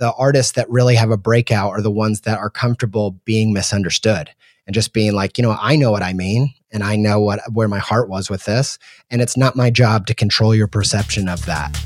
The 0.00 0.12
artists 0.14 0.52
that 0.52 0.68
really 0.70 0.94
have 0.96 1.10
a 1.10 1.16
breakout 1.18 1.70
are 1.70 1.82
the 1.82 1.90
ones 1.90 2.22
that 2.22 2.38
are 2.38 2.48
comfortable 2.48 3.12
being 3.26 3.52
misunderstood 3.52 4.30
and 4.66 4.74
just 4.74 4.94
being 4.94 5.12
like, 5.12 5.36
you 5.36 5.42
know, 5.42 5.56
I 5.60 5.76
know 5.76 5.90
what 5.90 6.02
I 6.02 6.14
mean 6.14 6.54
and 6.72 6.82
I 6.82 6.96
know 6.96 7.20
what 7.20 7.40
where 7.52 7.68
my 7.68 7.78
heart 7.78 8.08
was 8.08 8.30
with 8.30 8.46
this 8.46 8.78
and 9.10 9.20
it's 9.20 9.36
not 9.36 9.56
my 9.56 9.68
job 9.68 10.06
to 10.06 10.14
control 10.14 10.54
your 10.54 10.68
perception 10.68 11.28
of 11.28 11.44
that. 11.44 11.78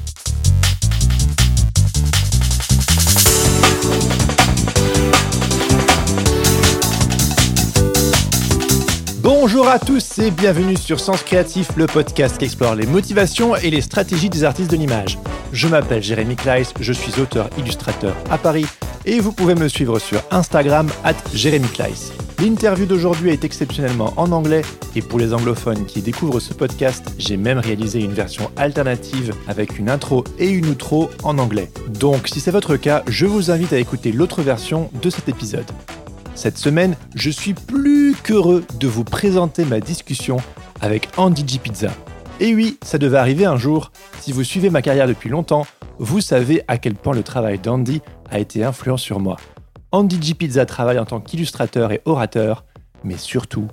Bonjour 9.46 9.68
à 9.68 9.78
tous 9.78 10.20
et 10.20 10.30
bienvenue 10.30 10.74
sur 10.74 10.98
Sens 10.98 11.22
Créatif, 11.22 11.68
le 11.76 11.84
podcast 11.84 12.38
qui 12.38 12.46
explore 12.46 12.74
les 12.74 12.86
motivations 12.86 13.54
et 13.54 13.68
les 13.68 13.82
stratégies 13.82 14.30
des 14.30 14.42
artistes 14.42 14.70
de 14.70 14.76
l'image. 14.76 15.18
Je 15.52 15.68
m'appelle 15.68 16.02
Jérémy 16.02 16.34
Kleiss, 16.34 16.72
je 16.80 16.94
suis 16.94 17.20
auteur-illustrateur 17.20 18.16
à 18.30 18.38
Paris 18.38 18.64
et 19.04 19.20
vous 19.20 19.32
pouvez 19.32 19.54
me 19.54 19.69
suivre 19.69 19.98
sur 19.98 20.22
Instagram 20.30 20.88
at 21.04 21.16
Jérémy 21.34 21.69
Kleiss. 21.69 22.14
L'interview 22.38 22.86
d'aujourd'hui 22.86 23.32
est 23.32 23.44
exceptionnellement 23.44 24.14
en 24.16 24.32
anglais 24.32 24.62
et 24.96 25.02
pour 25.02 25.19
les 25.19 25.34
anglophones 25.34 25.84
qui 25.84 26.00
découvrent 26.00 26.41
ce 26.41 26.54
podcast, 26.54 27.04
j'ai 27.19 27.36
même 27.36 27.58
réalisé 27.58 28.00
une 28.00 28.14
version 28.14 28.50
alternative 28.56 29.34
avec 29.47 29.78
une 29.78 29.91
intro 29.91 30.24
et 30.38 30.48
une 30.48 30.70
outro 30.70 31.10
en 31.22 31.36
anglais. 31.36 31.70
Donc 31.91 32.28
si 32.28 32.41
c'est 32.41 32.50
votre 32.50 32.76
cas, 32.76 33.02
je 33.08 33.26
vous 33.26 33.50
invite 33.50 33.74
à 33.74 33.78
écouter 33.78 34.10
l'autre 34.10 34.41
version 34.41 34.88
de 35.02 35.10
cet 35.10 35.28
épisode. 35.28 35.70
Cette 36.34 36.58
semaine, 36.58 36.96
je 37.14 37.30
suis 37.30 37.54
plus 37.54 38.14
qu'heureux 38.22 38.64
de 38.80 38.88
vous 38.88 39.04
présenter 39.04 39.64
ma 39.64 39.80
discussion 39.80 40.38
avec 40.80 41.08
Andy 41.16 41.46
G 41.46 41.58
Pizza. 41.58 41.91
Et 42.41 42.54
oui, 42.54 42.76
ça 42.82 42.98
devait 42.98 43.18
arriver 43.18 43.44
un 43.44 43.56
jour. 43.56 43.92
Si 44.20 44.32
vous 44.32 44.42
suivez 44.42 44.68
ma 44.68 44.82
carrière 44.82 45.06
depuis 45.06 45.30
longtemps, 45.30 45.64
vous 45.98 46.20
savez 46.20 46.62
à 46.66 46.76
quel 46.76 46.96
point 46.96 47.14
le 47.14 47.22
travail 47.22 47.60
d'Andy 47.60 48.02
a 48.30 48.41
été 48.41 48.64
influent 48.64 48.96
sur 48.96 49.20
moi. 49.20 49.36
Andy 49.92 50.20
G 50.20 50.34
Pizza 50.34 50.66
travaille 50.66 50.98
en 50.98 51.04
tant 51.04 51.20
qu'illustrateur 51.20 51.92
et 51.92 52.02
orateur, 52.04 52.64
mais 53.04 53.16
surtout, 53.16 53.69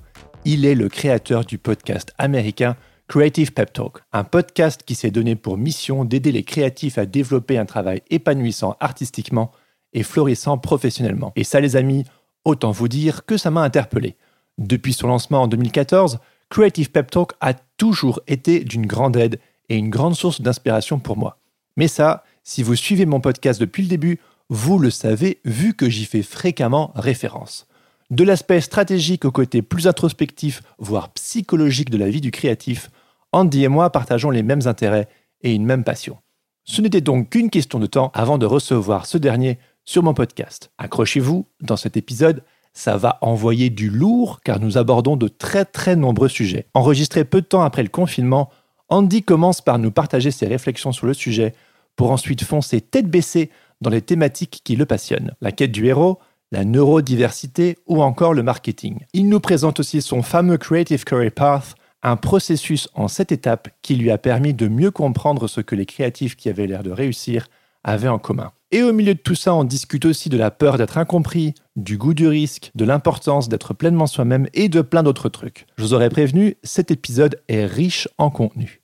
il 0.46 0.66
est 0.66 0.75
le 0.75 0.88
créateur 0.88 1.44
du 1.44 1.58
podcast 1.58 2.14
américain 2.20 2.75
Creative 3.08 3.53
Pep 3.53 3.73
Talk, 3.73 3.98
un 4.14 4.23
podcast 4.23 4.84
qui 4.86 4.94
s'est 4.94 5.12
donné 5.12 5.36
pour 5.36 5.58
mission 5.58 6.06
d'aider 6.06 6.31
les 6.31 6.44
créatifs 6.44 7.00
à 7.00 7.08
développer 7.08 7.58
un 7.58 7.66
travail 7.66 8.03
épanouissant 8.12 8.78
artistiquement 8.80 9.52
et 9.94 10.03
florissant 10.03 10.58
professionnellement. 10.58 11.34
Et 11.36 11.44
ça 11.44 11.59
les 11.59 11.75
amis, 11.75 12.06
Autant 12.45 12.72
vous 12.72 12.88
dire 12.88 13.25
que 13.25 13.38
ça 13.38 13.52
m'a 13.52 13.61
interpellé. 13.61 14.16
Depuis 14.58 14.94
son 14.94 15.08
lancement 15.08 15.44
en 15.44 15.47
2014, 15.47 16.20
Creative 16.50 16.92
Pep 16.92 17.11
Talk 17.11 17.34
a 17.39 17.53
toujours 17.53 18.22
été 18.28 18.64
d'une 18.64 18.86
grande 18.86 19.16
aide 19.16 19.39
et 19.70 19.78
une 19.78 19.89
grande 19.89 20.16
source 20.16 20.42
d'inspiration 20.42 21.00
pour 21.00 21.17
moi. 21.17 21.38
Mais 21.78 21.88
ça, 21.88 22.23
si 22.44 22.64
vous 22.64 22.75
suivez 22.75 23.06
mon 23.06 23.22
podcast 23.22 23.59
depuis 23.59 23.84
le 23.84 23.89
début, 23.89 24.19
vous 24.50 24.80
le 24.80 24.89
savez 24.89 25.39
vu 25.45 25.73
que 25.73 25.89
j'y 25.89 26.06
fais 26.06 26.23
fréquemment 26.23 26.92
référence. 26.95 27.67
De 28.09 28.25
l'aspect 28.25 28.59
stratégique 28.59 29.23
au 29.23 29.31
côté 29.31 29.62
plus 29.62 29.88
introspectif, 29.88 30.62
voire 30.78 31.13
psychologique 31.13 31.90
de 31.90 31.97
la 31.97 32.09
vie 32.09 32.19
du 32.19 32.31
créatif, 32.31 32.90
Andy 33.31 33.63
et 33.63 33.69
moi 33.69 33.90
partageons 33.90 34.30
les 34.30 34.44
mêmes 34.44 34.68
intérêts 34.68 35.07
et 35.41 35.53
une 35.53 35.66
même 35.66 35.85
passion. 35.85 36.18
Ce 36.66 36.81
n'était 36.81 37.01
donc 37.01 37.30
qu'une 37.30 37.50
question 37.50 37.80
de 37.80 37.85
temps 37.85 38.12
avant 38.13 38.38
de 38.38 38.46
recevoir 38.46 39.06
ce 39.06 39.18
dernier 39.18 39.57
sur 39.91 40.03
mon 40.03 40.13
podcast. 40.13 40.72
Accrochez-vous, 40.78 41.46
dans 41.59 41.75
cet 41.75 41.97
épisode, 41.97 42.44
ça 42.72 42.96
va 42.96 43.18
envoyer 43.19 43.69
du 43.69 43.90
lourd 43.90 44.40
car 44.41 44.62
nous 44.62 44.78
abordons 44.78 45.18
de 45.18 45.28
très 45.28 45.66
très 45.66 45.97
nombreux 45.97 46.29
sujets. 46.29 46.68
Enregistré 46.74 47.25
peu 47.25 47.41
de 47.41 47.46
temps 47.46 47.63
après 47.63 47.84
le 47.84 47.90
confinement, 47.90 48.50
Andy 48.88 49.22
commence 49.22 49.59
par 49.59 49.80
nous 49.80 49.91
partager 49.91 50.31
ses 50.31 50.47
réflexions 50.47 50.94
sur 50.94 51.07
le 51.07 51.13
sujet 51.13 51.53
pour 51.97 52.12
ensuite 52.12 52.46
foncer 52.46 52.80
tête 52.80 53.07
baissée 53.07 53.50
dans 53.81 53.90
les 53.90 54.01
thématiques 54.01 54.62
qui 54.63 54.78
le 54.78 54.85
passionnent. 54.85 55.34
La 55.41 55.51
quête 55.51 55.74
du 55.74 55.85
héros, 55.88 56.19
la 56.53 56.63
neurodiversité 56.63 57.78
ou 57.85 58.01
encore 58.01 58.34
le 58.34 58.44
marketing. 58.44 59.00
Il 59.12 59.28
nous 59.28 59.41
présente 59.41 59.81
aussi 59.81 60.01
son 60.01 60.22
fameux 60.22 60.57
Creative 60.57 61.03
Career 61.03 61.31
Path, 61.31 61.75
un 62.01 62.16
processus 62.16 62.88
en 62.94 63.09
sept 63.09 63.34
étapes 63.34 63.68
qui 63.81 63.97
lui 63.97 64.09
a 64.09 64.18
permis 64.18 64.53
de 64.53 64.69
mieux 64.69 64.91
comprendre 64.91 65.50
ce 65.50 65.59
que 65.59 65.75
les 65.75 65.85
créatifs 65.85 66.38
qui 66.38 66.47
avaient 66.47 66.68
l'air 66.68 66.81
de 66.81 66.91
réussir 66.91 67.47
avaient 67.84 68.07
en 68.07 68.19
commun. 68.19 68.53
Et 68.74 68.84
au 68.84 68.94
milieu 68.94 69.14
de 69.14 69.20
tout 69.20 69.36
ça, 69.36 69.54
on 69.54 69.66
discute 69.66 70.06
aussi 70.06 70.30
de 70.30 70.38
la 70.38 70.50
peur 70.50 70.78
d'être 70.78 70.98
incompris, 70.98 71.54
du 71.76 71.98
goût 71.98 72.14
du 72.14 72.28
risque, 72.28 72.72
de 72.74 72.86
l'importance 72.86 73.50
d'être 73.50 73.74
pleinement 73.74 74.08
soi-même 74.08 74.48
et 74.54 74.70
de 74.70 74.82
plein 74.82 75.04
d'autres 75.04 75.28
trucs. 75.28 75.66
Je 75.78 75.84
vous 75.84 75.94
aurais 75.94 76.09
prévenu, 76.09 76.56
cet 76.64 76.90
épisode 76.90 77.42
est 77.50 77.66
riche 77.66 78.08
en 78.18 78.30
contenu. 78.30 78.81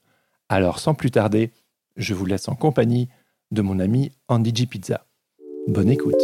Alors 0.49 0.79
sans 0.79 0.93
plus 0.93 1.11
tarder, 1.11 1.51
je 1.95 2.13
vous 2.13 2.25
laisse 2.25 2.49
en 2.49 2.55
compagnie 2.55 3.07
de 3.51 3.61
mon 3.61 3.79
ami 3.79 4.11
Andy 4.27 4.51
G 4.53 4.65
Pizza. 4.65 5.05
Bonne 5.67 5.89
écoute. 5.89 6.21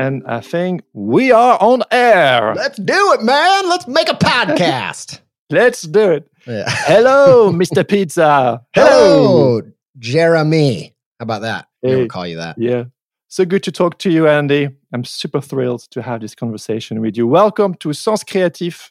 And 0.00 0.22
I 0.28 0.40
think 0.40 0.82
we 0.94 1.32
are 1.32 1.58
on 1.60 1.80
air. 1.90 2.54
Let's 2.54 2.78
do 2.78 2.94
it, 3.14 3.22
man. 3.22 3.68
Let's 3.68 3.88
make 3.88 4.08
a 4.08 4.14
podcast. 4.14 5.20
Let's 5.50 5.82
do 5.82 6.12
it. 6.12 6.28
Yeah. 6.48 6.64
Hello, 6.68 7.52
Mr. 7.52 7.86
Pizza. 7.86 8.64
Hello, 8.74 9.60
Jeremy. 9.98 10.94
How 11.20 11.24
about 11.24 11.42
that? 11.42 11.68
Hey. 11.82 11.90
never 11.90 12.06
call 12.06 12.26
you 12.26 12.38
that. 12.38 12.56
Yeah. 12.58 12.84
So 13.28 13.44
good 13.44 13.62
to 13.64 13.72
talk 13.72 13.98
to 13.98 14.10
you, 14.10 14.26
Andy. 14.26 14.70
I'm 14.94 15.04
super 15.04 15.42
thrilled 15.42 15.82
to 15.90 16.00
have 16.00 16.22
this 16.22 16.34
conversation 16.34 17.02
with 17.02 17.18
you. 17.18 17.26
Welcome 17.26 17.74
to 17.74 17.92
Sens 17.92 18.24
Créatif, 18.24 18.90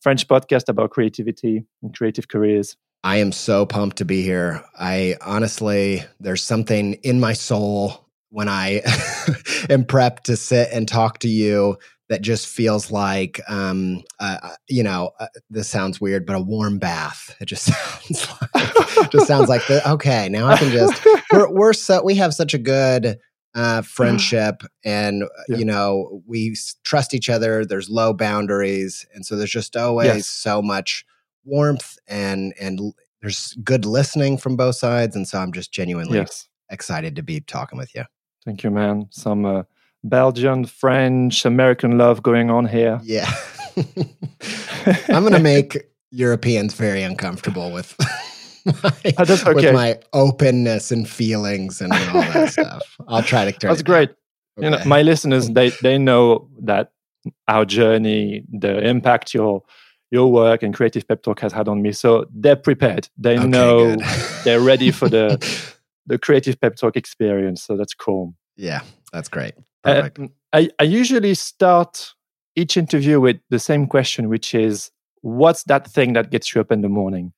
French 0.00 0.26
podcast 0.26 0.70
about 0.70 0.92
creativity 0.92 1.66
and 1.82 1.94
creative 1.94 2.28
careers. 2.28 2.74
I 3.04 3.18
am 3.18 3.32
so 3.32 3.66
pumped 3.66 3.98
to 3.98 4.06
be 4.06 4.22
here. 4.22 4.64
I 4.78 5.16
honestly, 5.20 6.02
there's 6.20 6.42
something 6.42 6.94
in 7.02 7.20
my 7.20 7.34
soul 7.34 8.08
when 8.30 8.48
I 8.48 8.76
am 9.68 9.84
prepped 9.84 10.20
to 10.22 10.38
sit 10.38 10.70
and 10.72 10.88
talk 10.88 11.18
to 11.18 11.28
you 11.28 11.76
that 12.12 12.20
just 12.20 12.46
feels 12.46 12.90
like, 12.90 13.40
um, 13.48 14.02
uh, 14.20 14.36
uh, 14.42 14.50
you 14.68 14.82
know, 14.82 15.12
uh, 15.18 15.28
this 15.48 15.66
sounds 15.66 15.98
weird, 15.98 16.26
but 16.26 16.36
a 16.36 16.40
warm 16.40 16.78
bath. 16.78 17.34
It 17.40 17.46
just 17.46 17.64
sounds 18.10 18.28
like, 18.54 19.10
just 19.10 19.26
sounds 19.26 19.48
like 19.48 19.66
the, 19.66 19.90
okay. 19.92 20.28
Now 20.28 20.46
I 20.46 20.58
can 20.58 20.70
just 20.70 21.02
we're 21.32 21.50
we're 21.50 21.72
so 21.72 22.04
we 22.04 22.14
have 22.16 22.34
such 22.34 22.52
a 22.52 22.58
good 22.58 23.18
uh, 23.54 23.80
friendship, 23.96 24.62
and 24.84 25.22
uh, 25.22 25.26
Yeah. 25.48 25.56
you 25.56 25.64
know 25.64 26.22
we 26.26 26.54
trust 26.84 27.14
each 27.14 27.30
other. 27.30 27.64
There's 27.64 27.88
low 27.88 28.12
boundaries, 28.12 29.06
and 29.14 29.24
so 29.24 29.34
there's 29.34 29.50
just 29.50 29.74
always 29.74 30.06
Yes. 30.06 30.26
so 30.26 30.60
much 30.60 31.06
warmth 31.44 31.96
and 32.06 32.52
and 32.60 32.92
there's 33.22 33.56
good 33.64 33.86
listening 33.86 34.36
from 34.36 34.54
both 34.56 34.76
sides, 34.76 35.16
and 35.16 35.26
so 35.26 35.38
I'm 35.38 35.52
just 35.52 35.72
genuinely 35.72 36.18
yes. 36.18 36.46
excited 36.68 37.16
to 37.16 37.22
be 37.22 37.40
talking 37.40 37.78
with 37.78 37.94
you. 37.94 38.04
Thank 38.44 38.64
you, 38.64 38.70
man. 38.70 39.06
Some 39.10 39.46
uh, 39.46 39.62
Belgian, 40.04 40.64
French, 40.64 41.44
American 41.44 41.98
love 41.98 42.22
going 42.22 42.50
on 42.50 42.66
here. 42.66 43.00
Yeah, 43.02 43.30
I'm 45.08 45.22
gonna 45.22 45.38
make 45.38 45.76
Europeans 46.10 46.74
very 46.74 47.02
uncomfortable 47.02 47.70
with. 47.72 47.96
My, 48.64 48.92
Oh, 49.18 49.24
that's 49.24 49.44
With 49.44 49.72
my 49.74 49.98
openness 50.12 50.92
and 50.92 51.08
feelings 51.08 51.80
and 51.80 51.92
all 51.92 52.22
that 52.22 52.52
stuff, 52.52 52.96
I'll 53.08 53.22
try 53.24 53.44
to 53.44 53.50
turn. 53.50 53.70
That's 53.70 53.82
great. 53.82 54.10
You 54.56 54.70
know, 54.70 54.78
my 54.86 55.02
listeners, 55.02 55.48
they, 55.50 55.70
they 55.82 55.98
know 55.98 56.48
that 56.60 56.92
our 57.48 57.64
journey, 57.64 58.44
the 58.52 58.78
impact 58.86 59.34
your 59.34 59.62
your 60.12 60.30
work 60.30 60.62
and 60.62 60.72
creative 60.74 61.08
pep 61.08 61.22
talk 61.24 61.40
has 61.40 61.52
had 61.52 61.66
on 61.66 61.82
me. 61.82 61.90
So 61.90 62.26
they're 62.32 62.54
prepared. 62.54 63.08
They 63.18 63.36
Okay, 63.36 63.46
know 63.48 63.96
they're 64.44 64.60
ready 64.60 64.92
for 64.92 65.08
the 65.08 65.38
the 66.06 66.18
creative 66.18 66.60
pep 66.60 66.76
talk 66.76 66.96
experience. 66.96 67.64
So 67.64 67.76
that's 67.76 67.94
cool. 67.94 68.34
yeah, 68.56 68.82
that's 69.12 69.28
great. 69.28 69.54
Uh, 69.84 70.08
I, 70.52 70.70
I 70.78 70.84
usually 70.84 71.34
start 71.34 72.12
each 72.56 72.76
interview 72.76 73.20
with 73.20 73.38
the 73.50 73.58
same 73.58 73.86
question, 73.86 74.28
which 74.28 74.54
is, 74.54 74.90
what's 75.22 75.64
that 75.64 75.88
thing 75.90 76.12
that 76.12 76.30
gets 76.30 76.54
you 76.54 76.60
up 76.60 76.70
in 76.70 76.82
the 76.82 76.88
morning? 76.88 77.32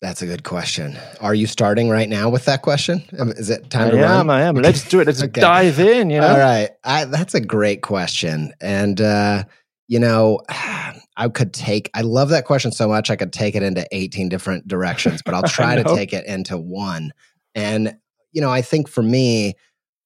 That's 0.00 0.22
a 0.22 0.26
good 0.26 0.44
question. 0.44 0.96
Are 1.20 1.34
you 1.34 1.46
starting 1.46 1.90
right 1.90 2.08
now 2.08 2.30
with 2.30 2.46
that 2.46 2.62
question? 2.62 3.02
Is 3.12 3.50
it 3.50 3.68
time 3.68 3.88
I 3.88 3.90
to 3.90 3.96
am, 3.98 4.28
run? 4.28 4.30
I 4.30 4.42
am. 4.42 4.54
Let's 4.54 4.88
do 4.88 5.00
it. 5.00 5.06
Let's 5.06 5.22
Okay. 5.24 5.40
dive 5.42 5.78
in, 5.78 6.08
you 6.08 6.20
know? 6.20 6.28
All 6.28 6.38
right. 6.38 6.70
I, 6.84 7.04
that's 7.04 7.34
a 7.34 7.40
great 7.40 7.82
question. 7.82 8.54
And, 8.62 8.98
uh, 9.00 9.44
you 9.88 9.98
know, 9.98 10.40
I 10.48 11.28
could 11.28 11.52
take, 11.52 11.90
I 11.92 12.00
love 12.00 12.30
that 12.30 12.46
question 12.46 12.72
so 12.72 12.88
much. 12.88 13.10
I 13.10 13.16
could 13.16 13.32
take 13.32 13.54
it 13.54 13.62
into 13.62 13.86
18 13.92 14.30
different 14.30 14.66
directions, 14.66 15.20
but 15.22 15.34
I'll 15.34 15.42
try 15.48 15.74
to 15.74 15.84
take 15.84 16.14
it 16.14 16.24
into 16.24 16.56
one. 16.56 17.12
And, 17.54 17.94
you 18.32 18.40
know, 18.40 18.48
I 18.48 18.62
think 18.62 18.88
for 18.88 19.02
me, 19.02 19.54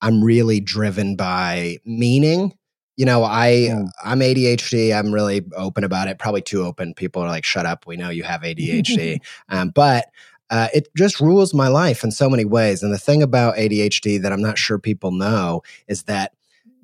I'm 0.04 0.22
really 0.22 0.60
driven 0.60 1.16
by 1.16 1.78
meaning. 1.86 2.52
You 2.96 3.06
know, 3.06 3.24
I 3.24 3.48
yeah. 3.48 3.84
I'm 4.04 4.20
ADHD. 4.20 4.96
I'm 4.96 5.12
really 5.12 5.42
open 5.56 5.82
about 5.82 6.08
it. 6.08 6.18
Probably 6.18 6.42
too 6.42 6.62
open. 6.62 6.92
People 6.92 7.22
are 7.22 7.28
like, 7.28 7.44
"Shut 7.44 7.64
up, 7.64 7.86
we 7.86 7.96
know 7.96 8.10
you 8.10 8.22
have 8.22 8.42
ADHD." 8.42 9.20
um, 9.48 9.70
but 9.70 10.06
uh, 10.50 10.68
it 10.74 10.88
just 10.94 11.20
rules 11.20 11.54
my 11.54 11.68
life 11.68 12.04
in 12.04 12.10
so 12.10 12.28
many 12.28 12.44
ways. 12.44 12.82
And 12.82 12.92
the 12.92 12.98
thing 12.98 13.22
about 13.22 13.56
ADHD 13.56 14.20
that 14.20 14.30
I'm 14.30 14.42
not 14.42 14.58
sure 14.58 14.78
people 14.78 15.10
know 15.10 15.62
is 15.88 16.02
that 16.04 16.32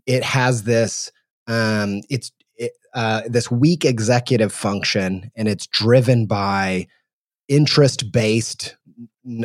it 0.07 0.25
has 0.25 0.63
this 0.63 1.13
um, 1.47 2.01
it's 2.09 2.33
it, 2.57 2.73
uh, 2.95 3.23
this 3.27 3.51
weak 3.51 3.85
executive 3.85 4.53
function, 4.53 5.31
and 5.37 5.47
it's 5.47 5.67
driven 5.67 6.25
by 6.25 6.87
interest 7.49 8.13
based 8.13 8.77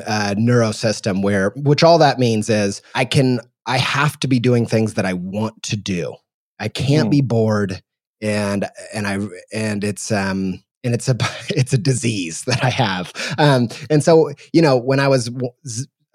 uh, 0.08 0.34
neurosystem. 0.38 1.22
Where 1.22 1.52
which 1.58 1.84
all 1.84 1.98
that 1.98 2.20
means 2.20 2.50
is 2.50 2.82
I 2.96 3.04
can 3.04 3.42
I 3.66 3.78
have 3.78 4.20
to 4.20 4.28
be 4.28 4.40
doing 4.40 4.66
things 4.66 4.94
that 4.96 5.06
I 5.06 5.14
want 5.14 5.64
to 5.64 5.76
do. 5.76 6.16
I 6.60 6.68
can't 6.68 7.08
mm. 7.08 7.12
be 7.12 7.22
bored, 7.22 7.82
and 8.22 8.68
and 8.94 9.08
I 9.08 9.20
and 9.54 9.84
it's 9.84 10.12
um 10.12 10.64
and 10.84 10.94
it's 10.94 11.10
a 11.10 11.16
it's 11.50 11.74
a 11.74 11.78
disease 11.78 12.44
that 12.44 12.64
I 12.64 12.70
have. 12.70 13.12
Um, 13.38 13.70
and 13.90 14.04
so 14.04 14.32
you 14.54 14.62
know 14.62 14.78
when 14.78 15.00
I 15.00 15.08
was 15.08 15.30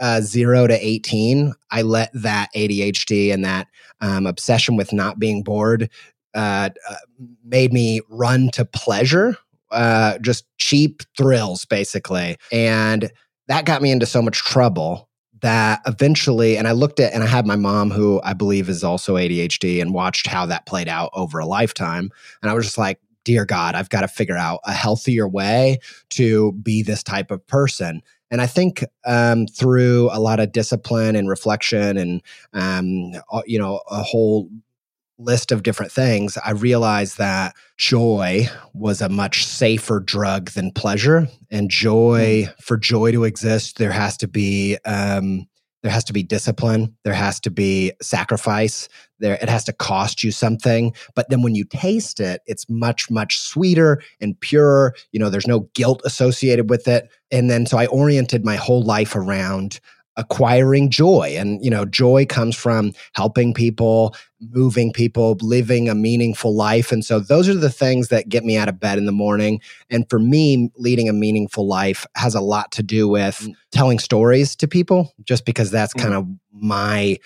uh, 0.00 0.20
zero 0.22 0.66
to 0.66 0.86
18, 0.86 1.52
I 1.70 1.82
let 1.82 2.10
that 2.14 2.48
ADHD 2.56 3.32
and 3.32 3.44
that 3.44 3.68
um, 4.00 4.26
obsession 4.26 4.76
with 4.76 4.92
not 4.92 5.18
being 5.18 5.42
bored 5.42 5.90
uh, 6.34 6.70
uh, 6.88 6.94
made 7.44 7.72
me 7.72 8.00
run 8.08 8.50
to 8.52 8.64
pleasure, 8.64 9.36
uh, 9.70 10.16
just 10.18 10.46
cheap 10.56 11.02
thrills, 11.18 11.64
basically. 11.66 12.38
And 12.50 13.10
that 13.48 13.66
got 13.66 13.82
me 13.82 13.90
into 13.90 14.06
so 14.06 14.22
much 14.22 14.38
trouble 14.38 15.09
that 15.40 15.80
eventually, 15.86 16.56
and 16.56 16.68
I 16.68 16.72
looked 16.72 17.00
at, 17.00 17.12
and 17.12 17.22
I 17.22 17.26
had 17.26 17.46
my 17.46 17.56
mom, 17.56 17.90
who 17.90 18.20
I 18.22 18.34
believe 18.34 18.68
is 18.68 18.84
also 18.84 19.16
ADHD, 19.16 19.80
and 19.80 19.94
watched 19.94 20.26
how 20.26 20.46
that 20.46 20.66
played 20.66 20.88
out 20.88 21.10
over 21.12 21.38
a 21.38 21.46
lifetime. 21.46 22.10
And 22.42 22.50
I 22.50 22.54
was 22.54 22.64
just 22.66 22.78
like, 22.78 23.00
dear 23.24 23.44
God, 23.44 23.74
I've 23.74 23.90
got 23.90 24.00
to 24.00 24.08
figure 24.08 24.36
out 24.36 24.60
a 24.64 24.72
healthier 24.72 25.28
way 25.28 25.78
to 26.10 26.52
be 26.52 26.82
this 26.82 27.02
type 27.02 27.30
of 27.30 27.46
person. 27.46 28.02
And 28.30 28.40
I 28.40 28.46
think 28.46 28.84
um, 29.04 29.46
through 29.46 30.08
a 30.12 30.20
lot 30.20 30.40
of 30.40 30.52
discipline 30.52 31.16
and 31.16 31.28
reflection 31.28 31.96
and, 31.96 32.22
um, 32.52 33.12
you 33.44 33.58
know, 33.58 33.80
a 33.90 34.02
whole 34.02 34.48
list 35.20 35.52
of 35.52 35.62
different 35.62 35.92
things, 35.92 36.38
I 36.44 36.52
realized 36.52 37.18
that 37.18 37.54
joy 37.76 38.48
was 38.74 39.00
a 39.00 39.08
much 39.08 39.46
safer 39.46 40.00
drug 40.00 40.50
than 40.50 40.72
pleasure. 40.72 41.28
And 41.50 41.70
joy, 41.70 42.48
mm. 42.48 42.54
for 42.62 42.76
joy 42.76 43.12
to 43.12 43.24
exist, 43.24 43.78
there 43.78 43.92
has 43.92 44.16
to 44.18 44.28
be 44.28 44.78
um, 44.84 45.46
there 45.82 45.92
has 45.92 46.04
to 46.04 46.12
be 46.12 46.22
discipline. 46.22 46.94
There 47.04 47.14
has 47.14 47.40
to 47.40 47.50
be 47.50 47.92
sacrifice. 48.02 48.88
There 49.18 49.38
it 49.40 49.48
has 49.48 49.64
to 49.64 49.72
cost 49.72 50.22
you 50.22 50.30
something. 50.30 50.94
But 51.14 51.30
then 51.30 51.42
when 51.42 51.54
you 51.54 51.64
taste 51.64 52.20
it 52.20 52.42
it's 52.46 52.66
much 52.68 53.10
much 53.10 53.38
sweeter 53.38 54.02
and 54.20 54.38
purer. 54.40 54.94
You 55.12 55.20
know 55.20 55.30
there's 55.30 55.46
no 55.46 55.60
guilt 55.74 56.02
associated 56.04 56.68
with 56.68 56.86
it. 56.86 57.10
And 57.30 57.50
then 57.50 57.66
so 57.66 57.78
i 57.78 57.86
oriented 57.86 58.44
my 58.44 58.56
whole 58.56 58.82
life 58.82 59.14
around 59.16 59.80
acquiring 60.20 60.90
joy 60.90 61.34
and 61.36 61.64
you 61.64 61.70
know 61.70 61.86
joy 61.86 62.26
comes 62.26 62.54
from 62.54 62.92
helping 63.14 63.54
people 63.54 64.14
moving 64.50 64.92
people 64.92 65.36
living 65.40 65.88
a 65.88 65.94
meaningful 65.94 66.54
life 66.54 66.92
and 66.92 67.04
so 67.04 67.18
those 67.18 67.48
are 67.48 67.54
the 67.54 67.70
things 67.70 68.08
that 68.08 68.28
get 68.28 68.44
me 68.44 68.54
out 68.56 68.68
of 68.68 68.78
bed 68.78 68.98
in 68.98 69.06
the 69.06 69.12
morning 69.12 69.58
and 69.88 70.08
for 70.10 70.18
me 70.18 70.70
leading 70.76 71.08
a 71.08 71.12
meaningful 71.12 71.66
life 71.66 72.06
has 72.16 72.34
a 72.34 72.40
lot 72.40 72.70
to 72.70 72.82
do 72.82 73.08
with 73.08 73.40
mm. 73.40 73.54
telling 73.72 73.98
stories 73.98 74.54
to 74.54 74.68
people 74.68 75.10
just 75.24 75.46
because 75.46 75.70
that's 75.70 75.94
mm. 75.94 76.02
kind 76.02 76.14
of 76.14 76.26
my 76.52 77.16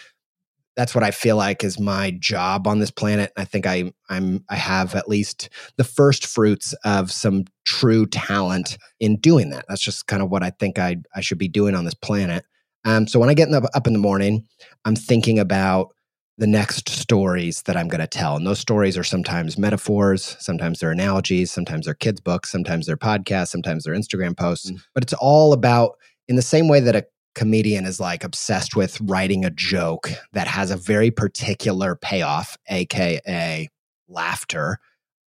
that's 0.76 0.94
what 0.94 1.05
I 1.05 1.11
feel 1.12 1.37
like 1.37 1.62
is 1.62 1.79
my 1.79 2.11
job 2.19 2.67
on 2.67 2.81
this 2.81 2.90
planet. 2.90 3.32
I 3.37 3.44
think 3.44 3.67
I 3.67 3.93
I'm 4.08 4.44
I 4.49 4.56
have 4.56 4.94
at 4.94 5.08
least 5.08 5.49
the 5.76 5.85
first 5.85 6.26
fruits 6.26 6.75
of 6.85 7.12
some 7.12 7.44
true 7.64 8.06
talent 8.06 8.76
in 8.99 9.17
doing 9.17 9.50
that. 9.50 9.67
That's 9.69 9.81
just 9.81 10.06
kind 10.06 10.23
of 10.23 10.31
what 10.31 10.43
I 10.43 10.50
think 10.50 10.79
I 10.79 10.97
I 11.14 11.20
should 11.20 11.38
be 11.38 11.49
doing 11.49 11.75
on 11.75 11.85
this 11.85 11.94
planet. 11.94 12.44
Um, 12.85 13.07
so 13.07 13.19
when 13.19 13.31
I 13.31 13.35
get 13.35 13.49
in 13.49 13.53
the, 13.53 13.71
up 13.75 13.87
in 13.87 13.93
the 13.93 13.99
morning, 13.99 14.47
I'm 14.85 14.97
thinking 14.97 15.39
about 15.39 15.95
the 16.37 16.47
next 16.47 16.89
stories 16.89 17.63
that 17.63 17.77
I'm 17.77 17.89
going 17.89 18.01
to 18.01 18.07
tell. 18.07 18.37
And 18.37 18.47
those 18.47 18.59
stories 18.59 18.99
are 18.99 19.05
sometimes 19.05 19.57
metaphors, 19.57 20.37
sometimes 20.41 20.81
they're 20.81 20.91
analogies, 20.91 21.53
sometimes 21.53 21.85
they're 21.87 21.95
kids' 21.95 22.21
books, 22.21 22.51
sometimes 22.51 22.87
they're 22.87 22.97
podcasts, 22.97 23.49
sometimes 23.49 23.85
they're 23.85 23.95
Instagram 23.95 24.37
posts. 24.37 24.71
Mm. 24.71 24.81
But 24.95 25.05
it's 25.05 25.13
all 25.15 25.53
about, 25.53 25.93
in 26.27 26.37
the 26.37 26.43
same 26.43 26.69
way 26.69 26.81
that 26.81 26.97
a 26.97 27.07
comedian 27.35 27.85
is 27.85 28.01
like 28.01 28.25
obsessed 28.25 28.75
with 28.75 29.01
writing 29.03 29.45
a 29.45 29.51
joke 29.51 30.11
that 30.33 30.49
has 30.49 30.71
a 30.71 30.77
very 30.77 31.11
particular 31.11 31.95
payoff, 31.95 32.57
AKA 32.69 33.69
laughter. 34.09 34.79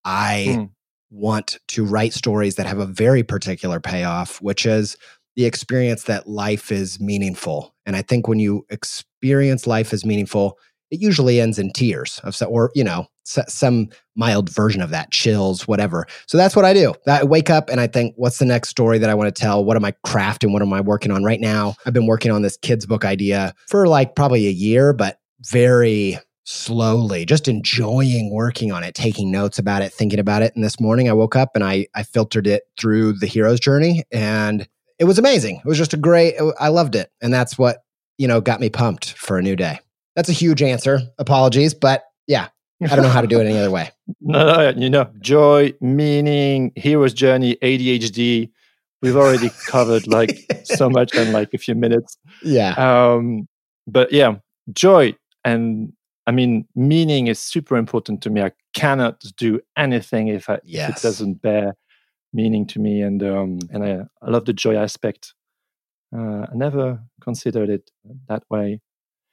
I 0.04 0.46
mm. 0.48 0.70
want 1.10 1.58
to 1.68 1.84
write 1.84 2.14
stories 2.14 2.56
that 2.56 2.66
have 2.66 2.78
a 2.78 2.86
very 2.86 3.22
particular 3.22 3.80
payoff, 3.80 4.40
which 4.42 4.66
is 4.66 4.96
the 5.36 5.44
experience 5.44 6.04
that 6.04 6.28
life 6.28 6.72
is 6.72 6.98
meaningful. 6.98 7.74
And 7.84 7.94
I 7.94 8.02
think 8.02 8.26
when 8.26 8.38
you 8.38 8.66
experience 8.70 9.66
life 9.66 9.92
as 9.92 10.04
meaningful, 10.04 10.58
it 10.90 11.00
usually 11.00 11.40
ends 11.40 11.58
in 11.58 11.72
tears 11.72 12.20
of 12.24 12.34
some, 12.34 12.48
or 12.50 12.70
you 12.74 12.84
know 12.84 13.06
some 13.24 13.88
mild 14.14 14.48
version 14.48 14.80
of 14.80 14.90
that 14.90 15.10
chills 15.10 15.66
whatever. 15.66 16.06
So 16.26 16.38
that's 16.38 16.54
what 16.54 16.64
i 16.64 16.72
do. 16.72 16.94
I 17.08 17.24
wake 17.24 17.50
up 17.50 17.68
and 17.68 17.80
i 17.80 17.88
think 17.88 18.14
what's 18.16 18.38
the 18.38 18.44
next 18.44 18.68
story 18.68 18.98
that 18.98 19.10
i 19.10 19.14
want 19.14 19.34
to 19.34 19.40
tell? 19.40 19.64
What 19.64 19.76
am 19.76 19.84
i 19.84 19.92
crafting? 20.06 20.52
What 20.52 20.62
am 20.62 20.72
i 20.72 20.80
working 20.80 21.10
on 21.10 21.24
right 21.24 21.40
now? 21.40 21.74
I've 21.84 21.92
been 21.92 22.06
working 22.06 22.30
on 22.30 22.42
this 22.42 22.56
kids 22.56 22.86
book 22.86 23.04
idea 23.04 23.52
for 23.68 23.88
like 23.88 24.14
probably 24.14 24.46
a 24.46 24.50
year 24.50 24.92
but 24.92 25.18
very 25.40 26.18
slowly 26.44 27.24
just 27.24 27.48
enjoying 27.48 28.32
working 28.32 28.70
on 28.70 28.84
it 28.84 28.94
taking 28.94 29.32
notes 29.32 29.58
about 29.58 29.82
it 29.82 29.92
thinking 29.92 30.20
about 30.20 30.42
it. 30.42 30.54
And 30.54 30.64
this 30.64 30.78
morning 30.78 31.08
i 31.08 31.12
woke 31.12 31.34
up 31.34 31.50
and 31.56 31.64
i 31.64 31.86
i 31.96 32.04
filtered 32.04 32.46
it 32.46 32.62
through 32.78 33.14
the 33.14 33.26
hero's 33.26 33.58
journey 33.58 34.04
and 34.12 34.68
it 34.98 35.04
was 35.04 35.18
amazing. 35.18 35.56
It 35.56 35.64
was 35.64 35.78
just 35.78 35.94
a 35.94 35.96
great, 35.96 36.34
I 36.58 36.68
loved 36.68 36.94
it. 36.94 37.10
And 37.20 37.32
that's 37.32 37.58
what, 37.58 37.84
you 38.18 38.26
know, 38.26 38.40
got 38.40 38.60
me 38.60 38.70
pumped 38.70 39.12
for 39.12 39.38
a 39.38 39.42
new 39.42 39.56
day. 39.56 39.80
That's 40.14 40.28
a 40.28 40.32
huge 40.32 40.62
answer. 40.62 41.00
Apologies. 41.18 41.74
But 41.74 42.04
yeah, 42.26 42.48
I 42.82 42.94
don't 42.94 43.02
know 43.02 43.10
how 43.10 43.20
to 43.20 43.26
do 43.26 43.40
it 43.40 43.44
any 43.44 43.58
other 43.58 43.70
way. 43.70 43.90
no, 44.20 44.70
no, 44.70 44.80
you 44.80 44.90
know, 44.90 45.10
joy, 45.20 45.74
meaning, 45.80 46.72
hero's 46.76 47.12
journey, 47.12 47.56
ADHD. 47.62 48.50
We've 49.02 49.16
already 49.16 49.50
covered 49.66 50.06
like 50.06 50.50
so 50.64 50.88
much 50.90 51.14
in 51.14 51.32
like 51.32 51.52
a 51.52 51.58
few 51.58 51.74
minutes. 51.74 52.16
Yeah. 52.42 52.72
Um, 52.72 53.46
but 53.86 54.12
yeah, 54.12 54.36
joy 54.72 55.14
and 55.44 55.92
I 56.26 56.32
mean, 56.32 56.66
meaning 56.74 57.28
is 57.28 57.38
super 57.38 57.76
important 57.76 58.22
to 58.22 58.30
me. 58.30 58.42
I 58.42 58.52
cannot 58.74 59.22
do 59.36 59.60
anything 59.76 60.28
if, 60.28 60.50
I, 60.50 60.58
yes. 60.64 60.90
if 60.90 60.96
it 60.96 61.02
doesn't 61.02 61.42
bear 61.42 61.76
meaning 62.32 62.66
to 62.68 62.78
me, 62.78 63.02
and 63.02 63.22
um, 63.22 63.58
and 63.70 63.84
I, 63.84 64.00
I 64.22 64.30
love 64.30 64.44
the 64.44 64.52
joy 64.52 64.76
aspect. 64.76 65.34
Uh, 66.16 66.46
I 66.50 66.54
never 66.54 67.00
considered 67.20 67.68
it 67.68 67.90
that 68.28 68.44
way. 68.50 68.80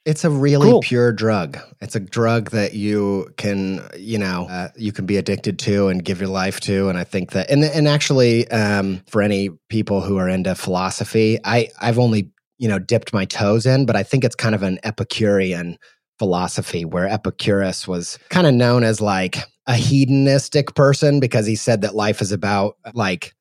It's 0.04 0.24
a 0.24 0.30
really 0.30 0.70
cool. 0.70 0.82
pure 0.82 1.12
drug. 1.12 1.58
It's 1.80 1.96
a 1.96 2.00
drug 2.00 2.50
that 2.50 2.74
you 2.74 3.32
can, 3.38 3.80
you 3.96 4.18
know, 4.18 4.46
uh, 4.50 4.68
you 4.76 4.92
can 4.92 5.06
be 5.06 5.16
addicted 5.16 5.58
to 5.60 5.88
and 5.88 6.04
give 6.04 6.20
your 6.20 6.28
life 6.28 6.60
to. 6.60 6.90
And 6.90 6.98
I 6.98 7.04
think 7.04 7.30
that, 7.32 7.48
and 7.48 7.64
and 7.64 7.88
actually, 7.88 8.46
um, 8.50 9.02
for 9.08 9.22
any 9.22 9.50
people 9.70 10.02
who 10.02 10.18
are 10.18 10.28
into 10.28 10.54
philosophy, 10.54 11.38
I 11.44 11.70
I've 11.80 11.98
only 11.98 12.30
you 12.58 12.68
know 12.68 12.78
dipped 12.78 13.14
my 13.14 13.24
toes 13.24 13.64
in, 13.64 13.86
but 13.86 13.96
I 13.96 14.02
think 14.02 14.24
it's 14.24 14.36
kind 14.36 14.54
of 14.54 14.62
an 14.62 14.78
Epicurean 14.84 15.78
philosophy 16.18 16.84
where 16.84 17.08
Epicurus 17.08 17.88
was 17.88 18.18
kind 18.28 18.46
of 18.46 18.54
known 18.54 18.84
as 18.84 19.00
like 19.00 19.38
a 19.66 19.74
hedonistic 19.74 20.74
person 20.74 21.20
because 21.20 21.46
he 21.46 21.56
said 21.56 21.80
that 21.82 21.94
life 21.94 22.20
is 22.20 22.32
about 22.32 22.76
like 22.94 23.34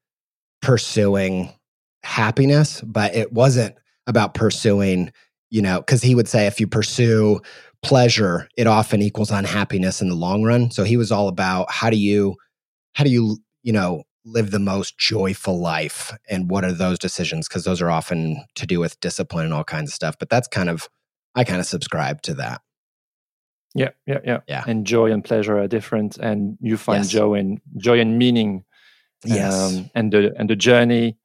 pursuing 0.61 1.53
happiness, 2.03 2.81
but 2.81 3.13
it 3.15 3.33
wasn't 3.33 3.75
about 4.07 4.33
pursuing, 4.33 5.11
you 5.49 5.61
know, 5.61 5.79
because 5.79 6.01
he 6.01 6.15
would 6.15 6.27
say 6.27 6.47
if 6.47 6.59
you 6.59 6.67
pursue 6.67 7.39
pleasure, 7.81 8.47
it 8.57 8.67
often 8.67 9.01
equals 9.01 9.31
unhappiness 9.31 10.01
in 10.01 10.09
the 10.09 10.15
long 10.15 10.43
run. 10.43 10.71
So 10.71 10.83
he 10.83 10.97
was 10.97 11.11
all 11.11 11.27
about 11.27 11.69
how 11.69 11.89
do 11.89 11.97
you, 11.97 12.35
how 12.93 13.03
do 13.03 13.09
you, 13.09 13.37
you 13.61 13.73
know, 13.73 14.03
live 14.25 14.51
the 14.51 14.59
most 14.59 14.97
joyful 14.97 15.59
life 15.59 16.15
and 16.29 16.49
what 16.49 16.63
are 16.63 16.71
those 16.71 16.97
decisions 16.97 17.47
because 17.47 17.65
those 17.65 17.81
are 17.81 17.91
often 17.91 18.43
to 18.55 18.65
do 18.65 18.79
with 18.79 18.99
discipline 19.01 19.45
and 19.45 19.53
all 19.53 19.65
kinds 19.65 19.89
of 19.89 19.93
stuff 19.93 20.15
but 20.17 20.29
that's 20.29 20.47
kind 20.47 20.69
of 20.69 20.87
i 21.35 21.43
kind 21.43 21.59
of 21.59 21.65
subscribe 21.65 22.21
to 22.21 22.33
that 22.33 22.61
yeah, 23.75 23.89
yeah, 24.05 24.19
yeah. 24.23 24.39
Yeah. 24.47 24.63
And 24.67 24.85
joy 24.85 25.11
and 25.11 25.23
pleasure 25.23 25.57
are 25.57 25.67
different, 25.67 26.17
and 26.17 26.57
you 26.61 26.77
find 26.77 27.03
yes. 27.03 27.11
joy 27.11 27.33
and 27.35 27.61
joy 27.77 27.99
and 27.99 28.17
meaning. 28.17 28.65
Yes. 29.25 29.53
Um, 29.53 29.89
and 29.95 30.11
the 30.11 30.33
and 30.37 30.49
the 30.49 30.55
journey 30.55 31.17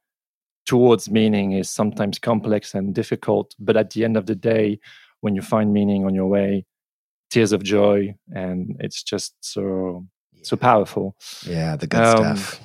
towards 0.65 1.11
meaning 1.11 1.53
is 1.53 1.69
sometimes 1.69 2.19
complex 2.19 2.75
and 2.75 2.95
difficult, 2.95 3.55
but 3.59 3.77
at 3.77 3.91
the 3.91 4.05
end 4.05 4.17
of 4.17 4.27
the 4.27 4.35
day, 4.35 4.79
when 5.21 5.35
you 5.35 5.43
find 5.43 5.73
meaning 5.73 6.05
on 6.05 6.15
your 6.15 6.27
way, 6.27 6.65
tears 7.31 7.53
of 7.53 7.63
joy, 7.63 8.15
and 8.35 8.77
it's 8.79 9.03
just 9.03 9.35
so 9.41 10.07
so 10.43 10.57
powerful. 10.57 11.17
Yeah, 11.45 11.77
the 11.77 11.87
good 11.87 12.01
um, 12.01 12.37
stuff. 12.37 12.61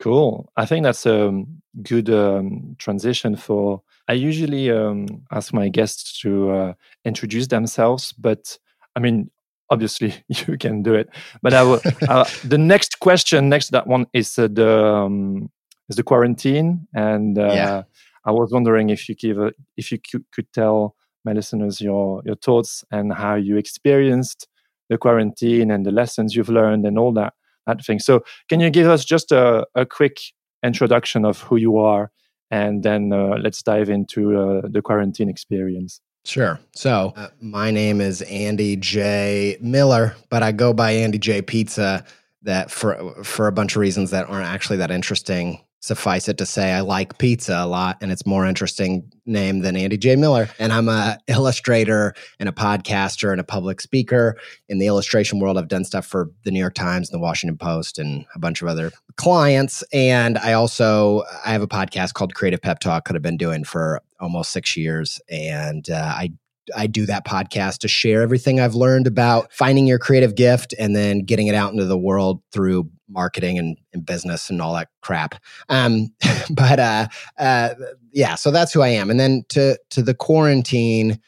Cool. 0.00 0.50
I 0.56 0.66
think 0.66 0.82
that's 0.82 1.06
a 1.06 1.44
good 1.82 2.10
um, 2.10 2.74
transition 2.78 3.36
for. 3.36 3.82
I 4.08 4.12
usually 4.12 4.70
um, 4.70 5.06
ask 5.32 5.52
my 5.52 5.68
guests 5.68 6.20
to 6.20 6.50
uh, 6.50 6.72
introduce 7.04 7.46
themselves, 7.46 8.12
but 8.12 8.58
I 8.96 9.00
mean, 9.00 9.30
obviously 9.70 10.14
you 10.28 10.58
can 10.58 10.82
do 10.82 10.94
it. 10.94 11.08
But 11.42 11.54
I 11.54 11.62
will, 11.62 11.80
uh, 12.08 12.24
the 12.44 12.58
next 12.58 13.00
question, 13.00 13.48
next 13.48 13.70
that 13.70 13.86
one 13.86 14.06
is 14.12 14.38
uh, 14.38 14.48
the 14.50 14.84
um, 14.84 15.50
is 15.88 15.96
the 15.96 16.02
quarantine, 16.02 16.86
and 16.94 17.38
uh, 17.38 17.52
yeah. 17.52 17.82
I 18.24 18.30
was 18.30 18.50
wondering 18.52 18.90
if 18.90 19.08
you 19.08 19.14
give 19.14 19.38
a, 19.38 19.52
if 19.76 19.92
you 19.92 19.98
could, 19.98 20.24
could 20.32 20.52
tell 20.52 20.96
my 21.24 21.32
listeners 21.32 21.80
your 21.80 22.22
your 22.24 22.36
thoughts 22.36 22.84
and 22.90 23.12
how 23.12 23.34
you 23.34 23.56
experienced 23.56 24.48
the 24.90 24.98
quarantine 24.98 25.70
and 25.70 25.84
the 25.84 25.90
lessons 25.90 26.34
you've 26.34 26.50
learned 26.50 26.86
and 26.86 26.98
all 26.98 27.12
that 27.12 27.34
that 27.66 27.84
thing. 27.84 27.98
So, 27.98 28.22
can 28.48 28.60
you 28.60 28.70
give 28.70 28.88
us 28.88 29.04
just 29.04 29.32
a, 29.32 29.66
a 29.74 29.86
quick 29.86 30.18
introduction 30.62 31.24
of 31.24 31.40
who 31.42 31.56
you 31.56 31.78
are, 31.78 32.10
and 32.54 32.84
then 32.84 33.12
uh, 33.12 33.36
let's 33.42 33.62
dive 33.62 33.90
into 33.90 34.38
uh, 34.38 34.62
the 34.68 34.80
quarantine 34.80 35.28
experience. 35.28 36.00
Sure. 36.24 36.60
So, 36.74 37.12
uh, 37.16 37.28
my 37.40 37.72
name 37.72 38.00
is 38.00 38.22
Andy 38.22 38.76
J. 38.76 39.58
Miller, 39.60 40.14
but 40.30 40.44
I 40.44 40.52
go 40.52 40.72
by 40.72 40.92
Andy 40.92 41.18
J. 41.18 41.42
Pizza. 41.42 42.04
That 42.42 42.70
for 42.70 43.24
for 43.24 43.46
a 43.46 43.52
bunch 43.52 43.74
of 43.74 43.80
reasons 43.80 44.10
that 44.10 44.28
aren't 44.28 44.46
actually 44.46 44.76
that 44.76 44.90
interesting 44.90 45.63
suffice 45.84 46.28
it 46.28 46.38
to 46.38 46.46
say 46.46 46.72
I 46.72 46.80
like 46.80 47.18
pizza 47.18 47.58
a 47.58 47.66
lot 47.66 47.98
and 48.00 48.10
it's 48.10 48.24
more 48.24 48.46
interesting 48.46 49.12
name 49.26 49.60
than 49.60 49.76
Andy 49.76 49.98
J. 49.98 50.16
Miller. 50.16 50.48
And 50.58 50.72
I'm 50.72 50.88
a 50.88 51.18
illustrator 51.28 52.14
and 52.40 52.48
a 52.48 52.52
podcaster 52.52 53.30
and 53.30 53.40
a 53.40 53.44
public 53.44 53.82
speaker. 53.82 54.38
In 54.70 54.78
the 54.78 54.86
illustration 54.86 55.40
world, 55.40 55.58
I've 55.58 55.68
done 55.68 55.84
stuff 55.84 56.06
for 56.06 56.30
the 56.44 56.50
New 56.50 56.58
York 56.58 56.72
Times 56.72 57.10
and 57.10 57.20
the 57.20 57.22
Washington 57.22 57.58
Post 57.58 57.98
and 57.98 58.24
a 58.34 58.38
bunch 58.38 58.62
of 58.62 58.68
other 58.68 58.92
clients. 59.16 59.84
And 59.92 60.38
I 60.38 60.54
also 60.54 61.22
I 61.44 61.52
have 61.52 61.62
a 61.62 61.68
podcast 61.68 62.14
called 62.14 62.34
Creative 62.34 62.62
Pep 62.62 62.78
Talk 62.78 63.06
that 63.06 63.14
I've 63.14 63.20
been 63.20 63.36
doing 63.36 63.62
for 63.62 64.00
almost 64.20 64.52
six 64.52 64.78
years. 64.78 65.20
And 65.28 65.90
uh, 65.90 66.14
I 66.16 66.32
I 66.76 66.86
do 66.86 67.06
that 67.06 67.26
podcast 67.26 67.78
to 67.78 67.88
share 67.88 68.22
everything 68.22 68.60
I've 68.60 68.74
learned 68.74 69.06
about 69.06 69.52
finding 69.52 69.86
your 69.86 69.98
creative 69.98 70.34
gift 70.34 70.74
and 70.78 70.94
then 70.94 71.20
getting 71.20 71.46
it 71.46 71.54
out 71.54 71.72
into 71.72 71.84
the 71.84 71.98
world 71.98 72.42
through 72.52 72.90
marketing 73.08 73.58
and, 73.58 73.76
and 73.92 74.04
business 74.04 74.50
and 74.50 74.62
all 74.62 74.74
that 74.74 74.88
crap. 75.02 75.34
Um, 75.68 76.08
but 76.50 76.80
uh, 76.80 77.08
uh, 77.38 77.74
yeah, 78.12 78.34
so 78.34 78.50
that's 78.50 78.72
who 78.72 78.82
I 78.82 78.88
am. 78.88 79.10
And 79.10 79.20
then 79.20 79.44
to 79.50 79.78
to 79.90 80.02
the 80.02 80.14
quarantine 80.14 81.20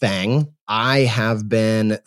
thing, 0.00 0.52
I 0.68 1.00
have 1.00 1.48
been. 1.48 1.98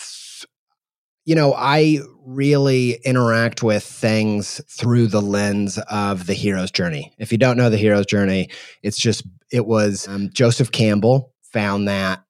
you 1.26 1.36
know, 1.36 1.54
I 1.56 2.00
really 2.26 2.94
interact 3.06 3.64
with 3.64 3.84
things 3.84 4.62
through 4.70 5.08
the 5.08 5.22
lens 5.22 5.78
of 5.90 6.26
the 6.26 6.34
hero's 6.34 6.72
journey. 6.72 7.14
If 7.18 7.32
you 7.32 7.38
don't 7.38 7.58
know 7.58 7.70
the 7.70 7.78
hero's 7.78 8.06
journey, 8.06 8.50
it's 8.82 8.98
just, 8.98 9.24
it 9.52 9.66
was 9.66 10.08
um, 10.08 10.30
Joseph 10.34 10.72
Campbell 10.72 11.34
found 11.42 11.88
that 11.88 12.24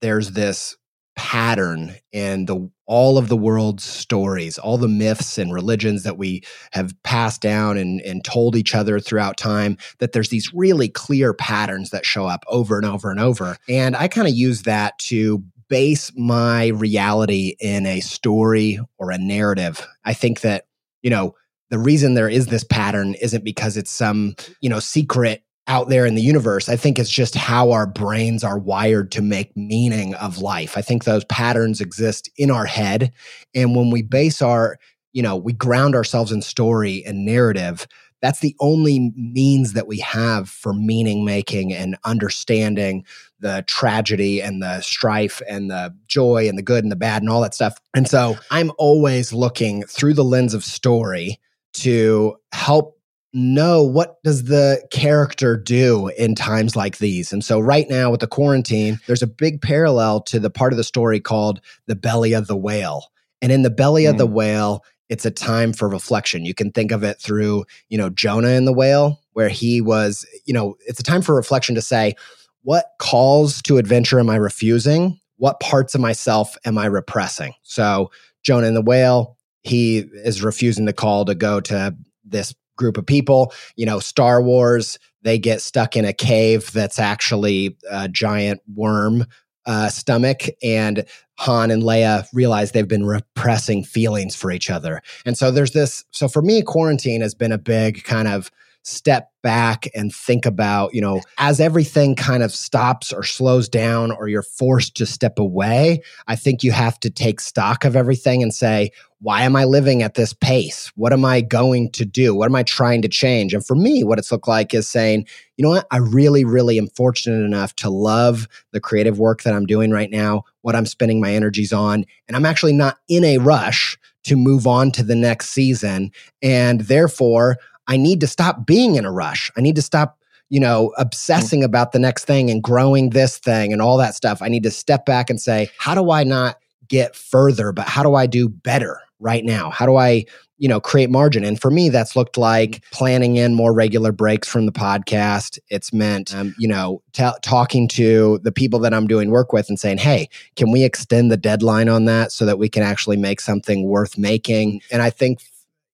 there's 0.00 0.32
this 0.32 0.76
pattern 1.16 1.94
in 2.12 2.46
the 2.46 2.70
all 2.86 3.18
of 3.18 3.28
the 3.28 3.36
world's 3.36 3.84
stories, 3.84 4.58
all 4.58 4.78
the 4.78 4.88
myths 4.88 5.38
and 5.38 5.52
religions 5.52 6.02
that 6.02 6.18
we 6.18 6.42
have 6.72 6.92
passed 7.02 7.40
down 7.40 7.76
and, 7.76 8.00
and 8.00 8.24
told 8.24 8.56
each 8.56 8.74
other 8.74 8.98
throughout 8.98 9.36
time, 9.36 9.76
that 9.98 10.12
there's 10.12 10.30
these 10.30 10.52
really 10.54 10.88
clear 10.88 11.32
patterns 11.32 11.90
that 11.90 12.04
show 12.04 12.26
up 12.26 12.42
over 12.48 12.76
and 12.76 12.86
over 12.86 13.10
and 13.10 13.20
over. 13.20 13.56
And 13.68 13.94
I 13.94 14.08
kind 14.08 14.26
of 14.26 14.34
use 14.34 14.62
that 14.62 14.98
to 15.00 15.44
base 15.68 16.10
my 16.16 16.68
reality 16.68 17.54
in 17.60 17.86
a 17.86 18.00
story 18.00 18.80
or 18.98 19.10
a 19.10 19.18
narrative. 19.18 19.86
I 20.04 20.14
think 20.14 20.40
that, 20.40 20.66
you 21.02 21.10
know, 21.10 21.36
the 21.68 21.78
reason 21.78 22.14
there 22.14 22.28
is 22.28 22.46
this 22.46 22.64
pattern 22.64 23.14
isn't 23.22 23.44
because 23.44 23.76
it's 23.76 23.92
some, 23.92 24.34
you 24.60 24.68
know, 24.68 24.80
secret 24.80 25.44
out 25.66 25.88
there 25.88 26.06
in 26.06 26.14
the 26.14 26.22
universe. 26.22 26.68
I 26.68 26.76
think 26.76 26.98
it's 26.98 27.10
just 27.10 27.34
how 27.34 27.70
our 27.70 27.86
brains 27.86 28.42
are 28.42 28.58
wired 28.58 29.12
to 29.12 29.22
make 29.22 29.56
meaning 29.56 30.14
of 30.14 30.38
life. 30.38 30.76
I 30.76 30.82
think 30.82 31.04
those 31.04 31.24
patterns 31.26 31.80
exist 31.80 32.28
in 32.36 32.50
our 32.50 32.66
head. 32.66 33.12
And 33.54 33.76
when 33.76 33.90
we 33.90 34.02
base 34.02 34.42
our, 34.42 34.78
you 35.12 35.22
know, 35.22 35.36
we 35.36 35.52
ground 35.52 35.94
ourselves 35.94 36.32
in 36.32 36.42
story 36.42 37.04
and 37.06 37.24
narrative, 37.24 37.86
that's 38.22 38.40
the 38.40 38.54
only 38.60 39.12
means 39.16 39.72
that 39.72 39.86
we 39.86 39.98
have 40.00 40.48
for 40.48 40.74
meaning 40.74 41.24
making 41.24 41.72
and 41.72 41.96
understanding 42.04 43.04
the 43.38 43.64
tragedy 43.66 44.42
and 44.42 44.62
the 44.62 44.80
strife 44.82 45.40
and 45.48 45.70
the 45.70 45.94
joy 46.06 46.48
and 46.48 46.58
the 46.58 46.62
good 46.62 46.84
and 46.84 46.92
the 46.92 46.96
bad 46.96 47.22
and 47.22 47.30
all 47.30 47.40
that 47.40 47.54
stuff. 47.54 47.78
And 47.94 48.06
so 48.06 48.36
I'm 48.50 48.72
always 48.76 49.32
looking 49.32 49.84
through 49.84 50.14
the 50.14 50.24
lens 50.24 50.52
of 50.52 50.64
story 50.64 51.38
to 51.74 52.36
help 52.52 52.99
know 53.32 53.82
what 53.82 54.22
does 54.24 54.44
the 54.44 54.82
character 54.90 55.56
do 55.56 56.08
in 56.18 56.34
times 56.34 56.74
like 56.74 56.98
these 56.98 57.32
and 57.32 57.44
so 57.44 57.60
right 57.60 57.88
now 57.88 58.10
with 58.10 58.20
the 58.20 58.26
quarantine 58.26 58.98
there's 59.06 59.22
a 59.22 59.26
big 59.26 59.62
parallel 59.62 60.20
to 60.20 60.40
the 60.40 60.50
part 60.50 60.72
of 60.72 60.76
the 60.76 60.84
story 60.84 61.20
called 61.20 61.60
the 61.86 61.94
belly 61.94 62.32
of 62.32 62.48
the 62.48 62.56
whale 62.56 63.06
and 63.40 63.52
in 63.52 63.62
the 63.62 63.70
belly 63.70 64.04
mm. 64.04 64.10
of 64.10 64.18
the 64.18 64.26
mm. 64.26 64.32
whale 64.32 64.84
it's 65.08 65.24
a 65.24 65.30
time 65.30 65.72
for 65.72 65.88
reflection 65.88 66.44
you 66.44 66.54
can 66.54 66.72
think 66.72 66.90
of 66.90 67.04
it 67.04 67.20
through 67.20 67.64
you 67.88 67.96
know 67.96 68.10
jonah 68.10 68.48
in 68.48 68.64
the 68.64 68.72
whale 68.72 69.20
where 69.32 69.48
he 69.48 69.80
was 69.80 70.26
you 70.44 70.52
know 70.52 70.74
it's 70.86 71.00
a 71.00 71.04
time 71.04 71.22
for 71.22 71.34
reflection 71.36 71.76
to 71.76 71.82
say 71.82 72.14
what 72.62 72.86
calls 72.98 73.62
to 73.62 73.78
adventure 73.78 74.18
am 74.18 74.28
i 74.28 74.36
refusing 74.36 75.20
what 75.36 75.60
parts 75.60 75.94
of 75.94 76.00
myself 76.00 76.56
am 76.64 76.76
i 76.76 76.86
repressing 76.86 77.54
so 77.62 78.10
jonah 78.42 78.66
in 78.66 78.74
the 78.74 78.82
whale 78.82 79.36
he 79.62 79.98
is 79.98 80.42
refusing 80.42 80.86
the 80.86 80.92
call 80.92 81.24
to 81.24 81.34
go 81.34 81.60
to 81.60 81.94
this 82.24 82.54
group 82.80 82.96
of 82.96 83.06
people. 83.06 83.52
You 83.76 83.86
know, 83.86 84.00
Star 84.00 84.42
Wars, 84.42 84.98
they 85.22 85.38
get 85.38 85.60
stuck 85.60 85.94
in 85.94 86.04
a 86.04 86.12
cave 86.12 86.72
that's 86.72 86.98
actually 86.98 87.76
a 87.88 88.08
giant 88.08 88.60
worm 88.74 89.26
uh, 89.66 89.88
stomach, 89.90 90.48
and 90.62 91.04
Han 91.38 91.70
and 91.70 91.82
Leia 91.82 92.26
realize 92.32 92.72
they've 92.72 92.88
been 92.88 93.06
repressing 93.06 93.84
feelings 93.84 94.34
for 94.34 94.50
each 94.50 94.70
other. 94.70 95.02
And 95.24 95.38
so 95.38 95.50
there's 95.50 95.72
this. 95.72 96.02
So 96.10 96.26
for 96.26 96.42
me, 96.42 96.62
quarantine 96.62 97.20
has 97.20 97.34
been 97.34 97.52
a 97.52 97.58
big 97.58 98.02
kind 98.02 98.26
of 98.26 98.50
step 98.82 99.30
back 99.42 99.88
and 99.94 100.14
think 100.14 100.46
about, 100.46 100.94
you 100.94 101.00
know, 101.00 101.20
as 101.38 101.60
everything 101.60 102.14
kind 102.14 102.42
of 102.42 102.52
stops 102.52 103.12
or 103.12 103.22
slows 103.22 103.68
down 103.68 104.10
or 104.10 104.28
you're 104.28 104.42
forced 104.42 104.96
to 104.96 105.06
step 105.06 105.38
away, 105.38 106.02
I 106.26 106.36
think 106.36 106.62
you 106.62 106.72
have 106.72 106.98
to 107.00 107.10
take 107.10 107.40
stock 107.40 107.84
of 107.84 107.96
everything 107.96 108.42
and 108.42 108.54
say, 108.54 108.90
why 109.22 109.42
am 109.42 109.54
I 109.54 109.64
living 109.64 110.02
at 110.02 110.14
this 110.14 110.32
pace? 110.32 110.90
What 110.96 111.12
am 111.12 111.26
I 111.26 111.42
going 111.42 111.92
to 111.92 112.06
do? 112.06 112.34
What 112.34 112.46
am 112.46 112.54
I 112.54 112.62
trying 112.62 113.02
to 113.02 113.08
change? 113.08 113.52
And 113.52 113.64
for 113.64 113.76
me, 113.76 114.02
what 114.02 114.18
it's 114.18 114.32
looked 114.32 114.48
like 114.48 114.72
is 114.72 114.88
saying, 114.88 115.26
you 115.58 115.62
know 115.62 115.70
what? 115.70 115.86
I 115.90 115.98
really, 115.98 116.44
really 116.44 116.78
am 116.78 116.88
fortunate 116.88 117.44
enough 117.44 117.76
to 117.76 117.90
love 117.90 118.48
the 118.72 118.80
creative 118.80 119.18
work 119.18 119.42
that 119.42 119.54
I'm 119.54 119.66
doing 119.66 119.90
right 119.90 120.10
now, 120.10 120.44
what 120.62 120.74
I'm 120.74 120.86
spending 120.86 121.20
my 121.20 121.34
energies 121.34 121.72
on. 121.72 122.06
And 122.28 122.36
I'm 122.36 122.46
actually 122.46 122.72
not 122.72 122.96
in 123.08 123.24
a 123.24 123.38
rush 123.38 123.98
to 124.24 124.36
move 124.36 124.66
on 124.66 124.90
to 124.92 125.02
the 125.02 125.16
next 125.16 125.50
season. 125.50 126.12
And 126.40 126.82
therefore, 126.82 127.58
I 127.90 127.96
need 127.96 128.20
to 128.20 128.28
stop 128.28 128.64
being 128.66 128.94
in 128.94 129.04
a 129.04 129.10
rush. 129.10 129.50
I 129.56 129.60
need 129.60 129.74
to 129.74 129.82
stop, 129.82 130.16
you 130.48 130.60
know, 130.60 130.94
obsessing 130.96 131.64
about 131.64 131.90
the 131.90 131.98
next 131.98 132.24
thing 132.24 132.48
and 132.48 132.62
growing 132.62 133.10
this 133.10 133.36
thing 133.36 133.72
and 133.72 133.82
all 133.82 133.98
that 133.98 134.14
stuff. 134.14 134.40
I 134.40 134.48
need 134.48 134.62
to 134.62 134.70
step 134.70 135.04
back 135.04 135.28
and 135.28 135.40
say, 135.40 135.68
how 135.76 135.96
do 135.96 136.12
I 136.12 136.22
not 136.22 136.56
get 136.86 137.16
further, 137.16 137.72
but 137.72 137.88
how 137.88 138.04
do 138.04 138.14
I 138.14 138.26
do 138.26 138.48
better 138.48 139.00
right 139.18 139.44
now? 139.44 139.70
How 139.70 139.86
do 139.86 139.96
I, 139.96 140.24
you 140.58 140.68
know, 140.68 140.80
create 140.80 141.10
margin? 141.10 141.44
And 141.44 141.60
for 141.60 141.68
me, 141.68 141.88
that's 141.88 142.14
looked 142.14 142.38
like 142.38 142.84
planning 142.92 143.36
in 143.36 143.54
more 143.54 143.72
regular 143.72 144.12
breaks 144.12 144.46
from 144.46 144.66
the 144.66 144.72
podcast. 144.72 145.58
It's 145.68 145.92
meant, 145.92 146.32
um, 146.32 146.54
you 146.58 146.68
know, 146.68 147.02
t- 147.12 147.28
talking 147.42 147.88
to 147.88 148.38
the 148.44 148.52
people 148.52 148.78
that 148.80 148.94
I'm 148.94 149.08
doing 149.08 149.30
work 149.30 149.52
with 149.52 149.68
and 149.68 149.80
saying, 149.80 149.98
hey, 149.98 150.28
can 150.54 150.70
we 150.70 150.84
extend 150.84 151.32
the 151.32 151.36
deadline 151.36 151.88
on 151.88 152.04
that 152.04 152.30
so 152.30 152.46
that 152.46 152.58
we 152.58 152.68
can 152.68 152.84
actually 152.84 153.16
make 153.16 153.40
something 153.40 153.88
worth 153.88 154.16
making? 154.16 154.80
And 154.92 155.02
I 155.02 155.10
think, 155.10 155.40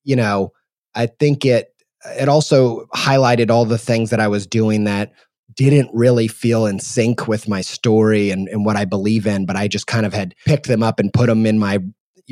you 0.05 0.17
know, 0.17 0.53
I 0.95 1.07
think 1.07 1.45
it 1.45 1.73
it 2.19 2.29
also 2.29 2.87
highlighted 2.95 3.51
all 3.51 3.65
the 3.65 3.79
things 3.79 4.11
that 4.11 4.21
I 4.21 4.29
was 4.29 4.47
doing 4.47 4.85
that 4.85 5.13
didn't 5.55 5.91
really 5.93 6.29
feel 6.29 6.67
in 6.67 6.79
sync 6.79 7.27
with 7.27 7.49
my 7.49 7.61
story 7.61 8.31
and, 8.31 8.49
and 8.49 8.65
what 8.65 8.77
I 8.77 8.85
believe 8.85 9.27
in, 9.27 9.47
but 9.47 9.57
I 9.57 9.69
just 9.69 9.87
kind 9.87 10.05
of 10.05 10.13
had 10.13 10.35
picked 10.45 10.67
them 10.67 10.83
up 10.83 11.01
and 11.01 11.13
put 11.13 11.27
them 11.27 11.47
in 11.47 11.59
my 11.59 11.79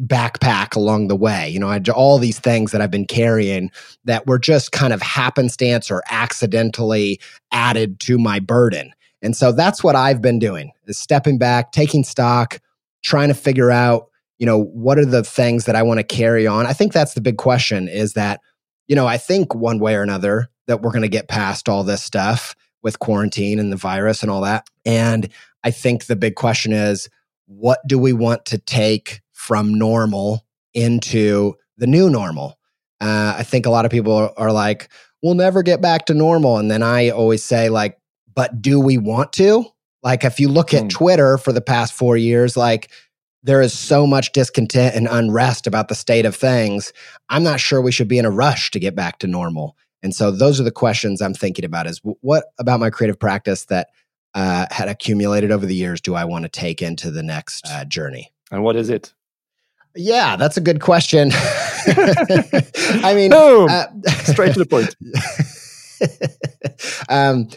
backpack 0.00 0.76
along 0.76 1.08
the 1.08 1.16
way. 1.16 1.48
You 1.48 1.58
know, 1.58 1.68
I, 1.68 1.80
all 1.94 2.18
these 2.18 2.38
things 2.38 2.72
that 2.72 2.80
I've 2.80 2.90
been 2.90 3.06
carrying 3.06 3.70
that 4.04 4.26
were 4.26 4.38
just 4.38 4.72
kind 4.72 4.92
of 4.92 5.00
happenstance 5.00 5.90
or 5.90 6.02
accidentally 6.10 7.20
added 7.52 8.00
to 8.00 8.18
my 8.18 8.40
burden. 8.40 8.92
And 9.22 9.36
so 9.36 9.52
that's 9.52 9.82
what 9.82 9.96
I've 9.96 10.20
been 10.20 10.38
doing 10.38 10.72
is 10.86 10.98
stepping 10.98 11.38
back, 11.38 11.72
taking 11.72 12.04
stock, 12.04 12.60
trying 13.02 13.28
to 13.28 13.34
figure 13.34 13.70
out, 13.70 14.10
you 14.38 14.44
know, 14.44 14.64
what 14.64 14.98
are 14.98 15.06
the 15.06 15.22
things 15.22 15.64
that 15.64 15.76
I 15.76 15.82
want 15.82 15.98
to 15.98 16.04
carry 16.04 16.46
on. 16.46 16.66
I 16.66 16.72
think 16.72 16.92
that's 16.92 17.14
the 17.14 17.20
big 17.20 17.38
question 17.38 17.88
is 17.88 18.12
that 18.14 18.40
you 18.88 18.96
know, 18.96 19.06
I 19.06 19.18
think 19.18 19.54
one 19.54 19.78
way 19.78 19.94
or 19.94 20.02
another 20.02 20.48
that 20.66 20.82
we're 20.82 20.90
going 20.92 21.02
to 21.02 21.08
get 21.08 21.28
past 21.28 21.68
all 21.68 21.84
this 21.84 22.02
stuff 22.02 22.54
with 22.82 22.98
quarantine 22.98 23.58
and 23.58 23.72
the 23.72 23.76
virus 23.76 24.22
and 24.22 24.30
all 24.30 24.42
that. 24.42 24.68
And 24.84 25.28
I 25.62 25.70
think 25.70 26.06
the 26.06 26.16
big 26.16 26.34
question 26.34 26.72
is 26.72 27.08
what 27.46 27.80
do 27.86 27.98
we 27.98 28.12
want 28.12 28.44
to 28.46 28.58
take 28.58 29.20
from 29.32 29.74
normal 29.74 30.46
into 30.72 31.54
the 31.76 31.86
new 31.86 32.08
normal. 32.10 32.58
Uh, 33.00 33.34
I 33.38 33.42
think 33.42 33.66
a 33.66 33.70
lot 33.70 33.84
of 33.84 33.90
people 33.90 34.32
are, 34.36 34.52
like, 34.52 34.88
we'll 35.22 35.34
never 35.34 35.62
get 35.62 35.80
back 35.80 36.06
to 36.06 36.14
normal. 36.14 36.58
And 36.58 36.70
then 36.70 36.82
I 36.82 37.10
always 37.10 37.44
say, 37.44 37.68
like, 37.68 37.98
but 38.34 38.62
do 38.62 38.80
we 38.80 38.98
want 38.98 39.32
to? 39.34 39.64
Like, 40.02 40.24
if 40.24 40.38
you 40.40 40.48
look 40.48 40.72
at 40.74 40.84
Mm. 40.84 40.90
Twitter 40.90 41.38
for 41.38 41.52
the 41.52 41.60
past 41.60 41.92
four 41.92 42.16
years, 42.16 42.56
like, 42.56 42.90
there 43.44 43.60
is 43.60 43.78
so 43.78 44.06
much 44.06 44.32
discontent 44.32 44.96
and 44.96 45.06
unrest 45.08 45.66
about 45.66 45.88
the 45.88 45.94
state 45.94 46.26
of 46.26 46.34
things. 46.34 46.92
I'm 47.28 47.42
not 47.42 47.60
sure 47.60 47.80
we 47.80 47.92
should 47.92 48.08
be 48.08 48.18
in 48.18 48.24
a 48.24 48.30
rush 48.30 48.70
to 48.72 48.80
get 48.80 48.96
back 48.96 49.18
to 49.18 49.26
normal. 49.26 49.76
And 50.02 50.14
so, 50.14 50.30
those 50.30 50.60
are 50.60 50.64
the 50.64 50.70
questions 50.72 51.22
I'm 51.22 51.34
thinking 51.34 51.64
about: 51.64 51.86
is 51.86 52.00
what 52.02 52.46
about 52.58 52.80
my 52.80 52.90
creative 52.90 53.18
practice 53.18 53.66
that 53.66 53.88
uh, 54.34 54.66
had 54.70 54.88
accumulated 54.88 55.50
over 55.50 55.64
the 55.64 55.74
years 55.74 56.00
do 56.00 56.14
I 56.14 56.24
want 56.24 56.44
to 56.44 56.48
take 56.48 56.82
into 56.82 57.10
the 57.10 57.22
next 57.22 57.66
uh, 57.70 57.84
journey? 57.84 58.32
And 58.50 58.64
what 58.64 58.76
is 58.76 58.90
it? 58.90 59.14
Yeah, 59.94 60.36
that's 60.36 60.56
a 60.56 60.60
good 60.60 60.80
question. 60.80 61.30
I 61.86 63.12
mean, 63.14 63.32
uh, 63.68 63.86
Straight 64.24 64.54
to 64.54 64.58
the 64.58 64.66
point. 64.66 64.96
um, 67.08 67.48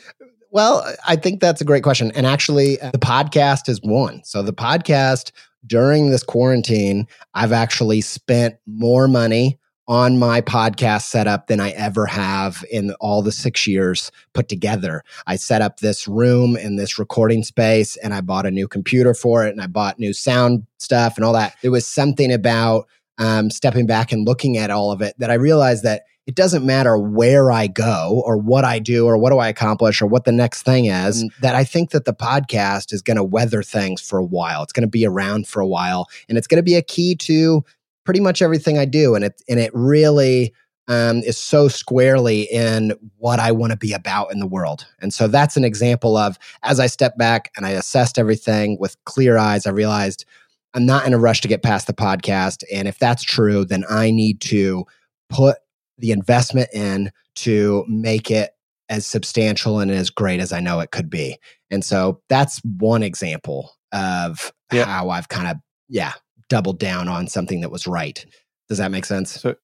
well, 0.52 0.90
I 1.06 1.16
think 1.16 1.42
that's 1.42 1.62
a 1.62 1.66
great 1.66 1.84
question. 1.84 2.12
And 2.12 2.26
actually, 2.26 2.80
uh, 2.80 2.92
the 2.92 3.00
podcast 3.00 3.68
is 3.68 3.82
one. 3.82 4.24
So, 4.24 4.42
the 4.42 4.54
podcast 4.54 5.32
during 5.68 6.10
this 6.10 6.24
quarantine, 6.24 7.08
I've 7.34 7.52
actually 7.52 8.02
spent 8.02 8.56
more 8.66 9.08
money 9.08 9.60
on 9.88 10.20
my 10.20 10.42
podcast 10.42 11.04
setup 11.04 11.48
than 11.48 11.62
I 11.62 11.70
ever 11.72 12.06
have 12.06 12.66
in 12.70 12.92
all 13.00 13.22
the 13.22 13.32
six 13.32 13.66
years 13.66 14.12
put 14.34 14.50
together. 14.50 15.04
I 15.28 15.38
set 15.38 15.62
up 15.62 15.80
this 15.80 16.08
room 16.08 16.58
in 16.58 16.76
this 16.76 17.00
recording 17.00 17.44
space 17.44 17.96
and 17.98 18.14
I 18.14 18.20
bought 18.20 18.46
a 18.46 18.52
new 18.52 18.68
computer 18.68 19.14
for 19.14 19.46
it 19.46 19.52
and 19.52 19.62
I 19.62 19.68
bought 19.68 19.98
new 19.98 20.14
sound 20.14 20.66
stuff 20.78 21.16
and 21.16 21.24
all 21.24 21.34
that. 21.34 21.56
There 21.62 21.72
was 21.72 21.88
something 21.88 22.34
about 22.34 22.88
um, 23.18 23.50
stepping 23.50 23.88
back 23.88 24.12
and 24.12 24.28
looking 24.28 24.58
at 24.58 24.72
all 24.72 24.92
of 24.92 25.02
it 25.02 25.16
that 25.20 25.32
I 25.32 25.36
realized 25.36 25.84
that 25.84 26.04
it 26.28 26.36
doesn't 26.36 26.66
matter 26.66 26.98
where 26.98 27.52
I 27.54 27.68
go 27.68 28.22
or 28.26 28.38
what 28.38 28.66
I 28.66 28.80
do 28.80 29.06
or 29.06 29.18
what 29.18 29.32
do 29.32 29.40
I 29.40 29.48
accomplish 29.48 30.02
or 30.02 30.08
what 30.08 30.26
the 30.26 30.34
next 30.34 30.64
thing 30.64 30.86
is, 30.86 31.26
that 31.42 31.56
I 31.56 31.64
think 31.64 31.92
that 31.92 32.04
the 32.04 32.14
podcast 32.14 32.92
is 32.92 33.02
going 33.02 33.16
to 33.16 33.24
weather 33.24 33.64
things 33.64 34.02
for 34.02 34.20
a 34.20 34.26
while. 34.26 34.62
It's 34.62 34.74
going 34.74 34.86
to 34.86 34.92
be 34.92 35.06
around 35.06 35.48
for 35.48 35.62
a 35.62 35.68
while 35.68 36.08
and 36.28 36.38
it's 36.38 36.46
going 36.46 36.58
to 36.58 36.64
be 36.64 36.76
a 36.76 36.82
key 36.82 37.16
to 37.16 37.64
pretty 38.04 38.20
much 38.20 38.42
everything 38.42 38.78
I 38.78 38.84
do. 38.84 39.16
And 39.16 39.24
it, 39.24 39.42
and 39.48 39.58
it 39.58 39.72
really 39.74 40.54
um, 40.90 41.20
is 41.20 41.38
so 41.38 41.70
squarely 41.70 42.42
in 42.44 42.92
what 43.20 43.40
I 43.40 43.54
want 43.54 43.72
to 43.72 43.78
be 43.78 43.94
about 43.94 44.34
in 44.34 44.40
the 44.40 44.48
world. 44.48 44.86
And 45.00 45.14
so 45.14 45.30
that's 45.30 45.56
an 45.56 45.64
example 45.64 46.18
of 46.18 46.38
as 46.62 46.78
I 46.78 46.88
stepped 46.88 47.18
back 47.18 47.52
and 47.56 47.66
I 47.66 47.72
assessed 47.72 48.20
everything 48.20 48.78
with 48.82 49.02
clear 49.06 49.38
eyes, 49.38 49.66
I 49.66 49.72
realized 49.72 50.26
I'm 50.74 50.86
not 50.86 51.08
in 51.08 51.14
a 51.14 51.18
rush 51.18 51.40
to 51.42 51.48
get 51.48 51.64
past 51.64 51.88
the 51.88 51.94
podcast. 51.94 52.64
And 52.72 52.86
if 52.86 53.00
that's 53.00 53.24
true, 53.24 53.64
then 53.64 53.86
I 53.90 54.12
need 54.12 54.42
to 54.42 54.86
put 55.30 55.58
the 55.98 56.12
investment 56.12 56.70
in 56.74 57.12
to 57.36 57.86
make 57.88 58.30
it 58.32 58.52
as 58.90 59.06
substantial 59.06 59.80
and 59.80 59.92
as 59.92 60.10
great 60.10 60.40
as 60.40 60.54
I 60.54 60.60
know 60.60 60.80
it 60.80 60.92
could 60.92 61.10
be. 61.10 61.38
And 61.70 61.84
so 61.84 62.22
that's 62.30 62.60
one 62.64 63.04
example 63.04 63.72
of 63.92 64.52
Yeah. 64.72 64.86
how 64.86 65.10
I've 65.10 65.28
kind 65.28 65.48
of, 65.48 65.58
yeah, 65.90 66.14
doubled 66.50 66.80
down 66.80 67.08
on 67.08 67.28
something 67.28 67.62
that 67.62 67.72
was 67.72 67.86
right. 67.88 68.26
Does 68.70 68.78
that 68.78 68.92
make 68.92 69.06
sense? 69.06 69.32
So, 69.32 69.56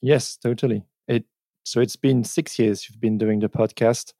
yes, 0.00 0.36
totally. 0.36 0.84
It 1.08 1.24
so 1.64 1.80
it's 1.80 1.96
been 1.96 2.24
six 2.24 2.58
years 2.58 2.88
you've 2.88 3.00
been 3.00 3.18
doing 3.18 3.40
the 3.40 3.48
podcast, 3.48 4.12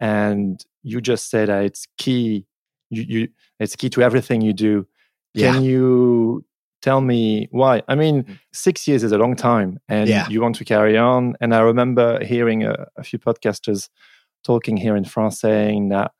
and 0.00 0.64
you 0.82 1.00
just 1.00 1.30
said 1.30 1.48
that 1.48 1.64
it's 1.64 1.86
key. 1.98 2.46
You, 2.90 3.02
you 3.02 3.28
it's 3.58 3.76
key 3.76 3.88
to 3.90 4.02
everything 4.02 4.42
you 4.42 4.52
do. 4.52 4.86
Yeah. 5.34 5.52
Can 5.54 5.64
you 5.64 6.44
tell 6.84 7.00
me 7.00 7.48
why? 7.60 7.74
I 7.88 7.94
mean, 8.02 8.16
six 8.52 8.86
years 8.88 9.02
is 9.04 9.12
a 9.12 9.18
long 9.24 9.34
time, 9.36 9.70
and 9.88 10.08
Yeah. 10.08 10.28
you 10.32 10.40
want 10.44 10.56
to 10.60 10.64
carry 10.64 10.96
on. 10.98 11.34
And 11.40 11.54
I 11.54 11.60
remember 11.60 12.06
hearing 12.24 12.64
a, 12.64 12.74
a 12.96 13.02
few 13.02 13.18
podcasters 13.18 13.88
talking 14.50 14.76
here 14.84 14.96
in 15.00 15.04
France 15.04 15.40
saying 15.40 15.88
that 15.94 16.10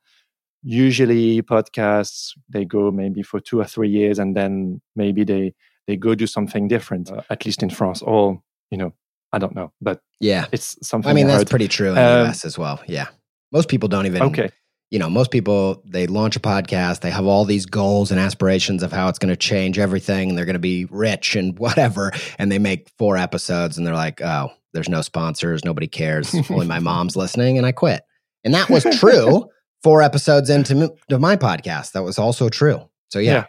usually 0.63 1.41
podcasts 1.41 2.31
they 2.49 2.65
go 2.65 2.91
maybe 2.91 3.21
for 3.23 3.39
two 3.39 3.59
or 3.59 3.65
three 3.65 3.89
years, 3.89 4.19
and 4.19 4.35
then 4.35 4.81
maybe 4.95 5.23
they 5.23 5.53
they 5.87 5.95
go 5.97 6.15
do 6.15 6.27
something 6.27 6.67
different. 6.67 7.11
uh, 7.11 7.21
at 7.29 7.45
least 7.45 7.61
in 7.63 7.69
France, 7.69 8.01
or 8.01 8.41
you 8.71 8.77
know, 8.77 8.91
I 9.31 9.37
don't 9.39 9.53
know, 9.55 9.71
but 9.81 9.99
Yeah. 10.19 10.45
it's 10.51 10.77
something. 10.81 11.11
I 11.11 11.13
mean, 11.13 11.27
that's 11.27 11.49
pretty 11.49 11.67
true 11.67 11.89
in 11.89 11.95
the 11.95 12.01
Um, 12.21 12.27
US 12.29 12.45
as 12.45 12.57
well. 12.57 12.77
Yeah. 12.87 13.07
Most 13.51 13.69
people 13.69 13.87
don't 13.89 14.05
even, 14.07 14.21
okay. 14.23 14.49
You 14.91 14.99
know, 14.99 15.09
most 15.09 15.31
people, 15.31 15.81
they 15.85 16.07
launch 16.07 16.35
a 16.35 16.39
podcast, 16.39 17.01
they 17.01 17.09
have 17.09 17.25
all 17.25 17.45
these 17.45 17.65
goals 17.65 18.11
and 18.11 18.19
aspirations 18.19 18.83
of 18.83 18.91
how 18.91 19.07
it's 19.09 19.19
going 19.19 19.31
to 19.31 19.35
change 19.35 19.79
everything 19.79 20.29
and 20.29 20.37
they're 20.37 20.45
going 20.45 20.53
to 20.53 20.59
be 20.59 20.85
rich 20.85 21.35
and 21.35 21.57
whatever. 21.59 22.11
And 22.37 22.51
they 22.51 22.59
make 22.59 22.89
four 22.97 23.17
episodes 23.17 23.77
and 23.77 23.85
they're 23.85 23.95
like, 23.95 24.21
oh, 24.21 24.49
there's 24.73 24.89
no 24.89 25.01
sponsors, 25.01 25.65
nobody 25.65 25.87
cares. 25.87 26.35
Only 26.49 26.67
my 26.67 26.79
mom's 26.91 27.15
listening 27.15 27.57
and 27.57 27.65
I 27.65 27.71
quit. 27.71 28.03
And 28.43 28.53
that 28.53 28.69
was 28.69 28.85
true 28.99 29.49
four 29.83 30.01
episodes 30.01 30.49
into 30.49 30.93
to 31.09 31.19
my 31.19 31.35
podcast. 31.35 31.93
That 31.93 32.03
was 32.03 32.19
also 32.19 32.49
true. 32.49 32.89
So, 33.09 33.19
yeah. 33.19 33.31
Yeah. 33.31 33.45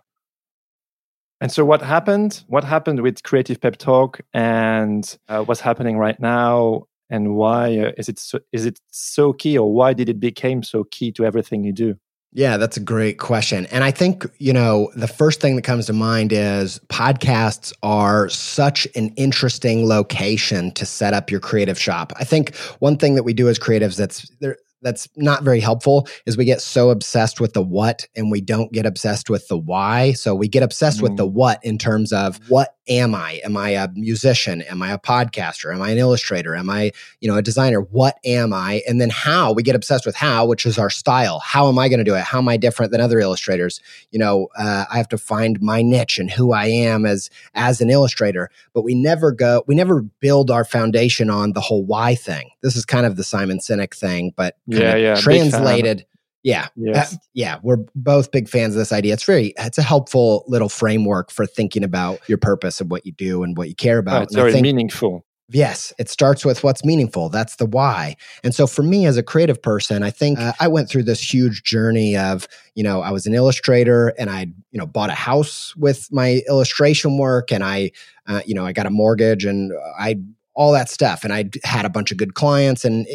And 1.40 1.52
so, 1.52 1.64
what 1.64 1.82
happened? 1.82 2.44
What 2.46 2.64
happened 2.64 3.02
with 3.02 3.22
Creative 3.22 3.60
Pep 3.60 3.76
Talk, 3.76 4.20
and 4.32 5.18
uh, 5.28 5.44
what's 5.44 5.60
happening 5.60 5.98
right 5.98 6.18
now, 6.18 6.84
and 7.10 7.36
why 7.36 7.78
uh, 7.78 7.92
is 7.96 8.08
it 8.08 8.18
so, 8.18 8.40
is 8.52 8.66
it 8.66 8.80
so 8.90 9.32
key, 9.32 9.56
or 9.58 9.72
why 9.72 9.92
did 9.92 10.08
it 10.08 10.20
become 10.20 10.62
so 10.62 10.84
key 10.84 11.12
to 11.12 11.24
everything 11.24 11.64
you 11.64 11.72
do? 11.72 11.96
Yeah, 12.32 12.58
that's 12.58 12.76
a 12.76 12.80
great 12.80 13.18
question. 13.18 13.64
And 13.66 13.82
I 13.82 13.90
think, 13.90 14.26
you 14.38 14.52
know, 14.52 14.90
the 14.94 15.08
first 15.08 15.40
thing 15.40 15.56
that 15.56 15.62
comes 15.62 15.86
to 15.86 15.94
mind 15.94 16.32
is 16.32 16.78
podcasts 16.88 17.72
are 17.82 18.28
such 18.28 18.86
an 18.94 19.08
interesting 19.16 19.86
location 19.86 20.70
to 20.72 20.84
set 20.84 21.14
up 21.14 21.30
your 21.30 21.40
creative 21.40 21.78
shop. 21.78 22.12
I 22.16 22.24
think 22.24 22.54
one 22.80 22.98
thing 22.98 23.14
that 23.14 23.22
we 23.22 23.32
do 23.32 23.48
as 23.48 23.58
creatives 23.58 23.96
that's 23.96 24.28
there 24.40 24.58
that's 24.82 25.08
not 25.16 25.42
very 25.42 25.58
helpful 25.60 26.06
is 26.26 26.36
we 26.36 26.44
get 26.44 26.60
so 26.60 26.90
obsessed 26.90 27.40
with 27.40 27.54
the 27.54 27.62
what 27.62 28.06
and 28.14 28.30
we 28.30 28.42
don't 28.42 28.70
get 28.72 28.84
obsessed 28.84 29.30
with 29.30 29.48
the 29.48 29.56
why. 29.56 30.12
So 30.12 30.34
we 30.34 30.46
get 30.46 30.62
obsessed 30.62 31.00
with 31.00 31.12
Mm. 31.12 31.16
the 31.16 31.26
what 31.26 31.64
in 31.64 31.78
terms 31.78 32.12
of 32.12 32.38
what 32.50 32.75
am 32.88 33.14
I? 33.14 33.40
Am 33.44 33.56
I 33.56 33.70
a 33.70 33.88
musician? 33.94 34.62
Am 34.62 34.82
I 34.82 34.92
a 34.92 34.98
podcaster? 34.98 35.74
Am 35.74 35.82
I 35.82 35.90
an 35.90 35.98
illustrator? 35.98 36.54
Am 36.54 36.70
I, 36.70 36.92
you 37.20 37.28
know, 37.28 37.36
a 37.36 37.42
designer? 37.42 37.80
What 37.80 38.18
am 38.24 38.52
I? 38.52 38.82
And 38.86 39.00
then 39.00 39.10
how 39.10 39.52
we 39.52 39.62
get 39.62 39.74
obsessed 39.74 40.06
with 40.06 40.16
how, 40.16 40.46
which 40.46 40.66
is 40.66 40.78
our 40.78 40.90
style. 40.90 41.40
How 41.40 41.68
am 41.68 41.78
I 41.78 41.88
going 41.88 41.98
to 41.98 42.04
do 42.04 42.14
it? 42.14 42.22
How 42.22 42.38
am 42.38 42.48
I 42.48 42.56
different 42.56 42.92
than 42.92 43.00
other 43.00 43.18
illustrators? 43.18 43.80
You 44.10 44.18
know, 44.18 44.48
uh, 44.56 44.84
I 44.90 44.96
have 44.96 45.08
to 45.08 45.18
find 45.18 45.60
my 45.60 45.82
niche 45.82 46.18
and 46.18 46.30
who 46.30 46.52
I 46.52 46.66
am 46.66 47.06
as 47.06 47.30
as 47.54 47.80
an 47.80 47.90
illustrator. 47.90 48.50
But 48.72 48.82
we 48.82 48.94
never 48.94 49.32
go, 49.32 49.64
we 49.66 49.74
never 49.74 50.02
build 50.02 50.50
our 50.50 50.64
foundation 50.64 51.30
on 51.30 51.52
the 51.52 51.60
whole 51.60 51.84
why 51.84 52.14
thing. 52.14 52.50
This 52.62 52.76
is 52.76 52.84
kind 52.84 53.06
of 53.06 53.16
the 53.16 53.24
Simon 53.24 53.58
Sinek 53.58 53.94
thing, 53.94 54.32
but 54.36 54.56
Yeah, 54.66 54.96
yeah, 54.96 55.16
translated. 55.16 56.06
Yeah, 56.46 56.68
Yes. 56.76 57.14
uh, 57.14 57.16
yeah, 57.34 57.58
we're 57.64 57.78
both 57.96 58.30
big 58.30 58.48
fans 58.48 58.76
of 58.76 58.78
this 58.78 58.92
idea. 58.92 59.12
It's 59.14 59.24
very, 59.24 59.52
it's 59.58 59.78
a 59.78 59.82
helpful 59.82 60.44
little 60.46 60.68
framework 60.68 61.32
for 61.32 61.44
thinking 61.44 61.82
about 61.82 62.20
your 62.28 62.38
purpose 62.38 62.80
and 62.80 62.88
what 62.88 63.04
you 63.04 63.10
do 63.10 63.42
and 63.42 63.56
what 63.58 63.68
you 63.68 63.74
care 63.74 63.98
about. 63.98 64.20
Oh, 64.20 64.22
it's 64.22 64.32
And 64.32 64.40
very 64.42 64.52
think- 64.52 64.62
meaningful. 64.62 65.24
Yes, 65.48 65.92
it 65.98 66.08
starts 66.08 66.44
with 66.44 66.62
what's 66.64 66.84
meaningful. 66.84 67.28
That's 67.30 67.56
the 67.56 67.66
why. 67.66 68.16
And 68.44 68.54
so 68.54 68.66
for 68.68 68.82
me 68.82 69.06
as 69.06 69.16
a 69.16 69.22
creative 69.24 69.60
person, 69.60 70.02
I 70.04 70.10
think 70.10 70.38
uh, 70.40 70.52
I 70.60 70.68
went 70.68 70.88
through 70.88 71.02
this 71.04 71.20
huge 71.20 71.62
journey 71.64 72.16
of, 72.16 72.46
you 72.76 72.82
know, 72.84 73.00
I 73.00 73.10
was 73.10 73.26
an 73.26 73.34
illustrator 73.34 74.08
and 74.18 74.28
I, 74.30 74.42
you 74.70 74.78
know, 74.78 74.86
bought 74.86 75.10
a 75.10 75.14
house 75.14 75.74
with 75.76 76.08
my 76.12 76.42
illustration 76.48 77.18
work 77.18 77.50
and 77.52 77.62
I, 77.64 77.90
uh, 78.28 78.42
you 78.46 78.54
know, 78.54 78.64
I 78.66 78.72
got 78.72 78.86
a 78.86 78.90
mortgage 78.90 79.44
and 79.44 79.72
I, 79.98 80.16
all 80.54 80.72
that 80.72 80.88
stuff. 80.90 81.22
And 81.24 81.32
I 81.32 81.44
had 81.64 81.84
a 81.84 81.90
bunch 81.90 82.10
of 82.12 82.16
good 82.18 82.34
clients 82.34 82.84
and, 82.84 83.06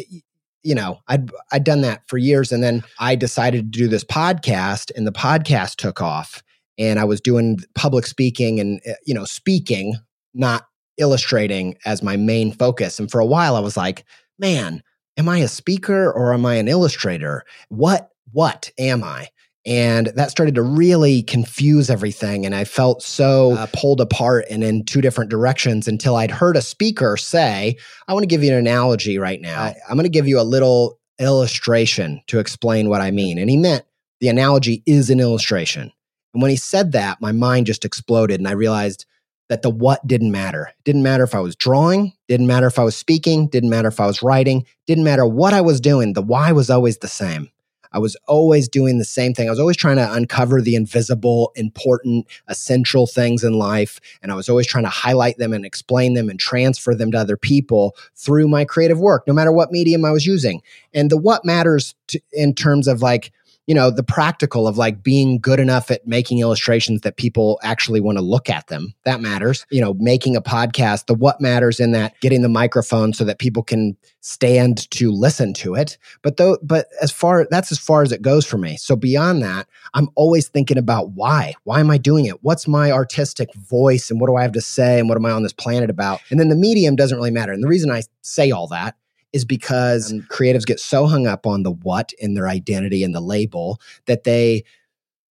you 0.62 0.74
know, 0.74 1.00
I'd, 1.08 1.30
I'd 1.50 1.64
done 1.64 1.80
that 1.82 2.02
for 2.08 2.18
years. 2.18 2.52
And 2.52 2.62
then 2.62 2.82
I 2.98 3.14
decided 3.14 3.72
to 3.72 3.78
do 3.78 3.88
this 3.88 4.04
podcast 4.04 4.90
and 4.96 5.06
the 5.06 5.12
podcast 5.12 5.76
took 5.76 6.00
off 6.00 6.42
and 6.78 6.98
I 6.98 7.04
was 7.04 7.20
doing 7.20 7.58
public 7.74 8.06
speaking 8.06 8.60
and, 8.60 8.80
uh, 8.88 8.94
you 9.04 9.14
know, 9.14 9.24
speaking, 9.24 9.96
not 10.34 10.66
illustrating 10.98 11.76
as 11.84 12.02
my 12.02 12.16
main 12.16 12.52
focus. 12.52 12.98
And 12.98 13.10
for 13.10 13.20
a 13.20 13.26
while 13.26 13.56
I 13.56 13.60
was 13.60 13.76
like, 13.76 14.04
man, 14.38 14.82
am 15.16 15.28
I 15.28 15.38
a 15.38 15.48
speaker 15.48 16.10
or 16.10 16.32
am 16.32 16.46
I 16.46 16.54
an 16.54 16.68
illustrator? 16.68 17.44
What 17.68 18.10
what 18.32 18.70
am 18.78 19.04
I? 19.04 19.28
And 19.64 20.08
that 20.16 20.30
started 20.30 20.56
to 20.56 20.62
really 20.62 21.22
confuse 21.22 21.88
everything. 21.88 22.44
And 22.44 22.54
I 22.54 22.64
felt 22.64 23.02
so 23.02 23.52
uh, 23.52 23.66
pulled 23.72 24.00
apart 24.00 24.44
and 24.50 24.64
in 24.64 24.84
two 24.84 25.00
different 25.00 25.30
directions 25.30 25.86
until 25.86 26.16
I'd 26.16 26.32
heard 26.32 26.56
a 26.56 26.62
speaker 26.62 27.16
say, 27.16 27.76
I 28.08 28.12
want 28.12 28.24
to 28.24 28.28
give 28.28 28.42
you 28.42 28.50
an 28.50 28.58
analogy 28.58 29.18
right 29.18 29.40
now. 29.40 29.60
I, 29.60 29.76
I'm 29.88 29.96
going 29.96 30.04
to 30.04 30.10
give 30.10 30.26
you 30.26 30.40
a 30.40 30.42
little 30.42 30.98
illustration 31.20 32.20
to 32.26 32.40
explain 32.40 32.88
what 32.88 33.00
I 33.00 33.12
mean. 33.12 33.38
And 33.38 33.48
he 33.48 33.56
meant 33.56 33.84
the 34.20 34.28
analogy 34.28 34.82
is 34.84 35.10
an 35.10 35.20
illustration. 35.20 35.92
And 36.34 36.42
when 36.42 36.50
he 36.50 36.56
said 36.56 36.92
that, 36.92 37.20
my 37.20 37.30
mind 37.30 37.66
just 37.66 37.84
exploded 37.84 38.40
and 38.40 38.48
I 38.48 38.52
realized 38.52 39.06
that 39.48 39.62
the 39.62 39.70
what 39.70 40.04
didn't 40.06 40.32
matter. 40.32 40.68
It 40.70 40.84
didn't 40.84 41.02
matter 41.02 41.24
if 41.24 41.34
I 41.34 41.40
was 41.40 41.54
drawing, 41.54 42.14
didn't 42.26 42.46
matter 42.46 42.66
if 42.66 42.78
I 42.78 42.84
was 42.84 42.96
speaking, 42.96 43.48
didn't 43.48 43.70
matter 43.70 43.88
if 43.88 44.00
I 44.00 44.06
was 44.06 44.22
writing, 44.22 44.64
didn't 44.86 45.04
matter 45.04 45.26
what 45.26 45.52
I 45.52 45.60
was 45.60 45.80
doing. 45.80 46.14
The 46.14 46.22
why 46.22 46.52
was 46.52 46.70
always 46.70 46.98
the 46.98 47.08
same. 47.08 47.50
I 47.92 47.98
was 47.98 48.16
always 48.26 48.68
doing 48.68 48.98
the 48.98 49.04
same 49.04 49.34
thing. 49.34 49.48
I 49.48 49.50
was 49.50 49.60
always 49.60 49.76
trying 49.76 49.96
to 49.96 50.12
uncover 50.12 50.60
the 50.60 50.74
invisible, 50.74 51.52
important, 51.56 52.26
essential 52.48 53.06
things 53.06 53.44
in 53.44 53.54
life. 53.54 54.00
And 54.22 54.32
I 54.32 54.34
was 54.34 54.48
always 54.48 54.66
trying 54.66 54.84
to 54.84 54.90
highlight 54.90 55.38
them 55.38 55.52
and 55.52 55.64
explain 55.64 56.14
them 56.14 56.28
and 56.28 56.38
transfer 56.38 56.94
them 56.94 57.12
to 57.12 57.18
other 57.18 57.36
people 57.36 57.96
through 58.14 58.48
my 58.48 58.64
creative 58.64 58.98
work, 58.98 59.24
no 59.26 59.34
matter 59.34 59.52
what 59.52 59.72
medium 59.72 60.04
I 60.04 60.10
was 60.10 60.26
using. 60.26 60.62
And 60.94 61.10
the 61.10 61.16
what 61.16 61.44
matters 61.44 61.94
to, 62.08 62.20
in 62.32 62.54
terms 62.54 62.88
of 62.88 63.02
like, 63.02 63.32
you 63.66 63.74
know 63.74 63.90
the 63.90 64.02
practical 64.02 64.66
of 64.66 64.76
like 64.76 65.02
being 65.02 65.38
good 65.38 65.60
enough 65.60 65.90
at 65.90 66.06
making 66.06 66.40
illustrations 66.40 67.02
that 67.02 67.16
people 67.16 67.60
actually 67.62 68.00
want 68.00 68.18
to 68.18 68.22
look 68.24 68.50
at 68.50 68.66
them. 68.68 68.94
That 69.04 69.20
matters. 69.20 69.66
You 69.70 69.80
know 69.80 69.94
making 69.94 70.36
a 70.36 70.42
podcast 70.42 71.06
the 71.06 71.14
what 71.14 71.40
matters 71.40 71.80
in 71.80 71.92
that 71.92 72.18
getting 72.20 72.42
the 72.42 72.48
microphone 72.48 73.12
so 73.12 73.24
that 73.24 73.38
people 73.38 73.62
can 73.62 73.96
stand 74.20 74.90
to 74.92 75.10
listen 75.10 75.52
to 75.54 75.74
it. 75.74 75.98
But 76.22 76.36
though 76.36 76.58
but 76.62 76.86
as 77.00 77.10
far 77.10 77.46
that's 77.50 77.72
as 77.72 77.78
far 77.78 78.02
as 78.02 78.12
it 78.12 78.22
goes 78.22 78.46
for 78.46 78.58
me. 78.58 78.76
So 78.76 78.96
beyond 78.96 79.42
that 79.42 79.66
i'm 79.94 80.08
always 80.14 80.48
thinking 80.48 80.78
about 80.78 81.10
why. 81.10 81.54
Why 81.64 81.80
am 81.80 81.90
i 81.90 81.98
doing 81.98 82.26
it? 82.26 82.42
What's 82.42 82.66
my 82.66 82.90
artistic 82.90 83.54
voice 83.54 84.10
and 84.10 84.20
what 84.20 84.28
do 84.28 84.36
i 84.36 84.42
have 84.42 84.52
to 84.52 84.60
say 84.60 84.98
and 84.98 85.08
what 85.08 85.16
am 85.16 85.26
i 85.26 85.30
on 85.30 85.42
this 85.42 85.52
planet 85.52 85.90
about? 85.90 86.20
And 86.30 86.38
then 86.40 86.48
the 86.48 86.56
medium 86.56 86.96
doesn't 86.96 87.16
really 87.16 87.30
matter. 87.30 87.52
And 87.52 87.62
the 87.62 87.68
reason 87.68 87.90
i 87.90 88.02
say 88.22 88.50
all 88.50 88.66
that 88.68 88.96
is 89.32 89.44
because 89.44 90.12
creatives 90.28 90.66
get 90.66 90.80
so 90.80 91.06
hung 91.06 91.26
up 91.26 91.46
on 91.46 91.62
the 91.62 91.72
what 91.72 92.12
in 92.18 92.34
their 92.34 92.48
identity 92.48 93.02
and 93.02 93.14
the 93.14 93.20
label 93.20 93.80
that 94.06 94.24
they 94.24 94.64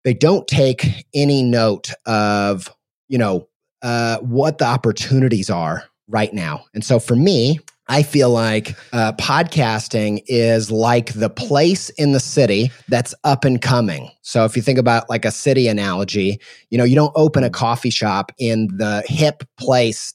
they 0.04 0.14
don't 0.14 0.48
take 0.48 1.06
any 1.14 1.44
note 1.44 1.92
of 2.06 2.70
you 3.08 3.18
know 3.18 3.48
uh, 3.82 4.18
what 4.20 4.58
the 4.58 4.66
opportunities 4.66 5.50
are 5.50 5.84
right 6.08 6.34
now. 6.34 6.66
And 6.74 6.84
so 6.84 7.00
for 7.00 7.16
me, 7.16 7.60
I 7.88 8.04
feel 8.04 8.30
like 8.30 8.76
uh, 8.94 9.14
podcasting 9.14 10.22
is 10.28 10.72
like 10.72 11.14
the 11.14 11.30
place 11.30 11.90
in 11.92 12.12
the 12.12 12.20
city 12.20 12.72
that's 12.88 13.14
up 13.24 13.44
and 13.44 13.62
coming. 13.62 14.10
So 14.22 14.46
if 14.46 14.56
you 14.56 14.62
think 14.62 14.80
about 14.80 15.10
like 15.10 15.26
a 15.26 15.32
city 15.32 15.68
analogy, 15.68 16.40
you 16.70 16.78
know, 16.78 16.84
you 16.84 16.96
don't 16.96 17.12
open 17.16 17.44
a 17.44 17.50
coffee 17.50 17.90
shop 17.90 18.32
in 18.38 18.68
the 18.78 19.04
hip 19.08 19.44
place 19.58 20.14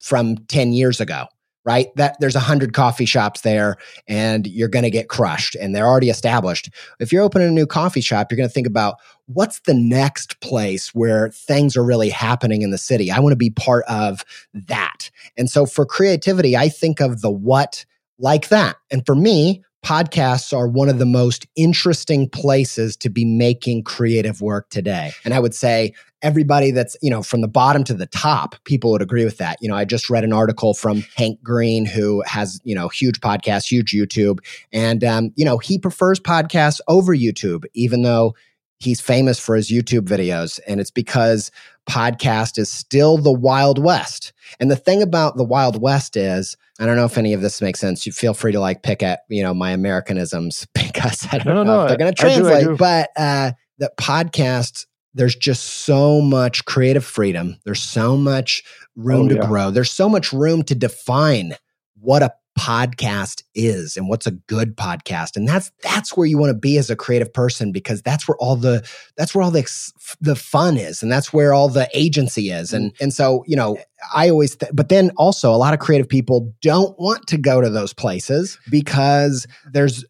from 0.00 0.36
10 0.46 0.72
years 0.72 1.00
ago 1.00 1.26
right? 1.66 1.88
That 1.96 2.16
there's 2.20 2.36
a 2.36 2.40
hundred 2.40 2.72
coffee 2.72 3.04
shops 3.04 3.40
there 3.42 3.76
and 4.06 4.46
you're 4.46 4.68
going 4.68 4.84
to 4.84 4.90
get 4.90 5.08
crushed 5.08 5.56
and 5.56 5.74
they're 5.74 5.86
already 5.86 6.08
established. 6.08 6.70
If 7.00 7.12
you're 7.12 7.24
opening 7.24 7.48
a 7.48 7.52
new 7.52 7.66
coffee 7.66 8.00
shop, 8.00 8.30
you're 8.30 8.36
going 8.36 8.48
to 8.48 8.52
think 8.52 8.68
about 8.68 8.96
what's 9.26 9.58
the 9.60 9.74
next 9.74 10.40
place 10.40 10.94
where 10.94 11.30
things 11.30 11.76
are 11.76 11.84
really 11.84 12.08
happening 12.08 12.62
in 12.62 12.70
the 12.70 12.78
city. 12.78 13.10
I 13.10 13.18
want 13.18 13.32
to 13.32 13.36
be 13.36 13.50
part 13.50 13.84
of 13.88 14.24
that. 14.54 15.10
And 15.36 15.50
so 15.50 15.66
for 15.66 15.84
creativity, 15.84 16.56
I 16.56 16.68
think 16.68 17.00
of 17.00 17.20
the 17.20 17.30
what 17.30 17.84
like 18.18 18.48
that. 18.48 18.76
And 18.90 19.04
for 19.04 19.16
me, 19.16 19.62
podcasts 19.84 20.56
are 20.56 20.68
one 20.68 20.88
of 20.88 20.98
the 20.98 21.06
most 21.06 21.46
interesting 21.56 22.28
places 22.28 22.96
to 22.96 23.08
be 23.08 23.24
making 23.24 23.84
creative 23.84 24.40
work 24.40 24.68
today. 24.68 25.12
And 25.24 25.32
I 25.32 25.38
would 25.38 25.54
say 25.54 25.92
everybody 26.22 26.72
that's, 26.72 26.96
you 27.02 27.10
know, 27.10 27.22
from 27.22 27.40
the 27.40 27.48
bottom 27.48 27.84
to 27.84 27.94
the 27.94 28.06
top, 28.06 28.56
people 28.64 28.90
would 28.90 29.02
agree 29.02 29.24
with 29.24 29.38
that. 29.38 29.58
You 29.60 29.68
know, 29.68 29.76
I 29.76 29.84
just 29.84 30.10
read 30.10 30.24
an 30.24 30.32
article 30.32 30.74
from 30.74 31.04
Hank 31.14 31.42
Green, 31.42 31.84
who 31.84 32.22
has, 32.26 32.60
you 32.64 32.74
know, 32.74 32.88
huge 32.88 33.20
podcast, 33.20 33.70
huge 33.70 33.92
YouTube. 33.92 34.40
And, 34.72 35.04
um, 35.04 35.30
you 35.36 35.44
know, 35.44 35.58
he 35.58 35.78
prefers 35.78 36.18
podcasts 36.18 36.80
over 36.88 37.14
YouTube, 37.14 37.64
even 37.74 38.02
though 38.02 38.34
he's 38.78 39.00
famous 39.00 39.38
for 39.38 39.54
his 39.54 39.70
YouTube 39.70 40.06
videos. 40.06 40.58
And 40.66 40.80
it's 40.80 40.90
because 40.90 41.50
podcast 41.88 42.58
is 42.58 42.70
still 42.70 43.16
the 43.18 43.32
Wild 43.32 43.82
West. 43.82 44.32
And 44.60 44.70
the 44.70 44.76
thing 44.76 45.02
about 45.02 45.36
the 45.36 45.44
Wild 45.44 45.80
West 45.80 46.16
is, 46.16 46.56
I 46.78 46.86
don't 46.86 46.96
know 46.96 47.04
if 47.04 47.16
any 47.18 47.32
of 47.32 47.40
this 47.40 47.62
makes 47.62 47.80
sense. 47.80 48.06
You 48.06 48.12
feel 48.12 48.34
free 48.34 48.52
to 48.52 48.60
like 48.60 48.82
pick 48.82 49.02
at, 49.02 49.20
you 49.28 49.42
know, 49.42 49.54
my 49.54 49.70
Americanisms 49.72 50.66
because 50.74 51.26
I 51.32 51.38
don't 51.38 51.54
no, 51.54 51.62
know 51.62 51.76
no, 51.76 51.82
if 51.82 51.88
they're 51.88 51.98
going 51.98 52.12
to 52.14 52.20
translate. 52.20 52.78
But 52.78 53.10
uh, 53.16 53.52
the 53.78 53.90
podcasts, 53.98 54.86
there's 55.14 55.36
just 55.36 55.64
so 55.64 56.20
much 56.20 56.64
creative 56.66 57.04
freedom. 57.04 57.56
There's 57.64 57.82
so 57.82 58.16
much 58.16 58.62
room 58.96 59.26
Oh, 59.26 59.28
to 59.30 59.34
yeah. 59.36 59.46
grow. 59.46 59.70
There's 59.70 59.90
so 59.90 60.08
much 60.08 60.32
room 60.32 60.62
to 60.64 60.74
define 60.74 61.54
what 62.00 62.22
a 62.22 62.32
podcast 62.58 63.42
is 63.54 63.96
and 63.96 64.08
what's 64.08 64.26
a 64.26 64.32
good 64.32 64.76
podcast. 64.76 65.36
And 65.36 65.46
that's 65.46 65.70
that's 65.82 66.16
where 66.16 66.26
you 66.26 66.38
want 66.38 66.50
to 66.50 66.58
be 66.58 66.78
as 66.78 66.90
a 66.90 66.96
creative 66.96 67.32
person 67.32 67.72
because 67.72 68.02
that's 68.02 68.26
where 68.26 68.36
all 68.38 68.56
the 68.56 68.88
that's 69.16 69.34
where 69.34 69.42
all 69.42 69.50
the 69.50 69.92
the 70.20 70.36
fun 70.36 70.76
is 70.76 71.02
and 71.02 71.12
that's 71.12 71.32
where 71.32 71.52
all 71.52 71.68
the 71.68 71.88
agency 71.94 72.50
is. 72.50 72.72
And 72.72 72.92
mm. 72.92 73.00
and 73.00 73.12
so 73.12 73.44
you 73.46 73.56
know 73.56 73.76
i 74.14 74.28
always 74.28 74.56
th- 74.56 74.72
but 74.74 74.88
then 74.88 75.10
also 75.16 75.52
a 75.52 75.56
lot 75.56 75.74
of 75.74 75.80
creative 75.80 76.08
people 76.08 76.52
don't 76.62 76.98
want 76.98 77.26
to 77.26 77.38
go 77.38 77.60
to 77.60 77.70
those 77.70 77.92
places 77.92 78.58
because 78.70 79.46
there's 79.72 80.04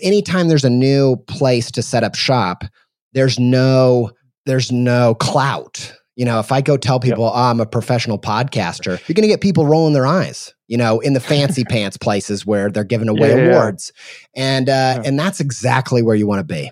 anytime 0.00 0.48
there's 0.48 0.64
a 0.64 0.70
new 0.70 1.16
place 1.28 1.70
to 1.70 1.82
set 1.82 2.04
up 2.04 2.14
shop 2.14 2.64
there's 3.12 3.38
no 3.38 4.10
there's 4.46 4.72
no 4.72 5.14
clout 5.14 5.92
you 6.20 6.26
know 6.26 6.38
if 6.38 6.52
i 6.52 6.60
go 6.60 6.76
tell 6.76 7.00
people 7.00 7.24
oh, 7.24 7.32
i'm 7.34 7.60
a 7.60 7.66
professional 7.66 8.18
podcaster 8.18 8.98
you're 9.08 9.14
going 9.14 9.22
to 9.22 9.34
get 9.34 9.40
people 9.40 9.64
rolling 9.64 9.94
their 9.94 10.06
eyes 10.06 10.52
you 10.68 10.76
know 10.76 11.00
in 11.00 11.14
the 11.14 11.20
fancy 11.20 11.64
pants 11.74 11.96
places 11.96 12.44
where 12.44 12.70
they're 12.70 12.84
giving 12.84 13.08
away 13.08 13.30
Yeah, 13.30 13.36
yeah, 13.36 13.44
yeah. 13.46 13.50
awards. 13.56 13.92
And 14.34 14.68
uh 14.68 14.72
Yeah. 14.72 15.02
and 15.06 15.18
that's 15.18 15.40
exactly 15.40 16.02
where 16.02 16.14
you 16.14 16.26
want 16.26 16.40
to 16.40 16.44
be. 16.54 16.70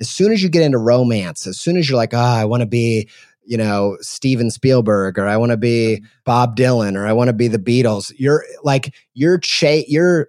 As 0.00 0.10
soon 0.10 0.32
as 0.32 0.42
you 0.42 0.48
get 0.50 0.62
into 0.62 0.76
romance 0.78 1.46
as 1.46 1.58
soon 1.58 1.78
as 1.78 1.88
you're 1.88 1.96
like 1.96 2.12
oh 2.12 2.18
i 2.18 2.44
want 2.44 2.60
to 2.60 2.66
be 2.66 3.08
you 3.44 3.56
know 3.56 3.96
steven 4.02 4.50
spielberg 4.50 5.18
or 5.18 5.26
i 5.26 5.36
want 5.36 5.50
to 5.50 5.56
be 5.56 6.02
bob 6.24 6.54
dylan 6.56 6.94
or 6.96 7.06
i 7.06 7.12
want 7.12 7.28
to 7.28 7.32
be 7.34 7.48
the 7.48 7.58
beatles 7.58 8.12
you're 8.18 8.44
like 8.64 8.94
you're 9.14 9.38
cha- 9.38 9.84
you're 9.88 10.28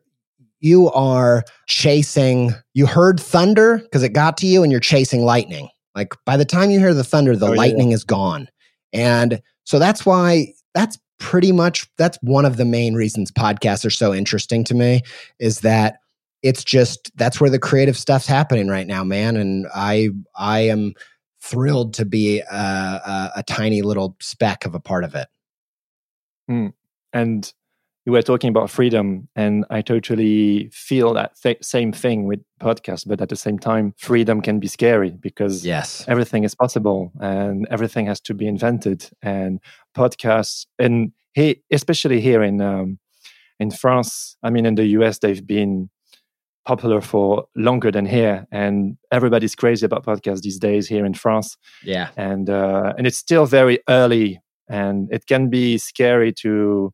you 0.62 0.89
are 0.91 1.43
chasing 1.67 2.51
you 2.73 2.86
heard 2.86 3.19
thunder 3.19 3.79
because 3.79 4.03
it 4.03 4.13
got 4.13 4.38
to 4.38 4.47
you 4.47 4.63
and 4.63 4.71
you're 4.71 4.79
chasing 4.79 5.23
lightning. 5.25 5.67
Like 5.95 6.13
by 6.25 6.38
the 6.38 6.45
time 6.45 6.69
you 6.71 6.79
hear 6.79 6.93
the 6.93 7.03
thunder 7.03 7.36
the 7.36 7.47
Oh, 7.47 7.51
yeah, 7.51 7.57
lightning 7.57 7.91
is 7.91 8.03
gone 8.05 8.47
and 8.93 9.41
so 9.65 9.80
that's 9.80 10.06
why 10.06 10.54
that's 10.73 10.97
pretty 11.19 11.51
much 11.51 11.88
that's 11.97 12.17
one 12.21 12.45
of 12.45 12.58
the 12.58 12.65
main 12.65 12.95
reasons 12.95 13.32
podcasts 13.32 13.86
are 13.86 13.91
so 13.91 14.13
interesting 14.13 14.63
to 14.63 14.73
me 14.73 15.01
is 15.39 15.60
that 15.60 15.97
it's 16.41 16.63
just 16.63 17.12
that's 17.15 17.39
where 17.39 17.49
the 17.49 17.60
creative 17.60 17.97
stuff's 17.97 18.25
happening 18.25 18.67
right 18.67 18.88
now 18.88 19.04
man. 19.04 19.38
And 19.38 19.67
i 19.75 20.10
i 20.36 20.62
am 20.62 20.93
thrilled 21.41 21.93
to 21.95 22.06
be 22.06 22.39
a, 22.39 22.56
a, 22.56 23.32
a 23.38 23.43
tiny 23.43 23.82
little 23.82 24.15
speck 24.21 24.65
of 24.65 24.75
a 24.75 24.80
part 24.80 25.04
of 25.04 25.15
it. 25.15 25.27
Hmm. 26.47 26.67
And 27.13 27.51
you 28.05 28.11
were 28.11 28.21
talking 28.21 28.49
about 28.49 28.69
freedom 28.69 29.27
and 29.35 29.65
i 29.69 29.81
totally 29.81 30.69
feel 30.73 31.13
that 31.13 31.31
th- 31.41 31.63
same 31.63 31.91
thing 31.91 32.25
with 32.25 32.39
podcasts 32.59 33.07
but 33.07 33.21
at 33.21 33.29
the 33.29 33.35
same 33.35 33.59
time 33.59 33.93
freedom 33.97 34.41
can 34.41 34.59
be 34.59 34.67
scary 34.67 35.11
because 35.11 35.65
yes. 35.65 36.05
everything 36.07 36.43
is 36.43 36.55
possible 36.55 37.11
and 37.19 37.67
everything 37.69 38.05
has 38.05 38.19
to 38.19 38.33
be 38.33 38.47
invented. 38.47 39.09
And 39.21 39.59
podcasts 39.95 40.65
and 40.79 41.11
he 41.33 41.61
especially 41.71 42.21
here 42.21 42.43
in 42.43 42.61
um, 42.61 42.99
in 43.59 43.71
france 43.71 44.35
i 44.43 44.49
mean 44.49 44.65
in 44.65 44.75
the 44.75 44.85
us 44.85 45.19
they've 45.19 45.45
been 45.45 45.89
popular 46.65 47.01
for 47.01 47.45
longer 47.55 47.91
than 47.91 48.05
here 48.05 48.45
and 48.51 48.97
everybody's 49.11 49.55
crazy 49.55 49.85
about 49.85 50.05
podcasts 50.05 50.41
these 50.41 50.59
days 50.59 50.87
here 50.87 51.05
in 51.05 51.13
france. 51.13 51.57
Yeah. 51.83 52.09
And 52.15 52.49
uh, 52.49 52.93
and 52.97 53.07
it's 53.07 53.17
still 53.17 53.45
very 53.45 53.79
early 53.89 54.39
and 54.69 55.11
it 55.11 55.25
can 55.25 55.49
be 55.49 55.77
scary 55.77 56.31
to 56.33 56.93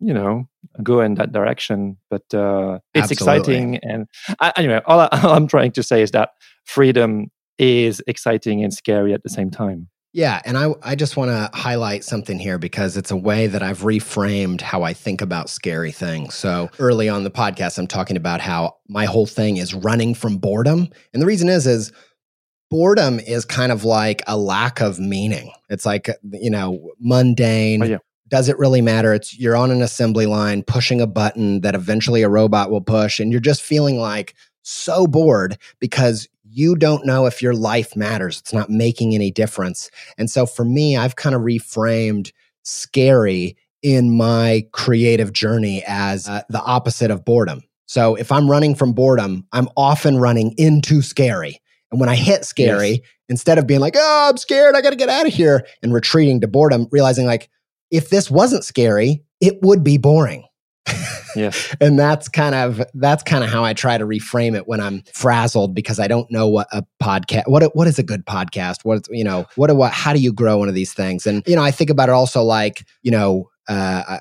you 0.00 0.12
know 0.12 0.48
go 0.82 1.00
in 1.00 1.14
that 1.14 1.32
direction 1.32 1.96
but 2.10 2.22
uh, 2.34 2.78
it's 2.94 3.10
Absolutely. 3.10 3.12
exciting 3.12 3.76
and 3.82 4.06
I, 4.40 4.52
anyway 4.56 4.80
all, 4.86 5.00
I, 5.00 5.08
all 5.22 5.32
i'm 5.32 5.46
trying 5.46 5.72
to 5.72 5.82
say 5.82 6.02
is 6.02 6.10
that 6.10 6.30
freedom 6.64 7.28
is 7.58 8.02
exciting 8.06 8.62
and 8.62 8.72
scary 8.74 9.14
at 9.14 9.22
the 9.22 9.30
same 9.30 9.50
time 9.50 9.88
Yeah, 10.12 10.40
and 10.46 10.56
I 10.56 10.74
I 10.82 10.94
just 10.94 11.16
want 11.16 11.30
to 11.30 11.50
highlight 11.52 12.02
something 12.04 12.38
here 12.38 12.58
because 12.58 12.96
it's 12.96 13.10
a 13.10 13.16
way 13.16 13.48
that 13.48 13.62
I've 13.62 13.80
reframed 13.80 14.62
how 14.62 14.82
I 14.82 14.94
think 14.94 15.20
about 15.20 15.50
scary 15.50 15.92
things. 15.92 16.34
So 16.34 16.70
early 16.78 17.08
on 17.10 17.24
the 17.24 17.30
podcast, 17.30 17.78
I'm 17.78 17.86
talking 17.86 18.16
about 18.16 18.40
how 18.40 18.76
my 18.88 19.04
whole 19.04 19.26
thing 19.26 19.58
is 19.58 19.74
running 19.74 20.14
from 20.14 20.38
boredom, 20.38 20.88
and 21.12 21.22
the 21.22 21.26
reason 21.26 21.48
is 21.50 21.66
is 21.66 21.92
boredom 22.70 23.20
is 23.20 23.44
kind 23.44 23.70
of 23.72 23.84
like 23.84 24.22
a 24.26 24.36
lack 24.38 24.80
of 24.80 24.98
meaning. 24.98 25.52
It's 25.68 25.84
like 25.84 26.08
you 26.32 26.50
know 26.50 26.92
mundane. 26.98 27.82
Oh, 27.82 27.86
yeah. 27.86 27.98
Does 28.28 28.48
it 28.48 28.58
really 28.58 28.80
matter? 28.80 29.14
It's 29.14 29.38
you're 29.38 29.56
on 29.56 29.70
an 29.70 29.82
assembly 29.82 30.26
line 30.26 30.62
pushing 30.62 31.00
a 31.00 31.06
button 31.06 31.60
that 31.60 31.74
eventually 31.74 32.22
a 32.22 32.28
robot 32.28 32.70
will 32.70 32.80
push, 32.80 33.20
and 33.20 33.30
you're 33.30 33.40
just 33.40 33.62
feeling 33.62 33.98
like 33.98 34.34
so 34.62 35.06
bored 35.06 35.58
because 35.78 36.28
you 36.48 36.74
don't 36.74 37.06
know 37.06 37.26
if 37.26 37.42
your 37.42 37.54
life 37.54 37.94
matters. 37.94 38.40
It's 38.40 38.52
not 38.52 38.70
making 38.70 39.14
any 39.14 39.30
difference. 39.30 39.90
And 40.16 40.30
so 40.30 40.46
for 40.46 40.64
me, 40.64 40.96
I've 40.96 41.16
kind 41.16 41.34
of 41.34 41.42
reframed 41.42 42.32
scary 42.62 43.56
in 43.82 44.16
my 44.16 44.66
creative 44.72 45.32
journey 45.32 45.84
as 45.86 46.28
uh, 46.28 46.42
the 46.48 46.62
opposite 46.62 47.10
of 47.10 47.24
boredom. 47.24 47.62
So 47.86 48.16
if 48.16 48.32
I'm 48.32 48.50
running 48.50 48.74
from 48.74 48.94
boredom, 48.94 49.46
I'm 49.52 49.68
often 49.76 50.18
running 50.18 50.54
into 50.56 51.02
scary. 51.02 51.60
And 51.92 52.00
when 52.00 52.08
I 52.08 52.16
hit 52.16 52.44
scary, 52.44 53.02
instead 53.28 53.58
of 53.58 53.66
being 53.66 53.80
like, 53.80 53.94
oh, 53.96 54.28
I'm 54.30 54.36
scared, 54.38 54.74
I 54.74 54.80
got 54.80 54.90
to 54.90 54.96
get 54.96 55.08
out 55.08 55.26
of 55.26 55.32
here, 55.32 55.64
and 55.82 55.94
retreating 55.94 56.40
to 56.40 56.48
boredom, 56.48 56.88
realizing 56.90 57.26
like, 57.26 57.48
if 57.90 58.10
this 58.10 58.30
wasn't 58.30 58.64
scary, 58.64 59.24
it 59.40 59.58
would 59.62 59.84
be 59.84 59.98
boring. 59.98 60.44
Yeah. 61.36 61.50
and 61.80 61.98
that's 61.98 62.28
kind 62.28 62.54
of 62.54 62.82
that's 62.94 63.22
kind 63.22 63.44
of 63.44 63.50
how 63.50 63.62
I 63.62 63.74
try 63.74 63.98
to 63.98 64.06
reframe 64.06 64.56
it 64.56 64.66
when 64.66 64.80
I'm 64.80 65.02
frazzled 65.12 65.74
because 65.74 66.00
I 66.00 66.08
don't 66.08 66.30
know 66.30 66.48
what 66.48 66.68
a 66.72 66.84
podcast 67.02 67.46
what 67.46 67.62
what 67.76 67.86
is 67.86 67.98
a 67.98 68.02
good 68.02 68.24
podcast 68.24 68.84
what 68.84 69.06
you 69.10 69.22
know 69.22 69.46
what 69.56 69.74
what 69.76 69.92
how 69.92 70.14
do 70.14 70.20
you 70.20 70.32
grow 70.32 70.56
one 70.56 70.68
of 70.68 70.74
these 70.74 70.94
things 70.94 71.26
and 71.26 71.42
you 71.46 71.54
know 71.54 71.62
I 71.62 71.70
think 71.70 71.90
about 71.90 72.08
it 72.08 72.12
also 72.12 72.42
like 72.42 72.86
you 73.02 73.10
know 73.10 73.50
uh, 73.68 74.18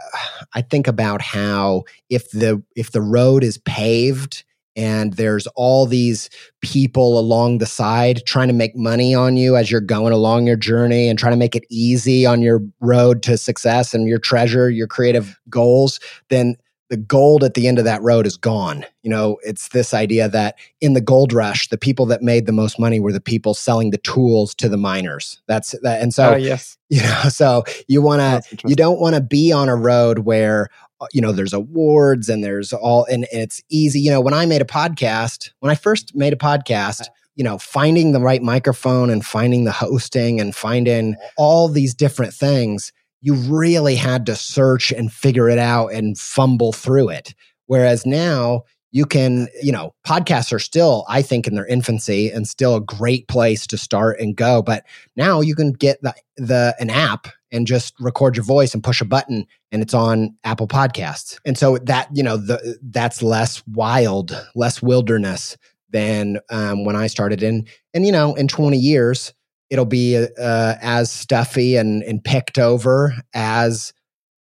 I 0.54 0.62
think 0.62 0.88
about 0.88 1.21
how 1.21 1.84
if 2.10 2.32
the 2.32 2.63
if 2.75 2.91
the 2.91 3.01
road 3.01 3.43
is 3.43 3.60
paved 3.60 4.43
and 4.75 5.13
there's 5.13 5.47
all 5.55 5.85
these 5.85 6.29
people 6.61 7.17
along 7.17 7.59
the 7.59 7.65
side 7.65 8.21
trying 8.25 8.47
to 8.47 8.53
make 8.53 8.75
money 8.75 9.15
on 9.15 9.38
you 9.38 9.55
as 9.55 9.71
you're 9.71 9.81
going 9.81 10.13
along 10.13 10.47
your 10.47 10.55
journey 10.55 11.07
and 11.07 11.17
trying 11.17 11.33
to 11.33 11.38
make 11.38 11.55
it 11.55 11.65
easy 11.69 12.25
on 12.25 12.41
your 12.41 12.61
road 12.79 13.23
to 13.23 13.38
success 13.38 13.93
and 13.93 14.07
your 14.07 14.19
treasure 14.19 14.69
your 14.69 14.88
creative 14.88 15.39
goals 15.49 15.99
then 16.29 16.55
the 16.89 16.97
gold 16.97 17.43
at 17.43 17.55
the 17.55 17.67
end 17.67 17.79
of 17.79 17.85
that 17.85 18.01
road 18.01 18.27
is 18.27 18.38
gone. 18.38 18.85
You 19.01 19.09
know, 19.09 19.38
it's 19.41 19.69
this 19.69 19.93
idea 19.93 20.29
that 20.29 20.55
in 20.81 20.93
the 20.93 21.01
gold 21.01 21.33
rush, 21.33 21.67
the 21.69 21.77
people 21.77 22.05
that 22.07 22.21
made 22.21 22.45
the 22.45 22.51
most 22.51 22.79
money 22.79 22.99
were 22.99 23.11
the 23.11 23.21
people 23.21 23.53
selling 23.53 23.89
the 23.89 23.97
tools 23.97 24.53
to 24.55 24.69
the 24.69 24.77
miners. 24.77 25.41
That's 25.47 25.73
that. 25.81 26.01
And 26.01 26.13
so, 26.13 26.33
uh, 26.33 26.35
yes, 26.35 26.77
you 26.89 27.01
know, 27.01 27.23
so 27.29 27.63
you 27.88 28.01
want 28.01 28.21
to, 28.21 28.57
you 28.67 28.75
don't 28.75 28.99
want 28.99 29.15
to 29.15 29.21
be 29.21 29.51
on 29.51 29.67
a 29.67 29.75
road 29.75 30.19
where, 30.19 30.69
Uh, 31.01 31.08
you 31.12 31.21
know, 31.21 31.31
there's 31.31 31.53
awards 31.53 32.29
and 32.29 32.43
there's 32.43 32.71
all, 32.71 33.05
and, 33.05 33.27
and 33.31 33.41
it's 33.41 33.62
easy. 33.69 33.99
You 33.99 34.12
know, 34.12 34.21
when 34.21 34.34
I 34.34 34.45
made 34.45 34.62
a 34.62 34.65
podcast, 34.65 35.51
when 35.60 35.71
I 35.71 35.75
first 35.75 36.15
made 36.15 36.34
a 36.34 36.38
podcast, 36.38 37.08
you 37.36 37.43
know, 37.43 37.58
finding 37.58 38.13
the 38.13 38.21
right 38.21 38.41
microphone 38.41 39.10
and 39.10 39.25
finding 39.25 39.65
the 39.65 39.71
hosting 39.71 40.39
and 40.39 40.55
finding 40.55 41.15
all 41.38 41.67
these 41.67 41.93
different 41.93 42.34
things 42.34 42.93
you 43.25 43.34
really 43.34 43.95
had 43.95 44.27
to 44.27 44.36
search 44.36 44.91
and 44.91 45.12
figure 45.12 45.49
it 45.49 45.58
out 45.58 45.88
and 45.88 46.15
fumble 46.15 46.71
through 46.71 47.10
it. 47.10 47.34
Whereas 47.65 48.05
now 48.05 48.65
you 48.91 49.08
can, 49.08 49.47
you 49.63 49.71
know, 49.71 49.95
podcasts 50.05 50.53
are 50.53 50.60
still, 50.60 51.05
I 51.10 51.23
think, 51.23 51.47
in 51.47 51.55
their 51.55 51.65
infancy 51.65 52.29
and 52.29 52.47
still 52.47 52.75
a 52.75 52.81
great 52.81 53.27
place 53.27 53.65
to 53.67 53.79
start 53.79 54.19
and 54.19 54.36
go. 54.36 54.62
But 54.62 54.86
now 55.15 55.41
you 55.41 55.55
can 55.55 55.73
get 55.73 55.99
the, 56.03 56.13
the 56.38 56.75
an 56.79 56.91
app 56.91 57.27
and 57.55 57.65
just 57.65 57.93
record 57.99 58.35
your 58.35 58.43
voice 58.43 58.73
and 58.73 58.83
push 58.83 59.01
a 59.01 59.05
button 59.05 59.47
and 59.71 59.81
it's 59.81 59.93
on 59.93 60.35
Apple 60.43 60.67
Podcasts. 60.67 61.39
And 61.45 61.57
so 61.57 61.77
that, 61.79 62.09
you 62.13 62.21
know, 62.21 62.37
the, 62.37 62.77
that's 62.83 63.23
less 63.23 63.63
wild, 63.67 64.35
less 64.55 64.81
wilderness 64.81 65.57
than 65.89 66.39
um, 66.49 66.83
when 66.83 66.95
I 66.95 67.07
started 67.07 67.41
in. 67.41 67.65
And, 67.93 68.05
you 68.05 68.11
know, 68.11 68.35
in 68.35 68.47
20 68.47 68.77
years, 68.77 69.33
it'll 69.69 69.85
be 69.85 70.17
uh, 70.17 70.75
as 70.81 71.11
stuffy 71.11 71.77
and, 71.77 72.03
and 72.03 72.23
picked 72.23 72.59
over 72.59 73.15
as 73.33 73.93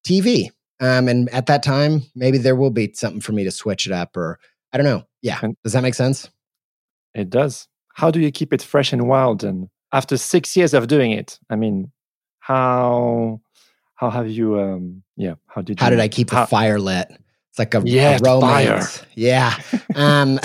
TV. 0.05 0.49
Um, 0.79 1.07
and 1.07 1.29
at 1.29 1.45
that 1.45 1.63
time, 1.63 2.03
maybe 2.15 2.37
there 2.37 2.55
will 2.55 2.71
be 2.71 2.91
something 2.93 3.21
for 3.21 3.31
me 3.31 3.45
to 3.45 3.51
switch 3.51 3.87
it 3.87 3.93
up, 3.93 4.17
or 4.17 4.39
I 4.73 4.77
don't 4.77 4.85
know. 4.85 5.03
Yeah, 5.21 5.39
does 5.63 5.73
that 5.73 5.83
make 5.83 5.95
sense? 5.95 6.29
It 7.13 7.29
does. 7.29 7.69
How 7.93 8.11
do 8.11 8.19
you 8.19 8.31
keep 8.31 8.51
it 8.51 8.61
fresh 8.61 8.91
and 8.91 9.07
wild? 9.07 9.43
And 9.43 9.69
after 9.93 10.17
six 10.17 10.55
years 10.57 10.73
of 10.73 10.87
doing 10.87 11.11
it, 11.11 11.39
I 11.49 11.55
mean, 11.55 11.93
how 12.45 13.41
how 13.95 14.11
have 14.11 14.29
you? 14.29 14.59
Um, 14.59 15.01
yeah, 15.17 15.33
how 15.47 15.63
did 15.63 15.79
how 15.79 15.87
you, 15.87 15.91
did 15.91 15.99
I 15.99 16.07
keep 16.07 16.29
how, 16.29 16.41
the 16.41 16.47
fire 16.47 16.79
lit? 16.79 17.07
It's 17.49 17.57
like 17.57 17.73
a, 17.73 17.81
yeah, 17.83 18.17
a 18.17 18.19
romance. 18.19 18.97
Fire. 18.99 19.07
Yeah. 19.15 19.57
um, 19.95 20.39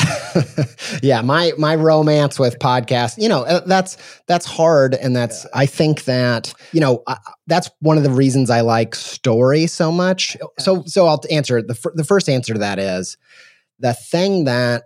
yeah, 1.03 1.21
my 1.21 1.53
my 1.59 1.75
romance 1.75 2.39
with 2.39 2.59
podcasts, 2.59 3.21
you 3.21 3.29
know, 3.29 3.43
uh, 3.43 3.61
that's 3.67 3.99
that's 4.27 4.47
hard 4.47 4.95
and 4.95 5.15
that's 5.15 5.45
I 5.53 5.67
think 5.67 6.05
that, 6.05 6.55
you 6.73 6.81
know, 6.81 7.03
I, 7.07 7.19
that's 7.49 7.69
one 7.81 7.99
of 7.99 8.03
the 8.03 8.11
reasons 8.11 8.49
I 8.49 8.63
like 8.63 8.95
story 8.95 9.67
so 9.67 9.93
much. 9.93 10.39
So 10.59 10.83
so 10.87 11.07
I'll 11.07 11.21
answer 11.31 11.61
the 11.61 11.79
the 11.97 12.05
first 12.05 12.31
answer 12.31 12.55
to 12.55 12.61
that 12.61 12.79
is 12.79 13.19
the 13.79 13.93
thing 13.93 14.45
that 14.45 14.85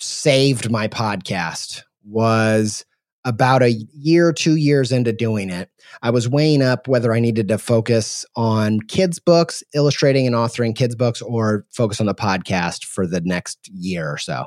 saved 0.00 0.70
my 0.70 0.88
podcast 0.88 1.82
was 2.06 2.86
about 3.24 3.62
a 3.62 3.70
year, 3.70 4.32
two 4.32 4.56
years 4.56 4.92
into 4.92 5.12
doing 5.12 5.50
it, 5.50 5.70
I 6.02 6.10
was 6.10 6.28
weighing 6.28 6.62
up 6.62 6.88
whether 6.88 7.14
I 7.14 7.20
needed 7.20 7.48
to 7.48 7.58
focus 7.58 8.26
on 8.36 8.80
kids' 8.80 9.18
books, 9.18 9.62
illustrating 9.74 10.26
and 10.26 10.36
authoring 10.36 10.76
kids' 10.76 10.94
books, 10.94 11.22
or 11.22 11.64
focus 11.70 12.00
on 12.00 12.06
the 12.06 12.14
podcast 12.14 12.84
for 12.84 13.06
the 13.06 13.20
next 13.22 13.68
year 13.72 14.10
or 14.10 14.18
so. 14.18 14.46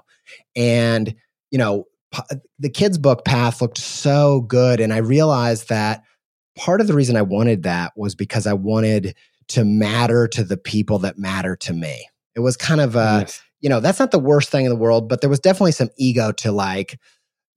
And, 0.55 1.15
you 1.51 1.57
know, 1.57 1.85
the 2.59 2.69
kids' 2.69 2.97
book 2.97 3.25
path 3.25 3.61
looked 3.61 3.77
so 3.77 4.41
good. 4.41 4.79
And 4.79 4.93
I 4.93 4.97
realized 4.97 5.69
that 5.69 6.03
part 6.57 6.81
of 6.81 6.87
the 6.87 6.93
reason 6.93 7.15
I 7.15 7.21
wanted 7.21 7.63
that 7.63 7.93
was 7.95 8.15
because 8.15 8.47
I 8.47 8.53
wanted 8.53 9.15
to 9.49 9.63
matter 9.63 10.27
to 10.27 10.43
the 10.43 10.57
people 10.57 10.99
that 10.99 11.17
matter 11.17 11.55
to 11.55 11.73
me. 11.73 12.09
It 12.35 12.41
was 12.41 12.57
kind 12.57 12.81
of 12.81 12.95
a, 12.95 13.19
yes. 13.21 13.41
you 13.61 13.69
know, 13.69 13.79
that's 13.79 13.99
not 13.99 14.11
the 14.11 14.19
worst 14.19 14.49
thing 14.49 14.65
in 14.65 14.69
the 14.69 14.75
world, 14.75 15.09
but 15.09 15.21
there 15.21 15.29
was 15.29 15.39
definitely 15.39 15.71
some 15.71 15.89
ego 15.97 16.31
to 16.33 16.51
like, 16.51 16.99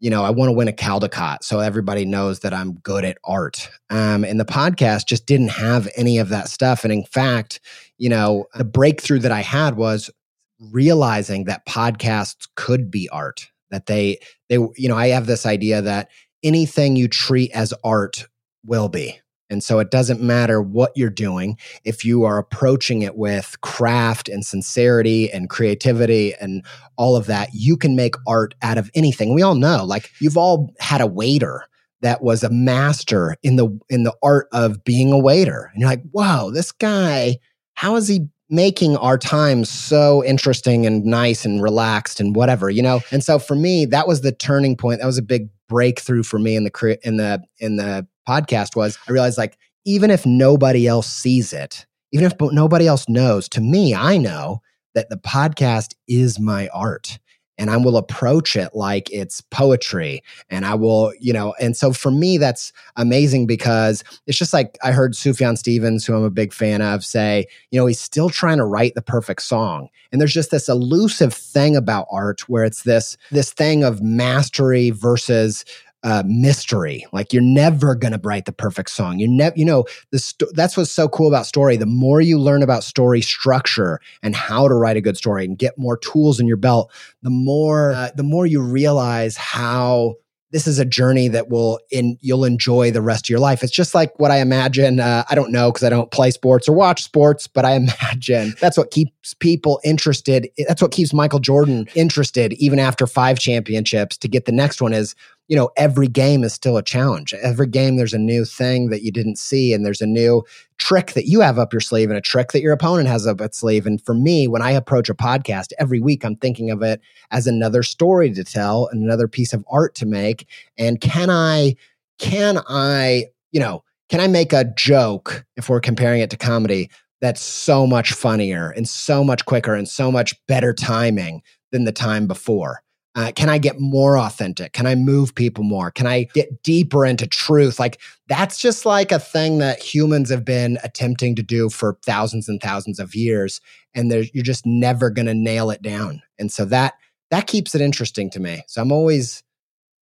you 0.01 0.09
know, 0.09 0.25
I 0.25 0.31
want 0.31 0.49
to 0.49 0.53
win 0.53 0.67
a 0.67 0.73
Caldecott 0.73 1.45
so 1.45 1.61
everybody 1.61 2.07
knows 2.07 2.41
that 2.41 2.55
I'm 2.55 2.75
good 2.75 3.05
at 3.05 3.19
art. 3.23 3.71
Um, 3.91 4.25
and 4.25 4.41
the 4.41 4.47
podcast 4.47 5.07
just 5.07 5.27
didn't 5.27 5.51
have 5.51 5.89
any 5.95 6.19
of 6.19 6.31
that 6.31 6.49
stuff. 6.49 6.85
And 6.85 6.93
in 6.93 7.05
fact, 7.05 7.61
you 7.99 8.09
know, 8.09 8.47
the 8.55 8.65
breakthrough 8.65 9.19
that 9.21 9.33
I 9.33 9.43
had 9.43 9.77
was 9.77 10.11
realizing 10.59 11.45
that 11.45 11.67
podcasts 11.67 12.49
could 12.57 12.91
be 12.91 13.09
art. 13.11 13.51
That 13.71 13.87
they, 13.87 14.19
they, 14.49 14.57
you 14.77 14.89
know, 14.89 14.97
I 14.97 15.09
have 15.09 15.27
this 15.27 15.47
idea 15.47 15.83
that 15.83 16.09
anything 16.43 16.97
you 16.97 17.07
treat 17.07 17.53
as 17.53 17.73
art 17.85 18.27
will 18.65 18.89
be. 18.89 19.21
And 19.51 19.63
so 19.63 19.79
it 19.81 19.91
doesn't 19.91 20.21
matter 20.23 20.63
what 20.63 20.93
you're 20.95 21.11
doing 21.11 21.59
if 21.85 22.05
you 22.05 22.25
are 22.25 22.39
approaching 22.39 23.03
it 23.03 23.17
with 23.17 23.61
craft 23.61 24.29
and 24.29 24.45
sincerity 24.45 25.31
and 25.31 25.51
creativity 25.51 26.35
and 26.41 26.65
all 26.97 27.17
of 27.17 27.27
that, 27.27 27.51
you 27.53 27.77
can 27.77 27.97
make 27.97 28.15
art 28.27 28.55
out 28.63 28.79
of 28.79 28.91
anything. 28.95 29.35
We 29.35 29.43
all 29.43 29.55
know, 29.55 29.85
like 29.85 30.11
you've 30.21 30.37
all 30.37 30.73
had 30.79 31.01
a 31.01 31.07
waiter 31.07 31.65
that 32.03 32.23
was 32.23 32.43
a 32.43 32.51
master 32.51 33.37
in 33.43 33.57
the 33.57 33.79
in 33.89 34.05
the 34.05 34.15
art 34.23 34.49
of 34.53 34.85
being 34.85 35.13
a 35.13 35.19
waiter. 35.19 35.71
And 35.73 35.81
you're 35.81 35.91
like, 35.91 36.03
"Wow, 36.13 36.51
this 36.51 36.73
guy, 36.73 37.39
how 37.75 37.97
is 37.97 38.09
he 38.09 38.29
making 38.49 38.97
our 38.97 39.17
time 39.17 39.65
so 39.65 40.25
interesting 40.25 40.87
and 40.87 41.05
nice 41.05 41.45
and 41.45 41.63
relaxed 41.63 42.21
and 42.21 42.35
whatever, 42.35 42.71
you 42.71 42.83
know?" 42.83 43.01
And 43.11 43.23
so 43.23 43.39
for 43.39 43.55
me, 43.55 43.85
that 43.87 44.09
was 44.09 44.23
the 44.23 44.33
turning 44.33 44.77
point. 44.77 45.01
That 45.01 45.07
was 45.07 45.19
a 45.19 45.23
big 45.23 45.49
breakthrough 45.69 46.23
for 46.23 46.39
me 46.39 46.57
in 46.57 46.65
the 46.65 46.99
in 47.03 47.17
the 47.17 47.43
in 47.59 47.77
the 47.77 48.07
podcast 48.29 48.77
was 48.77 48.99
I 49.09 49.13
realized 49.13 49.39
like 49.39 49.57
even 49.85 50.11
if 50.11 50.27
nobody 50.27 50.87
else 50.87 51.09
sees 51.09 51.53
it, 51.53 51.87
even 52.13 52.27
if 52.27 52.35
nobody 52.41 52.87
else 52.87 53.09
knows, 53.09 53.49
to 53.51 53.61
me, 53.61 53.95
I 53.95 54.19
know 54.19 54.63
that 54.95 55.09
the 55.09 55.17
podcast 55.17 55.95
is 56.09 56.39
my 56.39 56.69
art 56.69 57.19
and 57.61 57.71
I 57.71 57.77
will 57.77 57.99
approach 57.99 58.57
it 58.57 58.71
like 58.75 59.11
it's 59.13 59.43
poetry. 59.43 60.23
And 60.49 60.65
I 60.65 60.75
will, 60.75 61.13
you 61.21 61.31
know, 61.31 61.55
and 61.61 61.77
so 61.77 61.93
for 61.93 62.11
me, 62.11 62.39
that's 62.39 62.73
amazing 62.97 63.47
because 63.47 64.03
it's 64.27 64.39
just 64.39 64.55
like 64.55 64.79
I 64.83 64.93
heard 64.93 65.13
Sufjan 65.13 65.59
Stevens, 65.59 66.07
who 66.07 66.15
I'm 66.15 66.25
a 66.25 66.31
big 66.31 66.55
fan 66.55 66.81
of, 66.81 67.05
say, 67.05 67.47
you 67.71 67.79
know, 67.79 67.85
he's 67.85 68.01
still 68.01 68.31
trying 68.31 68.57
to 68.57 68.65
write 68.65 68.95
the 68.95 69.03
perfect 69.03 69.43
song. 69.43 69.89
And 70.11 70.21
there's 70.21 70.33
just 70.33 70.51
this 70.51 70.71
elusive 70.71 71.35
thing 71.35 71.77
about 71.77 72.07
art 72.11 72.49
where 72.49 72.65
it's 72.65 72.85
this, 72.85 73.19
this 73.31 73.53
thing 73.53 73.85
of 73.85 74.01
mastery 74.01 74.89
versus 74.89 75.67
uh, 76.03 76.23
mystery. 76.27 77.07
Like 77.13 77.33
you're 77.33 77.43
never 77.43 77.95
going 77.95 78.13
to 78.13 78.21
write 78.23 78.47
the 78.47 78.53
perfect 78.53 78.91
song. 78.91 79.19
You 79.19 79.29
never, 79.29 79.55
you 79.57 79.65
know, 79.65 79.85
the 80.11 80.19
sto- 80.19 80.51
that's 80.53 80.77
what's 80.77 80.91
so 80.91 81.09
cool 81.09 81.29
about 81.29 81.47
story. 81.47 81.77
The 81.77 81.87
more 81.87 82.21
you 82.21 82.39
learn 82.39 82.63
about 82.63 82.85
story 82.85 83.21
structure 83.21 84.01
and 84.23 84.35
how 84.35 84.69
to 84.69 84.75
write 84.75 84.97
a 84.97 85.01
good 85.01 85.17
story 85.17 85.45
and 85.45 85.59
get 85.59 85.77
more 85.79 85.97
tools 85.99 86.41
in 86.41 86.47
your 86.47 86.57
belt, 86.57 86.91
the 87.23 87.31
more, 87.31 87.93
uh, 87.93 88.11
the 88.15 88.23
more 88.23 88.47
you 88.47 88.63
realize 88.63 89.37
how 89.37 90.17
this 90.53 90.67
is 90.67 90.79
a 90.79 90.85
journey 90.85 91.29
that 91.29 91.49
will 91.49 91.79
in 91.91 92.19
you'll 92.21 92.45
enjoy 92.45 92.91
the 92.91 93.03
rest 93.03 93.27
of 93.27 93.31
your 93.31 93.39
life. 93.39 93.63
It's 93.63 93.73
just 93.73 93.95
like 93.95 94.19
what 94.19 94.31
I 94.31 94.39
imagine. 94.39 95.01
Uh, 95.01 95.25
I 95.31 95.35
don't 95.35 95.53
know 95.53 95.71
because 95.71 95.85
I 95.85 95.91
don't 95.91 96.11
play 96.11 96.31
sports 96.31 96.69
or 96.69 96.73
watch 96.73 97.03
sports, 97.03 97.47
but 97.47 97.65
I 97.65 97.73
imagine 97.77 98.55
that's 98.61 98.77
what 98.77 98.91
keeps 98.91 99.35
people 99.35 99.81
interested. 99.85 100.49
That's 100.67 100.83
what 100.83 100.93
keeps 100.93 101.13
Michael 101.13 101.39
Jordan 101.39 101.89
interested 101.95 102.53
even 102.55 102.79
after 102.79 103.07
five 103.07 103.39
championships. 103.39 104.17
To 104.19 104.29
get 104.29 104.45
the 104.45 104.53
next 104.53 104.83
one 104.83 104.93
is 104.93 105.15
you 105.51 105.57
know, 105.57 105.69
every 105.77 106.07
game 106.07 106.45
is 106.45 106.55
still 106.55 106.77
a 106.77 106.83
challenge. 106.83 107.35
Every 107.35 107.67
game, 107.67 107.97
there's 107.97 108.15
a 108.15 108.19
new 108.19 108.45
thing 108.45 108.89
that 108.91 109.03
you 109.03 109.11
didn't 109.11 109.37
see, 109.37 109.75
and 109.75 109.85
there's 109.85 110.01
a 110.01 110.07
new 110.07 110.45
trick 110.79 111.13
that 111.15 111.27
you 111.27 111.41
have 111.41 111.59
up 111.59 111.73
your 111.73 111.81
sleeve 111.81 112.09
and 112.09 112.17
a 112.17 112.21
trick 112.21 112.53
that 112.53 112.63
your 112.63 112.73
opponent 112.73 113.09
has 113.09 113.27
up 113.27 113.41
its 113.41 113.59
sleeve. 113.59 113.85
And 113.85 114.01
for 114.01 114.15
me, 114.15 114.47
when 114.47 114.63
I 114.63 114.71
approach 114.71 115.11
a 115.11 115.15
podcast 115.15 115.73
every 115.81 115.99
week, 115.99 116.25
I'm 116.25 116.37
thinking 116.37 116.71
of 116.71 116.83
it 116.83 117.01
as 117.33 117.49
another 117.49 117.83
story 117.83 118.33
to 118.33 118.45
tell 118.45 118.87
and 118.93 119.03
another 119.03 119.27
piece 119.27 119.53
of 119.53 119.65
art 119.69 119.97
to 119.97 120.07
make. 120.07 120.47
And 120.79 121.01
can 121.01 121.31
I, 121.31 121.75
can 122.21 122.61
I, 122.69 123.25
you 123.51 123.59
know, 123.59 123.83
can 124.09 124.21
I 124.21 124.29
make 124.29 124.53
a 124.53 124.73
joke 124.77 125.45
if 125.57 125.69
we're 125.69 125.81
comparing 125.81 126.21
it 126.21 126.31
to 126.31 126.37
comedy 126.37 126.91
that's 127.21 127.43
so 127.43 127.89
much 127.89 128.13
funnier 128.13 128.71
and 128.71 128.89
so 128.89 129.25
much 129.25 129.45
quicker 129.47 129.75
and 129.75 129.89
so 129.89 130.13
much 130.13 130.33
better 130.47 130.73
timing 130.73 131.43
than 131.73 131.87
the 131.87 131.93
time 131.93 132.29
before? 132.29 132.85
Uh, 133.17 133.33
can 133.35 133.49
I 133.49 133.59
get 133.59 133.81
more 133.81 134.17
authentic? 134.17 134.73
Can 134.73 134.87
I 134.87 134.95
move 134.95 135.35
people 135.35 135.65
more? 135.65 135.91
Can 135.91 136.07
I 136.07 136.25
get 136.33 136.63
deeper 136.63 137.05
into 137.05 137.27
truth? 137.27 137.81
Like 137.81 138.01
that's 138.29 138.61
just 138.61 138.87
like 138.87 139.11
a 139.11 139.19
thing 139.19 139.59
that 139.59 139.83
humans 139.83 140.31
have 140.31 140.45
been 140.45 140.79
attempting 140.85 141.35
to 141.37 141.43
do 141.43 141.71
for 141.71 141.99
thousands 142.07 142.49
and 142.49 142.63
thousands 142.63 143.01
of 143.01 143.15
years, 143.15 143.61
and 143.95 144.13
you're 144.33 144.45
just 144.45 144.65
never 144.65 145.11
going 145.11 145.27
to 145.27 145.35
nail 145.35 145.71
it 145.71 145.83
down. 145.83 146.23
And 146.39 146.53
so 146.53 146.65
that 146.67 146.95
that 147.31 147.49
keeps 147.49 147.75
it 147.75 147.81
interesting 147.81 148.31
to 148.31 148.41
me. 148.41 148.63
So 148.69 148.81
I'm 148.81 148.93
always, 148.93 149.43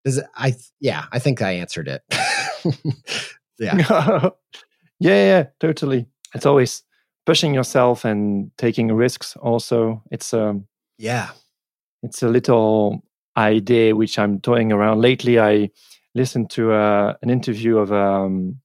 does 0.04 0.18
it, 0.18 0.26
I 0.36 0.56
yeah, 0.82 1.06
I 1.12 1.20
think 1.20 1.42
I 1.42 1.52
answered 1.54 1.88
it. 1.88 2.02
yeah. 3.60 4.30
yeah, 5.00 5.26
yeah, 5.26 5.44
totally. 5.60 6.08
It's 6.36 6.46
always 6.46 6.84
pushing 7.26 7.54
yourself 7.54 8.04
and 8.04 8.52
taking 8.58 8.92
risks. 8.92 9.38
Also, 9.38 10.04
it's 10.12 10.34
um 10.34 10.68
yeah 10.98 11.30
it's 12.04 12.24
a 12.24 12.28
little 12.28 13.04
idea 13.38 13.96
which 13.96 14.18
I'm 14.18 14.40
toying 14.40 14.72
around. 14.72 15.02
Lately, 15.02 15.40
I 15.40 15.70
listened 16.16 16.50
to 16.52 16.74
uh, 16.74 17.14
an 17.22 17.30
interview 17.30 17.78
of 17.78 17.92
um, 17.92 18.60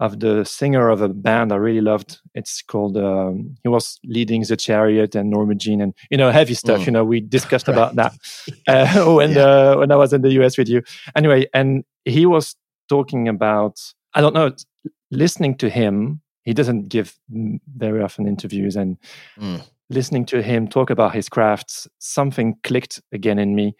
of 0.00 0.20
the 0.20 0.44
singer 0.44 0.90
of 0.90 1.00
a 1.00 1.08
band 1.08 1.52
I 1.52 1.56
really 1.56 1.80
loved. 1.80 2.18
It's 2.34 2.62
called. 2.62 2.96
Um, 2.96 3.56
he 3.62 3.68
was 3.68 3.98
leading 4.04 4.42
the 4.42 4.56
Chariot 4.56 5.14
and 5.14 5.30
Norma 5.30 5.54
Jean 5.54 5.80
and 5.80 5.94
you 6.10 6.18
know 6.18 6.30
heavy 6.30 6.54
stuff. 6.54 6.80
Mm. 6.80 6.86
You 6.86 6.92
know 6.92 7.04
we 7.04 7.20
discussed 7.20 7.68
right. 7.68 7.74
about 7.74 7.94
that 7.96 8.12
uh, 8.68 9.04
when 9.14 9.32
yeah. 9.32 9.42
uh, 9.42 9.76
when 9.78 9.90
I 9.90 9.96
was 9.96 10.12
in 10.12 10.22
the 10.22 10.32
US 10.42 10.58
with 10.58 10.68
you. 10.68 10.82
Anyway, 11.16 11.46
and 11.54 11.84
he 12.04 12.26
was 12.26 12.56
talking 12.88 13.28
about 13.28 13.80
I 14.14 14.20
don't 14.20 14.34
know 14.34 14.52
listening 15.10 15.56
to 15.58 15.68
him. 15.68 16.20
He 16.42 16.52
doesn't 16.52 16.90
give 16.90 17.16
very 17.76 18.02
often 18.02 18.28
interviews 18.28 18.76
and. 18.76 18.98
Mm 19.38 19.64
listening 19.90 20.24
to 20.26 20.42
him 20.42 20.68
talk 20.68 20.90
about 20.90 21.14
his 21.14 21.28
crafts, 21.28 21.86
something 21.98 22.56
clicked 22.62 23.00
again 23.12 23.38
in 23.38 23.54
me 23.54 23.74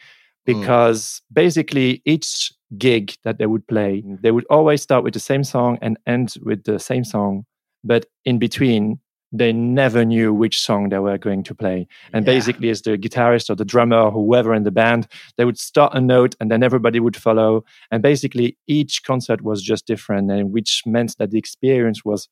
hmm. 0.47 0.61
because 0.61 1.03
mm. 1.03 1.35
basically 1.35 2.03
each 2.05 2.53
gig 2.79 3.15
that 3.25 3.39
they 3.39 3.47
would 3.47 3.67
play, 3.67 4.03
they 4.23 4.31
would 4.31 4.47
always 4.51 4.83
start 4.83 5.05
with 5.05 5.15
the 5.15 5.21
same 5.21 5.45
song 5.45 5.79
and 5.81 5.99
end 6.07 6.35
with 6.43 6.65
the 6.65 6.79
same 6.79 7.05
song. 7.05 7.45
But 7.83 8.07
in 8.25 8.39
between, 8.39 9.01
they 9.37 9.53
never 9.53 10.05
knew 10.05 10.33
which 10.33 10.61
song 10.61 10.89
they 10.89 10.99
were 10.99 11.19
going 11.19 11.43
to 11.43 11.55
play. 11.55 11.89
And 12.13 12.25
yeah. 12.25 12.33
basically, 12.35 12.71
as 12.71 12.83
the 12.83 12.97
guitarist 12.97 13.51
or 13.51 13.57
the 13.57 13.65
drummer 13.65 13.99
or 13.99 14.11
whoever 14.13 14.55
in 14.55 14.63
the 14.63 14.71
band, 14.71 15.09
they 15.37 15.45
would 15.45 15.59
start 15.59 15.93
a 15.95 16.01
note 16.01 16.37
and 16.39 16.51
then 16.51 16.63
everybody 16.63 17.01
would 17.01 17.17
follow. 17.17 17.65
And 17.91 18.03
basically, 18.03 18.57
each 18.69 19.03
concert 19.03 19.43
was 19.43 19.61
just 19.61 19.87
different, 19.87 20.31
and 20.31 20.53
which 20.53 20.83
meant 20.87 21.17
that 21.19 21.33
the 21.33 21.39
experience 21.39 22.05
was 22.05 22.29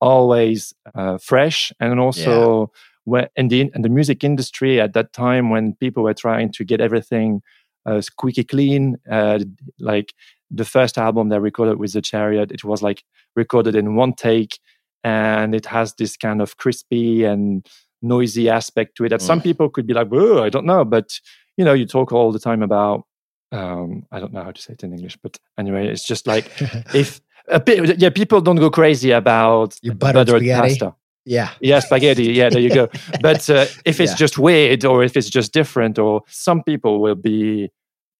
always 0.00 0.72
uh, 0.94 1.18
fresh 1.18 1.72
and 1.78 2.00
also. 2.00 2.60
Yeah 2.60 2.80
where 3.06 3.30
in 3.36 3.48
the, 3.48 3.70
in 3.74 3.82
the 3.82 3.88
music 3.88 4.24
industry 4.24 4.80
at 4.80 4.92
that 4.92 5.12
time 5.12 5.48
when 5.48 5.74
people 5.76 6.02
were 6.02 6.14
trying 6.14 6.52
to 6.52 6.64
get 6.64 6.80
everything 6.80 7.40
uh, 7.86 8.00
squeaky 8.00 8.44
clean 8.44 8.96
uh, 9.10 9.38
like 9.78 10.12
the 10.50 10.64
first 10.64 10.98
album 10.98 11.28
they 11.28 11.38
recorded 11.38 11.78
with 11.78 11.92
the 11.92 12.02
chariot 12.02 12.50
it 12.50 12.64
was 12.64 12.82
like 12.82 13.02
recorded 13.36 13.74
in 13.74 13.94
one 13.94 14.12
take 14.12 14.58
and 15.04 15.54
it 15.54 15.66
has 15.66 15.94
this 15.94 16.16
kind 16.16 16.42
of 16.42 16.56
crispy 16.56 17.24
and 17.24 17.66
noisy 18.02 18.48
aspect 18.48 18.96
to 18.96 19.04
it 19.04 19.08
that 19.10 19.20
mm. 19.20 19.26
some 19.26 19.40
people 19.40 19.68
could 19.70 19.86
be 19.86 19.94
like 19.94 20.08
oh 20.12 20.42
i 20.42 20.48
don't 20.48 20.66
know 20.66 20.84
but 20.84 21.18
you 21.56 21.64
know 21.64 21.72
you 21.72 21.86
talk 21.86 22.12
all 22.12 22.32
the 22.32 22.38
time 22.38 22.62
about 22.62 23.04
um, 23.52 24.04
i 24.10 24.18
don't 24.18 24.32
know 24.32 24.42
how 24.42 24.50
to 24.50 24.60
say 24.60 24.72
it 24.72 24.82
in 24.82 24.92
english 24.92 25.16
but 25.22 25.38
anyway 25.58 25.86
it's 25.86 26.06
just 26.06 26.26
like 26.26 26.50
if 26.94 27.20
a 27.48 27.60
bit 27.60 27.98
yeah 27.98 28.10
people 28.10 28.40
don't 28.40 28.56
go 28.56 28.70
crazy 28.70 29.12
about 29.12 29.76
your 29.82 29.94
buttered, 29.94 30.26
buttered 30.26 30.48
pasta 30.48 30.94
yeah. 31.26 31.50
Yeah, 31.60 31.80
spaghetti. 31.80 32.32
Yeah, 32.32 32.48
there 32.48 32.60
you 32.60 32.72
go. 32.72 32.88
but 33.20 33.50
uh, 33.50 33.66
if 33.84 34.00
it's 34.00 34.12
yeah. 34.12 34.16
just 34.16 34.38
weird 34.38 34.84
or 34.84 35.02
if 35.02 35.16
it's 35.16 35.28
just 35.28 35.52
different, 35.52 35.98
or 35.98 36.22
some 36.28 36.62
people 36.62 37.02
will 37.02 37.16
be 37.16 37.70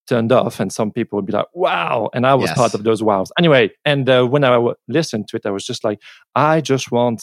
turned 0.09 0.33
off 0.33 0.61
and 0.61 0.73
some 0.73 0.91
people 0.91 1.17
will 1.17 1.25
be 1.25 1.33
like, 1.33 1.47
wow. 1.55 2.11
And 2.13 2.27
I 2.27 2.35
was 2.35 2.51
yes. 2.51 2.59
part 2.59 2.75
of 2.75 2.83
those 2.83 3.03
wows. 3.03 3.31
Anyway, 3.39 3.71
and 3.85 4.09
uh, 4.11 4.25
when 4.25 4.45
I 4.45 4.55
w- 4.55 4.75
listened 4.89 5.29
to 5.29 5.37
it, 5.37 5.47
I 5.47 5.51
was 5.51 5.65
just 5.65 5.85
like, 5.85 6.01
I 6.35 6.61
just 6.61 6.91
want 6.91 7.23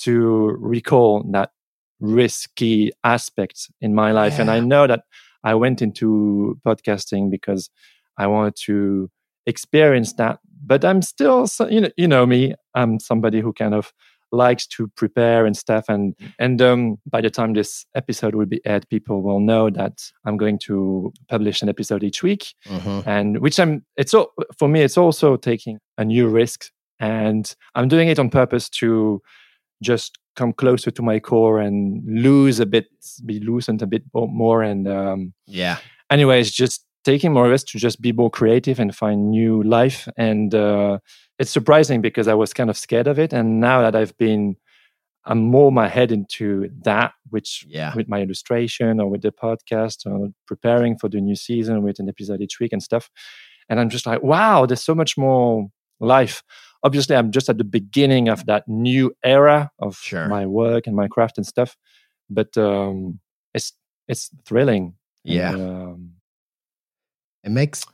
to 0.00 0.56
recall 0.60 1.24
that 1.32 1.50
risky 2.00 2.92
aspect 3.02 3.70
in 3.80 3.94
my 3.94 4.12
life. 4.12 4.34
Yeah. 4.34 4.42
And 4.42 4.50
I 4.50 4.60
know 4.60 4.86
that 4.86 5.04
I 5.42 5.54
went 5.54 5.80
into 5.80 6.58
podcasting 6.66 7.30
because 7.30 7.70
I 8.18 8.26
wanted 8.26 8.56
to 8.64 9.10
experience 9.46 10.12
that. 10.14 10.38
But 10.66 10.84
I'm 10.84 11.02
still, 11.02 11.46
you 11.70 11.82
know, 11.82 11.90
you 11.96 12.08
know 12.08 12.26
me. 12.26 12.54
I'm 12.74 12.98
somebody 12.98 13.40
who 13.40 13.52
kind 13.52 13.74
of 13.74 13.92
likes 14.32 14.66
to 14.66 14.88
prepare 14.96 15.46
and 15.46 15.56
stuff. 15.56 15.84
And 15.88 16.14
and 16.38 16.60
um, 16.60 16.98
by 17.06 17.20
the 17.20 17.30
time 17.30 17.54
this 17.54 17.86
episode 17.94 18.34
will 18.34 18.46
be 18.46 18.60
aired 18.64 18.88
people 18.88 19.22
will 19.22 19.40
know 19.40 19.70
that 19.70 20.10
i'm 20.24 20.36
going 20.36 20.58
to 20.58 21.12
publish 21.28 21.62
an 21.62 21.68
episode 21.68 22.02
each 22.02 22.22
week. 22.22 22.54
Mm-hmm. 22.66 23.08
and 23.08 23.38
which 23.40 23.58
i'm 23.60 23.84
it's 23.96 24.14
all 24.14 24.32
for 24.58 24.68
me 24.68 24.82
it's 24.82 24.98
also 24.98 25.36
taking 25.36 25.78
a 25.98 26.04
new 26.04 26.28
risk. 26.28 26.70
And 27.00 27.54
i'm 27.74 27.88
doing 27.88 28.08
it 28.08 28.18
on 28.18 28.30
purpose 28.30 28.68
to 28.80 29.20
just 29.82 30.18
come 30.36 30.52
closer 30.52 30.90
to 30.90 31.02
my 31.02 31.20
core 31.20 31.60
and 31.60 32.02
lose 32.06 32.60
a 32.60 32.66
bit 32.66 32.86
be 33.24 33.40
loosened 33.40 33.82
a 33.82 33.86
bit 33.86 34.02
more 34.12 34.62
and 34.62 34.88
um, 34.88 35.32
yeah. 35.46 35.78
anyways 36.10 36.50
just 36.50 36.84
taking 37.04 37.32
more 37.32 37.48
risks 37.48 37.70
to 37.72 37.78
just 37.78 38.00
be 38.00 38.12
more 38.12 38.30
creative 38.30 38.80
and 38.80 38.94
find 38.94 39.30
new 39.30 39.62
life 39.62 40.08
and 40.16 40.54
uh, 40.54 40.98
it's 41.38 41.50
surprising 41.50 42.00
because 42.00 42.28
I 42.28 42.34
was 42.34 42.52
kind 42.52 42.70
of 42.70 42.76
scared 42.76 43.06
of 43.06 43.18
it. 43.18 43.32
And 43.32 43.60
now 43.60 43.82
that 43.82 43.96
I've 43.96 44.16
been, 44.18 44.56
I'm 45.24 45.38
more 45.38 45.72
my 45.72 45.88
head 45.88 46.12
into 46.12 46.68
that, 46.82 47.12
which 47.30 47.64
yeah. 47.68 47.94
with 47.94 48.08
my 48.08 48.22
illustration 48.22 49.00
or 49.00 49.08
with 49.08 49.22
the 49.22 49.32
podcast 49.32 50.06
or 50.06 50.28
preparing 50.46 50.96
for 50.98 51.08
the 51.08 51.20
new 51.20 51.34
season 51.34 51.82
with 51.82 51.98
an 51.98 52.08
episode 52.08 52.40
each 52.40 52.60
week 52.60 52.72
and 52.72 52.82
stuff. 52.82 53.10
And 53.68 53.80
I'm 53.80 53.88
just 53.88 54.06
like, 54.06 54.22
wow, 54.22 54.66
there's 54.66 54.82
so 54.82 54.94
much 54.94 55.16
more 55.16 55.68
life. 55.98 56.42
Obviously, 56.82 57.16
I'm 57.16 57.32
just 57.32 57.48
at 57.48 57.56
the 57.56 57.64
beginning 57.64 58.28
of 58.28 58.44
that 58.46 58.68
new 58.68 59.16
era 59.24 59.70
of 59.78 59.96
sure. 59.96 60.28
my 60.28 60.44
work 60.44 60.86
and 60.86 60.94
my 60.94 61.08
craft 61.08 61.38
and 61.38 61.46
stuff. 61.46 61.76
But 62.28 62.56
um, 62.58 63.20
it's 63.54 63.72
it's 64.06 64.30
thrilling. 64.44 64.94
Yeah. 65.24 65.54
And, 65.54 65.62
um, 65.62 66.10
it 67.44 67.50
makes 67.50 67.84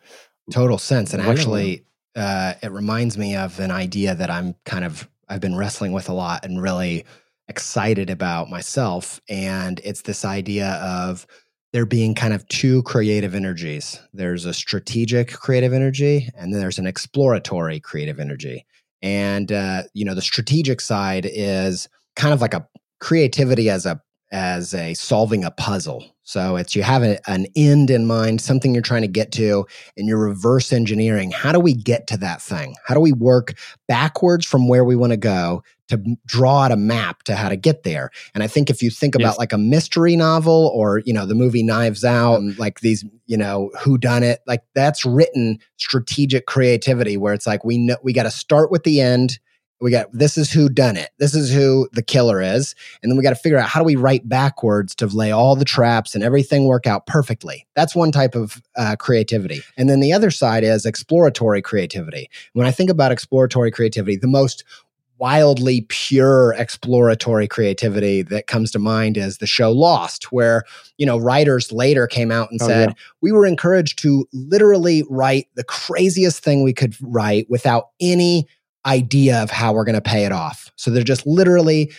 total 0.51 0.79
sense. 0.79 1.13
And 1.13 1.23
actually, 1.23 1.85
uh, 2.17 2.55
it 2.63 2.71
reminds 2.71 3.17
me 3.17 3.37
of 3.37 3.59
an 3.61 3.71
idea 3.71 4.15
that 4.15 4.31
I'm 4.31 4.55
kind 4.65 4.85
of 4.85 5.09
I've 5.29 5.41
been 5.41 5.57
wrestling 5.57 5.93
with 5.93 6.09
a 6.09 6.13
lot 6.13 6.45
and 6.45 6.61
really 6.61 7.05
excited 7.49 8.11
about 8.11 8.51
myself. 8.51 9.21
And 9.29 9.81
it's 9.85 10.03
this 10.03 10.25
idea 10.25 10.73
of 10.83 11.27
there 11.73 11.87
being 11.87 12.15
kind 12.15 12.35
of 12.35 12.47
two 12.49 12.83
creative 12.83 13.35
energies. 13.35 14.01
There's 14.13 14.45
a 14.45 14.53
strategic 14.53 15.33
creative 15.33 15.73
energy, 15.73 16.29
and 16.37 16.53
then 16.53 16.61
there's 16.61 16.79
an 16.79 16.87
exploratory 16.87 17.79
creative 17.79 18.19
energy. 18.19 18.67
And 19.03 19.53
uh, 19.53 19.85
you 19.95 20.05
know, 20.05 20.15
the 20.15 20.23
strategic 20.23 20.81
side 20.81 21.29
is 21.31 21.89
kind 22.17 22.35
of 22.35 22.41
like 22.41 22.55
a 22.55 22.67
creativity 22.99 23.71
as 23.71 23.87
a 23.87 24.01
as 24.33 24.75
a 24.75 24.95
solving 24.95 25.45
a 25.45 25.51
puzzle. 25.51 26.05
So 26.23 26.55
it's 26.55 26.77
you 26.77 26.85
have 26.85 27.03
a, 27.03 27.19
an 27.29 27.47
end 27.57 27.91
in 27.91 28.07
mind, 28.07 28.41
something 28.41 28.73
you're 28.73 28.83
trying 28.83 29.03
to 29.03 29.09
get 29.09 29.33
to, 29.33 29.67
and 29.97 30.07
you're 30.07 30.19
reverse 30.19 30.73
engineering. 30.73 31.33
How 31.33 31.51
do 31.51 31.59
we 31.59 31.75
get 31.75 32.07
to 32.09 32.17
that 32.19 32.41
thing? 32.41 32.77
How 32.87 32.95
do 32.95 33.01
we 33.01 33.13
work 33.13 33.55
backwards 33.89 34.47
from 34.47 34.69
where 34.69 34.85
we 34.85 34.95
want 34.95 35.13
to 35.13 35.17
go 35.17 35.65
to 35.89 36.01
draw 36.27 36.61
out 36.61 36.71
a 36.71 36.77
map 36.77 37.25
to 37.25 37.35
how 37.35 37.49
to 37.49 37.57
get 37.57 37.83
there? 37.83 38.11
And 38.33 38.45
I 38.45 38.47
think 38.47 38.71
if 38.71 38.81
you 38.81 38.91
think 38.91 39.17
about 39.17 39.31
yes. 39.31 39.39
like 39.39 39.53
a 39.53 39.59
mystery 39.59 40.15
novel 40.15 40.71
or 40.73 41.01
you 41.01 41.13
know 41.13 41.27
the 41.27 41.35
movie 41.35 41.65
Knives 41.65 42.05
Out, 42.05 42.37
and 42.37 42.57
like 42.59 42.79
these 42.79 43.05
you 43.27 43.37
know 43.37 43.73
who 43.83 43.99
done 43.99 44.23
it, 44.23 44.39
like 44.47 44.63
that's 44.75 45.05
written 45.05 45.59
strategic 45.79 46.47
creativity 46.47 47.17
where 47.17 47.35
it's 47.35 47.47
like 47.47 47.65
we 47.65 47.77
know 47.77 47.97
we 48.05 48.13
got 48.13 48.23
to 48.23 48.31
start 48.31 48.71
with 48.71 48.85
the 48.85 49.01
end 49.01 49.41
we 49.81 49.91
got 49.91 50.07
this 50.13 50.37
is 50.37 50.53
who 50.53 50.69
done 50.69 50.97
it. 50.97 51.11
This 51.19 51.35
is 51.35 51.53
who 51.53 51.89
the 51.93 52.03
killer 52.03 52.41
is. 52.41 52.75
And 53.03 53.11
then 53.11 53.17
we 53.17 53.23
got 53.23 53.31
to 53.31 53.37
figure 53.37 53.59
out 53.59 53.69
how 53.69 53.81
do 53.81 53.85
we 53.85 53.97
write 53.97 54.29
backwards 54.29 54.95
to 54.97 55.07
lay 55.07 55.31
all 55.31 55.57
the 55.57 55.65
traps 55.65 56.15
and 56.15 56.23
everything 56.23 56.67
work 56.67 56.87
out 56.87 57.07
perfectly. 57.07 57.67
That's 57.75 57.95
one 57.95 58.13
type 58.13 58.35
of 58.35 58.63
uh, 58.77 58.97
creativity. 58.97 59.63
And 59.77 59.89
then 59.89 60.01
the 60.01 60.13
other 60.13 60.31
side 60.31 60.65
is 60.65 60.85
exploratory 60.85 61.63
creativity. 61.63 62.29
When 62.53 62.67
i 62.67 62.71
think 62.71 62.91
about 62.91 63.13
exploratory 63.13 63.71
creativity 63.71 64.17
the 64.17 64.27
most 64.27 64.65
wildly 65.21 65.83
pure 65.91 66.55
exploratory 66.57 67.47
creativity 67.47 68.23
that 68.23 68.47
comes 68.47 68.71
to 68.71 68.79
mind 68.79 69.19
is 69.19 69.37
the 69.37 69.47
show 69.47 69.71
Lost, 69.71 70.33
where, 70.33 70.65
you 70.97 71.05
know, 71.05 71.19
writers 71.19 71.71
later 71.71 72.07
came 72.07 72.33
out 72.33 72.51
and 72.51 72.61
oh, 72.63 72.67
said, 72.67 72.89
yeah. 72.89 72.95
we 73.21 73.31
were 73.31 73.45
encouraged 73.45 73.99
to 73.99 74.27
literally 74.33 75.05
write 75.11 75.47
the 75.57 75.65
craziest 75.65 76.43
thing 76.43 76.65
we 76.65 76.73
could 76.73 76.97
write 77.03 77.47
without 77.51 77.91
any 78.01 78.49
idea 78.87 79.43
of 79.43 79.51
how 79.51 79.73
we're 79.73 79.85
going 79.85 79.95
to 79.95 80.01
pay 80.01 80.25
it 80.25 80.33
off. 80.33 80.71
So 80.77 80.91
they're 80.91 81.03
just 81.03 81.27
literally 81.27 81.93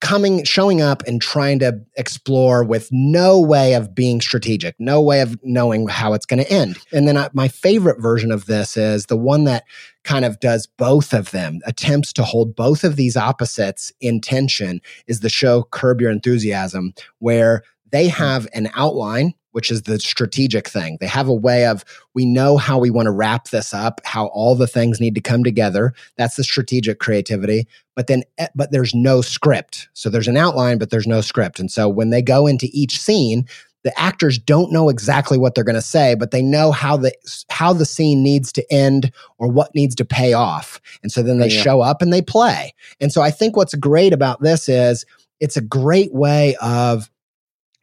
coming 0.00 0.44
showing 0.44 0.80
up 0.80 1.02
and 1.06 1.20
trying 1.20 1.58
to 1.58 1.80
explore 1.96 2.62
with 2.62 2.88
no 2.92 3.40
way 3.40 3.74
of 3.74 3.94
being 3.94 4.20
strategic 4.20 4.76
no 4.78 5.02
way 5.02 5.20
of 5.20 5.36
knowing 5.42 5.88
how 5.88 6.12
it's 6.12 6.26
going 6.26 6.38
to 6.38 6.50
end 6.52 6.78
and 6.92 7.08
then 7.08 7.16
I, 7.16 7.28
my 7.32 7.48
favorite 7.48 8.00
version 8.00 8.30
of 8.30 8.46
this 8.46 8.76
is 8.76 9.06
the 9.06 9.16
one 9.16 9.44
that 9.44 9.64
kind 10.04 10.24
of 10.24 10.38
does 10.38 10.68
both 10.68 11.12
of 11.12 11.32
them 11.32 11.58
attempts 11.66 12.12
to 12.12 12.22
hold 12.22 12.54
both 12.54 12.84
of 12.84 12.94
these 12.94 13.16
opposites 13.16 13.90
in 14.00 14.20
tension 14.20 14.80
is 15.08 15.20
the 15.20 15.28
show 15.28 15.64
curb 15.64 16.00
your 16.00 16.10
enthusiasm 16.10 16.94
where 17.18 17.62
they 17.90 18.08
hmm. 18.08 18.14
have 18.14 18.46
an 18.52 18.70
outline 18.74 19.34
which 19.58 19.72
is 19.72 19.82
the 19.82 19.98
strategic 19.98 20.68
thing. 20.68 20.98
They 21.00 21.08
have 21.08 21.26
a 21.26 21.34
way 21.34 21.66
of, 21.66 21.84
we 22.14 22.24
know 22.24 22.58
how 22.58 22.78
we 22.78 22.90
want 22.90 23.06
to 23.06 23.10
wrap 23.10 23.48
this 23.48 23.74
up, 23.74 24.00
how 24.04 24.26
all 24.26 24.54
the 24.54 24.68
things 24.68 25.00
need 25.00 25.16
to 25.16 25.20
come 25.20 25.42
together. 25.42 25.94
That's 26.16 26.36
the 26.36 26.44
strategic 26.44 27.00
creativity. 27.00 27.66
But 27.96 28.06
then, 28.06 28.22
eh, 28.38 28.46
but 28.54 28.70
there's 28.70 28.94
no 28.94 29.20
script. 29.20 29.88
So 29.94 30.10
there's 30.10 30.28
an 30.28 30.36
outline, 30.36 30.78
but 30.78 30.90
there's 30.90 31.08
no 31.08 31.20
script. 31.22 31.58
And 31.58 31.72
so 31.72 31.88
when 31.88 32.10
they 32.10 32.22
go 32.22 32.46
into 32.46 32.68
each 32.72 33.00
scene, 33.00 33.48
the 33.82 33.98
actors 33.98 34.38
don't 34.38 34.70
know 34.70 34.90
exactly 34.90 35.38
what 35.38 35.56
they're 35.56 35.64
going 35.64 35.74
to 35.74 35.82
say 35.82 36.14
but 36.14 36.30
they 36.30 36.42
know 36.42 36.72
how 36.72 36.96
the 36.96 37.12
how 37.48 37.72
the 37.72 37.86
scene 37.86 38.22
needs 38.22 38.52
to 38.52 38.72
end 38.72 39.10
or 39.38 39.48
what 39.48 39.74
needs 39.74 39.94
to 39.94 40.04
pay 40.04 40.32
off 40.32 40.80
and 41.02 41.10
so 41.12 41.22
then 41.22 41.38
they 41.38 41.48
yeah. 41.48 41.62
show 41.62 41.80
up 41.80 42.02
and 42.02 42.12
they 42.12 42.20
play 42.20 42.74
and 43.00 43.12
so 43.12 43.22
i 43.22 43.30
think 43.30 43.56
what's 43.56 43.74
great 43.76 44.12
about 44.12 44.42
this 44.42 44.68
is 44.68 45.06
it's 45.40 45.56
a 45.56 45.62
great 45.62 46.12
way 46.12 46.56
of 46.60 47.08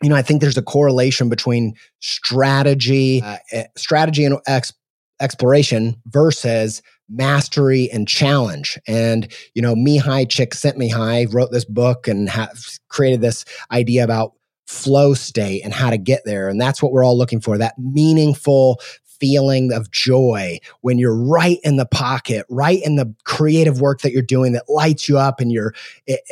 you 0.05 0.09
know 0.09 0.15
i 0.15 0.21
think 0.21 0.41
there's 0.41 0.57
a 0.57 0.61
correlation 0.61 1.27
between 1.29 1.73
strategy 1.99 3.21
uh, 3.21 3.37
eh, 3.51 3.65
strategy 3.75 4.23
and 4.23 4.37
ex- 4.47 4.73
exploration 5.19 5.95
versus 6.07 6.81
mastery 7.09 7.89
and 7.91 8.07
challenge. 8.07 8.79
And, 8.87 9.31
you 9.53 9.61
know, 9.61 9.75
Mihaly 9.75 10.25
Csikszentmihalyi 10.25 11.33
wrote 11.33 11.51
this 11.51 11.65
book 11.65 12.07
and 12.07 12.29
ha- 12.29 12.49
created 12.89 13.21
this 13.21 13.45
idea 13.71 14.03
about 14.03 14.33
flow 14.67 15.13
state 15.13 15.61
and 15.63 15.73
how 15.73 15.89
to 15.89 15.97
get 15.97 16.23
there. 16.25 16.49
And 16.49 16.59
that's 16.59 16.81
what 16.81 16.91
we're 16.91 17.03
all 17.03 17.17
looking 17.17 17.39
for 17.39 17.57
that 17.57 17.75
meaningful 17.77 18.79
feeling 19.19 19.71
of 19.71 19.91
joy 19.91 20.59
when 20.81 20.97
you're 20.97 21.15
right 21.15 21.59
in 21.63 21.77
the 21.77 21.85
pocket, 21.85 22.45
right 22.49 22.81
in 22.83 22.95
the 22.95 23.13
creative 23.23 23.79
work 23.79 24.01
that 24.01 24.11
you're 24.11 24.21
doing 24.21 24.53
that 24.53 24.65
lights 24.67 25.07
you 25.07 25.17
up 25.17 25.39
and 25.39 25.51
you're 25.51 25.73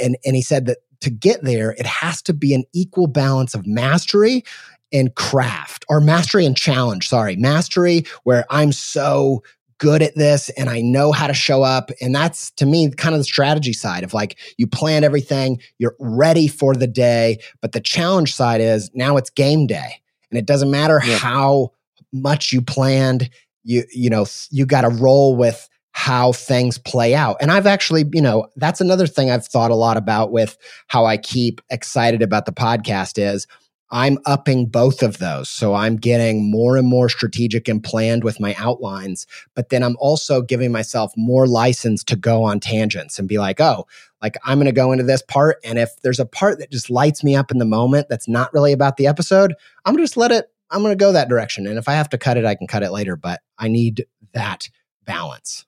and 0.02 0.18
and 0.26 0.36
he 0.36 0.42
said 0.42 0.66
that 0.66 0.80
to 1.04 1.10
get 1.10 1.44
there 1.44 1.72
it 1.72 1.86
has 1.86 2.22
to 2.22 2.34
be 2.34 2.54
an 2.54 2.64
equal 2.74 3.08
balance 3.08 3.54
of 3.54 3.68
mastery 3.68 4.44
and 4.92 5.16
craft 5.16 5.86
or 5.90 6.00
mastery 6.00 6.46
and 6.46 6.58
challenge 6.58 7.08
sorry 7.08 7.36
mastery 7.36 8.06
where 8.24 8.46
i'm 8.50 8.72
so 8.72 9.44
good 9.84 10.02
at 10.02 10.16
this 10.16 10.50
and 10.52 10.70
I 10.70 10.80
know 10.80 11.12
how 11.12 11.28
to 11.28 11.34
show 11.34 11.62
up. 11.62 11.92
And 12.00 12.16
that's 12.16 12.52
to 12.52 12.66
me 12.66 12.90
kind 12.92 13.14
of 13.14 13.20
the 13.20 13.26
strategy 13.26 13.74
side 13.74 14.06
of 14.06 14.14
like 14.14 14.38
you 14.58 14.66
plan 14.66 15.04
everything, 15.04 15.60
you're 15.78 15.98
ready 16.00 16.48
for 16.48 16.74
the 16.74 16.88
day. 16.88 17.40
But 17.62 17.74
the 17.74 17.82
challenge 17.82 18.34
side 18.34 18.62
is 18.62 18.90
now 18.94 19.18
it's 19.18 19.30
game 19.30 19.68
day. 19.68 20.02
And 20.32 20.40
it 20.40 20.46
doesn't 20.46 20.72
matter 20.72 21.02
yeah. 21.06 21.18
how 21.18 21.74
much 22.14 22.54
you 22.54 22.62
planned, 22.62 23.30
you 23.66 23.84
you 23.94 24.10
know, 24.10 24.26
you 24.52 24.66
got 24.66 24.82
to 24.82 24.90
roll 24.90 25.36
with 25.36 25.68
how 25.94 26.32
things 26.32 26.78
play 26.78 27.16
out. 27.16 27.38
And 27.40 27.52
I've 27.52 27.68
actually, 27.68 28.04
you 28.14 28.22
know, 28.22 28.48
that's 28.56 28.82
another 28.82 29.08
thing 29.08 29.30
I've 29.30 29.46
thought 29.46 29.72
a 29.72 29.76
lot 29.76 29.96
about 29.96 30.32
with 30.32 30.58
how 30.88 31.06
I 31.06 31.18
keep 31.18 31.62
excited 31.70 32.22
about 32.22 32.46
the 32.46 32.52
podcast 32.52 33.18
is 33.18 33.48
I'm 33.92 34.18
upping 34.26 34.66
both 34.66 35.04
of 35.04 35.20
those. 35.20 35.50
So 35.50 35.76
I'm 35.76 35.98
getting 35.98 36.50
more 36.50 36.78
and 36.78 36.88
more 36.88 37.10
strategic 37.10 37.68
and 37.68 37.84
planned 37.84 38.24
with 38.24 38.40
my 38.40 38.56
outlines, 38.58 39.28
but 39.54 39.70
then 39.70 39.84
I'm 39.84 39.96
also 40.00 40.42
giving 40.42 40.72
myself 40.72 41.14
more 41.16 41.46
license 41.46 42.04
to 42.06 42.16
go 42.16 42.44
on 42.44 42.60
tangents 42.60 43.20
and 43.20 43.28
be 43.28 43.38
like, 43.38 43.62
oh, 43.62 43.86
like 44.20 44.36
I'm 44.44 44.58
going 44.58 44.66
to 44.66 44.72
go 44.72 44.94
into 44.94 45.04
this 45.04 45.22
part. 45.22 45.58
And 45.64 45.78
if 45.78 45.92
there's 46.02 46.20
a 46.20 46.26
part 46.26 46.58
that 46.58 46.72
just 46.72 46.90
lights 46.90 47.24
me 47.24 47.36
up 47.36 47.52
in 47.52 47.60
the 47.60 47.66
moment 47.66 48.08
that's 48.10 48.28
not 48.28 48.52
really 48.52 48.74
about 48.74 48.98
the 48.98 49.06
episode, 49.06 49.54
I'm 49.86 49.98
just 49.98 50.18
let 50.18 50.32
it, 50.32 50.48
I'm 50.72 50.82
going 50.82 50.98
to 50.98 51.06
go 51.06 51.12
that 51.12 51.30
direction. 51.30 51.68
And 51.68 51.78
if 51.78 51.88
I 51.88 51.94
have 51.94 52.10
to 52.10 52.18
cut 52.18 52.38
it, 52.38 52.46
I 52.46 52.56
can 52.56 52.66
cut 52.66 52.82
it 52.82 52.92
later, 52.92 53.16
but 53.16 53.42
I 53.60 53.68
need 53.68 54.08
that 54.34 54.70
balance. 55.06 55.68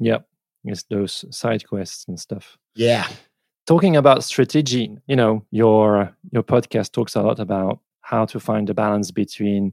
Yep. 0.00 0.26
It's 0.64 0.82
those 0.84 1.24
side 1.30 1.66
quests 1.66 2.06
and 2.08 2.18
stuff. 2.18 2.58
Yeah 2.74 3.08
talking 3.70 3.94
about 3.96 4.24
strategy 4.24 4.90
you 5.06 5.14
know 5.14 5.44
your 5.52 6.12
your 6.32 6.42
podcast 6.42 6.90
talks 6.90 7.14
a 7.14 7.22
lot 7.22 7.38
about 7.38 7.78
how 8.00 8.24
to 8.24 8.40
find 8.40 8.68
the 8.68 8.74
balance 8.74 9.12
between 9.12 9.72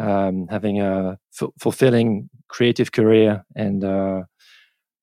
um, 0.00 0.48
having 0.48 0.80
a 0.80 1.16
f- 1.40 1.50
fulfilling 1.56 2.28
creative 2.48 2.90
career 2.90 3.44
and 3.54 3.84
uh, 3.84 4.22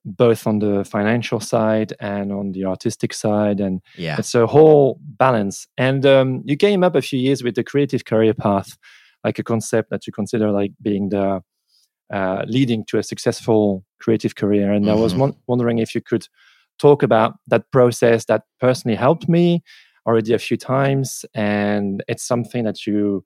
both 0.03 0.45
on 0.45 0.59
the 0.59 0.83
financial 0.83 1.39
side 1.39 1.93
and 2.01 2.33
on 2.33 2.51
the 2.51 2.65
artistic 2.65 3.13
side 3.13 3.61
and 3.61 3.81
yeah. 3.97 4.17
it's 4.19 4.35
a 4.35 4.45
whole 4.45 4.99
balance 5.01 5.65
and 5.77 6.05
um, 6.05 6.41
you 6.45 6.57
came 6.57 6.83
up 6.83 6.95
a 6.95 7.01
few 7.01 7.19
years 7.19 7.41
with 7.41 7.55
the 7.55 7.63
creative 7.63 8.03
career 8.03 8.33
path 8.33 8.77
like 9.23 9.39
a 9.39 9.43
concept 9.43 9.89
that 9.89 10.05
you 10.05 10.11
consider 10.11 10.51
like 10.51 10.71
being 10.81 11.07
the 11.07 11.41
uh, 12.13 12.43
leading 12.47 12.85
to 12.85 12.97
a 12.97 13.03
successful 13.03 13.83
creative 13.99 14.35
career 14.35 14.71
and 14.71 14.85
mm-hmm. 14.85 14.97
i 14.97 14.99
was 14.99 15.13
mm-hmm. 15.13 15.37
wondering 15.47 15.79
if 15.79 15.95
you 15.95 16.01
could 16.01 16.27
talk 16.77 17.03
about 17.03 17.35
that 17.47 17.69
process 17.71 18.25
that 18.25 18.43
personally 18.59 18.95
helped 18.95 19.29
me 19.29 19.63
already 20.05 20.33
a 20.33 20.39
few 20.39 20.57
times 20.57 21.25
and 21.33 22.03
it's 22.07 22.23
something 22.23 22.63
that 22.63 22.85
you 22.85 23.25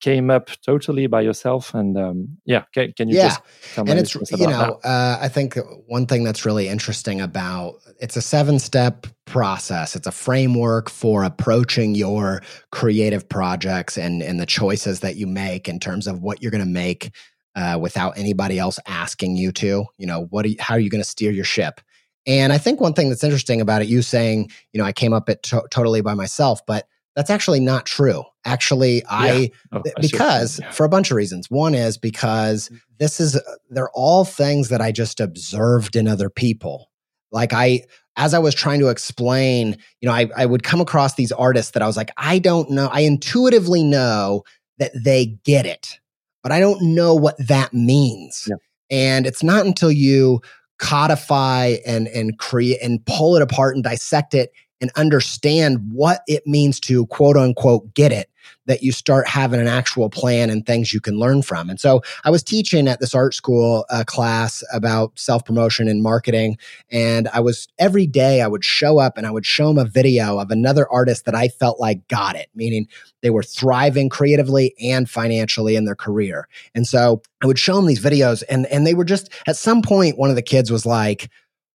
came 0.00 0.30
up 0.30 0.50
totally 0.64 1.06
by 1.06 1.22
yourself 1.22 1.72
and 1.72 1.96
um, 1.96 2.28
yeah 2.44 2.64
can, 2.74 2.92
can 2.92 3.08
you 3.08 3.16
yeah. 3.16 3.28
just 3.28 3.40
tell 3.74 3.88
and 3.88 3.98
it's 3.98 4.14
you 4.14 4.46
know 4.46 4.78
uh, 4.84 5.18
i 5.20 5.28
think 5.28 5.56
one 5.86 6.06
thing 6.06 6.22
that's 6.22 6.44
really 6.44 6.68
interesting 6.68 7.20
about 7.20 7.76
it's 7.98 8.16
a 8.16 8.20
seven 8.20 8.58
step 8.58 9.06
process 9.24 9.96
it's 9.96 10.06
a 10.06 10.12
framework 10.12 10.90
for 10.90 11.24
approaching 11.24 11.94
your 11.94 12.42
creative 12.72 13.26
projects 13.28 13.96
and 13.96 14.22
and 14.22 14.38
the 14.38 14.46
choices 14.46 15.00
that 15.00 15.16
you 15.16 15.26
make 15.26 15.66
in 15.66 15.80
terms 15.80 16.06
of 16.06 16.20
what 16.20 16.42
you're 16.42 16.50
going 16.50 16.62
to 16.64 16.70
make 16.70 17.10
uh, 17.56 17.76
without 17.80 18.16
anybody 18.16 18.58
else 18.58 18.78
asking 18.86 19.34
you 19.36 19.50
to 19.50 19.84
you 19.98 20.06
know 20.06 20.26
what 20.30 20.44
are 20.44 20.48
you, 20.48 20.56
how 20.60 20.74
are 20.74 20.80
you 20.80 20.90
going 20.90 21.02
to 21.02 21.08
steer 21.08 21.32
your 21.32 21.44
ship 21.44 21.80
and 22.26 22.52
I 22.52 22.58
think 22.58 22.80
one 22.80 22.92
thing 22.92 23.08
that's 23.08 23.22
interesting 23.22 23.60
about 23.60 23.82
it, 23.82 23.88
you 23.88 24.02
saying, 24.02 24.50
you 24.72 24.78
know, 24.78 24.84
I 24.84 24.92
came 24.92 25.12
up 25.12 25.28
it 25.28 25.42
to- 25.44 25.66
totally 25.70 26.00
by 26.00 26.14
myself, 26.14 26.64
but 26.66 26.88
that's 27.14 27.30
actually 27.30 27.60
not 27.60 27.86
true. 27.86 28.24
Actually, 28.44 28.96
yeah. 28.96 29.04
I, 29.08 29.50
oh, 29.72 29.82
because 30.00 30.60
yeah. 30.60 30.70
for 30.70 30.84
a 30.84 30.88
bunch 30.88 31.10
of 31.10 31.16
reasons. 31.16 31.50
One 31.50 31.74
is 31.74 31.96
because 31.96 32.70
this 32.98 33.20
is, 33.20 33.40
they're 33.70 33.90
all 33.90 34.24
things 34.24 34.68
that 34.68 34.80
I 34.80 34.92
just 34.92 35.20
observed 35.20 35.96
in 35.96 36.08
other 36.08 36.28
people. 36.28 36.90
Like 37.30 37.52
I, 37.52 37.84
as 38.16 38.34
I 38.34 38.38
was 38.38 38.54
trying 38.54 38.80
to 38.80 38.88
explain, 38.88 39.76
you 40.00 40.08
know, 40.08 40.12
I, 40.12 40.28
I 40.36 40.46
would 40.46 40.62
come 40.62 40.80
across 40.80 41.14
these 41.14 41.32
artists 41.32 41.72
that 41.72 41.82
I 41.82 41.86
was 41.86 41.96
like, 41.96 42.10
I 42.16 42.38
don't 42.38 42.70
know. 42.70 42.88
I 42.90 43.00
intuitively 43.00 43.84
know 43.84 44.42
that 44.78 44.92
they 44.94 45.38
get 45.44 45.64
it, 45.64 46.00
but 46.46 46.52
I 46.52 46.60
don't 46.60 46.80
know 46.80 47.12
what 47.12 47.34
that 47.48 47.74
means. 47.74 48.46
Yeah. 48.48 48.54
And 48.88 49.26
it's 49.26 49.42
not 49.42 49.66
until 49.66 49.90
you 49.90 50.40
codify 50.78 51.78
and 51.84 52.06
and 52.06 52.38
create 52.38 52.80
and 52.80 53.04
pull 53.04 53.34
it 53.34 53.42
apart 53.42 53.74
and 53.74 53.82
dissect 53.82 54.32
it 54.32 54.52
and 54.80 54.92
understand 54.94 55.80
what 55.90 56.20
it 56.28 56.46
means 56.46 56.78
to 56.78 57.06
quote 57.06 57.36
unquote 57.36 57.92
get 57.94 58.12
it 58.12 58.30
that 58.66 58.82
you 58.82 58.92
start 58.92 59.28
having 59.28 59.60
an 59.60 59.68
actual 59.68 60.10
plan 60.10 60.50
and 60.50 60.66
things 60.66 60.92
you 60.92 61.00
can 61.00 61.18
learn 61.18 61.42
from. 61.42 61.70
And 61.70 61.80
so 61.80 62.02
I 62.24 62.30
was 62.30 62.42
teaching 62.42 62.88
at 62.88 63.00
this 63.00 63.14
art 63.14 63.34
school 63.34 63.84
uh, 63.90 64.04
class 64.04 64.62
about 64.72 65.18
self 65.18 65.44
promotion 65.44 65.88
and 65.88 66.02
marketing. 66.02 66.58
And 66.90 67.28
I 67.28 67.40
was 67.40 67.68
every 67.78 68.06
day 68.06 68.42
I 68.42 68.46
would 68.46 68.64
show 68.64 68.98
up 68.98 69.16
and 69.16 69.26
I 69.26 69.30
would 69.30 69.46
show 69.46 69.68
them 69.68 69.78
a 69.78 69.88
video 69.88 70.38
of 70.38 70.50
another 70.50 70.90
artist 70.90 71.24
that 71.24 71.34
I 71.34 71.48
felt 71.48 71.80
like 71.80 72.06
got 72.08 72.36
it, 72.36 72.48
meaning 72.54 72.88
they 73.22 73.30
were 73.30 73.42
thriving 73.42 74.08
creatively 74.08 74.74
and 74.80 75.08
financially 75.08 75.76
in 75.76 75.84
their 75.84 75.94
career. 75.94 76.48
And 76.74 76.86
so 76.86 77.22
I 77.42 77.46
would 77.46 77.58
show 77.58 77.76
them 77.76 77.86
these 77.86 78.02
videos 78.02 78.42
and, 78.48 78.66
and 78.66 78.86
they 78.86 78.94
were 78.94 79.04
just 79.04 79.32
at 79.46 79.56
some 79.56 79.82
point, 79.82 80.18
one 80.18 80.30
of 80.30 80.36
the 80.36 80.42
kids 80.42 80.70
was 80.70 80.86
like, 80.86 81.30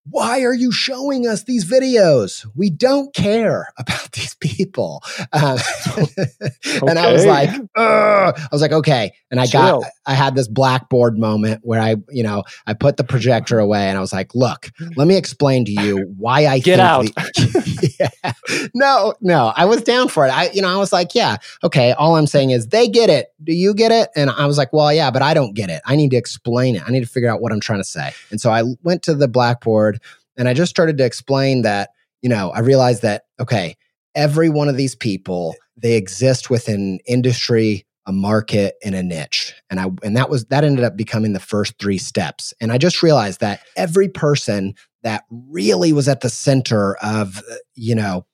why 0.09 0.41
are 0.41 0.53
you 0.53 0.71
showing 0.71 1.27
us 1.27 1.43
these 1.43 1.69
videos? 1.69 2.45
We 2.55 2.69
don't 2.69 3.13
care 3.13 3.71
about 3.77 4.11
these 4.13 4.35
people. 4.35 5.03
Um, 5.31 5.59
okay. 5.97 6.25
and 6.87 6.97
I 6.97 7.11
was 7.11 7.25
like, 7.25 7.49
Ugh. 7.75 8.33
I 8.37 8.47
was 8.51 8.61
like, 8.61 8.71
okay. 8.71 9.13
And 9.29 9.39
I 9.39 9.45
Chill. 9.45 9.81
got, 9.81 9.91
I 10.05 10.13
had 10.13 10.35
this 10.35 10.47
blackboard 10.47 11.17
moment 11.17 11.61
where 11.63 11.79
I, 11.79 11.95
you 12.09 12.23
know, 12.23 12.43
I 12.65 12.73
put 12.73 12.97
the 12.97 13.03
projector 13.03 13.59
away 13.59 13.87
and 13.87 13.97
I 13.97 14.01
was 14.01 14.11
like, 14.11 14.33
look, 14.33 14.71
let 14.95 15.07
me 15.07 15.15
explain 15.15 15.65
to 15.65 15.71
you 15.71 16.13
why 16.17 16.47
I 16.47 16.59
get 16.59 16.79
out. 16.79 17.05
The, 17.05 17.97
yeah. 18.23 18.33
No, 18.73 19.13
no, 19.21 19.53
I 19.55 19.65
was 19.65 19.81
down 19.83 20.07
for 20.07 20.25
it. 20.25 20.29
I, 20.29 20.49
you 20.51 20.61
know, 20.61 20.69
I 20.69 20.77
was 20.77 20.91
like, 20.91 21.13
yeah, 21.13 21.37
okay. 21.63 21.93
All 21.93 22.15
I'm 22.15 22.27
saying 22.27 22.49
is 22.51 22.67
they 22.67 22.87
get 22.87 23.09
it. 23.09 23.27
Do 23.43 23.53
you 23.53 23.73
get 23.73 23.91
it? 23.91 24.09
And 24.15 24.29
I 24.29 24.45
was 24.45 24.57
like, 24.57 24.73
well, 24.73 24.91
yeah, 24.91 25.11
but 25.11 25.21
I 25.21 25.33
don't 25.33 25.53
get 25.53 25.69
it. 25.69 25.81
I 25.85 25.95
need 25.95 26.11
to 26.11 26.17
explain 26.17 26.75
it. 26.75 26.83
I 26.85 26.91
need 26.91 27.01
to 27.01 27.09
figure 27.09 27.29
out 27.29 27.41
what 27.41 27.51
I'm 27.51 27.59
trying 27.59 27.79
to 27.79 27.85
say. 27.87 28.11
And 28.31 28.41
so 28.41 28.49
I 28.51 28.63
went 28.83 29.03
to 29.03 29.13
the 29.13 29.27
blackboard 29.27 29.90
and 30.37 30.47
I 30.47 30.53
just 30.53 30.69
started 30.69 30.97
to 30.97 31.05
explain 31.05 31.61
that, 31.63 31.89
you 32.21 32.29
know, 32.29 32.51
I 32.51 32.59
realized 32.59 33.01
that, 33.01 33.23
okay, 33.39 33.75
every 34.15 34.49
one 34.49 34.69
of 34.69 34.77
these 34.77 34.95
people, 34.95 35.55
they 35.77 35.93
exist 35.93 36.49
within 36.49 36.99
industry, 37.05 37.85
a 38.05 38.11
market, 38.11 38.75
and 38.83 38.95
a 38.95 39.03
niche. 39.03 39.53
And 39.69 39.79
I 39.79 39.87
and 40.03 40.15
that 40.17 40.29
was 40.29 40.45
that 40.45 40.63
ended 40.63 40.83
up 40.83 40.95
becoming 40.95 41.33
the 41.33 41.39
first 41.39 41.77
three 41.79 41.97
steps. 41.97 42.53
And 42.61 42.71
I 42.71 42.77
just 42.77 43.03
realized 43.03 43.39
that 43.41 43.61
every 43.75 44.09
person 44.09 44.75
that 45.03 45.23
really 45.29 45.93
was 45.93 46.07
at 46.07 46.21
the 46.21 46.29
center 46.29 46.95
of, 46.97 47.41
you 47.75 47.95
know, 47.95 48.25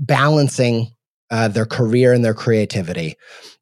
balancing 0.00 0.92
uh, 1.30 1.48
their 1.48 1.66
career 1.66 2.12
and 2.12 2.24
their 2.24 2.34
creativity, 2.34 3.16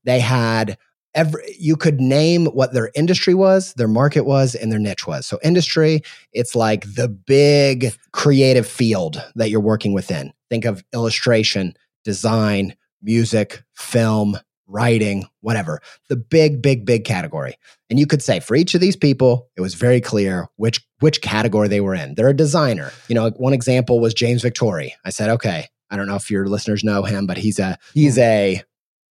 they 0.04 0.20
had 0.20 0.78
every 1.14 1.42
you 1.58 1.76
could 1.76 2.00
name 2.00 2.46
what 2.46 2.72
their 2.72 2.90
industry 2.94 3.34
was, 3.34 3.74
their 3.74 3.88
market 3.88 4.22
was, 4.22 4.54
and 4.54 4.70
their 4.70 4.78
niche 4.78 5.06
was. 5.06 5.26
So 5.26 5.38
industry, 5.42 6.02
it's 6.32 6.54
like 6.54 6.84
the 6.94 7.08
big 7.08 7.96
creative 8.12 8.66
field 8.66 9.22
that 9.36 9.50
you're 9.50 9.60
working 9.60 9.92
within. 9.92 10.32
Think 10.50 10.64
of 10.64 10.84
illustration, 10.92 11.74
design, 12.04 12.76
music, 13.02 13.62
film, 13.74 14.38
writing, 14.66 15.26
whatever. 15.40 15.80
The 16.08 16.16
big, 16.16 16.62
big, 16.62 16.86
big 16.86 17.04
category. 17.04 17.56
And 17.90 17.98
you 17.98 18.06
could 18.06 18.22
say 18.22 18.40
for 18.40 18.56
each 18.56 18.74
of 18.74 18.80
these 18.80 18.96
people, 18.96 19.48
it 19.56 19.60
was 19.60 19.74
very 19.74 20.00
clear 20.00 20.48
which 20.56 20.80
which 21.00 21.20
category 21.20 21.68
they 21.68 21.80
were 21.80 21.94
in. 21.94 22.14
They're 22.14 22.28
a 22.28 22.36
designer. 22.36 22.90
You 23.08 23.14
know, 23.14 23.30
one 23.30 23.52
example 23.52 24.00
was 24.00 24.14
James 24.14 24.42
Victore. 24.42 24.90
I 25.04 25.10
said, 25.10 25.30
okay, 25.30 25.68
I 25.90 25.96
don't 25.96 26.08
know 26.08 26.16
if 26.16 26.30
your 26.30 26.46
listeners 26.46 26.82
know 26.82 27.02
him, 27.02 27.26
but 27.26 27.36
he's 27.36 27.58
a 27.58 27.78
he's 27.92 28.18
a 28.18 28.62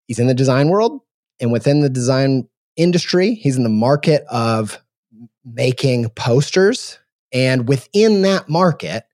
he's 0.08 0.20
in 0.20 0.28
the 0.28 0.34
design 0.34 0.70
world 0.70 1.02
and 1.40 1.52
within 1.52 1.82
the 1.82 1.90
design 1.90 2.48
industry, 2.76 3.36
he's 3.36 3.58
in 3.58 3.64
the 3.64 3.70
market 3.70 4.24
of 4.30 4.82
making 5.46 6.10
posters 6.10 7.00
and 7.34 7.68
within 7.68 8.22
that 8.22 8.48
market, 8.48 9.06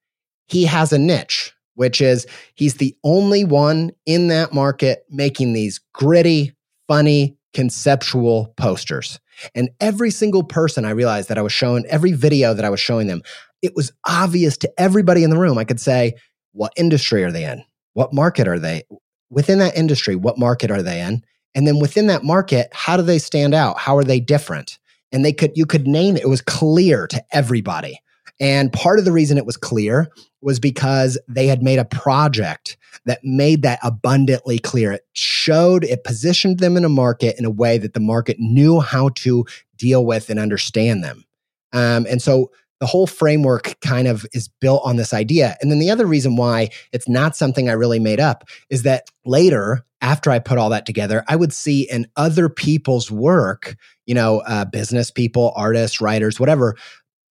he 0.48 0.66
has 0.66 0.92
a 0.92 1.00
niche, 1.00 1.54
which 1.76 2.02
is 2.02 2.28
he's 2.54 2.76
the 2.76 2.96
only 3.04 3.46
one 3.46 3.92
in 4.06 4.28
that 4.28 4.54
market 4.54 5.06
making 5.10 5.54
these 5.54 5.80
gritty, 5.94 6.54
funny, 6.88 7.38
conceptual 7.54 8.54
posters. 8.58 9.20
And 9.56 9.70
every 9.80 10.12
single 10.12 10.44
person 10.44 10.84
I 10.84 10.90
realized 10.90 11.30
that 11.30 11.38
I 11.38 11.42
was 11.42 11.54
showing, 11.54 11.86
every 11.86 12.12
video 12.12 12.54
that 12.54 12.66
I 12.66 12.70
was 12.70 12.82
showing 12.82 13.08
them, 13.08 13.22
it 13.62 13.74
was 13.74 13.94
obvious 14.06 14.58
to 14.58 14.72
everybody 14.78 15.24
in 15.24 15.30
the 15.30 15.38
room. 15.40 15.58
I 15.58 15.64
could 15.64 15.80
say, 15.80 16.16
what 16.52 16.74
industry 16.76 17.24
are 17.24 17.32
they 17.32 17.46
in? 17.46 17.64
What 17.94 18.14
market 18.14 18.48
are 18.48 18.60
they? 18.60 18.84
Within 19.30 19.60
that 19.60 19.78
industry, 19.78 20.16
what 20.16 20.38
market 20.38 20.72
are 20.72 20.84
they 20.84 21.02
in? 21.02 21.24
And 21.56 21.68
then 21.68 21.80
within 21.80 22.08
that 22.08 22.24
market, 22.24 22.70
how 22.74 22.98
do 22.98 23.04
they 23.04 23.20
stand 23.20 23.54
out? 23.54 23.80
How 23.80 23.98
are 23.98 24.04
they 24.04 24.20
different? 24.20 24.78
And 25.12 25.26
they 25.26 25.34
could, 25.34 25.52
you 25.56 25.66
could 25.66 25.88
name 25.88 26.16
it. 26.16 26.24
It 26.24 26.30
was 26.30 26.42
clear 26.42 27.08
to 27.08 27.24
everybody. 27.32 28.00
And 28.40 28.72
part 28.72 29.00
of 29.00 29.06
the 29.06 29.12
reason 29.12 29.38
it 29.38 29.46
was 29.46 29.58
clear 29.58 30.10
was 30.42 30.60
because 30.60 31.20
they 31.28 31.48
had 31.48 31.62
made 31.62 31.80
a 31.80 31.86
project 31.86 32.78
that 33.06 33.20
made 33.24 33.64
that 33.64 33.80
abundantly 33.84 34.60
clear. 34.60 34.94
It 34.94 35.06
showed, 35.14 35.84
it 35.84 36.04
positioned 36.04 36.60
them 36.60 36.78
in 36.78 36.86
a 36.86 36.90
market 36.90 37.38
in 37.38 37.46
a 37.46 37.50
way 37.50 37.78
that 37.78 37.94
the 37.94 38.00
market 38.00 38.38
knew 38.40 38.80
how 38.80 39.10
to 39.16 39.46
deal 39.76 40.06
with 40.06 40.30
and 40.30 40.40
understand 40.40 41.04
them. 41.04 41.26
Um, 41.74 42.06
and 42.10 42.22
so 42.22 42.52
the 42.80 42.86
whole 42.86 43.08
framework 43.08 43.78
kind 43.82 44.08
of 44.08 44.26
is 44.34 44.48
built 44.48 44.82
on 44.86 44.96
this 44.96 45.14
idea. 45.14 45.58
And 45.62 45.70
then 45.70 45.80
the 45.80 45.92
other 45.92 46.06
reason 46.06 46.38
why 46.38 46.70
it's 46.94 47.10
not 47.10 47.36
something 47.36 47.68
I 47.68 47.74
really 47.74 48.00
made 48.00 48.20
up 48.20 48.48
is 48.70 48.84
that 48.84 49.10
later, 49.26 49.86
after 50.02 50.32
I 50.32 50.40
put 50.40 50.58
all 50.58 50.70
that 50.70 50.86
together, 50.86 51.24
I 51.28 51.36
would 51.36 51.54
see 51.54 51.90
in 51.90 52.08
other 52.16 52.50
people's 52.50 53.12
work, 53.12 53.76
you 54.06 54.16
know, 54.16 54.40
uh, 54.40 54.66
business 54.66 55.12
people, 55.12 55.54
artists, 55.56 56.02
writers, 56.02 56.40
whatever, 56.40 56.76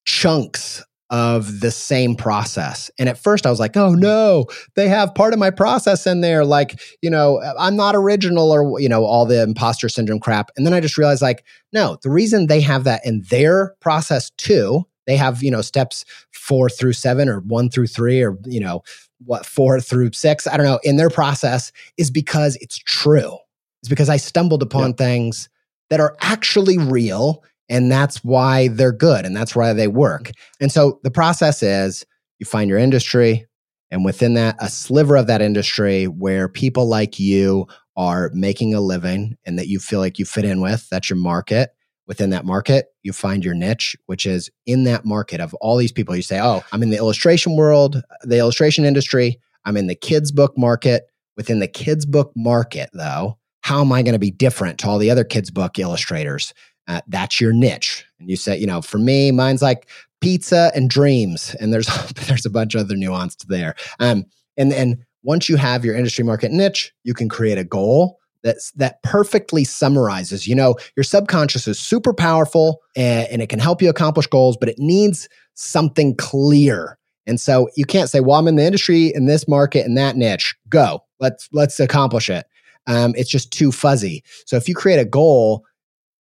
chunks 0.05 0.83
of 1.11 1.61
the 1.61 1.71
same 1.71 2.15
process. 2.15 2.91
And 2.99 3.09
at 3.09 3.17
first 3.17 3.47
I 3.47 3.51
was 3.51 3.59
like, 3.59 3.77
oh 3.77 3.95
no, 3.95 4.45
they 4.77 4.89
have 4.89 5.15
part 5.15 5.33
of 5.33 5.39
my 5.39 5.51
process 5.51 6.07
in 6.07 6.21
there. 6.21 6.45
Like, 6.45 6.81
you 7.01 7.09
know, 7.09 7.41
I'm 7.59 7.77
not 7.77 7.97
original 7.97 8.51
or, 8.51 8.79
you 8.79 8.89
know, 8.89 9.05
all 9.05 9.25
the 9.25 9.43
imposter 9.43 9.89
syndrome 9.89 10.21
crap. 10.21 10.51
And 10.57 10.67
then 10.67 10.75
I 10.75 10.81
just 10.81 10.99
realized, 10.99 11.23
like, 11.23 11.45
no, 11.73 11.97
the 12.03 12.11
reason 12.11 12.47
they 12.47 12.61
have 12.61 12.85
that 12.85 13.07
in 13.07 13.23
their 13.31 13.75
process 13.81 14.31
too, 14.37 14.85
they 15.07 15.17
have, 15.17 15.43
you 15.43 15.51
know, 15.51 15.63
steps 15.63 16.05
four 16.33 16.69
through 16.69 16.93
seven 16.93 17.31
or 17.31 17.41
one 17.41 17.71
through 17.71 17.87
three 17.87 18.23
or, 18.23 18.37
you 18.45 18.61
know, 18.61 18.83
what, 19.25 19.47
four 19.47 19.81
through 19.81 20.13
six, 20.13 20.47
I 20.47 20.57
don't 20.57 20.67
know, 20.67 20.81
in 20.83 20.97
their 20.97 21.11
process 21.11 21.73
is 21.97 22.11
because 22.11 22.57
it's 22.61 22.79
true. 22.79 23.37
It's 23.83 23.89
because 23.89 24.09
I 24.09 24.17
stumbled 24.17 24.63
upon 24.63 24.91
yeah. 24.91 24.97
things 24.97 25.49
that 25.91 26.01
are 26.01 26.17
actually 26.21 26.79
real 26.79 27.43
and 27.69 27.91
that's 27.91 28.25
why 28.25 28.69
they're 28.69 28.93
good 28.93 29.25
and 29.25 29.37
that's 29.37 29.55
why 29.55 29.73
they 29.73 29.89
work. 29.89 30.31
And 30.61 30.73
so 30.73 31.01
the 31.03 31.11
process 31.11 31.63
is 31.63 32.05
you 32.39 32.47
find 32.47 32.71
your 32.71 32.79
industry, 32.79 33.47
and 33.91 34.05
within 34.05 34.35
that, 34.35 34.57
a 34.61 34.69
sliver 34.69 35.17
of 35.17 35.27
that 35.29 35.43
industry 35.43 36.05
where 36.07 36.49
people 36.49 36.87
like 36.87 37.19
you 37.19 37.67
are 37.97 38.31
making 38.35 38.75
a 38.75 38.81
living 38.81 39.37
and 39.45 39.59
that 39.59 39.67
you 39.69 39.79
feel 39.79 39.99
like 39.99 40.19
you 40.19 40.25
fit 40.25 40.45
in 40.45 40.61
with, 40.61 40.89
that's 40.91 41.09
your 41.09 41.17
market. 41.17 41.71
Within 42.09 42.31
that 42.31 42.45
market, 42.45 42.87
you 43.03 43.13
find 43.13 43.45
your 43.45 43.55
niche, 43.55 43.95
which 44.07 44.27
is 44.27 44.51
in 44.67 44.85
that 44.85 45.05
market 45.05 45.41
of 45.41 45.55
all 45.55 45.77
these 45.77 45.93
people. 45.93 46.17
You 46.17 46.23
say, 46.23 46.41
Oh, 46.41 46.65
I'm 46.73 46.83
in 46.83 46.91
the 46.91 46.97
illustration 46.97 47.55
world, 47.55 48.03
the 48.23 48.39
illustration 48.39 48.85
industry. 48.85 49.39
I'm 49.65 49.77
in 49.77 49.87
the 49.87 49.95
kids' 49.95 50.33
book 50.33 50.57
market. 50.57 51.05
Within 51.37 51.61
the 51.61 51.69
kids' 51.69 52.07
book 52.07 52.33
market, 52.35 52.91
though, 52.95 53.39
how 53.61 53.81
am 53.81 53.93
I 53.93 54.03
going 54.03 54.15
to 54.15 54.19
be 54.19 54.31
different 54.31 54.79
to 54.81 54.89
all 54.89 54.99
the 54.99 55.11
other 55.11 55.23
kids' 55.23 55.51
book 55.51 55.79
illustrators? 55.79 56.53
Uh, 56.89 57.03
that's 57.07 57.41
your 57.41 57.53
niche. 57.53 58.05
And 58.19 58.31
you 58.31 58.37
say, 58.37 58.59
you 58.59 58.67
know, 58.67 58.81
for 58.81 58.99
me, 58.99 59.31
mine's 59.31 59.63
like 59.63 59.89
pizza 60.21 60.73
and 60.75 60.89
dreams, 60.91 61.55
and 61.61 61.73
there's 61.73 61.87
there's 62.27 62.47
a 62.47 62.51
bunch 62.51 62.75
of 62.75 62.81
other 62.81 62.97
nuance 62.97 63.37
there. 63.47 63.75
Um, 64.01 64.25
and 64.57 64.73
and 64.73 65.05
once 65.23 65.49
you 65.49 65.57
have 65.57 65.85
your 65.85 65.95
industry 65.95 66.25
market 66.25 66.51
niche, 66.51 66.93
you 67.05 67.13
can 67.13 67.29
create 67.29 67.59
a 67.59 67.65
goal 67.65 68.18
that's 68.43 68.71
that 68.73 69.03
perfectly 69.03 69.65
summarizes. 69.65 70.47
You 70.47 70.55
know, 70.55 70.77
your 70.97 71.05
subconscious 71.05 71.67
is 71.67 71.79
super 71.79 72.13
powerful 72.13 72.81
and, 72.97 73.29
and 73.29 73.43
it 73.43 73.49
can 73.49 73.59
help 73.59 73.83
you 73.83 73.89
accomplish 73.89 74.27
goals, 74.27 74.57
but 74.57 74.69
it 74.69 74.79
needs 74.79 75.29
something 75.55 76.17
clear. 76.17 76.99
And 77.27 77.41
so 77.41 77.69
you 77.77 77.85
can't 77.85 78.09
say, 78.09 78.21
"Well, 78.21 78.39
I'm 78.39 78.49
in 78.49 78.57
the 78.57 78.65
industry 78.65 79.13
in 79.15 79.27
this 79.27 79.47
market 79.47 79.85
in 79.85 79.95
that 79.95 80.17
niche. 80.17 80.57
Go, 80.69 81.01
let's 81.21 81.49
let's 81.53 81.79
accomplish 81.81 82.31
it." 82.31 82.47
Um, 82.87 83.13
it's 83.17 83.31
just 83.31 83.53
too 83.53 83.71
fuzzy. 83.71 84.25
So 84.47 84.57
if 84.57 84.69
you 84.69 84.75
create 84.75 84.99
a 84.99 85.05
goal 85.05 85.65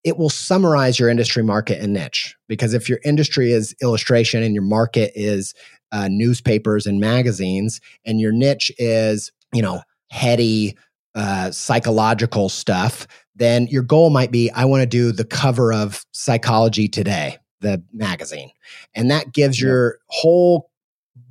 it 0.08 0.18
will 0.18 0.30
summarize 0.30 0.98
your 0.98 1.10
industry 1.10 1.44
market 1.44 1.82
and 1.82 1.92
niche. 1.92 2.34
Because 2.48 2.74
if 2.74 2.88
your 2.88 3.00
industry 3.04 3.52
is 3.52 3.76
illustration 3.82 4.42
and 4.42 4.54
your 4.54 4.64
market 4.64 5.12
is 5.16 5.54
uh, 5.92 6.08
newspapers 6.10 6.86
and 6.86 7.02
magazines, 7.02 7.82
and 8.06 8.18
your 8.20 8.32
niche 8.32 8.72
is, 8.78 9.34
you 9.54 9.62
know, 9.62 9.82
heady 10.10 10.78
uh, 11.18 11.52
psychological 11.52 12.48
stuff, 12.48 13.08
then 13.36 13.66
your 13.68 13.82
goal 13.82 14.12
might 14.12 14.32
be 14.32 14.52
I 14.52 14.66
want 14.66 14.82
to 14.82 14.88
do 14.88 15.12
the 15.12 15.26
cover 15.26 15.74
of 15.74 16.06
Psychology 16.12 16.88
Today, 16.88 17.38
the 17.60 17.84
magazine. 17.92 18.52
And 18.94 19.10
that 19.10 19.34
gives 19.34 19.60
your 19.60 19.98
whole 20.10 20.70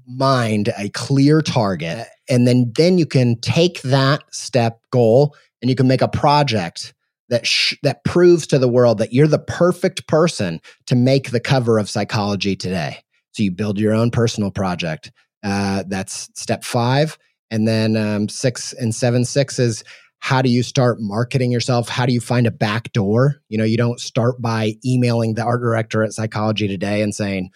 mind 0.06 0.72
a 0.76 0.88
clear 0.90 1.40
target. 1.40 2.08
And 2.28 2.46
then, 2.48 2.72
then 2.74 2.98
you 2.98 3.06
can 3.06 3.40
take 3.40 3.80
that 3.82 4.22
step 4.32 4.80
goal 4.90 5.36
and 5.62 5.70
you 5.70 5.76
can 5.76 5.86
make 5.86 6.02
a 6.02 6.08
project 6.08 6.92
that 7.28 7.46
sh- 7.46 7.74
that 7.82 8.04
proves 8.04 8.46
to 8.48 8.58
the 8.58 8.68
world 8.68 8.98
that 8.98 9.12
you're 9.12 9.26
the 9.26 9.38
perfect 9.38 10.06
person 10.08 10.60
to 10.86 10.96
make 10.96 11.30
the 11.30 11.40
cover 11.40 11.78
of 11.78 11.88
Psychology 11.88 12.56
Today. 12.56 12.98
So 13.32 13.44
you 13.44 13.52
build 13.52 13.78
your 13.78 13.94
own 13.94 14.10
personal 14.10 14.50
project. 14.50 15.12
Uh, 15.44 15.84
that's 15.86 16.28
step 16.34 16.64
five, 16.64 17.18
and 17.50 17.66
then 17.66 17.96
um, 17.96 18.28
six 18.28 18.72
and 18.74 18.94
seven 18.94 19.24
six 19.24 19.58
is 19.58 19.84
how 20.18 20.42
do 20.42 20.48
you 20.48 20.62
start 20.62 20.98
marketing 21.00 21.52
yourself? 21.52 21.88
How 21.88 22.06
do 22.06 22.12
you 22.12 22.20
find 22.20 22.46
a 22.46 22.50
back 22.50 22.92
door? 22.92 23.36
You 23.48 23.58
know, 23.58 23.64
you 23.64 23.76
don't 23.76 24.00
start 24.00 24.40
by 24.40 24.74
emailing 24.84 25.34
the 25.34 25.44
art 25.44 25.60
director 25.60 26.02
at 26.02 26.12
Psychology 26.12 26.66
Today 26.66 27.02
and 27.02 27.14
saying, 27.14 27.50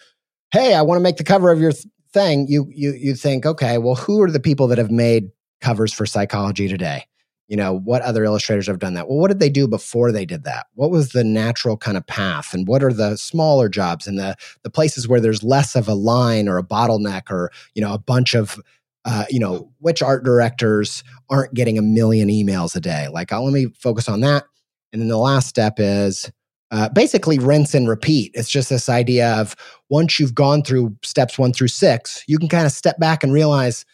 "Hey, 0.51 0.73
I 0.73 0.81
want 0.81 0.99
to 0.99 1.03
make 1.03 1.17
the 1.17 1.23
cover 1.23 1.51
of 1.51 1.59
your 1.59 1.71
th- 1.71 1.87
thing." 2.13 2.47
You 2.47 2.67
you 2.69 2.93
you 2.93 3.15
think, 3.15 3.45
okay, 3.45 3.77
well, 3.77 3.95
who 3.95 4.21
are 4.21 4.31
the 4.31 4.39
people 4.39 4.67
that 4.67 4.77
have 4.77 4.91
made 4.91 5.31
covers 5.59 5.93
for 5.93 6.05
Psychology 6.05 6.67
Today? 6.67 7.05
you 7.51 7.57
know 7.57 7.77
what 7.79 8.01
other 8.03 8.23
illustrators 8.23 8.65
have 8.67 8.79
done 8.79 8.93
that 8.93 9.09
well 9.09 9.19
what 9.19 9.27
did 9.27 9.41
they 9.41 9.49
do 9.49 9.67
before 9.67 10.11
they 10.11 10.25
did 10.25 10.45
that 10.45 10.67
what 10.75 10.89
was 10.89 11.09
the 11.09 11.23
natural 11.23 11.75
kind 11.75 11.97
of 11.97 12.07
path 12.07 12.53
and 12.53 12.65
what 12.65 12.81
are 12.81 12.93
the 12.93 13.17
smaller 13.17 13.67
jobs 13.67 14.07
and 14.07 14.17
the 14.17 14.35
the 14.63 14.69
places 14.69 15.07
where 15.07 15.19
there's 15.19 15.43
less 15.43 15.75
of 15.75 15.87
a 15.89 15.93
line 15.93 16.47
or 16.47 16.57
a 16.57 16.63
bottleneck 16.63 17.29
or 17.29 17.51
you 17.75 17.81
know 17.81 17.93
a 17.93 17.99
bunch 17.99 18.33
of 18.33 18.57
uh, 19.05 19.25
you 19.29 19.39
know 19.39 19.71
which 19.79 20.01
art 20.01 20.23
directors 20.23 21.03
aren't 21.29 21.53
getting 21.53 21.77
a 21.77 21.81
million 21.81 22.29
emails 22.29 22.75
a 22.75 22.79
day 22.79 23.07
like 23.11 23.31
I'll, 23.31 23.43
let 23.43 23.53
me 23.53 23.67
focus 23.77 24.07
on 24.07 24.21
that 24.21 24.45
and 24.93 25.01
then 25.01 25.09
the 25.09 25.17
last 25.17 25.47
step 25.47 25.75
is 25.77 26.31
uh, 26.71 26.89
basically 26.89 27.39
rinse 27.39 27.73
and 27.73 27.89
repeat 27.89 28.31
it's 28.33 28.49
just 28.49 28.69
this 28.69 28.89
idea 28.89 29.33
of 29.35 29.55
once 29.89 30.19
you've 30.19 30.35
gone 30.35 30.63
through 30.63 30.95
steps 31.03 31.37
one 31.37 31.53
through 31.53 31.67
six 31.67 32.23
you 32.27 32.37
can 32.37 32.47
kind 32.47 32.65
of 32.65 32.71
step 32.71 32.97
back 32.99 33.23
and 33.23 33.33
realize 33.33 33.85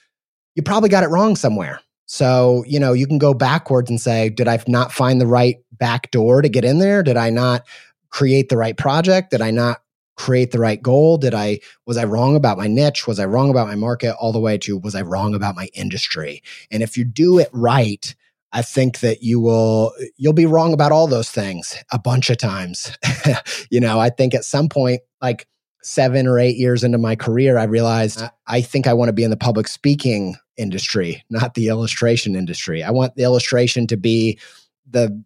you 0.55 0.63
probably 0.63 0.89
got 0.89 1.03
it 1.03 1.09
wrong 1.09 1.35
somewhere 1.35 1.79
so, 2.07 2.63
you 2.65 2.79
know, 2.79 2.93
you 2.93 3.05
can 3.05 3.17
go 3.17 3.33
backwards 3.33 3.89
and 3.89 3.99
say, 3.99 4.29
did 4.29 4.47
I 4.47 4.59
not 4.67 4.93
find 4.93 5.19
the 5.19 5.27
right 5.27 5.57
back 5.73 6.09
door 6.11 6.41
to 6.41 6.49
get 6.49 6.63
in 6.63 6.79
there? 6.79 7.03
Did 7.03 7.17
I 7.17 7.29
not 7.29 7.67
create 8.09 8.47
the 8.47 8.57
right 8.57 8.77
project? 8.77 9.31
Did 9.31 9.41
I 9.41 9.51
not 9.51 9.81
create 10.17 10.51
the 10.51 10.59
right 10.59 10.81
goal? 10.81 11.17
Did 11.17 11.33
I 11.33 11.59
was 11.85 11.97
I 11.97 12.03
wrong 12.03 12.35
about 12.35 12.57
my 12.57 12.67
niche? 12.67 13.07
Was 13.07 13.19
I 13.19 13.25
wrong 13.25 13.49
about 13.49 13.67
my 13.67 13.75
market 13.75 14.15
all 14.19 14.31
the 14.31 14.39
way 14.39 14.57
to 14.59 14.77
was 14.77 14.95
I 14.95 15.01
wrong 15.01 15.33
about 15.33 15.55
my 15.55 15.69
industry? 15.73 16.43
And 16.69 16.83
if 16.83 16.97
you 16.97 17.05
do 17.05 17.39
it 17.39 17.49
right, 17.53 18.13
I 18.51 18.61
think 18.61 18.99
that 18.99 19.21
you 19.21 19.39
will 19.39 19.93
you'll 20.17 20.33
be 20.33 20.45
wrong 20.45 20.73
about 20.73 20.91
all 20.91 21.07
those 21.07 21.29
things 21.29 21.77
a 21.91 21.99
bunch 21.99 22.29
of 22.29 22.37
times. 22.37 22.97
you 23.69 23.79
know, 23.79 23.99
I 23.99 24.09
think 24.09 24.33
at 24.33 24.43
some 24.43 24.67
point 24.67 25.01
like 25.21 25.47
7 25.83 26.27
or 26.27 26.39
8 26.39 26.57
years 26.57 26.83
into 26.83 26.97
my 26.97 27.15
career 27.15 27.57
I 27.57 27.63
realized 27.63 28.21
I 28.47 28.61
think 28.61 28.87
I 28.87 28.93
want 28.93 29.09
to 29.09 29.13
be 29.13 29.23
in 29.23 29.29
the 29.29 29.37
public 29.37 29.67
speaking 29.67 30.35
industry, 30.57 31.23
not 31.29 31.53
the 31.53 31.67
illustration 31.67 32.35
industry. 32.35 32.83
I 32.83 32.91
want 32.91 33.15
the 33.15 33.23
illustration 33.23 33.87
to 33.87 33.97
be 33.97 34.39
the 34.89 35.23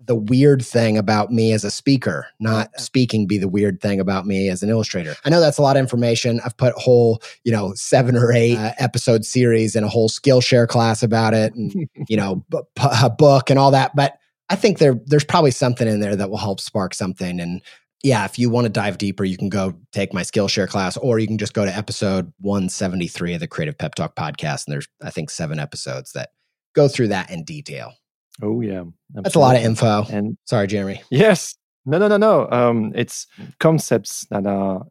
the 0.00 0.14
weird 0.14 0.64
thing 0.64 0.96
about 0.96 1.32
me 1.32 1.52
as 1.52 1.64
a 1.64 1.70
speaker, 1.70 2.26
not 2.38 2.70
speaking 2.78 3.26
be 3.26 3.36
the 3.36 3.48
weird 3.48 3.80
thing 3.80 3.98
about 3.98 4.26
me 4.26 4.48
as 4.48 4.62
an 4.62 4.70
illustrator. 4.70 5.16
I 5.24 5.30
know 5.30 5.40
that's 5.40 5.58
a 5.58 5.62
lot 5.62 5.76
of 5.76 5.80
information. 5.80 6.40
I've 6.44 6.56
put 6.56 6.74
whole, 6.74 7.20
you 7.44 7.50
know, 7.50 7.72
seven 7.74 8.16
or 8.16 8.32
eight 8.32 8.56
uh, 8.56 8.72
episode 8.78 9.24
series 9.24 9.74
and 9.74 9.84
a 9.84 9.88
whole 9.88 10.08
Skillshare 10.08 10.68
class 10.68 11.02
about 11.02 11.34
it 11.34 11.54
and, 11.54 11.88
you 12.08 12.16
know, 12.16 12.44
b- 12.50 12.60
a 12.76 13.10
book 13.10 13.50
and 13.50 13.58
all 13.58 13.72
that. 13.72 13.96
But 13.96 14.18
I 14.48 14.56
think 14.56 14.78
there 14.78 14.98
there's 15.06 15.24
probably 15.24 15.50
something 15.50 15.88
in 15.88 16.00
there 16.00 16.16
that 16.16 16.30
will 16.30 16.38
help 16.38 16.60
spark 16.60 16.94
something. 16.94 17.40
And 17.40 17.60
yeah, 18.02 18.24
if 18.24 18.38
you 18.38 18.48
want 18.48 18.66
to 18.66 18.70
dive 18.70 18.98
deeper, 18.98 19.24
you 19.24 19.36
can 19.36 19.48
go 19.48 19.74
take 19.92 20.14
my 20.14 20.22
Skillshare 20.22 20.68
class, 20.68 20.96
or 20.96 21.18
you 21.18 21.26
can 21.26 21.38
just 21.38 21.54
go 21.54 21.64
to 21.64 21.76
episode 21.76 22.32
173 22.38 23.34
of 23.34 23.40
the 23.40 23.48
Creative 23.48 23.76
Pep 23.76 23.96
Talk 23.96 24.14
podcast. 24.14 24.66
And 24.66 24.72
there's, 24.72 24.86
I 25.02 25.10
think, 25.10 25.30
seven 25.30 25.58
episodes 25.58 26.12
that 26.12 26.30
go 26.74 26.86
through 26.86 27.08
that 27.08 27.30
in 27.30 27.42
detail. 27.44 27.94
Oh 28.42 28.60
yeah, 28.60 28.80
absolutely. 28.80 29.22
that's 29.22 29.34
a 29.34 29.40
lot 29.40 29.56
of 29.56 29.62
info. 29.62 30.04
And 30.10 30.36
sorry, 30.44 30.68
Jérémy. 30.68 31.00
Yes, 31.10 31.56
no, 31.84 31.98
no, 31.98 32.08
no, 32.08 32.16
no. 32.16 32.48
Um, 32.50 32.92
it's 32.94 33.26
concepts 33.58 34.26
that 34.30 34.46
are 34.46 34.86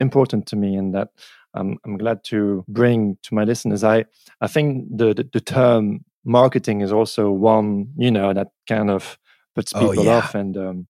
important 0.00 0.46
to 0.46 0.56
me, 0.56 0.76
and 0.76 0.94
that 0.94 1.08
um, 1.54 1.78
I'm 1.84 1.96
glad 1.96 2.24
to 2.24 2.64
bring 2.68 3.18
to 3.22 3.34
my 3.34 3.44
listeners. 3.44 3.84
I 3.84 4.06
I 4.40 4.46
think 4.46 4.86
the, 4.96 5.14
the, 5.14 5.28
the 5.32 5.40
term 5.40 6.04
marketing 6.24 6.80
is 6.80 6.92
also 6.92 7.30
one 7.30 7.88
you 7.96 8.10
know 8.10 8.32
that 8.32 8.48
kind 8.68 8.90
of 8.90 9.18
puts 9.54 9.72
oh, 9.74 9.80
people 9.80 10.00
oh, 10.00 10.04
yeah. 10.04 10.16
off, 10.16 10.34
and 10.34 10.56
um, 10.56 10.86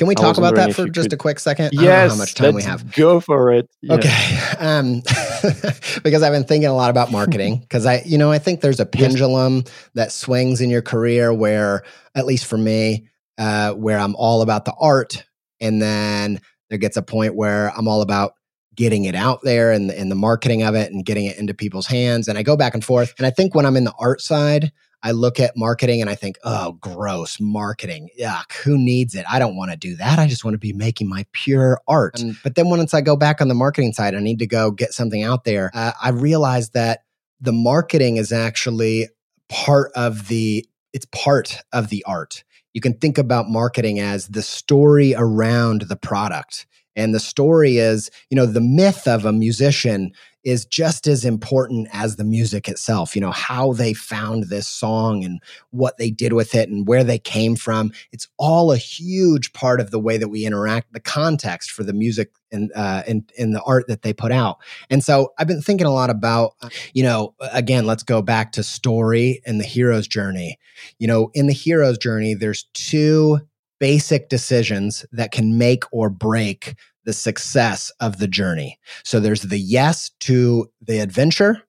can 0.00 0.06
we 0.06 0.14
talk 0.14 0.38
about 0.38 0.54
that 0.54 0.74
for 0.74 0.88
just 0.88 1.10
could... 1.10 1.12
a 1.12 1.16
quick 1.18 1.38
second? 1.38 1.74
Yes. 1.74 2.12
how 2.12 2.16
much 2.16 2.34
time 2.34 2.54
we 2.54 2.62
have. 2.62 2.90
Go 2.94 3.20
for 3.20 3.52
it. 3.52 3.68
Yeah. 3.82 3.96
Okay. 3.96 4.38
Um, 4.60 5.00
because 6.02 6.22
I've 6.22 6.32
been 6.32 6.44
thinking 6.44 6.68
a 6.68 6.74
lot 6.74 6.90
about 6.90 7.10
marketing 7.10 7.58
because 7.60 7.86
I, 7.86 8.02
you 8.04 8.18
know, 8.18 8.30
I 8.30 8.38
think 8.38 8.60
there's 8.60 8.80
a 8.80 8.84
pendulum 8.84 9.56
yes. 9.56 9.88
that 9.94 10.12
swings 10.12 10.60
in 10.60 10.68
your 10.68 10.82
career 10.82 11.32
where, 11.32 11.82
at 12.14 12.26
least 12.26 12.44
for 12.44 12.58
me, 12.58 13.08
uh, 13.38 13.72
where 13.72 13.98
I'm 13.98 14.14
all 14.16 14.42
about 14.42 14.66
the 14.66 14.74
art. 14.78 15.24
And 15.60 15.80
then 15.80 16.40
there 16.68 16.78
gets 16.78 16.98
a 16.98 17.02
point 17.02 17.34
where 17.34 17.72
I'm 17.74 17.88
all 17.88 18.02
about 18.02 18.34
getting 18.74 19.04
it 19.04 19.14
out 19.14 19.40
there 19.42 19.72
and, 19.72 19.90
and 19.90 20.10
the 20.10 20.14
marketing 20.14 20.62
of 20.62 20.74
it 20.74 20.92
and 20.92 21.06
getting 21.06 21.24
it 21.24 21.38
into 21.38 21.54
people's 21.54 21.86
hands. 21.86 22.28
And 22.28 22.36
I 22.36 22.42
go 22.42 22.56
back 22.56 22.74
and 22.74 22.84
forth. 22.84 23.14
And 23.16 23.26
I 23.26 23.30
think 23.30 23.54
when 23.54 23.64
I'm 23.64 23.76
in 23.76 23.84
the 23.84 23.94
art 23.98 24.20
side, 24.20 24.72
I 25.02 25.12
look 25.12 25.40
at 25.40 25.56
marketing 25.56 26.00
and 26.00 26.10
I 26.10 26.14
think, 26.14 26.38
oh, 26.44 26.72
gross 26.72 27.40
marketing. 27.40 28.10
Yuck. 28.20 28.52
Who 28.64 28.76
needs 28.76 29.14
it? 29.14 29.24
I 29.30 29.38
don't 29.38 29.56
want 29.56 29.70
to 29.70 29.76
do 29.76 29.96
that. 29.96 30.18
I 30.18 30.26
just 30.26 30.44
want 30.44 30.54
to 30.54 30.58
be 30.58 30.72
making 30.72 31.08
my 31.08 31.24
pure 31.32 31.80
art. 31.88 32.22
But 32.42 32.54
then 32.54 32.68
once 32.68 32.92
I 32.92 33.00
go 33.00 33.16
back 33.16 33.40
on 33.40 33.48
the 33.48 33.54
marketing 33.54 33.92
side, 33.92 34.14
I 34.14 34.20
need 34.20 34.38
to 34.40 34.46
go 34.46 34.70
get 34.70 34.92
something 34.92 35.22
out 35.22 35.44
there. 35.44 35.70
Uh, 35.72 35.92
I 36.02 36.10
realize 36.10 36.70
that 36.70 37.04
the 37.40 37.52
marketing 37.52 38.18
is 38.18 38.30
actually 38.32 39.08
part 39.48 39.90
of 39.94 40.28
the, 40.28 40.66
it's 40.92 41.06
part 41.06 41.58
of 41.72 41.88
the 41.88 42.04
art. 42.06 42.44
You 42.74 42.80
can 42.80 42.94
think 42.94 43.16
about 43.18 43.48
marketing 43.48 43.98
as 44.00 44.28
the 44.28 44.42
story 44.42 45.14
around 45.16 45.82
the 45.82 45.96
product. 45.96 46.66
And 46.94 47.14
the 47.14 47.20
story 47.20 47.78
is, 47.78 48.10
you 48.28 48.36
know, 48.36 48.46
the 48.46 48.60
myth 48.60 49.08
of 49.08 49.24
a 49.24 49.32
musician 49.32 50.12
is 50.44 50.64
just 50.64 51.06
as 51.06 51.24
important 51.24 51.88
as 51.92 52.16
the 52.16 52.24
music 52.24 52.68
itself. 52.68 53.14
You 53.14 53.20
know, 53.20 53.30
how 53.30 53.72
they 53.72 53.92
found 53.92 54.44
this 54.44 54.66
song 54.66 55.24
and 55.24 55.40
what 55.70 55.98
they 55.98 56.10
did 56.10 56.32
with 56.32 56.54
it 56.54 56.68
and 56.68 56.86
where 56.86 57.04
they 57.04 57.18
came 57.18 57.56
from. 57.56 57.92
It's 58.12 58.28
all 58.38 58.72
a 58.72 58.76
huge 58.76 59.52
part 59.52 59.80
of 59.80 59.90
the 59.90 60.00
way 60.00 60.16
that 60.18 60.28
we 60.28 60.44
interact, 60.44 60.92
the 60.92 61.00
context 61.00 61.70
for 61.70 61.84
the 61.84 61.92
music 61.92 62.30
and 62.52 62.72
uh, 62.74 63.02
in 63.06 63.24
in 63.36 63.52
the 63.52 63.62
art 63.62 63.86
that 63.88 64.02
they 64.02 64.12
put 64.12 64.32
out. 64.32 64.58
And 64.88 65.04
so 65.04 65.32
I've 65.38 65.46
been 65.46 65.62
thinking 65.62 65.86
a 65.86 65.92
lot 65.92 66.10
about, 66.10 66.54
uh, 66.62 66.68
you 66.92 67.02
know, 67.02 67.34
again, 67.52 67.86
let's 67.86 68.02
go 68.02 68.22
back 68.22 68.52
to 68.52 68.62
story 68.62 69.40
and 69.46 69.60
the 69.60 69.64
hero's 69.64 70.08
journey. 70.08 70.58
You 70.98 71.06
know, 71.06 71.30
in 71.34 71.46
the 71.46 71.52
hero's 71.52 71.98
journey, 71.98 72.34
there's 72.34 72.64
two 72.74 73.40
basic 73.78 74.28
decisions 74.28 75.04
that 75.10 75.32
can 75.32 75.58
make 75.58 75.84
or 75.90 76.10
break 76.10 76.74
the 77.04 77.12
success 77.12 77.90
of 78.00 78.18
the 78.18 78.28
journey. 78.28 78.78
So 79.04 79.20
there's 79.20 79.42
the 79.42 79.58
yes 79.58 80.10
to 80.20 80.70
the 80.80 81.00
adventure, 81.00 81.62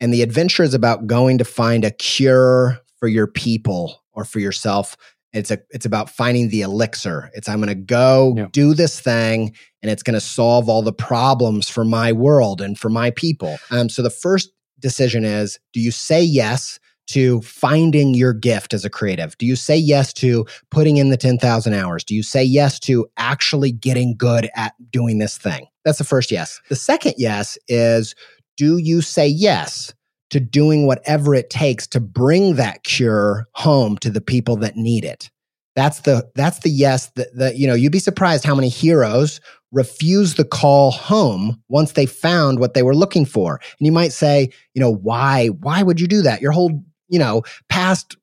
and 0.00 0.12
the 0.12 0.22
adventure 0.22 0.62
is 0.62 0.74
about 0.74 1.06
going 1.06 1.38
to 1.38 1.44
find 1.44 1.84
a 1.84 1.90
cure 1.90 2.78
for 2.98 3.08
your 3.08 3.26
people 3.26 4.02
or 4.12 4.24
for 4.24 4.40
yourself. 4.40 4.96
It's 5.32 5.50
a 5.50 5.58
it's 5.70 5.86
about 5.86 6.08
finding 6.08 6.48
the 6.48 6.62
elixir. 6.62 7.30
It's 7.34 7.48
I'm 7.48 7.58
going 7.58 7.68
to 7.68 7.74
go 7.74 8.34
yeah. 8.36 8.46
do 8.52 8.74
this 8.74 9.00
thing 9.00 9.54
and 9.82 9.90
it's 9.90 10.02
going 10.02 10.14
to 10.14 10.20
solve 10.20 10.68
all 10.68 10.82
the 10.82 10.92
problems 10.92 11.68
for 11.68 11.84
my 11.84 12.12
world 12.12 12.60
and 12.60 12.78
for 12.78 12.88
my 12.88 13.10
people. 13.10 13.58
Um 13.70 13.88
so 13.88 14.02
the 14.02 14.10
first 14.10 14.50
decision 14.78 15.24
is 15.24 15.58
do 15.72 15.80
you 15.80 15.90
say 15.90 16.22
yes 16.22 16.78
to 17.06 17.40
finding 17.42 18.14
your 18.14 18.32
gift 18.32 18.74
as 18.74 18.84
a 18.84 18.90
creative? 18.90 19.36
Do 19.38 19.46
you 19.46 19.56
say 19.56 19.76
yes 19.76 20.12
to 20.14 20.46
putting 20.70 20.96
in 20.96 21.10
the 21.10 21.16
10,000 21.16 21.72
hours? 21.72 22.04
Do 22.04 22.14
you 22.14 22.22
say 22.22 22.42
yes 22.42 22.78
to 22.80 23.06
actually 23.16 23.72
getting 23.72 24.16
good 24.16 24.48
at 24.54 24.74
doing 24.90 25.18
this 25.18 25.38
thing? 25.38 25.66
That's 25.84 25.98
the 25.98 26.04
first 26.04 26.30
yes. 26.30 26.60
The 26.68 26.76
second 26.76 27.14
yes 27.16 27.56
is 27.68 28.14
do 28.56 28.78
you 28.78 29.02
say 29.02 29.28
yes 29.28 29.94
to 30.30 30.40
doing 30.40 30.86
whatever 30.86 31.34
it 31.34 31.50
takes 31.50 31.86
to 31.88 32.00
bring 32.00 32.56
that 32.56 32.82
cure 32.84 33.46
home 33.52 33.96
to 33.98 34.10
the 34.10 34.20
people 34.20 34.56
that 34.56 34.76
need 34.76 35.04
it? 35.04 35.30
That's 35.76 36.00
the 36.00 36.28
that's 36.34 36.60
the 36.60 36.70
yes 36.70 37.10
that, 37.16 37.36
that 37.36 37.56
you 37.56 37.66
know, 37.66 37.74
you'd 37.74 37.92
be 37.92 37.98
surprised 37.98 38.44
how 38.44 38.54
many 38.54 38.70
heroes 38.70 39.40
refuse 39.72 40.34
the 40.34 40.44
call 40.44 40.90
home 40.90 41.62
once 41.68 41.92
they 41.92 42.06
found 42.06 42.58
what 42.58 42.72
they 42.72 42.82
were 42.82 42.94
looking 42.94 43.26
for. 43.26 43.60
And 43.78 43.86
you 43.86 43.92
might 43.92 44.12
say, 44.12 44.48
you 44.72 44.80
know, 44.80 44.90
why 44.90 45.48
why 45.48 45.82
would 45.82 46.00
you 46.00 46.06
do 46.06 46.22
that? 46.22 46.40
Your 46.40 46.52
whole 46.52 46.82
you 47.08 47.18
know, 47.18 47.42
past 47.68 48.16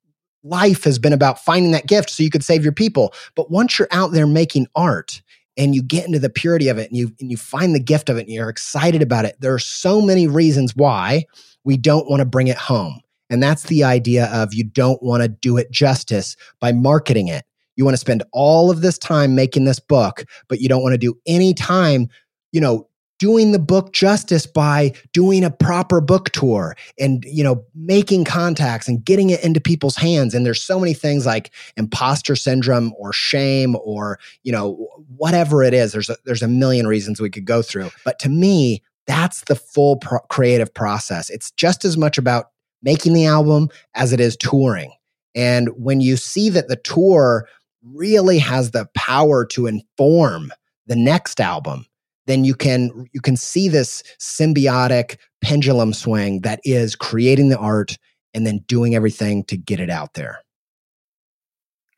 life 0.43 0.83
has 0.83 0.99
been 0.99 1.13
about 1.13 1.39
finding 1.39 1.71
that 1.71 1.87
gift 1.87 2.09
so 2.09 2.23
you 2.23 2.29
could 2.29 2.43
save 2.43 2.63
your 2.63 2.73
people. 2.73 3.13
But 3.35 3.49
once 3.49 3.79
you're 3.79 3.87
out 3.91 4.11
there 4.11 4.27
making 4.27 4.67
art 4.75 5.21
and 5.57 5.73
you 5.73 5.81
get 5.81 6.05
into 6.05 6.19
the 6.19 6.29
purity 6.29 6.67
of 6.67 6.77
it 6.77 6.89
and 6.89 6.97
you 6.97 7.11
and 7.19 7.31
you 7.31 7.37
find 7.37 7.73
the 7.73 7.79
gift 7.79 8.09
of 8.09 8.17
it 8.17 8.21
and 8.21 8.29
you're 8.29 8.49
excited 8.49 9.01
about 9.01 9.25
it, 9.25 9.35
there 9.39 9.53
are 9.53 9.59
so 9.59 10.01
many 10.01 10.27
reasons 10.27 10.75
why 10.75 11.25
we 11.63 11.77
don't 11.77 12.09
want 12.09 12.19
to 12.19 12.25
bring 12.25 12.47
it 12.47 12.57
home. 12.57 12.99
And 13.29 13.41
that's 13.41 13.63
the 13.63 13.83
idea 13.83 14.25
of 14.33 14.53
you 14.53 14.63
don't 14.63 15.01
want 15.01 15.23
to 15.23 15.29
do 15.29 15.57
it 15.57 15.71
justice 15.71 16.35
by 16.59 16.71
marketing 16.71 17.29
it. 17.29 17.45
You 17.75 17.85
want 17.85 17.93
to 17.93 17.99
spend 17.99 18.23
all 18.31 18.69
of 18.69 18.81
this 18.81 18.97
time 18.97 19.33
making 19.33 19.65
this 19.65 19.79
book, 19.79 20.25
but 20.47 20.59
you 20.59 20.69
don't 20.69 20.83
want 20.83 20.93
to 20.93 20.99
do 20.99 21.17
any 21.25 21.53
time, 21.53 22.09
you 22.51 22.61
know, 22.61 22.87
doing 23.19 23.51
the 23.51 23.59
book 23.59 23.93
justice 23.93 24.45
by 24.45 24.91
doing 25.13 25.43
a 25.43 25.51
proper 25.51 26.01
book 26.01 26.29
tour 26.31 26.75
and 26.99 27.23
you 27.25 27.43
know 27.43 27.63
making 27.75 28.25
contacts 28.25 28.87
and 28.87 29.05
getting 29.05 29.29
it 29.29 29.43
into 29.43 29.61
people's 29.61 29.95
hands. 29.95 30.33
And 30.33 30.45
there's 30.45 30.61
so 30.61 30.79
many 30.79 30.93
things 30.93 31.25
like 31.25 31.51
imposter 31.77 32.35
syndrome 32.35 32.93
or 32.97 33.13
shame 33.13 33.75
or 33.83 34.19
you 34.43 34.51
know 34.51 34.87
whatever 35.17 35.63
it 35.63 35.73
is. 35.73 35.91
There's 35.91 36.09
a, 36.09 36.17
there's 36.25 36.43
a 36.43 36.47
million 36.47 36.87
reasons 36.87 37.21
we 37.21 37.29
could 37.29 37.45
go 37.45 37.61
through. 37.61 37.91
But 38.03 38.19
to 38.19 38.29
me 38.29 38.81
that's 39.05 39.41
the 39.41 39.55
full 39.55 39.97
pro- 39.97 40.19
creative 40.29 40.73
process. 40.73 41.29
It's 41.29 41.51
just 41.51 41.83
as 41.83 41.97
much 41.97 42.17
about 42.17 42.51
making 42.81 43.13
the 43.13 43.25
album 43.25 43.69
as 43.95 44.13
it 44.13 44.19
is 44.19 44.37
touring. 44.37 44.91
And 45.35 45.69
when 45.75 45.99
you 46.01 46.17
see 46.17 46.49
that 46.49 46.67
the 46.67 46.75
tour 46.75 47.47
really 47.83 48.39
has 48.39 48.71
the 48.71 48.87
power 48.95 49.45
to 49.45 49.67
inform 49.67 50.51
the 50.87 50.95
next 50.95 51.39
album 51.39 51.85
then 52.25 52.43
you 52.43 52.55
can 52.55 53.07
you 53.13 53.21
can 53.21 53.35
see 53.35 53.67
this 53.67 54.03
symbiotic 54.19 55.17
pendulum 55.41 55.93
swing 55.93 56.41
that 56.41 56.59
is 56.63 56.95
creating 56.95 57.49
the 57.49 57.57
art 57.57 57.97
and 58.33 58.47
then 58.47 58.59
doing 58.67 58.95
everything 58.95 59.43
to 59.45 59.57
get 59.57 59.79
it 59.79 59.89
out 59.89 60.13
there. 60.13 60.39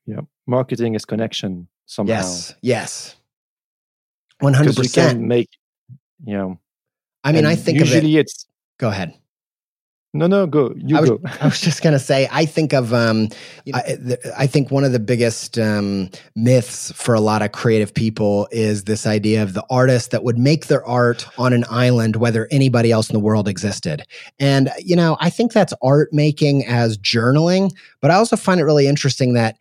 Yeah, 0.05 0.21
marketing 0.47 0.95
is 0.95 1.05
connection 1.05 1.67
somehow. 1.85 2.13
Yes, 2.13 2.55
yes, 2.61 3.15
one 4.39 4.53
hundred 4.53 4.75
percent. 4.75 5.21
Make 5.21 5.49
you 6.25 6.37
know. 6.37 6.59
I 7.23 7.31
mean, 7.31 7.45
I 7.45 7.55
think 7.55 7.79
usually 7.79 8.17
it, 8.17 8.21
it's. 8.21 8.45
Go 8.77 8.89
ahead. 8.89 9.13
No, 10.15 10.27
no, 10.27 10.47
go. 10.47 10.73
You 10.77 10.95
I 10.95 11.01
was, 11.01 11.09
go. 11.09 11.19
I 11.41 11.45
was 11.45 11.59
just 11.59 11.83
gonna 11.83 11.99
say. 11.99 12.29
I 12.31 12.45
think 12.45 12.71
of. 12.71 12.93
Um, 12.93 13.27
I, 13.73 13.97
I, 14.37 14.47
think 14.47 14.71
one 14.71 14.85
of 14.85 14.93
the 14.93 14.99
biggest 14.99 15.59
um, 15.59 16.09
myths 16.37 16.93
for 16.93 17.13
a 17.13 17.19
lot 17.19 17.41
of 17.41 17.51
creative 17.51 17.93
people 17.93 18.47
is 18.49 18.85
this 18.85 19.05
idea 19.05 19.43
of 19.43 19.53
the 19.53 19.65
artist 19.69 20.11
that 20.11 20.23
would 20.23 20.37
make 20.37 20.67
their 20.67 20.85
art 20.85 21.27
on 21.37 21.51
an 21.51 21.65
island, 21.69 22.15
whether 22.15 22.47
anybody 22.49 22.93
else 22.93 23.09
in 23.09 23.13
the 23.13 23.19
world 23.19 23.49
existed. 23.49 24.03
And 24.39 24.71
you 24.79 24.95
know, 24.95 25.17
I 25.19 25.29
think 25.29 25.51
that's 25.51 25.73
art 25.83 26.13
making 26.13 26.65
as 26.65 26.97
journaling. 26.97 27.75
But 27.99 28.09
I 28.09 28.13
also 28.15 28.37
find 28.37 28.61
it 28.61 28.63
really 28.63 28.87
interesting 28.87 29.33
that 29.33 29.57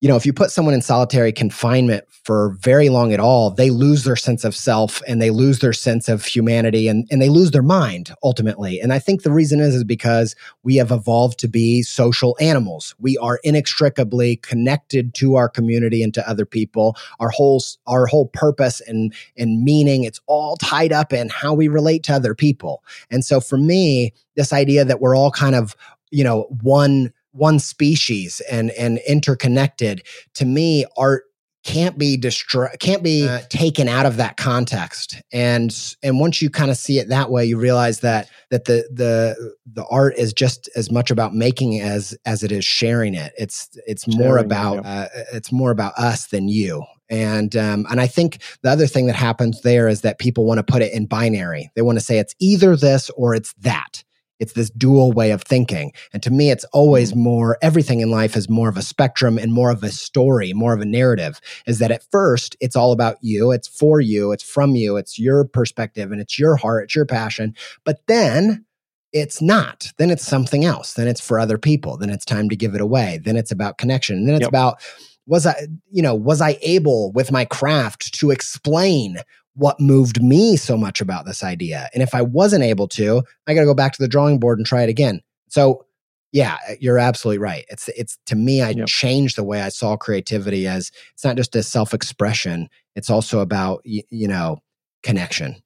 you 0.00 0.08
know, 0.08 0.16
if 0.16 0.24
you 0.24 0.32
put 0.32 0.50
someone 0.50 0.72
in 0.72 0.80
solitary 0.80 1.30
confinement 1.30 2.04
for 2.24 2.56
very 2.60 2.88
long 2.88 3.12
at 3.12 3.20
all, 3.20 3.50
they 3.50 3.68
lose 3.68 4.04
their 4.04 4.16
sense 4.16 4.44
of 4.44 4.56
self 4.56 5.02
and 5.06 5.20
they 5.20 5.30
lose 5.30 5.58
their 5.58 5.74
sense 5.74 6.08
of 6.08 6.24
humanity 6.24 6.88
and, 6.88 7.06
and 7.10 7.20
they 7.20 7.28
lose 7.28 7.50
their 7.50 7.62
mind 7.62 8.14
ultimately. 8.22 8.80
And 8.80 8.94
I 8.94 8.98
think 8.98 9.22
the 9.22 9.30
reason 9.30 9.60
is, 9.60 9.74
is 9.74 9.84
because 9.84 10.34
we 10.62 10.76
have 10.76 10.90
evolved 10.90 11.38
to 11.40 11.48
be 11.48 11.82
social 11.82 12.34
animals. 12.40 12.94
We 12.98 13.18
are 13.18 13.40
inextricably 13.44 14.36
connected 14.36 15.12
to 15.16 15.36
our 15.36 15.50
community 15.50 16.02
and 16.02 16.14
to 16.14 16.26
other 16.28 16.46
people. 16.46 16.96
Our 17.18 17.28
whole, 17.28 17.62
our 17.86 18.06
whole 18.06 18.28
purpose 18.28 18.80
and, 18.80 19.14
and 19.36 19.62
meaning, 19.62 20.04
it's 20.04 20.20
all 20.26 20.56
tied 20.56 20.92
up 20.92 21.12
in 21.12 21.28
how 21.28 21.52
we 21.52 21.68
relate 21.68 22.04
to 22.04 22.14
other 22.14 22.34
people. 22.34 22.82
And 23.10 23.22
so 23.22 23.38
for 23.38 23.58
me, 23.58 24.14
this 24.34 24.52
idea 24.52 24.82
that 24.86 25.00
we're 25.00 25.16
all 25.16 25.30
kind 25.30 25.54
of, 25.54 25.76
you 26.10 26.24
know, 26.24 26.46
one 26.62 27.12
one 27.32 27.58
species 27.58 28.40
and 28.50 28.70
and 28.72 28.98
interconnected 29.06 30.02
to 30.34 30.44
me 30.44 30.84
art 30.96 31.24
can't 31.62 31.98
be 31.98 32.16
destroyed 32.16 32.70
can't 32.80 33.02
be 33.02 33.28
uh, 33.28 33.40
taken 33.50 33.86
out 33.86 34.06
of 34.06 34.16
that 34.16 34.36
context 34.38 35.20
and 35.32 35.94
and 36.02 36.18
once 36.18 36.40
you 36.40 36.48
kind 36.48 36.70
of 36.70 36.76
see 36.76 36.98
it 36.98 37.08
that 37.08 37.30
way 37.30 37.44
you 37.44 37.58
realize 37.58 38.00
that 38.00 38.28
that 38.50 38.64
the 38.64 38.88
the 38.90 39.54
the 39.70 39.84
art 39.90 40.14
is 40.16 40.32
just 40.32 40.70
as 40.74 40.90
much 40.90 41.10
about 41.10 41.34
making 41.34 41.78
as 41.78 42.16
as 42.24 42.42
it 42.42 42.50
is 42.50 42.64
sharing 42.64 43.14
it 43.14 43.32
it's 43.36 43.68
it's 43.86 44.04
sharing 44.04 44.26
more 44.26 44.38
about 44.38 44.76
yeah. 44.76 45.02
uh, 45.02 45.08
it's 45.32 45.52
more 45.52 45.70
about 45.70 45.92
us 45.98 46.28
than 46.28 46.48
you 46.48 46.82
and 47.10 47.56
um, 47.56 47.86
and 47.90 48.00
I 48.00 48.06
think 48.06 48.40
the 48.62 48.70
other 48.70 48.86
thing 48.86 49.06
that 49.06 49.16
happens 49.16 49.60
there 49.62 49.88
is 49.88 50.02
that 50.02 50.18
people 50.18 50.46
want 50.46 50.58
to 50.58 50.72
put 50.72 50.80
it 50.80 50.92
in 50.92 51.06
binary. 51.06 51.70
They 51.74 51.82
want 51.82 51.98
to 51.98 52.04
say 52.04 52.18
it's 52.18 52.36
either 52.38 52.76
this 52.76 53.10
or 53.10 53.34
it's 53.34 53.52
that. 53.54 54.04
It's 54.40 54.54
this 54.54 54.70
dual 54.70 55.12
way 55.12 55.30
of 55.30 55.42
thinking. 55.42 55.92
And 56.12 56.22
to 56.24 56.30
me, 56.30 56.50
it's 56.50 56.64
always 56.72 57.14
more, 57.14 57.58
everything 57.62 58.00
in 58.00 58.10
life 58.10 58.36
is 58.36 58.48
more 58.48 58.68
of 58.68 58.76
a 58.76 58.82
spectrum 58.82 59.38
and 59.38 59.52
more 59.52 59.70
of 59.70 59.84
a 59.84 59.90
story, 59.90 60.52
more 60.52 60.74
of 60.74 60.80
a 60.80 60.86
narrative. 60.86 61.40
Is 61.66 61.78
that 61.78 61.92
at 61.92 62.02
first, 62.10 62.56
it's 62.60 62.74
all 62.74 62.90
about 62.90 63.16
you, 63.20 63.52
it's 63.52 63.68
for 63.68 64.00
you, 64.00 64.32
it's 64.32 64.42
from 64.42 64.74
you, 64.74 64.96
it's 64.96 65.18
your 65.18 65.44
perspective, 65.44 66.10
and 66.10 66.20
it's 66.20 66.38
your 66.38 66.56
heart, 66.56 66.84
it's 66.84 66.96
your 66.96 67.06
passion. 67.06 67.54
But 67.84 68.00
then, 68.08 68.64
it's 69.12 69.42
not. 69.42 69.92
Then 69.98 70.10
it's 70.10 70.24
something 70.26 70.64
else. 70.64 70.94
Then 70.94 71.08
it's 71.08 71.20
for 71.20 71.40
other 71.40 71.58
people. 71.58 71.96
Then 71.96 72.10
it's 72.10 72.24
time 72.24 72.48
to 72.48 72.56
give 72.56 72.74
it 72.74 72.80
away. 72.80 73.18
Then 73.22 73.36
it's 73.36 73.50
about 73.50 73.76
connection. 73.76 74.16
And 74.16 74.28
then 74.28 74.36
it's 74.36 74.42
yep. 74.42 74.50
about 74.50 74.80
was 75.26 75.46
I, 75.46 75.66
you 75.90 76.02
know, 76.02 76.14
was 76.14 76.40
I 76.40 76.58
able 76.62 77.12
with 77.12 77.30
my 77.32 77.44
craft 77.44 78.14
to 78.14 78.30
explain 78.30 79.18
what 79.54 79.80
moved 79.80 80.22
me 80.22 80.56
so 80.56 80.76
much 80.76 81.00
about 81.00 81.26
this 81.26 81.42
idea? 81.42 81.88
And 81.94 82.02
if 82.02 82.14
I 82.14 82.22
wasn't 82.22 82.64
able 82.64 82.88
to, 82.88 83.22
I 83.46 83.54
got 83.54 83.60
to 83.60 83.66
go 83.66 83.74
back 83.74 83.92
to 83.92 84.02
the 84.02 84.08
drawing 84.08 84.38
board 84.38 84.58
and 84.58 84.66
try 84.66 84.82
it 84.82 84.88
again. 84.88 85.20
So, 85.48 85.86
yeah, 86.32 86.58
you're 86.78 86.98
absolutely 86.98 87.38
right. 87.38 87.64
It's 87.68 87.88
it's 87.88 88.16
to 88.26 88.36
me, 88.36 88.62
I 88.62 88.70
yep. 88.70 88.86
changed 88.86 89.36
the 89.36 89.44
way 89.44 89.62
I 89.62 89.68
saw 89.68 89.96
creativity 89.96 90.66
as 90.66 90.92
it's 91.12 91.24
not 91.24 91.36
just 91.36 91.56
a 91.56 91.62
self 91.62 91.92
expression. 91.92 92.68
It's 92.94 93.10
also 93.10 93.40
about 93.40 93.80
you, 93.84 94.02
you 94.10 94.28
know 94.28 94.62
connection. 95.02 95.56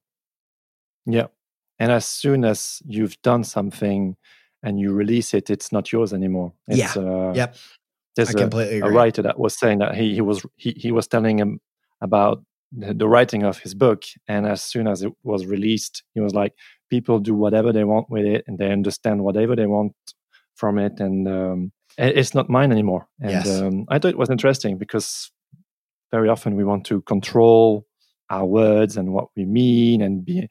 Yeah, 1.04 1.26
and 1.78 1.92
as 1.92 2.06
soon 2.06 2.46
as 2.46 2.80
you've 2.86 3.20
done 3.20 3.44
something 3.44 4.16
and 4.62 4.80
you 4.80 4.92
release 4.92 5.34
it, 5.34 5.50
it's 5.50 5.70
not 5.70 5.92
yours 5.92 6.14
anymore. 6.14 6.54
It's, 6.66 6.96
yeah. 6.96 7.02
Uh, 7.02 7.32
yep. 7.34 7.56
There's 8.16 8.34
a, 8.34 8.80
a, 8.80 8.90
writer 8.90 9.22
that 9.22 9.38
was 9.38 9.58
saying 9.58 9.80
that 9.80 9.96
he, 9.96 10.14
he 10.14 10.20
was 10.20 10.46
he, 10.56 10.70
he 10.72 10.92
was 10.92 11.08
telling 11.08 11.38
him 11.38 11.60
about 12.00 12.42
the, 12.76 13.08
writing 13.08 13.42
of 13.42 13.58
his 13.58 13.74
book, 13.74 14.04
and 14.28 14.46
as 14.46 14.62
soon 14.62 14.86
as 14.86 15.02
it 15.02 15.12
was 15.22 15.46
released, 15.46 16.02
he 16.14 16.20
was 16.20 16.34
like, 16.34 16.52
people 16.90 17.18
do 17.18 17.34
whatever 17.34 17.72
they 17.72 17.84
want 17.84 18.10
with 18.10 18.24
it, 18.24 18.44
and 18.46 18.58
they 18.58 18.70
understand 18.70 19.22
whatever 19.22 19.56
they 19.56 19.66
want 19.66 19.92
from 20.54 20.78
it, 20.78 21.00
and 21.00 21.28
um, 21.28 21.72
it's 21.98 22.34
not 22.34 22.48
mine 22.48 22.72
anymore. 22.72 23.06
And 23.20 23.30
yes. 23.30 23.60
um, 23.60 23.86
I 23.88 23.98
thought 23.98 24.10
it 24.10 24.18
was 24.18 24.30
interesting 24.30 24.78
because 24.78 25.30
very 26.10 26.28
often 26.28 26.56
we 26.56 26.64
want 26.64 26.84
to 26.86 27.02
control 27.02 27.86
our 28.30 28.46
words 28.46 28.96
and 28.96 29.12
what 29.12 29.28
we 29.36 29.44
mean, 29.44 30.02
and 30.02 30.24
be 30.24 30.48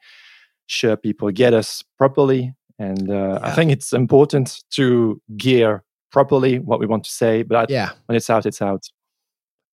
sure 0.68 0.96
people 0.96 1.32
get 1.32 1.54
us 1.54 1.84
properly. 1.98 2.54
And 2.80 3.10
uh, 3.10 3.14
yeah. 3.14 3.40
I 3.42 3.52
think 3.52 3.72
it's 3.72 3.94
important 3.94 4.64
to 4.72 5.22
gear 5.38 5.84
properly 6.12 6.60
what 6.60 6.80
we 6.80 6.86
want 6.86 7.04
to 7.06 7.12
say. 7.12 7.44
But 7.44 7.70
yeah, 7.70 7.92
when 8.06 8.16
it's 8.16 8.30
out, 8.30 8.46
it's 8.46 8.62
out. 8.62 8.88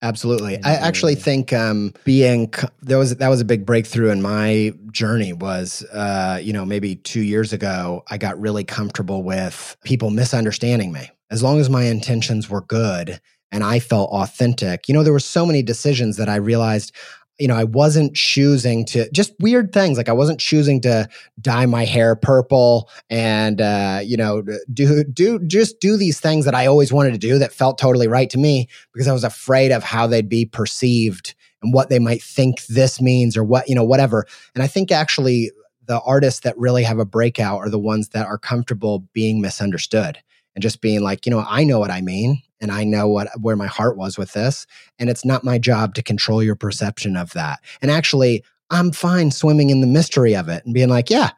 Absolutely. 0.02 0.58
I 0.64 0.74
actually 0.76 1.14
think 1.14 1.52
um, 1.52 1.92
being 2.04 2.52
there 2.80 2.96
was 2.96 3.14
that 3.14 3.28
was 3.28 3.40
a 3.40 3.44
big 3.44 3.66
breakthrough 3.66 4.10
in 4.10 4.22
my 4.22 4.72
journey 4.90 5.34
was 5.34 5.84
uh, 5.92 6.40
you 6.42 6.54
know 6.54 6.64
maybe 6.64 6.96
2 6.96 7.20
years 7.20 7.52
ago 7.52 8.02
I 8.08 8.16
got 8.16 8.40
really 8.40 8.64
comfortable 8.64 9.22
with 9.22 9.76
people 9.84 10.10
misunderstanding 10.10 10.90
me. 10.90 11.10
As 11.30 11.42
long 11.42 11.60
as 11.60 11.68
my 11.68 11.84
intentions 11.84 12.48
were 12.48 12.62
good 12.62 13.20
and 13.52 13.62
I 13.62 13.78
felt 13.78 14.10
authentic. 14.10 14.88
You 14.88 14.94
know 14.94 15.02
there 15.02 15.12
were 15.12 15.20
so 15.20 15.44
many 15.44 15.62
decisions 15.62 16.16
that 16.16 16.30
I 16.30 16.36
realized 16.36 16.94
you 17.40 17.48
know, 17.48 17.56
I 17.56 17.64
wasn't 17.64 18.14
choosing 18.14 18.84
to 18.86 19.10
just 19.10 19.32
weird 19.40 19.72
things. 19.72 19.96
Like 19.96 20.08
I 20.08 20.12
wasn't 20.12 20.40
choosing 20.40 20.80
to 20.82 21.08
dye 21.40 21.66
my 21.66 21.84
hair 21.84 22.14
purple 22.14 22.90
and, 23.08 23.60
uh, 23.60 24.00
you 24.04 24.16
know, 24.16 24.42
do, 24.72 25.04
do, 25.04 25.38
just 25.46 25.80
do 25.80 25.96
these 25.96 26.20
things 26.20 26.44
that 26.44 26.54
I 26.54 26.66
always 26.66 26.92
wanted 26.92 27.12
to 27.12 27.18
do 27.18 27.38
that 27.38 27.52
felt 27.52 27.78
totally 27.78 28.08
right 28.08 28.28
to 28.30 28.38
me 28.38 28.68
because 28.92 29.08
I 29.08 29.12
was 29.12 29.24
afraid 29.24 29.72
of 29.72 29.82
how 29.82 30.06
they'd 30.06 30.28
be 30.28 30.44
perceived 30.44 31.34
and 31.62 31.72
what 31.72 31.88
they 31.88 31.98
might 31.98 32.22
think 32.22 32.66
this 32.66 33.00
means 33.00 33.36
or 33.36 33.44
what, 33.44 33.68
you 33.68 33.74
know, 33.74 33.84
whatever. 33.84 34.26
And 34.54 34.62
I 34.62 34.66
think 34.66 34.92
actually 34.92 35.50
the 35.86 36.00
artists 36.02 36.40
that 36.40 36.56
really 36.58 36.82
have 36.84 36.98
a 36.98 37.04
breakout 37.04 37.58
are 37.58 37.70
the 37.70 37.78
ones 37.78 38.10
that 38.10 38.26
are 38.26 38.38
comfortable 38.38 39.00
being 39.12 39.40
misunderstood 39.40 40.18
and 40.54 40.62
just 40.62 40.80
being 40.80 41.00
like, 41.00 41.26
you 41.26 41.30
know, 41.30 41.44
I 41.48 41.64
know 41.64 41.78
what 41.78 41.90
I 41.90 42.00
mean 42.00 42.42
and 42.60 42.70
I 42.70 42.84
know 42.84 43.08
what 43.08 43.28
where 43.40 43.56
my 43.56 43.66
heart 43.66 43.96
was 43.96 44.18
with 44.18 44.32
this 44.32 44.66
and 44.98 45.08
it's 45.08 45.24
not 45.24 45.44
my 45.44 45.58
job 45.58 45.94
to 45.94 46.02
control 46.02 46.42
your 46.42 46.56
perception 46.56 47.16
of 47.16 47.32
that. 47.32 47.60
And 47.80 47.90
actually, 47.90 48.44
I'm 48.70 48.92
fine 48.92 49.30
swimming 49.30 49.70
in 49.70 49.80
the 49.80 49.86
mystery 49.86 50.34
of 50.34 50.48
it 50.48 50.64
and 50.64 50.74
being 50.74 50.88
like, 50.88 51.10
yeah, 51.10 51.30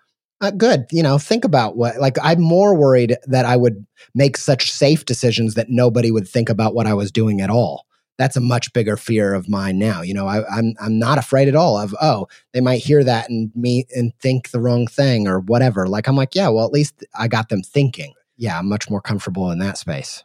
uh, 0.42 0.50
good. 0.50 0.86
You 0.90 1.02
know, 1.02 1.18
think 1.18 1.44
about 1.44 1.76
what 1.76 1.98
like 1.98 2.16
I'm 2.20 2.42
more 2.42 2.74
worried 2.74 3.16
that 3.26 3.44
I 3.46 3.56
would 3.56 3.86
make 4.14 4.36
such 4.36 4.70
safe 4.70 5.04
decisions 5.04 5.54
that 5.54 5.70
nobody 5.70 6.10
would 6.10 6.28
think 6.28 6.48
about 6.48 6.74
what 6.74 6.86
I 6.86 6.94
was 6.94 7.12
doing 7.12 7.40
at 7.40 7.48
all. 7.48 7.86
That's 8.18 8.36
a 8.36 8.40
much 8.40 8.72
bigger 8.72 8.96
fear 8.96 9.34
of 9.34 9.48
mine 9.48 9.78
now. 9.78 10.02
You 10.02 10.14
know, 10.14 10.26
I, 10.26 10.44
I'm 10.50 10.74
I'm 10.80 10.98
not 10.98 11.16
afraid 11.16 11.48
at 11.48 11.54
all 11.54 11.78
of 11.78 11.94
oh 12.02 12.26
they 12.52 12.60
might 12.60 12.82
hear 12.82 13.04
that 13.04 13.30
and 13.30 13.52
me 13.54 13.86
and 13.94 14.12
think 14.20 14.50
the 14.50 14.60
wrong 14.60 14.86
thing 14.88 15.28
or 15.28 15.40
whatever. 15.40 15.86
Like 15.86 16.08
I'm 16.08 16.16
like 16.16 16.34
yeah, 16.34 16.48
well 16.48 16.66
at 16.66 16.72
least 16.72 17.04
I 17.16 17.28
got 17.28 17.48
them 17.48 17.62
thinking. 17.62 18.12
Yeah, 18.36 18.58
I'm 18.58 18.68
much 18.68 18.90
more 18.90 19.00
comfortable 19.00 19.50
in 19.52 19.60
that 19.60 19.78
space. 19.78 20.24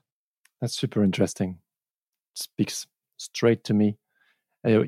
That's 0.61 0.75
super 0.75 1.03
interesting. 1.03 1.59
Speaks 2.33 2.87
straight 3.17 3.63
to 3.65 3.73
me. 3.73 3.97
Uh, 4.67 4.83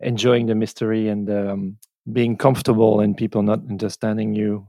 enjoying 0.00 0.46
the 0.46 0.54
mystery 0.54 1.08
and 1.08 1.30
um, 1.30 1.78
being 2.12 2.36
comfortable 2.36 3.00
and 3.00 3.16
people 3.16 3.42
not 3.42 3.60
understanding 3.68 4.34
you. 4.34 4.66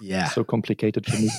Yeah. 0.00 0.28
So 0.28 0.44
complicated 0.44 1.06
for 1.06 1.16
me. 1.16 1.30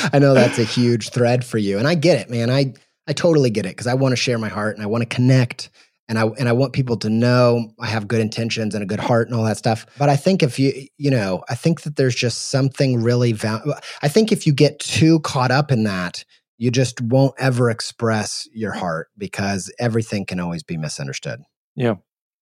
I 0.12 0.18
know 0.18 0.34
that's 0.34 0.58
a 0.58 0.64
huge 0.64 1.10
thread 1.10 1.44
for 1.44 1.58
you. 1.58 1.78
And 1.78 1.86
I 1.86 1.94
get 1.94 2.18
it, 2.18 2.30
man. 2.30 2.50
I, 2.50 2.74
I 3.06 3.12
totally 3.12 3.50
get 3.50 3.66
it 3.66 3.70
because 3.70 3.86
I 3.86 3.94
want 3.94 4.12
to 4.12 4.16
share 4.16 4.38
my 4.38 4.48
heart 4.48 4.76
and 4.76 4.82
I 4.82 4.86
want 4.86 5.02
to 5.02 5.14
connect 5.14 5.70
and 6.08 6.18
I 6.18 6.26
and 6.38 6.48
I 6.48 6.52
want 6.52 6.72
people 6.72 6.96
to 6.98 7.10
know 7.10 7.72
I 7.80 7.86
have 7.86 8.06
good 8.06 8.20
intentions 8.20 8.74
and 8.74 8.82
a 8.82 8.86
good 8.86 9.00
heart 9.00 9.28
and 9.28 9.36
all 9.36 9.44
that 9.44 9.56
stuff. 9.56 9.86
But 9.98 10.08
I 10.08 10.16
think 10.16 10.42
if 10.42 10.58
you 10.58 10.86
you 10.98 11.10
know, 11.10 11.42
I 11.48 11.54
think 11.54 11.82
that 11.82 11.96
there's 11.96 12.14
just 12.14 12.50
something 12.50 13.02
really 13.02 13.32
val- 13.32 13.78
I 14.02 14.08
think 14.08 14.32
if 14.32 14.46
you 14.46 14.52
get 14.52 14.78
too 14.78 15.20
caught 15.20 15.50
up 15.50 15.72
in 15.72 15.84
that, 15.84 16.24
you 16.58 16.70
just 16.70 17.00
won't 17.00 17.34
ever 17.38 17.70
express 17.70 18.48
your 18.52 18.72
heart 18.72 19.08
because 19.16 19.72
everything 19.78 20.24
can 20.24 20.40
always 20.40 20.62
be 20.62 20.76
misunderstood. 20.76 21.42
Yeah. 21.74 21.96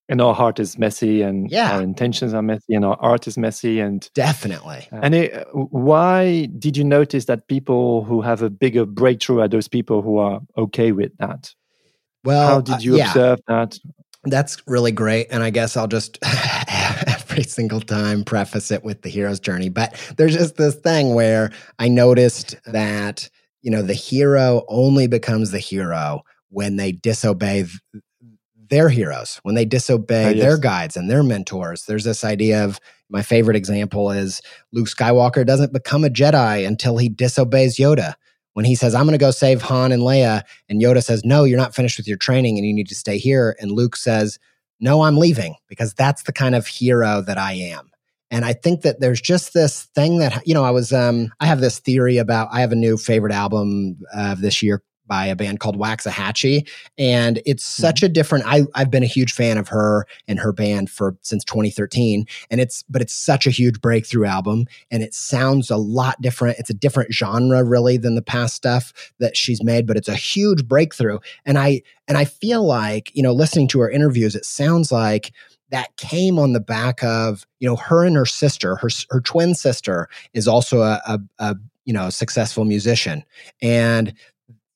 And 0.08 0.20
our 0.20 0.34
heart 0.34 0.60
is 0.60 0.78
messy 0.78 1.22
and 1.22 1.50
yeah. 1.50 1.76
our 1.76 1.82
intentions 1.82 2.34
are 2.34 2.42
messy 2.42 2.74
and 2.74 2.84
our 2.84 2.96
art 3.00 3.26
is 3.26 3.38
messy 3.38 3.80
and 3.80 4.08
definitely. 4.14 4.86
And 4.92 5.14
it, 5.14 5.46
why 5.52 6.46
did 6.58 6.76
you 6.76 6.84
notice 6.84 7.24
that 7.24 7.48
people 7.48 8.04
who 8.04 8.20
have 8.20 8.42
a 8.42 8.50
bigger 8.50 8.84
breakthrough 8.84 9.40
are 9.40 9.48
those 9.48 9.66
people 9.66 10.02
who 10.02 10.18
are 10.18 10.40
okay 10.58 10.92
with 10.92 11.16
that? 11.18 11.54
Well, 12.22 12.48
how 12.48 12.60
did 12.60 12.84
you 12.84 12.94
uh, 12.94 12.98
yeah. 12.98 13.08
observe 13.08 13.38
that? 13.48 13.78
That's 14.24 14.62
really 14.66 14.92
great. 14.92 15.28
And 15.30 15.42
I 15.42 15.50
guess 15.50 15.76
I'll 15.76 15.88
just 15.88 16.18
every 17.06 17.44
single 17.44 17.80
time 17.80 18.24
preface 18.24 18.70
it 18.70 18.84
with 18.84 19.02
the 19.02 19.08
hero's 19.08 19.40
journey. 19.40 19.68
But 19.68 19.94
there's 20.16 20.34
just 20.34 20.56
this 20.56 20.74
thing 20.74 21.14
where 21.14 21.50
I 21.78 21.88
noticed 21.88 22.56
that 22.66 23.28
you 23.64 23.70
know, 23.70 23.80
the 23.80 23.94
hero 23.94 24.62
only 24.68 25.06
becomes 25.06 25.50
the 25.50 25.58
hero 25.58 26.20
when 26.50 26.76
they 26.76 26.92
disobey 26.92 27.64
their 28.68 28.90
heroes, 28.90 29.40
when 29.42 29.54
they 29.54 29.64
disobey 29.64 30.26
uh, 30.26 30.30
yes. 30.30 30.38
their 30.38 30.58
guides 30.58 30.96
and 30.98 31.10
their 31.10 31.22
mentors. 31.22 31.86
There's 31.86 32.04
this 32.04 32.24
idea 32.24 32.62
of 32.62 32.78
my 33.08 33.22
favorite 33.22 33.56
example 33.56 34.10
is 34.10 34.42
Luke 34.72 34.88
Skywalker 34.88 35.46
doesn't 35.46 35.72
become 35.72 36.04
a 36.04 36.10
Jedi 36.10 36.66
until 36.66 36.98
he 36.98 37.08
disobeys 37.08 37.78
Yoda. 37.78 38.14
When 38.52 38.66
he 38.66 38.74
says, 38.74 38.94
I'm 38.94 39.04
going 39.06 39.18
to 39.18 39.24
go 39.24 39.32
save 39.32 39.62
Han 39.62 39.90
and 39.92 40.02
Leia, 40.02 40.42
and 40.68 40.80
Yoda 40.80 41.02
says, 41.02 41.24
No, 41.24 41.44
you're 41.44 41.58
not 41.58 41.74
finished 41.74 41.96
with 41.96 42.06
your 42.06 42.18
training 42.18 42.58
and 42.58 42.66
you 42.66 42.72
need 42.72 42.88
to 42.88 42.94
stay 42.94 43.18
here. 43.18 43.56
And 43.58 43.72
Luke 43.72 43.96
says, 43.96 44.38
No, 44.78 45.02
I'm 45.02 45.16
leaving 45.16 45.56
because 45.68 45.94
that's 45.94 46.22
the 46.24 46.32
kind 46.32 46.54
of 46.54 46.66
hero 46.66 47.22
that 47.22 47.38
I 47.38 47.54
am. 47.54 47.90
And 48.34 48.44
I 48.44 48.52
think 48.52 48.82
that 48.82 48.98
there's 48.98 49.20
just 49.20 49.54
this 49.54 49.84
thing 49.94 50.18
that, 50.18 50.44
you 50.44 50.54
know, 50.54 50.64
I 50.64 50.72
was, 50.72 50.92
um, 50.92 51.32
I 51.38 51.46
have 51.46 51.60
this 51.60 51.78
theory 51.78 52.16
about, 52.16 52.48
I 52.50 52.62
have 52.62 52.72
a 52.72 52.76
new 52.76 52.96
favorite 52.96 53.32
album 53.32 53.96
of 54.12 54.40
this 54.40 54.60
year 54.60 54.82
by 55.06 55.26
a 55.26 55.36
band 55.36 55.60
called 55.60 55.78
Waxahatchee. 55.78 56.68
And 56.98 57.40
it's 57.46 57.64
mm-hmm. 57.64 57.82
such 57.82 57.96
mm-hmm. 57.98 58.06
a 58.06 58.08
different, 58.08 58.44
I, 58.44 58.62
I've 58.74 58.90
been 58.90 59.04
a 59.04 59.06
huge 59.06 59.32
fan 59.34 59.56
of 59.56 59.68
her 59.68 60.04
and 60.26 60.40
her 60.40 60.52
band 60.52 60.90
for 60.90 61.16
since 61.22 61.44
2013. 61.44 62.26
And 62.50 62.60
it's, 62.60 62.82
but 62.88 63.00
it's 63.02 63.14
such 63.14 63.46
a 63.46 63.50
huge 63.50 63.80
breakthrough 63.80 64.26
album 64.26 64.64
and 64.90 65.04
it 65.04 65.14
sounds 65.14 65.70
a 65.70 65.76
lot 65.76 66.20
different. 66.20 66.58
It's 66.58 66.70
a 66.70 66.74
different 66.74 67.14
genre 67.14 67.62
really 67.62 67.98
than 67.98 68.16
the 68.16 68.22
past 68.22 68.56
stuff 68.56 68.92
that 69.20 69.36
she's 69.36 69.62
made, 69.62 69.86
but 69.86 69.96
it's 69.96 70.08
a 70.08 70.16
huge 70.16 70.66
breakthrough. 70.66 71.20
And 71.46 71.56
I, 71.56 71.82
and 72.08 72.18
I 72.18 72.24
feel 72.24 72.66
like, 72.66 73.14
you 73.14 73.22
know, 73.22 73.32
listening 73.32 73.68
to 73.68 73.78
her 73.78 73.90
interviews, 73.90 74.34
it 74.34 74.44
sounds 74.44 74.90
like, 74.90 75.30
that 75.74 75.96
came 75.98 76.38
on 76.38 76.52
the 76.52 76.60
back 76.60 77.04
of 77.04 77.46
you 77.60 77.68
know 77.68 77.76
her 77.76 78.04
and 78.04 78.16
her 78.16 78.24
sister 78.24 78.76
her 78.76 78.88
her 79.10 79.20
twin 79.20 79.54
sister 79.54 80.08
is 80.32 80.48
also 80.48 80.80
a, 80.80 81.02
a, 81.06 81.20
a 81.38 81.56
you 81.84 81.92
know, 81.92 82.10
successful 82.10 82.64
musician. 82.64 83.24
And, 83.62 84.14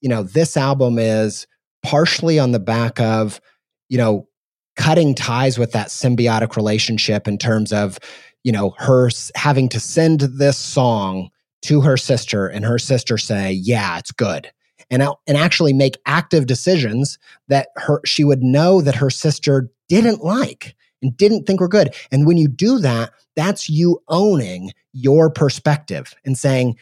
you 0.00 0.08
know, 0.08 0.22
this 0.22 0.56
album 0.56 0.98
is 0.98 1.46
partially 1.82 2.38
on 2.38 2.52
the 2.52 2.60
back 2.60 3.00
of, 3.00 3.40
you 3.88 3.98
know, 3.98 4.28
cutting 4.76 5.14
ties 5.14 5.58
with 5.58 5.72
that 5.72 5.88
symbiotic 5.88 6.56
relationship 6.56 7.26
in 7.26 7.38
terms 7.38 7.72
of, 7.72 7.98
you 8.44 8.52
know, 8.52 8.74
her 8.78 9.10
having 9.34 9.68
to 9.70 9.80
send 9.80 10.20
this 10.20 10.56
song 10.56 11.30
to 11.62 11.80
her 11.80 11.96
sister 11.96 12.46
and 12.46 12.64
her 12.64 12.78
sister 12.78 13.18
say, 13.18 13.52
yeah, 13.52 13.98
it's 13.98 14.12
good. 14.12 14.50
And, 14.90 15.02
and 15.02 15.36
actually 15.36 15.72
make 15.72 15.98
active 16.06 16.46
decisions 16.46 17.18
that 17.48 17.68
her 17.76 18.00
she 18.06 18.24
would 18.24 18.42
know 18.42 18.80
that 18.80 18.94
her 18.94 19.10
sister 19.10 19.70
didn't 19.88 20.24
like 20.24 20.74
and 21.02 21.16
didn't 21.16 21.44
think 21.44 21.60
we 21.60 21.64
were 21.64 21.68
good. 21.68 21.94
And 22.10 22.26
when 22.26 22.36
you 22.36 22.48
do 22.48 22.78
that, 22.78 23.10
that's 23.36 23.68
you 23.68 24.02
owning 24.08 24.72
your 24.92 25.30
perspective 25.30 26.14
and 26.24 26.36
saying, 26.36 26.76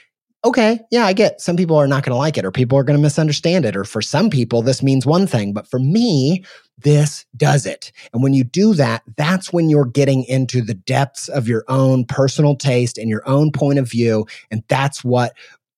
okay, 0.45 0.79
yeah, 0.93 1.05
I 1.05 1.13
get 1.13 1.41
some 1.41 1.57
people 1.57 1.77
are 1.77 1.89
not 1.89 2.05
going 2.05 2.13
to 2.13 2.17
like 2.17 2.39
it 2.39 2.45
or 2.45 2.53
people 2.53 2.79
are 2.79 2.85
going 2.85 2.97
to 2.97 3.03
misunderstand 3.03 3.65
it. 3.65 3.77
Or 3.77 3.85
for 3.85 4.01
some 4.01 4.31
people, 4.31 4.63
this 4.63 4.83
means 4.83 5.05
one 5.05 5.27
thing. 5.27 5.53
But 5.53 5.67
for 5.67 5.81
me, 5.81 6.45
this 6.79 7.25
does 7.37 7.67
it. 7.67 7.91
And 8.13 8.23
when 8.23 8.33
you 8.33 8.45
do 8.45 8.75
that, 8.75 9.03
that's 9.17 9.53
when 9.53 9.69
you're 9.69 9.87
getting 9.87 10.25
into 10.25 10.63
the 10.63 10.75
depths 10.75 11.29
of 11.29 11.49
your 11.49 11.65
own 11.69 12.05
personal 12.05 12.55
taste 12.55 12.97
and 12.97 13.09
your 13.09 13.27
own 13.29 13.51
point 13.51 13.79
of 13.79 13.91
view. 13.91 14.27
And 14.51 14.63
that's 14.69 15.03
what 15.03 15.35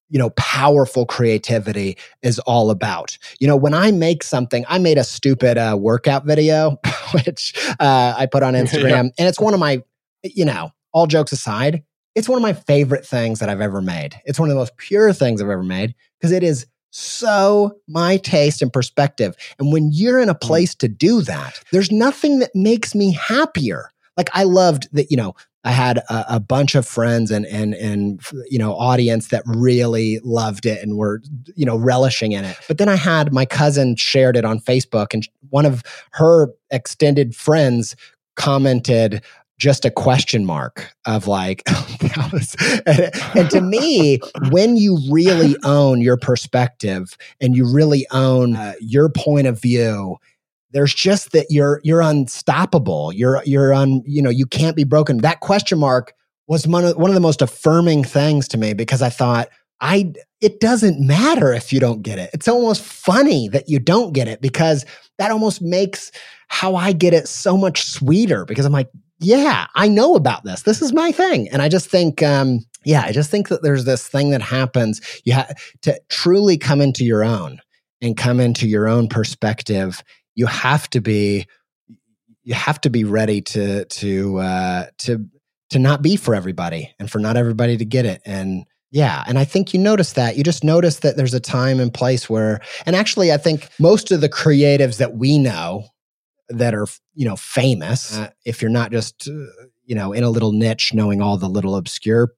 you 0.09 0.19
know, 0.19 0.31
powerful 0.31 1.07
creativity 1.07 1.97
is 2.23 2.39
all 2.41 2.71
about. 2.71 3.19
You 3.41 3.47
know, 3.47 3.57
when 3.57 3.75
I 3.75 3.93
make 3.93 4.23
something, 4.23 4.65
I 4.69 4.79
made 4.79 4.99
a 4.99 5.05
stupid 5.05 5.59
uh, 5.59 5.77
workout 5.79 6.25
video, 6.25 6.79
which 7.13 7.55
uh, 7.79 8.15
I 8.17 8.27
put 8.27 8.43
on 8.43 8.55
Instagram, 8.55 8.91
yeah. 8.91 8.99
and 9.19 9.29
it's 9.29 9.41
one 9.41 9.55
of 9.55 9.61
my, 9.61 9.83
you 10.23 10.45
know, 10.45 10.73
all 10.93 11.07
jokes 11.07 11.33
aside, 11.33 11.83
it's 12.15 12.29
one 12.29 12.37
of 12.39 12.43
my 12.43 12.53
favorite 12.53 13.07
things 13.07 13.39
that 13.39 13.49
I've 13.49 13.61
ever 13.61 13.81
made. 13.81 14.21
It's 14.25 14.41
one 14.41 14.49
of 14.49 14.55
the 14.55 14.59
most 14.59 14.77
pure 14.77 15.13
things 15.13 15.41
I've 15.41 15.51
ever 15.51 15.63
made 15.63 15.95
because 16.19 16.33
it 16.33 16.43
is 16.43 16.67
so 16.91 17.77
my 17.87 18.17
taste 18.17 18.63
and 18.63 18.73
perspective. 18.73 19.37
And 19.59 19.73
when 19.73 19.91
you're 19.93 20.19
in 20.19 20.29
a 20.29 20.35
mm. 20.35 20.41
place 20.41 20.75
to 20.77 20.89
do 20.89 21.21
that, 21.23 21.61
there's 21.71 21.93
nothing 21.93 22.39
that 22.41 22.55
makes 22.55 22.95
me 22.95 23.13
happier. 23.13 23.91
Like 24.17 24.31
I 24.33 24.45
loved 24.45 24.89
that, 24.93 25.11
you 25.11 25.17
know, 25.17 25.35
I 25.65 25.73
had 25.73 25.99
a, 25.99 26.37
a, 26.37 26.41
bunch 26.41 26.75
of 26.75 26.87
friends 26.87 27.31
and 27.31 27.45
and 27.47 27.75
and 27.75 28.21
you 28.49 28.59
know 28.59 28.75
audience 28.75 29.29
that 29.29 29.43
really 29.45 30.21
loved 30.23 30.67
it 30.67 30.83
and 30.83 30.97
were 30.97 31.21
you 31.57 31.67
know 31.67 31.77
relishing 31.77 32.33
in 32.33 32.45
it. 32.45 32.57
But 32.69 32.79
then 32.79 32.89
I 32.89 32.95
had 32.95 33.33
my 33.33 33.45
cousin 33.45 33.97
shared 33.97 34.37
it 34.37 34.45
on 34.45 34.61
Facebook, 34.61 35.13
and 35.13 35.29
one 35.51 35.67
of 35.67 35.83
her 36.13 36.49
extended 36.71 37.35
friends 37.35 37.97
commented 38.37 39.23
just 39.59 39.85
a 39.85 39.91
question 39.91 40.45
mark 40.45 40.95
of 41.05 41.27
like 41.27 41.63
and, 42.87 43.11
and, 43.35 43.51
to 43.51 43.61
me 43.61 44.21
when 44.51 44.77
you 44.77 44.99
really 45.11 45.57
own 45.65 46.01
your 46.01 46.17
perspective 46.17 47.17
and 47.41 47.57
you 47.57 47.71
really 47.71 48.07
own 48.13 48.55
uh, 48.55 48.75
your 48.81 49.09
point 49.09 49.49
of 49.49 49.61
view 49.61 50.17
there's 50.73 50.95
just 50.95 51.33
that 51.33 51.47
you're 51.51 51.81
you're 51.85 52.01
unstoppable 52.01 53.13
you're 53.13 53.43
you're 53.45 53.73
un 53.73 54.03
you 54.05 54.23
know 54.23 54.31
you 54.31 54.47
can't 54.47 54.77
be 54.77 54.85
broken 54.85 55.19
that 55.19 55.41
question 55.41 55.79
mark 55.79 56.13
was 56.47 56.67
one 56.67 56.85
of, 56.85 56.97
one 56.97 57.11
of 57.11 57.15
the 57.15 57.21
most 57.21 57.43
affirming 57.43 58.05
things 58.05 58.49
to 58.49 58.59
me 58.59 58.73
because 58.73 59.03
i 59.03 59.09
thought 59.09 59.49
i 59.81 60.13
it 60.41 60.61
doesn't 60.61 61.05
matter 61.05 61.53
if 61.53 61.73
you 61.73 61.81
don't 61.81 62.03
get 62.03 62.19
it 62.19 62.31
it's 62.33 62.49
almost 62.49 62.83
funny 62.83 63.49
that 63.49 63.69
you 63.69 63.79
don't 63.79 64.13
get 64.13 64.29
it 64.29 64.41
because 64.41 64.85
that 65.19 65.31
almost 65.31 65.63
makes 65.63 66.11
how 66.49 66.77
i 66.77 66.93
get 66.93 67.15
it 67.15 67.29
so 67.29 67.57
much 67.57 67.83
sweeter 67.85 68.45
because 68.45 68.65
i'm 68.65 68.73
like 68.73 68.89
yeah, 69.21 69.67
I 69.75 69.89
know 69.89 70.15
about 70.15 70.45
this. 70.45 70.63
This 70.63 70.81
is 70.81 70.93
my 70.93 71.13
thing. 71.13 71.49
And 71.49 71.61
I 71.61 71.69
just 71.69 71.89
think, 71.91 72.23
um, 72.23 72.61
yeah, 72.85 73.03
I 73.03 73.13
just 73.13 73.31
think 73.31 73.49
that 73.49 73.63
there's 73.63 73.85
this 73.85 74.07
thing 74.07 74.31
that 74.31 74.43
happens. 74.43 75.01
You 75.25 75.33
have 75.33 75.55
to 75.83 76.01
truly 76.09 76.57
come 76.57 76.81
into 76.81 77.05
your 77.05 77.25
own 77.25 77.61
and 78.01 78.17
come 78.17 78.39
into 78.39 78.69
your 78.69 78.87
own 78.87 79.09
perspective. 79.09 80.03
You 80.39 80.47
have 80.47 80.89
to 80.91 81.01
be, 81.01 81.47
you 82.45 82.55
have 82.55 82.81
to 82.83 82.91
be 82.91 83.05
ready 83.05 83.41
to, 83.43 83.85
to, 83.85 84.39
uh, 84.39 84.87
to, 84.99 85.27
to 85.71 85.79
not 85.79 86.01
be 86.01 86.17
for 86.17 86.35
everybody 86.35 86.95
and 86.99 87.11
for 87.11 87.19
not 87.19 87.37
everybody 87.37 87.77
to 87.77 87.85
get 87.85 88.07
it. 88.07 88.23
And, 88.25 88.65
yeah. 88.91 89.23
And 89.27 89.39
I 89.39 89.45
think 89.45 89.75
you 89.75 89.81
notice 89.81 90.15
that. 90.15 90.37
You 90.37 90.45
just 90.45 90.65
notice 90.65 91.01
that 91.01 91.17
there's 91.17 91.35
a 91.35 91.41
time 91.41 91.79
and 91.79 91.93
place 91.93 92.31
where, 92.31 92.61
and 92.87 92.97
actually, 92.97 93.33
I 93.33 93.37
think 93.37 93.69
most 93.79 94.11
of 94.11 94.23
the 94.23 94.31
creatives 94.31 94.97
that 94.97 95.17
we 95.17 95.39
know 95.39 95.85
that 96.49 96.75
are 96.75 96.87
you 97.15 97.27
know 97.27 97.37
famous 97.37 98.17
uh, 98.17 98.31
if 98.45 98.63
you're 98.63 98.71
not 98.71 98.91
just 98.91 99.29
uh, 99.29 99.65
you 99.85 99.95
know 99.95 100.13
in 100.13 100.25
a 100.25 100.31
little 100.31 100.53
niche 100.53 100.95
knowing 100.95 101.21
all 101.21 101.37
the 101.37 101.49
little 101.49 101.77
obscure 101.77 102.33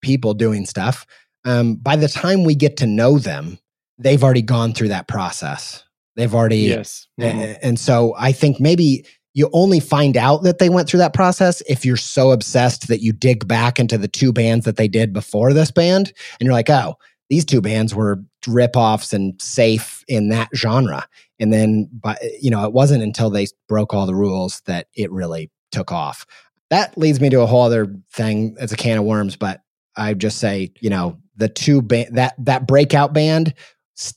people 0.00 0.34
doing 0.34 0.66
stuff 0.66 1.06
um, 1.44 1.76
by 1.76 1.96
the 1.96 2.08
time 2.08 2.44
we 2.44 2.54
get 2.54 2.76
to 2.76 2.86
know 2.86 3.18
them 3.18 3.58
they've 3.98 4.22
already 4.22 4.42
gone 4.42 4.72
through 4.72 4.88
that 4.88 5.08
process 5.08 5.83
they've 6.16 6.34
already 6.34 6.58
yes. 6.58 7.06
mm-hmm. 7.20 7.54
and, 7.62 7.78
so 7.78 8.14
i 8.18 8.32
think 8.32 8.60
maybe 8.60 9.04
you 9.36 9.50
only 9.52 9.80
find 9.80 10.16
out 10.16 10.44
that 10.44 10.58
they 10.58 10.68
went 10.68 10.88
through 10.88 10.98
that 10.98 11.14
process 11.14 11.60
if 11.62 11.84
you're 11.84 11.96
so 11.96 12.30
obsessed 12.30 12.88
that 12.88 13.00
you 13.00 13.12
dig 13.12 13.46
back 13.48 13.80
into 13.80 13.98
the 13.98 14.08
two 14.08 14.32
bands 14.32 14.64
that 14.64 14.76
they 14.76 14.88
did 14.88 15.12
before 15.12 15.52
this 15.52 15.70
band 15.70 16.12
and 16.38 16.46
you're 16.46 16.52
like 16.52 16.70
oh 16.70 16.96
these 17.30 17.44
two 17.44 17.60
bands 17.60 17.94
were 17.94 18.22
rip-offs 18.46 19.12
and 19.12 19.40
safe 19.40 20.04
in 20.08 20.28
that 20.28 20.48
genre. 20.54 21.06
And 21.40 21.52
then 21.52 21.88
but 21.92 22.18
you 22.40 22.50
know 22.50 22.64
it 22.64 22.72
wasn't 22.72 23.02
until 23.02 23.30
they 23.30 23.46
broke 23.68 23.92
all 23.92 24.06
the 24.06 24.14
rules 24.14 24.62
that 24.66 24.88
it 24.94 25.10
really 25.10 25.50
took 25.72 25.90
off. 25.90 26.26
That 26.70 26.96
leads 26.96 27.20
me 27.20 27.30
to 27.30 27.40
a 27.40 27.46
whole 27.46 27.62
other 27.62 27.94
thing 28.12 28.56
it's 28.58 28.72
a 28.72 28.76
can 28.76 28.98
of 28.98 29.04
worms 29.04 29.36
but 29.36 29.60
i 29.96 30.14
just 30.14 30.38
say 30.38 30.72
you 30.80 30.90
know 30.90 31.18
the 31.36 31.48
two 31.48 31.82
ba- 31.82 32.06
that 32.12 32.34
that 32.38 32.66
breakout 32.66 33.12
band 33.12 33.54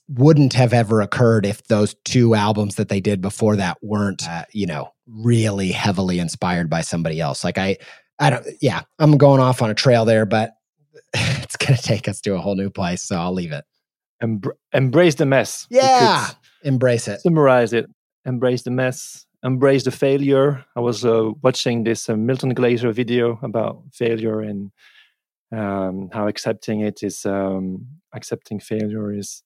wouldn't 0.10 0.54
have 0.54 0.74
ever 0.74 1.02
occurred 1.02 1.46
if 1.46 1.64
those 1.68 1.96
two 2.04 2.34
albums 2.34 2.76
that 2.76 2.90
they 2.90 3.00
did 3.00 3.22
before 3.22 3.56
that 3.56 3.78
weren't 3.82 4.28
uh, 4.28 4.46
you 4.52 4.66
know 4.66 4.90
really 5.08 5.72
heavily 5.72 6.20
inspired 6.20 6.70
by 6.70 6.82
somebody 6.82 7.20
else. 7.20 7.44
Like 7.44 7.58
i 7.58 7.78
i 8.20 8.30
don't 8.30 8.46
yeah 8.62 8.82
i'm 9.00 9.18
going 9.18 9.40
off 9.40 9.62
on 9.62 9.70
a 9.70 9.76
trail 9.76 10.04
there 10.04 10.26
but 10.26 10.54
it's 11.14 11.56
going 11.56 11.76
to 11.76 11.82
take 11.82 12.08
us 12.08 12.20
to 12.22 12.34
a 12.34 12.40
whole 12.40 12.56
new 12.56 12.70
place 12.70 13.04
so 13.04 13.16
i'll 13.16 13.34
leave 13.34 13.52
it. 13.52 13.66
Embrace 14.74 15.16
the 15.16 15.28
mess. 15.28 15.68
Yeah! 15.70 16.30
embrace 16.64 17.08
it. 17.08 17.22
summarize 17.22 17.72
it. 17.72 17.88
Embrace 18.26 18.64
the 18.64 18.72
mess. 18.72 19.26
Embrace 19.44 19.84
the 19.84 19.92
failure. 19.92 20.66
I 20.76 20.80
was 20.80 21.06
uh, 21.06 21.32
watching 21.44 21.84
this 21.84 22.10
uh, 22.10 22.16
milton 22.16 22.56
glaser 22.56 22.92
video 22.92 23.40
about 23.44 23.84
failure 23.94 24.42
and 24.42 24.72
um, 25.52 26.10
how 26.12 26.28
accepting 26.28 26.82
it 26.82 27.04
is 27.04 27.26
um, 27.26 27.86
accepting 28.14 28.60
failure 28.60 29.14
is 29.14 29.44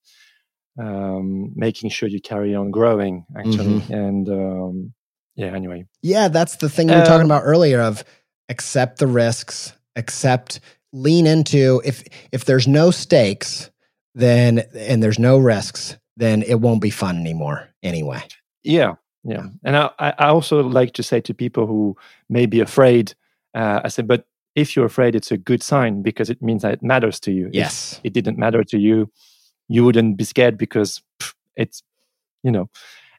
um, 0.79 1.51
making 1.55 1.89
sure 1.89 2.07
you 2.09 2.21
carry 2.21 2.55
on 2.55 2.71
growing 2.71 3.25
actually 3.37 3.79
mm-hmm. 3.79 3.93
and 3.93 4.29
um, 4.29 4.93
yeah 5.35 5.47
anyway 5.47 5.85
yeah 6.01 6.27
that's 6.27 6.57
the 6.57 6.69
thing 6.69 6.87
we 6.87 6.95
were 6.95 7.05
talking 7.05 7.21
um, 7.21 7.31
about 7.31 7.43
earlier 7.43 7.81
of 7.81 8.03
accept 8.49 8.99
the 8.99 9.07
risks 9.07 9.73
accept 9.95 10.59
lean 10.93 11.27
into 11.27 11.81
if 11.83 12.03
if 12.31 12.45
there's 12.45 12.67
no 12.67 12.91
stakes 12.91 13.69
then 14.15 14.59
and 14.75 15.01
there's 15.01 15.19
no 15.19 15.37
risks 15.37 15.97
then 16.17 16.43
it 16.43 16.61
won't 16.61 16.81
be 16.81 16.89
fun 16.89 17.17
anymore 17.17 17.69
anyway. 17.83 18.21
Yeah, 18.63 18.95
yeah. 19.23 19.47
And 19.63 19.75
I, 19.75 19.89
I 19.99 20.27
also 20.27 20.61
like 20.61 20.93
to 20.93 21.03
say 21.03 21.21
to 21.21 21.33
people 21.33 21.65
who 21.65 21.95
may 22.29 22.45
be 22.45 22.59
afraid, 22.59 23.13
uh, 23.55 23.81
I 23.83 23.87
said, 23.87 24.07
but 24.07 24.25
if 24.55 24.75
you're 24.75 24.85
afraid, 24.85 25.15
it's 25.15 25.31
a 25.31 25.37
good 25.37 25.63
sign 25.63 26.01
because 26.01 26.29
it 26.29 26.41
means 26.41 26.61
that 26.61 26.73
it 26.73 26.83
matters 26.83 27.19
to 27.21 27.31
you. 27.31 27.49
Yes. 27.51 27.99
If 28.03 28.09
it 28.09 28.13
didn't 28.13 28.37
matter 28.37 28.63
to 28.63 28.77
you, 28.77 29.09
you 29.71 29.85
wouldn't 29.85 30.17
be 30.17 30.23
scared 30.23 30.57
because 30.57 31.01
pff, 31.19 31.33
it's, 31.55 31.81
you 32.43 32.51
know, 32.51 32.69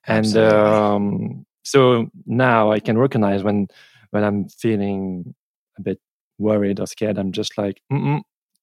and 0.06 0.36
um, 0.36 1.46
so 1.62 2.08
now 2.26 2.70
I 2.72 2.80
can 2.80 2.98
recognize 2.98 3.42
when 3.42 3.68
when 4.10 4.24
I'm 4.24 4.48
feeling 4.48 5.34
a 5.78 5.82
bit 5.82 6.00
worried 6.38 6.80
or 6.80 6.86
scared. 6.86 7.18
I'm 7.18 7.32
just 7.32 7.56
like, 7.56 7.80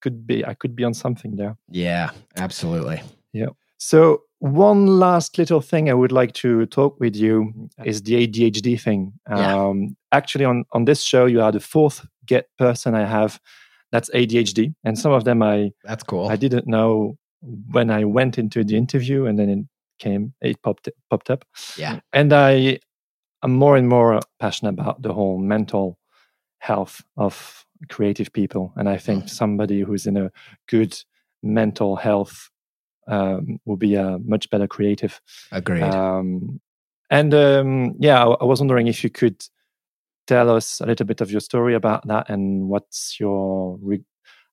could 0.01 0.27
be 0.27 0.45
I 0.45 0.53
could 0.53 0.75
be 0.75 0.83
on 0.83 0.93
something 0.93 1.35
there. 1.35 1.57
Yeah, 1.69 2.11
absolutely. 2.37 3.01
Yeah. 3.33 3.49
So, 3.77 4.23
one 4.39 4.87
last 4.87 5.37
little 5.37 5.61
thing 5.61 5.89
I 5.89 5.93
would 5.93 6.11
like 6.11 6.33
to 6.33 6.65
talk 6.65 6.99
with 6.99 7.15
you 7.15 7.69
is 7.85 8.01
the 8.01 8.27
ADHD 8.27 8.79
thing. 8.79 9.13
Yeah. 9.29 9.55
Um, 9.55 9.95
actually, 10.11 10.45
on, 10.45 10.65
on 10.73 10.85
this 10.85 11.01
show, 11.01 11.25
you 11.25 11.41
are 11.41 11.51
the 11.51 11.61
fourth 11.61 12.05
get 12.25 12.49
person 12.57 12.93
I 12.93 13.05
have 13.05 13.39
that's 13.91 14.09
ADHD, 14.11 14.75
and 14.83 14.99
some 14.99 15.13
of 15.13 15.23
them 15.23 15.41
I 15.41 15.71
that's 15.83 16.03
cool. 16.03 16.27
I 16.29 16.35
didn't 16.35 16.67
know 16.67 17.17
when 17.41 17.89
I 17.89 18.05
went 18.05 18.37
into 18.37 18.63
the 18.63 18.75
interview, 18.75 19.25
and 19.25 19.37
then 19.37 19.49
it 19.49 19.65
came, 19.99 20.33
it 20.41 20.61
popped 20.61 20.89
popped 21.09 21.29
up. 21.29 21.45
Yeah, 21.77 21.99
and 22.13 22.33
I 22.33 22.79
am 23.43 23.51
more 23.51 23.77
and 23.77 23.87
more 23.87 24.19
passionate 24.39 24.79
about 24.79 25.01
the 25.01 25.13
whole 25.13 25.37
mental 25.37 25.97
health 26.59 27.01
of 27.17 27.65
creative 27.89 28.33
people, 28.33 28.73
and 28.75 28.89
I 28.89 28.97
think 28.97 29.25
mm. 29.25 29.29
somebody 29.29 29.81
who's 29.81 30.05
in 30.05 30.17
a 30.17 30.31
good 30.67 30.97
mental 31.41 31.95
health 31.95 32.49
um, 33.07 33.59
will 33.65 33.77
be 33.77 33.95
a 33.95 34.19
much 34.19 34.49
better 34.49 34.67
creative. 34.67 35.19
Agreed. 35.51 35.83
Um, 35.83 36.59
and 37.09 37.33
um, 37.33 37.95
yeah, 37.99 38.23
I, 38.23 38.29
I, 38.29 38.45
was 38.45 38.59
wondering 38.59 38.87
if 38.87 39.03
you 39.03 39.09
could 39.09 39.43
tell 40.27 40.49
us 40.49 40.79
a 40.79 40.85
little 40.85 41.05
bit 41.05 41.21
of 41.21 41.31
your 41.31 41.41
story 41.41 41.73
about 41.73 42.07
that 42.07 42.29
and 42.29 42.69
what's 42.69 43.19
your 43.19 43.79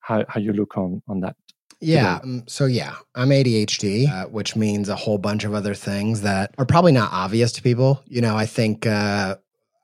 how 0.00 0.24
how 0.28 0.40
you 0.40 0.52
look 0.52 0.78
on 0.78 1.02
on 1.06 1.20
that. 1.20 1.36
Yeah. 1.80 2.20
Um, 2.22 2.44
so, 2.46 2.64
yeah, 2.66 2.94
I'm 3.14 3.28
ADHD, 3.28 4.10
uh, 4.10 4.26
which 4.28 4.56
means 4.56 4.88
a 4.88 4.96
whole 4.96 5.18
bunch 5.18 5.44
of 5.44 5.54
other 5.54 5.74
things 5.74 6.22
that 6.22 6.54
are 6.58 6.66
probably 6.66 6.92
not 6.92 7.12
obvious 7.12 7.52
to 7.52 7.62
people. 7.62 8.02
You 8.06 8.22
know, 8.22 8.36
I 8.36 8.46
think, 8.46 8.86
uh, 8.86 9.36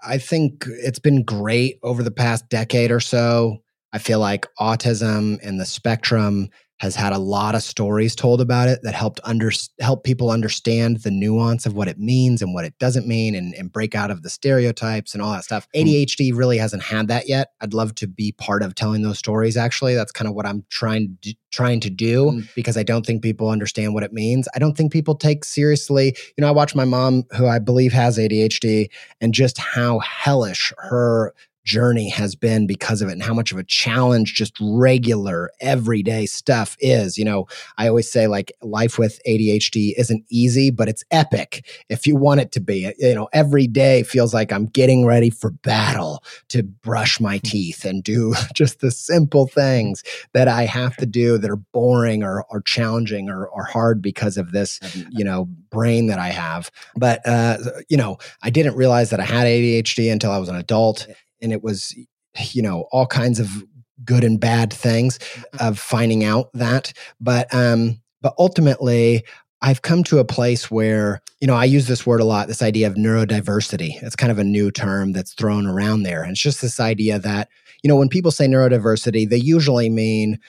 I 0.05 0.19
think 0.19 0.65
it's 0.69 0.99
been 0.99 1.23
great 1.23 1.79
over 1.83 2.03
the 2.03 2.11
past 2.11 2.49
decade 2.49 2.91
or 2.91 3.01
so. 3.01 3.59
I 3.93 3.99
feel 3.99 4.21
like 4.21 4.47
autism 4.59 5.39
and 5.43 5.61
the 5.61 5.67
spectrum 5.67 6.49
has 6.83 6.97
had 6.97 7.13
a 7.13 7.19
lot 7.19 7.55
of 7.55 7.63
stories 7.63 8.17
told 8.17 8.41
about 8.41 8.69
it 8.69 8.81
that 8.83 8.93
helped 8.93 9.21
under, 9.23 9.53
help 9.81 10.03
people 10.03 10.33
understand 10.33 10.97
the 11.05 11.13
nuance 11.13 11.65
of 11.65 11.75
what 11.75 11.87
it 11.87 11.97
means 11.97 12.43
and 12.43 12.53
what 12.55 12.65
it 12.65 12.77
doesn't 12.81 13.07
mean 13.07 13.37
and, 13.37 13.55
and 13.55 13.73
break 13.73 13.95
out 13.95 14.11
of 14.11 14.25
the 14.25 14.29
stereotypes 14.29 15.15
and 15.15 15.23
all 15.23 15.31
that 15.31 15.45
stuff. 15.45 15.69
Hmm. 15.73 15.83
ADHD 15.83 16.37
really 16.37 16.59
hasn't 16.59 16.83
had 16.83 17.07
that 17.07 17.29
yet. 17.29 17.53
I'd 17.61 17.73
love 17.73 17.95
to 17.95 18.09
be 18.09 18.33
part 18.33 18.65
of 18.65 18.75
telling 18.75 19.03
those 19.03 19.17
stories 19.17 19.57
actually. 19.57 19.95
That's 19.95 20.11
kind 20.11 20.27
of 20.27 20.35
what 20.35 20.45
I'm 20.45 20.65
trying 20.71 21.17
trying 21.53 21.79
to 21.81 21.91
do 21.91 22.33
mm. 22.33 22.55
because 22.57 22.77
I 22.77 22.83
don't 22.83 23.07
think 23.07 23.23
people 23.23 23.49
understand 23.49 23.95
what 23.95 24.03
it 24.03 24.13
means. 24.13 24.49
I 24.57 24.59
don't 24.59 24.77
think 24.77 24.91
people 24.91 25.15
take 25.15 25.45
seriously. 25.45 26.17
You 26.37 26.43
know, 26.43 26.49
I 26.49 26.51
watch 26.51 26.75
my 26.75 26.87
mom 26.87 27.23
who 27.37 27.47
I 27.47 27.61
believe 27.61 27.93
has 27.93 28.19
ADHD 28.19 28.89
and 29.21 29.33
just 29.33 29.57
how 29.59 30.01
hellish 30.01 30.73
her 30.79 31.33
journey 31.65 32.09
has 32.11 32.35
been 32.35 32.67
because 32.67 33.03
of 33.03 33.09
it 33.09 33.13
and 33.13 33.23
how 33.23 33.35
much 33.35 33.53
of 33.53 33.59
a 33.59 33.65
challenge 33.65 34.35
just 34.35 34.55
regular 34.61 35.51
everyday 35.61 36.27
stuff 36.27 36.77
is 36.81 37.19
you 37.19 37.25
know? 37.25 37.47
I 37.79 37.89
always 37.89 38.11
say 38.11 38.27
like 38.27 38.53
life 38.63 38.99
with 38.99 39.21
adhd 39.27 39.95
isn't 39.97 40.25
easy 40.31 40.71
but 40.71 40.89
it's 40.89 41.05
epic 41.11 41.67
if 41.89 42.07
you 42.07 42.17
want 42.17 42.41
it 42.41 42.53
to 42.53 42.61
be. 42.61 42.93
You 42.99 43.15
know 43.15 43.29
every 43.33 43.67
day 43.67 44.03
feels 44.03 44.35
like 44.35 44.53
i'm 44.53 44.67
getting 44.67 45.05
ready 45.07 45.31
for 45.31 45.51
battle 45.51 46.23
to 46.49 46.63
brush 46.63 47.21
my 47.21 47.37
hmm. 47.39 47.47
teeth 47.47 47.85
and 47.85 48.03
do 48.03 48.35
just 48.55 48.81
the 48.81 48.91
simple 48.91 49.47
things 49.47 50.03
that 50.33 50.49
i 50.49 50.65
have 50.65 50.97
to 50.97 51.07
do 51.07 51.39
that 51.39 51.51
are 51.51 51.57
boring 51.57 52.23
or, 52.23 52.45
or 52.51 52.61
challenging 52.63 53.29
or, 53.29 53.47
or 53.47 53.65
hard 53.65 54.03
because 54.03 54.37
of 54.37 54.53
this 54.53 54.81
you 55.11 55.25
know 55.25 55.47
brain 55.71 56.07
that 56.07 56.19
i 56.19 56.29
have. 56.29 56.71
But 56.97 57.27
uh, 57.27 57.59
you 57.89 57.97
know 57.97 58.19
i 58.43 58.51
didn't 58.51 58.77
realize 58.77 59.11
that 59.11 59.21
i 59.21 59.25
had 59.25 59.47
adhd 59.47 60.13
until 60.13 60.31
i 60.31 60.39
was 60.39 60.49
an 60.49 60.57
adult 60.57 61.07
and 61.43 61.53
it 61.53 61.63
was 61.63 61.95
you 62.51 62.63
know 62.63 62.87
all 62.93 63.07
kinds 63.07 63.39
of 63.39 63.49
good 64.05 64.25
and 64.25 64.41
bad 64.41 64.73
things 64.73 65.19
mm-hmm. 65.19 65.67
of 65.69 65.79
finding 65.79 66.25
out 66.25 66.51
that 66.55 66.93
but 67.21 67.53
um 67.55 68.01
but 68.21 68.35
ultimately 68.39 69.25
I've 69.63 69.83
come 69.83 70.03
to 70.05 70.19
a 70.19 70.25
place 70.25 70.73
where, 70.73 71.23
you 71.41 71.47
know, 71.47 71.55
I 71.55 71.67
use 71.67 71.87
this 71.87 72.05
word 72.05 72.21
a 72.21 72.25
lot, 72.25 72.49
this 72.49 72.63
idea 72.63 72.89
of 72.89 72.95
neurodiversity. 72.95 74.03
It's 74.03 74.17
kind 74.17 74.33
of 74.33 74.41
a 74.41 74.45
new 74.45 74.73
term 74.73 75.13
that's 75.13 75.35
thrown 75.35 75.69
around 75.69 76.03
there. 76.03 76.23
And 76.23 76.33
it's 76.33 76.41
just 76.41 76.61
this 76.61 76.81
idea 76.81 77.21
that, 77.21 77.49
you 77.83 77.89
know, 77.89 77.95
when 77.95 78.09
people 78.09 78.33
say 78.33 78.47
neurodiversity, 78.47 79.29
they 79.29 79.37
usually 79.37 79.89
mean 79.89 80.41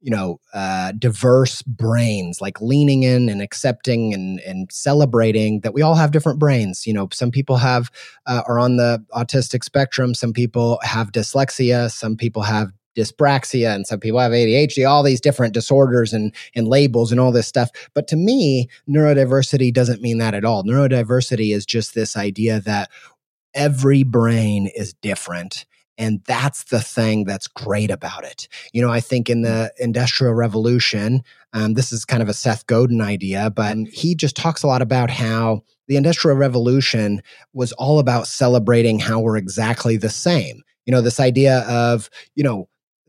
you 0.00 0.10
know 0.10 0.40
uh, 0.54 0.92
diverse 0.92 1.62
brains 1.62 2.40
like 2.40 2.60
leaning 2.60 3.02
in 3.02 3.28
and 3.28 3.42
accepting 3.42 4.14
and, 4.14 4.40
and 4.40 4.70
celebrating 4.70 5.60
that 5.60 5.74
we 5.74 5.82
all 5.82 5.94
have 5.94 6.12
different 6.12 6.38
brains 6.38 6.86
you 6.86 6.92
know 6.92 7.08
some 7.12 7.30
people 7.30 7.56
have 7.56 7.90
uh, 8.26 8.42
are 8.46 8.58
on 8.58 8.76
the 8.76 9.04
autistic 9.12 9.64
spectrum 9.64 10.14
some 10.14 10.32
people 10.32 10.78
have 10.82 11.12
dyslexia 11.12 11.90
some 11.90 12.16
people 12.16 12.42
have 12.42 12.72
dyspraxia 12.98 13.74
and 13.74 13.86
some 13.86 14.00
people 14.00 14.18
have 14.18 14.32
ADHD, 14.32 14.88
all 14.88 15.04
these 15.04 15.20
different 15.20 15.54
disorders 15.54 16.12
and, 16.12 16.34
and 16.56 16.66
labels 16.66 17.12
and 17.12 17.20
all 17.20 17.30
this 17.30 17.46
stuff. 17.46 17.70
But 17.94 18.08
to 18.08 18.16
me, 18.16 18.68
neurodiversity 18.88 19.72
doesn't 19.72 20.02
mean 20.02 20.18
that 20.18 20.34
at 20.34 20.44
all. 20.44 20.64
Neurodiversity 20.64 21.54
is 21.54 21.64
just 21.64 21.94
this 21.94 22.16
idea 22.16 22.60
that 22.60 22.90
every 23.54 24.02
brain 24.02 24.68
is 24.74 24.92
different 24.94 25.64
and 25.98 26.22
that's 26.26 26.64
the 26.64 26.80
thing 26.80 27.24
that's 27.24 27.48
great 27.48 27.90
about 27.90 28.24
it. 28.24 28.48
You 28.72 28.80
know, 28.80 28.90
I 28.90 29.00
think 29.00 29.28
in 29.28 29.42
the 29.42 29.72
Industrial 29.78 30.32
Revolution, 30.32 31.22
um, 31.52 31.74
this 31.74 31.92
is 31.92 32.04
kind 32.04 32.22
of 32.22 32.28
a 32.28 32.34
Seth 32.34 32.66
Godin 32.66 33.00
idea, 33.00 33.50
but 33.50 33.76
he 33.92 34.14
just 34.14 34.36
talks 34.36 34.62
a 34.62 34.68
lot 34.68 34.80
about 34.80 35.10
how 35.10 35.62
the 35.88 35.96
Industrial 35.96 36.36
Revolution 36.36 37.20
was 37.52 37.72
all 37.72 37.98
about 37.98 38.28
celebrating 38.28 39.00
how 39.00 39.18
we're 39.18 39.36
exactly 39.36 39.96
the 39.96 40.10
same. 40.10 40.62
You 40.86 40.92
know, 40.92 41.02
this 41.02 41.20
idea 41.20 41.60
of, 41.68 42.08
you 42.34 42.44
know, 42.44 42.68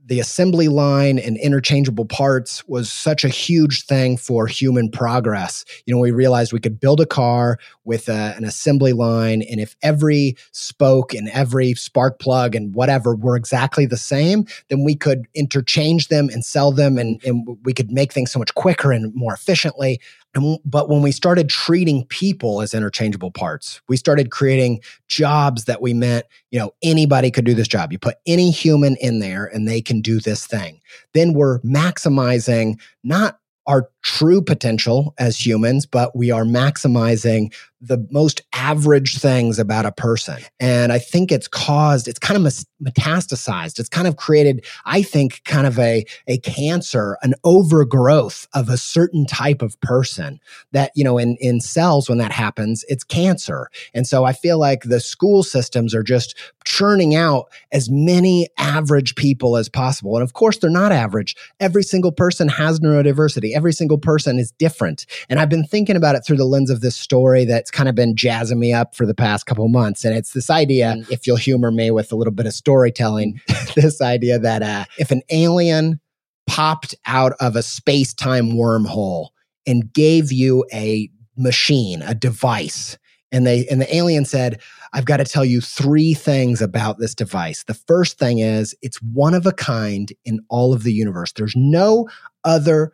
the 0.10 0.20
assembly 0.20 0.68
line 0.68 1.20
and 1.20 1.38
interchangeable 1.38 2.06
parts 2.06 2.68
was 2.68 2.92
such 2.92 3.24
a 3.24 3.30
huge 3.30 3.86
thing 3.86 4.18
for 4.18 4.48
human 4.48 4.90
progress. 4.90 5.64
You 5.86 5.94
know, 5.94 6.00
we 6.00 6.10
realized 6.10 6.52
we 6.52 6.60
could 6.60 6.80
build 6.80 7.00
a 7.00 7.06
car 7.06 7.60
with 7.86 8.10
a, 8.10 8.34
an 8.36 8.44
assembly 8.44 8.92
line, 8.92 9.44
and 9.44 9.60
if 9.60 9.76
every 9.84 10.36
spoke 10.52 11.14
and 11.14 11.30
every 11.30 11.76
spark 11.76 12.20
plug 12.20 12.56
and 12.56 12.74
whatever 12.74 13.16
were 13.16 13.36
exactly 13.36 13.86
the 13.86 13.98
same, 13.98 14.46
then 14.70 14.84
we 14.84 14.96
could 14.96 15.28
interchange 15.36 16.08
them 16.08 16.28
and 16.30 16.44
sell 16.44 16.72
them, 16.72 16.98
and, 16.98 17.24
and 17.24 17.48
we 17.64 17.72
could 17.72 17.92
make 17.92 18.12
things 18.12 18.32
so 18.32 18.40
much 18.40 18.54
quicker 18.56 18.92
and 18.92 19.14
more 19.14 19.34
efficiently. 19.34 20.02
And, 20.36 20.60
but 20.64 20.90
when 20.90 21.02
we 21.02 21.12
started 21.12 21.50
treating 21.50 22.06
people 22.06 22.62
as 22.62 22.74
interchangeable 22.74 23.32
parts, 23.32 23.82
we 23.88 23.98
started 23.98 24.30
creating 24.30 24.82
jobs 25.08 25.66
that 25.66 25.82
we 25.82 25.94
meant, 25.94 26.26
you 26.52 26.60
know, 26.60 26.72
anybody 26.84 27.32
could 27.32 27.46
do 27.46 27.56
this 27.56 27.68
job. 27.68 27.92
You 27.92 28.00
put 28.00 28.18
any 28.28 28.52
human 28.52 28.96
in 28.98 29.20
there 29.20 29.46
and 29.46 29.68
they 29.68 29.82
can 29.82 30.02
do 30.02 30.20
this 30.20 30.46
thing. 30.46 30.82
Then 31.14 31.34
we're 31.34 31.60
maximizing 31.62 32.80
not 33.04 33.40
our 33.66 33.90
true 34.02 34.42
potential 34.42 35.14
as 35.18 35.46
humans, 35.46 35.86
but 35.86 36.16
we 36.16 36.32
are 36.32 36.44
maximizing 36.44 37.54
the 37.82 38.06
most 38.12 38.42
average 38.54 39.20
things 39.20 39.58
about 39.58 39.86
a 39.86 39.92
person. 39.92 40.38
And 40.60 40.92
I 40.92 41.00
think 41.00 41.32
it's 41.32 41.48
caused, 41.48 42.10
it's 42.10 42.20
kind 42.20 42.46
of 42.46 42.54
metastasized. 42.84 43.80
It's 43.80 43.88
kind 43.88 44.08
of 44.08 44.18
created, 44.18 44.66
I 44.86 45.02
think, 45.02 45.42
kind 45.46 45.66
of 45.66 45.80
a, 45.80 46.06
a 46.28 46.40
cancer, 46.40 47.18
an 47.22 47.36
overgrowth 47.46 48.48
of 48.54 48.68
a 48.68 48.76
certain 48.78 49.26
type 49.26 49.62
of 49.62 49.80
person 49.80 50.42
that, 50.74 50.92
you 50.94 51.06
know, 51.06 51.18
in, 51.18 51.38
in 51.40 51.62
cells, 51.62 52.10
when 52.10 52.18
that 52.18 52.34
happens, 52.34 52.84
it's 52.90 53.06
cancer. 53.06 53.70
And 53.94 54.06
so 54.06 54.26
I 54.26 54.34
feel 54.34 54.60
like 54.60 54.84
the 54.84 55.00
school 55.00 55.42
systems 55.42 55.96
are 55.96 56.04
just 56.04 56.38
churning 56.66 57.16
out 57.16 57.50
as 57.72 57.90
many 57.90 58.50
average 58.58 59.16
people 59.16 59.56
as 59.56 59.70
possible. 59.70 60.16
And 60.18 60.24
of 60.24 60.34
course, 60.34 60.58
they're 60.58 60.70
not 60.70 60.92
average. 60.92 61.36
Every 61.62 61.84
single 61.84 62.12
person 62.12 62.50
has 62.50 62.82
neurodiversity. 62.82 63.56
Every 63.56 63.74
single 63.74 63.89
person 63.98 64.40
is 64.40 64.52
different. 64.52 65.06
And 65.30 65.40
I've 65.40 65.50
been 65.50 65.66
thinking 65.66 65.96
about 65.96 66.16
it 66.16 66.22
through 66.26 66.38
the 66.38 66.46
lens 66.46 66.70
of 66.70 66.82
this 66.82 66.96
story 66.96 67.46
that's 67.46 67.72
kind 67.72 67.90
of 67.90 67.96
been 67.96 68.16
jazzing 68.16 68.60
me 68.60 68.74
up 68.74 68.96
for 68.96 69.06
the 69.06 69.14
past 69.14 69.46
couple 69.46 69.68
months. 69.68 70.06
And 70.06 70.16
it's 70.16 70.34
this 70.34 70.50
idea, 70.50 70.96
mm. 70.98 71.12
if 71.12 71.26
you'll 71.26 71.38
humor 71.38 71.72
me 71.72 71.92
with 71.92 72.12
a 72.12 72.16
little 72.16 72.34
bit 72.34 72.46
of 72.46 72.54
storytelling, 72.54 73.42
this 73.76 74.02
idea 74.02 74.40
that 74.40 74.62
uh, 74.62 74.86
if 74.98 75.12
an 75.12 75.22
alien 75.30 76.00
popped 76.48 76.96
out 77.06 77.34
of 77.40 77.56
a 77.56 77.64
space 77.64 78.14
time 78.14 78.52
wormhole 78.52 79.30
and 79.68 79.94
gave 79.94 80.32
you 80.32 80.66
a 80.74 81.10
machine, 81.38 82.02
a 82.02 82.16
device, 82.16 82.98
and 83.32 83.46
they 83.46 83.68
and 83.68 83.80
the 83.80 83.96
alien 83.96 84.26
said, 84.26 84.60
I've 84.94 85.06
got 85.06 85.18
to 85.18 85.26
tell 85.26 85.46
you 85.46 85.62
three 85.62 86.14
things 86.14 86.62
about 86.62 86.98
this 86.98 87.14
device. 87.14 87.64
The 87.64 87.74
first 87.74 88.18
thing 88.18 88.40
is 88.40 88.76
it's 88.82 89.02
one 89.02 89.34
of 89.34 89.46
a 89.46 89.52
kind 89.52 90.12
in 90.26 90.40
all 90.50 90.74
of 90.74 90.84
the 90.84 90.94
universe. 90.94 91.32
There's 91.34 91.56
no 91.56 92.10
other 92.44 92.92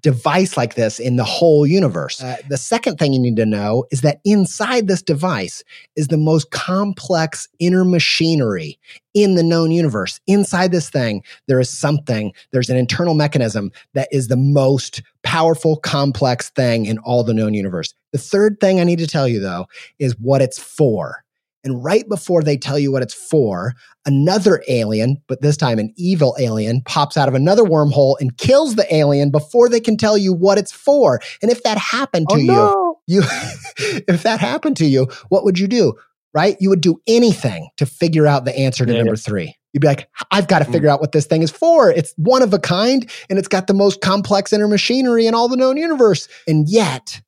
device 0.00 0.56
like 0.56 0.74
this 0.74 0.98
in 1.00 1.16
the 1.16 1.24
whole 1.24 1.66
universe. 1.66 2.22
Uh, 2.22 2.36
the 2.48 2.56
second 2.56 2.98
thing 2.98 3.12
you 3.12 3.18
need 3.18 3.36
to 3.36 3.46
know 3.46 3.84
is 3.90 4.00
that 4.02 4.20
inside 4.24 4.86
this 4.86 5.02
device 5.02 5.62
is 5.96 6.08
the 6.08 6.16
most 6.16 6.50
complex 6.50 7.48
inner 7.58 7.84
machinery 7.84 8.78
in 9.14 9.34
the 9.34 9.42
known 9.42 9.70
universe. 9.70 10.20
Inside 10.26 10.70
this 10.70 10.88
thing, 10.90 11.22
there 11.46 11.58
is 11.58 11.70
something, 11.70 12.32
there's 12.52 12.70
an 12.70 12.76
internal 12.76 13.14
mechanism 13.14 13.72
that 13.94 14.08
is 14.12 14.28
the 14.28 14.36
most 14.36 15.02
powerful, 15.22 15.76
complex 15.76 16.50
thing 16.50 16.86
in 16.86 16.98
all 16.98 17.24
the 17.24 17.34
known 17.34 17.54
universe. 17.54 17.94
The 18.12 18.18
third 18.18 18.60
thing 18.60 18.80
I 18.80 18.84
need 18.84 18.98
to 19.00 19.06
tell 19.06 19.26
you, 19.26 19.40
though, 19.40 19.66
is 19.98 20.18
what 20.18 20.42
it's 20.42 20.58
for. 20.62 21.24
And 21.64 21.82
right 21.82 22.08
before 22.08 22.42
they 22.42 22.56
tell 22.56 22.78
you 22.78 22.92
what 22.92 23.02
it's 23.02 23.14
for, 23.14 23.74
another 24.06 24.62
alien, 24.68 25.18
but 25.26 25.42
this 25.42 25.56
time 25.56 25.78
an 25.78 25.92
evil 25.96 26.36
alien, 26.38 26.82
pops 26.82 27.16
out 27.16 27.28
of 27.28 27.34
another 27.34 27.62
wormhole 27.62 28.16
and 28.20 28.36
kills 28.36 28.76
the 28.76 28.92
alien 28.94 29.30
before 29.30 29.68
they 29.68 29.80
can 29.80 29.96
tell 29.96 30.16
you 30.16 30.32
what 30.32 30.58
it's 30.58 30.72
for. 30.72 31.20
And 31.42 31.50
if 31.50 31.62
that 31.64 31.78
happened 31.78 32.28
to 32.30 32.36
oh, 32.36 32.40
no. 32.40 32.96
you, 33.06 33.20
you 33.20 33.22
if 34.08 34.22
that 34.22 34.40
happened 34.40 34.76
to 34.78 34.86
you, 34.86 35.08
what 35.28 35.44
would 35.44 35.58
you 35.58 35.66
do? 35.66 35.94
Right? 36.32 36.56
You 36.60 36.68
would 36.70 36.80
do 36.80 37.00
anything 37.06 37.68
to 37.78 37.86
figure 37.86 38.26
out 38.26 38.44
the 38.44 38.56
answer 38.56 38.86
to 38.86 38.92
yeah, 38.92 38.98
number 38.98 39.14
yeah. 39.14 39.16
three. 39.16 39.54
You'd 39.72 39.80
be 39.80 39.88
like, 39.88 40.08
I've 40.30 40.46
got 40.46 40.60
to 40.60 40.64
mm. 40.64 40.72
figure 40.72 40.88
out 40.88 41.00
what 41.00 41.12
this 41.12 41.26
thing 41.26 41.42
is 41.42 41.50
for. 41.50 41.90
It's 41.90 42.14
one 42.16 42.42
of 42.42 42.54
a 42.54 42.58
kind 42.58 43.10
and 43.28 43.38
it's 43.38 43.48
got 43.48 43.66
the 43.66 43.74
most 43.74 44.00
complex 44.00 44.52
inner 44.52 44.68
machinery 44.68 45.26
in 45.26 45.34
all 45.34 45.48
the 45.48 45.56
known 45.56 45.76
universe. 45.76 46.28
And 46.46 46.68
yet, 46.68 47.20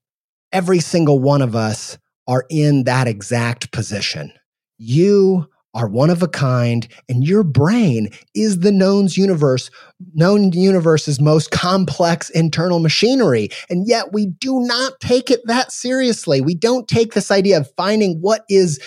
every 0.52 0.80
single 0.80 1.18
one 1.18 1.42
of 1.42 1.54
us 1.54 1.98
are 2.30 2.46
in 2.48 2.84
that 2.84 3.08
exact 3.08 3.72
position. 3.72 4.32
You 4.78 5.48
are 5.74 5.88
one 5.88 6.10
of 6.10 6.22
a 6.22 6.28
kind 6.28 6.86
and 7.08 7.24
your 7.24 7.42
brain 7.42 8.08
is 8.34 8.60
the 8.60 8.72
knowns 8.72 9.16
universe 9.16 9.70
known 10.14 10.52
universe's 10.52 11.20
most 11.20 11.50
complex 11.50 12.28
internal 12.30 12.80
machinery 12.80 13.48
and 13.68 13.86
yet 13.86 14.12
we 14.12 14.26
do 14.26 14.60
not 14.60 14.98
take 14.98 15.30
it 15.30 15.40
that 15.44 15.70
seriously 15.70 16.40
we 16.40 16.56
don't 16.56 16.88
take 16.88 17.14
this 17.14 17.30
idea 17.30 17.56
of 17.56 17.70
finding 17.76 18.18
what 18.20 18.44
is 18.48 18.80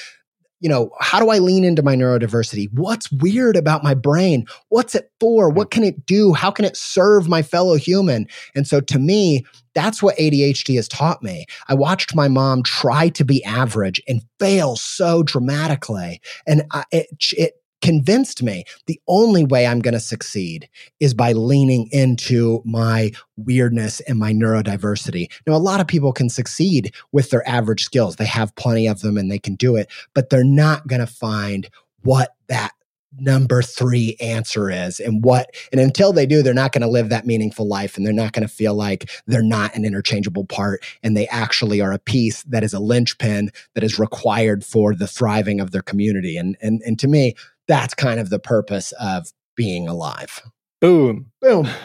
you 0.63 0.69
know, 0.69 0.91
how 1.01 1.19
do 1.19 1.29
I 1.29 1.39
lean 1.39 1.65
into 1.65 1.83
my 1.83 1.93
neurodiversity? 1.93 2.69
What's 2.71 3.11
weird 3.11 3.57
about 3.57 3.83
my 3.83 3.93
brain? 3.93 4.45
What's 4.69 4.95
it 4.95 5.11
for? 5.19 5.49
What 5.49 5.71
can 5.71 5.83
it 5.83 6.05
do? 6.05 6.31
How 6.31 6.51
can 6.51 6.63
it 6.63 6.77
serve 6.77 7.27
my 7.27 7.41
fellow 7.41 7.75
human? 7.75 8.27
And 8.55 8.65
so 8.65 8.79
to 8.79 8.97
me, 8.97 9.45
that's 9.75 10.01
what 10.01 10.15
ADHD 10.15 10.77
has 10.77 10.87
taught 10.87 11.21
me. 11.21 11.45
I 11.67 11.73
watched 11.73 12.15
my 12.15 12.29
mom 12.29 12.63
try 12.63 13.09
to 13.09 13.25
be 13.25 13.43
average 13.43 14.01
and 14.07 14.21
fail 14.39 14.77
so 14.77 15.21
dramatically. 15.21 16.21
And 16.47 16.63
I, 16.71 16.85
it, 16.91 17.07
it 17.33 17.53
convinced 17.83 18.41
me 18.41 18.63
the 18.87 18.99
only 19.09 19.43
way 19.43 19.67
I'm 19.67 19.81
going 19.81 19.93
to 19.93 19.99
succeed 19.99 20.69
is 21.01 21.13
by 21.13 21.33
leaning 21.33 21.89
into 21.91 22.61
my 22.63 23.11
weirdness 23.35 23.99
and 24.01 24.17
my 24.17 24.31
neurodiversity. 24.31 25.29
Now, 25.45 25.53
a 25.53 25.57
lot 25.57 25.81
of 25.81 25.87
people 25.87 26.13
can 26.13 26.29
succeed 26.29 26.95
with 27.11 27.29
their 27.29 27.47
average 27.47 27.83
skills. 27.83 28.15
They 28.15 28.25
have 28.25 28.55
plenty 28.55 28.87
of 28.87 29.01
them 29.01 29.17
and 29.17 29.29
they 29.29 29.37
can 29.37 29.55
do 29.55 29.75
it, 29.75 29.91
but 30.13 30.29
they're 30.29 30.45
not 30.45 30.87
going 30.87 31.01
to 31.01 31.07
find 31.07 31.69
what 32.03 32.35
that 32.47 32.71
number 33.19 33.61
three 33.61 34.15
answer 34.19 34.71
is 34.71 34.99
and 34.99 35.23
what 35.23 35.53
and 35.71 35.79
until 35.79 36.11
they 36.11 36.25
do 36.25 36.41
they're 36.41 36.53
not 36.53 36.71
going 36.71 36.81
to 36.81 36.87
live 36.87 37.09
that 37.09 37.27
meaningful 37.27 37.67
life 37.67 37.95
and 37.95 38.05
they're 38.05 38.13
not 38.13 38.33
going 38.33 38.41
to 38.47 38.51
feel 38.51 38.73
like 38.73 39.09
they're 39.27 39.43
not 39.43 39.75
an 39.75 39.85
interchangeable 39.85 40.45
part 40.45 40.83
and 41.03 41.15
they 41.15 41.27
actually 41.27 41.79
are 41.79 41.91
a 41.91 41.99
piece 41.99 42.41
that 42.43 42.63
is 42.63 42.73
a 42.73 42.79
linchpin 42.79 43.51
that 43.75 43.83
is 43.83 43.99
required 43.99 44.65
for 44.65 44.95
the 44.95 45.07
thriving 45.07 45.59
of 45.59 45.71
their 45.71 45.81
community 45.81 46.37
and 46.37 46.57
and 46.61 46.81
and 46.85 46.97
to 46.97 47.07
me 47.07 47.35
that's 47.67 47.93
kind 47.93 48.19
of 48.19 48.29
the 48.29 48.39
purpose 48.39 48.93
of 48.99 49.31
being 49.55 49.87
alive. 49.87 50.41
Boom. 50.81 51.31
Boom. 51.41 51.67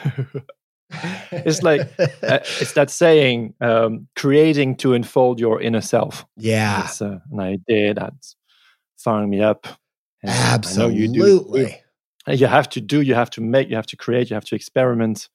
it's 1.30 1.62
like 1.62 1.82
uh, 1.98 2.40
it's 2.60 2.72
that 2.72 2.90
saying 2.90 3.54
um, 3.60 4.08
creating 4.16 4.74
to 4.74 4.94
unfold 4.94 5.38
your 5.38 5.60
inner 5.60 5.82
self 5.82 6.24
yeah 6.38 6.84
it's 6.84 7.02
uh, 7.02 7.18
an 7.30 7.40
idea 7.40 7.92
that's 7.92 8.36
firing 8.96 9.28
me 9.28 9.42
up 9.42 9.66
and 10.22 10.30
absolutely 10.30 11.02
you, 11.02 11.12
do, 12.26 12.32
you 12.32 12.46
have 12.46 12.70
to 12.70 12.80
do 12.80 13.02
you 13.02 13.14
have 13.14 13.28
to 13.28 13.42
make 13.42 13.68
you 13.68 13.76
have 13.76 13.86
to 13.86 13.96
create 13.96 14.30
you 14.30 14.34
have 14.34 14.46
to 14.46 14.54
experiment 14.54 15.28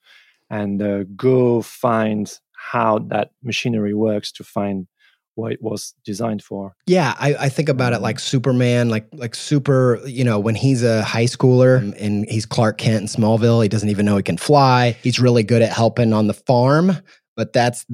and 0.49 0.81
uh, 0.81 1.03
go 1.15 1.61
find 1.61 2.39
how 2.53 2.97
that 2.99 3.31
machinery 3.43 3.93
works 3.93 4.31
to 4.31 4.43
find 4.43 4.87
what 5.35 5.51
it 5.51 5.61
was 5.61 5.93
designed 6.05 6.43
for. 6.43 6.75
Yeah, 6.85 7.15
I, 7.17 7.35
I, 7.35 7.49
think 7.49 7.69
about 7.69 7.93
it 7.93 7.99
like 7.99 8.19
Superman, 8.19 8.89
like 8.89 9.07
like 9.13 9.35
super. 9.35 9.99
You 10.05 10.23
know, 10.23 10.39
when 10.39 10.55
he's 10.55 10.83
a 10.83 11.03
high 11.03 11.25
schooler 11.25 11.81
mm-hmm. 11.81 12.03
and 12.03 12.25
he's 12.29 12.45
Clark 12.45 12.77
Kent 12.77 13.01
in 13.01 13.07
Smallville, 13.07 13.63
he 13.63 13.69
doesn't 13.69 13.89
even 13.89 14.05
know 14.05 14.17
he 14.17 14.23
can 14.23 14.37
fly. 14.37 14.97
He's 15.01 15.19
really 15.19 15.43
good 15.43 15.61
at 15.61 15.71
helping 15.71 16.13
on 16.13 16.27
the 16.27 16.33
farm, 16.33 16.97
but 17.35 17.53
that's 17.53 17.85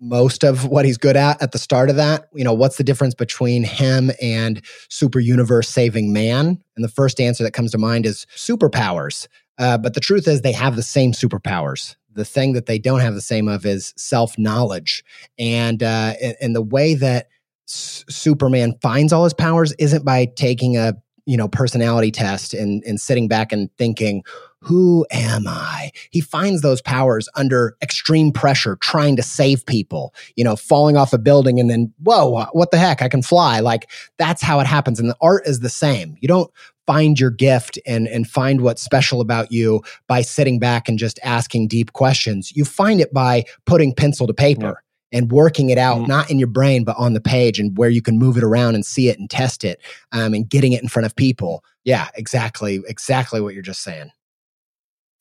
most 0.00 0.44
of 0.44 0.64
what 0.66 0.84
he's 0.84 0.98
good 0.98 1.16
at 1.16 1.40
at 1.40 1.52
the 1.52 1.58
start 1.58 1.90
of 1.90 1.96
that. 1.96 2.28
You 2.34 2.44
know, 2.44 2.54
what's 2.54 2.76
the 2.76 2.84
difference 2.84 3.14
between 3.14 3.64
him 3.64 4.10
and 4.20 4.60
super 4.88 5.20
universe 5.20 5.68
saving 5.68 6.12
man? 6.12 6.62
And 6.76 6.84
the 6.84 6.88
first 6.88 7.20
answer 7.20 7.44
that 7.44 7.52
comes 7.52 7.72
to 7.72 7.78
mind 7.78 8.06
is 8.06 8.26
superpowers. 8.36 9.28
Uh, 9.58 9.76
but 9.76 9.94
the 9.94 10.00
truth 10.00 10.28
is, 10.28 10.42
they 10.42 10.52
have 10.52 10.76
the 10.76 10.82
same 10.82 11.12
superpowers. 11.12 11.96
The 12.14 12.24
thing 12.24 12.52
that 12.54 12.66
they 12.66 12.78
don't 12.78 13.00
have 13.00 13.14
the 13.14 13.20
same 13.20 13.48
of 13.48 13.66
is 13.66 13.92
self 13.96 14.38
knowledge, 14.38 15.04
and 15.38 15.82
uh, 15.82 16.14
and 16.40 16.54
the 16.54 16.62
way 16.62 16.94
that 16.94 17.28
S- 17.68 18.04
Superman 18.08 18.74
finds 18.80 19.12
all 19.12 19.24
his 19.24 19.34
powers 19.34 19.72
isn't 19.78 20.04
by 20.04 20.26
taking 20.36 20.76
a 20.76 20.94
you 21.26 21.36
know 21.36 21.46
personality 21.46 22.10
test 22.10 22.54
and 22.54 22.82
and 22.84 23.00
sitting 23.00 23.28
back 23.28 23.52
and 23.52 23.70
thinking 23.76 24.24
who 24.60 25.06
am 25.12 25.44
i? 25.46 25.92
He 26.10 26.20
finds 26.20 26.62
those 26.62 26.82
powers 26.82 27.28
under 27.36 27.76
extreme 27.80 28.32
pressure 28.32 28.76
trying 28.76 29.14
to 29.16 29.22
save 29.22 29.64
people 29.66 30.14
you 30.36 30.42
know 30.42 30.56
falling 30.56 30.96
off 30.96 31.12
a 31.12 31.18
building 31.18 31.60
and 31.60 31.70
then 31.70 31.92
whoa 32.02 32.46
what 32.52 32.70
the 32.70 32.78
heck? 32.78 33.02
I 33.02 33.08
can 33.08 33.22
fly. 33.22 33.60
Like 33.60 33.90
that's 34.16 34.42
how 34.42 34.58
it 34.58 34.66
happens. 34.66 34.98
And 34.98 35.08
the 35.08 35.16
art 35.20 35.46
is 35.46 35.60
the 35.60 35.68
same. 35.68 36.16
You 36.20 36.28
don't 36.28 36.50
find 36.88 37.20
your 37.20 37.30
gift 37.30 37.78
and 37.86 38.08
and 38.08 38.26
find 38.26 38.62
what's 38.62 38.82
special 38.82 39.20
about 39.20 39.52
you 39.52 39.82
by 40.06 40.22
sitting 40.22 40.58
back 40.58 40.88
and 40.88 40.98
just 40.98 41.20
asking 41.22 41.68
deep 41.68 41.92
questions. 41.92 42.50
You 42.56 42.64
find 42.64 42.98
it 42.98 43.12
by 43.12 43.44
putting 43.66 43.94
pencil 43.94 44.26
to 44.26 44.34
paper. 44.34 44.66
Yeah. 44.66 44.72
And 45.10 45.32
working 45.32 45.70
it 45.70 45.78
out, 45.78 46.02
mm. 46.02 46.06
not 46.06 46.30
in 46.30 46.38
your 46.38 46.48
brain, 46.48 46.84
but 46.84 46.94
on 46.98 47.14
the 47.14 47.20
page, 47.20 47.58
and 47.58 47.74
where 47.78 47.88
you 47.88 48.02
can 48.02 48.18
move 48.18 48.36
it 48.36 48.44
around 48.44 48.74
and 48.74 48.84
see 48.84 49.08
it 49.08 49.18
and 49.18 49.30
test 49.30 49.64
it, 49.64 49.80
um, 50.12 50.34
and 50.34 50.46
getting 50.46 50.74
it 50.74 50.82
in 50.82 50.88
front 50.90 51.06
of 51.06 51.16
people. 51.16 51.64
Yeah, 51.82 52.08
exactly, 52.14 52.82
exactly 52.86 53.40
what 53.40 53.54
you're 53.54 53.62
just 53.62 53.82
saying. 53.82 54.10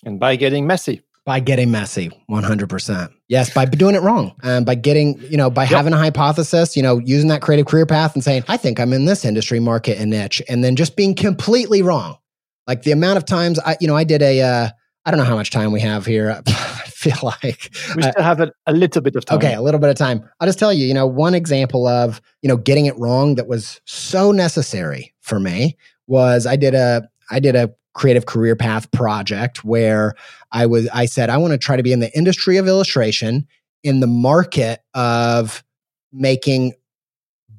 And 0.04 0.20
by 0.20 0.36
getting 0.36 0.68
messy, 0.68 1.04
by 1.28 1.42
getting 1.42 1.70
messy 1.70 2.10
100% 2.32 3.14
yes 3.28 3.54
by 3.54 3.66
doing 3.66 3.96
it 3.96 4.02
wrong 4.02 4.34
um, 4.44 4.64
by 4.64 4.74
getting 4.74 5.20
you 5.24 5.36
know 5.36 5.50
by 5.50 5.64
yep. 5.64 5.72
having 5.72 5.92
a 5.92 5.98
hypothesis 5.98 6.78
you 6.78 6.82
know 6.82 7.00
using 7.00 7.28
that 7.28 7.42
creative 7.42 7.66
career 7.66 7.86
path 7.86 8.16
and 8.16 8.24
saying 8.24 8.46
i 8.48 8.56
think 8.56 8.80
i'm 8.80 8.94
in 8.94 9.04
this 9.04 9.26
industry 9.26 9.60
market 9.60 10.00
and 10.00 10.10
niche 10.10 10.42
and 10.48 10.64
then 10.64 10.78
just 10.78 10.96
being 10.96 11.14
completely 11.14 11.82
wrong 11.82 12.18
like 12.66 12.84
the 12.84 12.94
amount 12.94 13.18
of 13.18 13.26
times 13.26 13.60
i 13.66 13.76
you 13.82 13.88
know 13.88 13.96
i 13.96 14.06
did 14.06 14.22
a 14.22 14.42
uh, 14.42 14.70
I 15.06 15.12
don't 15.12 15.20
know 15.20 15.26
how 15.26 15.36
much 15.36 15.52
time 15.52 15.72
we 15.72 15.80
have 15.80 16.06
here. 16.06 16.42
I 16.48 16.52
feel 16.90 17.16
like 17.24 17.70
we 17.96 18.02
still 18.02 18.14
uh, 18.18 18.24
have 18.24 18.42
a, 18.42 18.52
a, 18.66 18.74
little 18.74 19.02
bit 19.02 19.16
of 19.16 19.24
time. 19.24 19.38
Okay, 19.38 19.54
a 19.54 19.62
little 19.62 19.80
bit 19.80 19.90
of 19.90 19.96
time. 19.96 20.30
I'll 20.42 20.48
just 20.50 20.60
tell 20.60 20.74
you, 20.74 20.86
you 20.86 20.94
know, 20.94 21.08
one 21.08 21.34
example 21.34 21.88
of, 21.88 22.20
you 22.42 22.50
know, 22.50 22.58
getting 22.58 22.88
it 22.88 22.98
wrong 23.00 23.36
that 23.36 23.48
was 23.48 23.80
so 23.86 24.34
necessary 24.34 25.16
for 25.22 25.40
me 25.40 25.78
was 26.08 26.46
I 26.46 26.58
did 26.58 26.76
a 26.76 27.08
I 27.32 27.40
did 27.40 27.56
a 27.56 27.74
creative 27.98 28.28
career 28.28 28.56
path 28.56 28.92
project 28.92 29.64
where 29.64 30.14
I 30.52 30.66
was 30.66 30.88
I 30.90 31.06
said 31.06 31.30
I 31.30 31.38
want 31.38 31.52
to 31.52 31.58
try 31.58 31.76
to 31.76 31.84
be 31.84 31.94
in 31.94 32.00
the 32.00 32.16
industry 32.16 32.58
of 32.58 32.68
illustration 32.68 33.48
in 33.84 34.00
the 34.00 34.08
market 34.08 34.82
of 34.94 35.64
making 36.12 36.74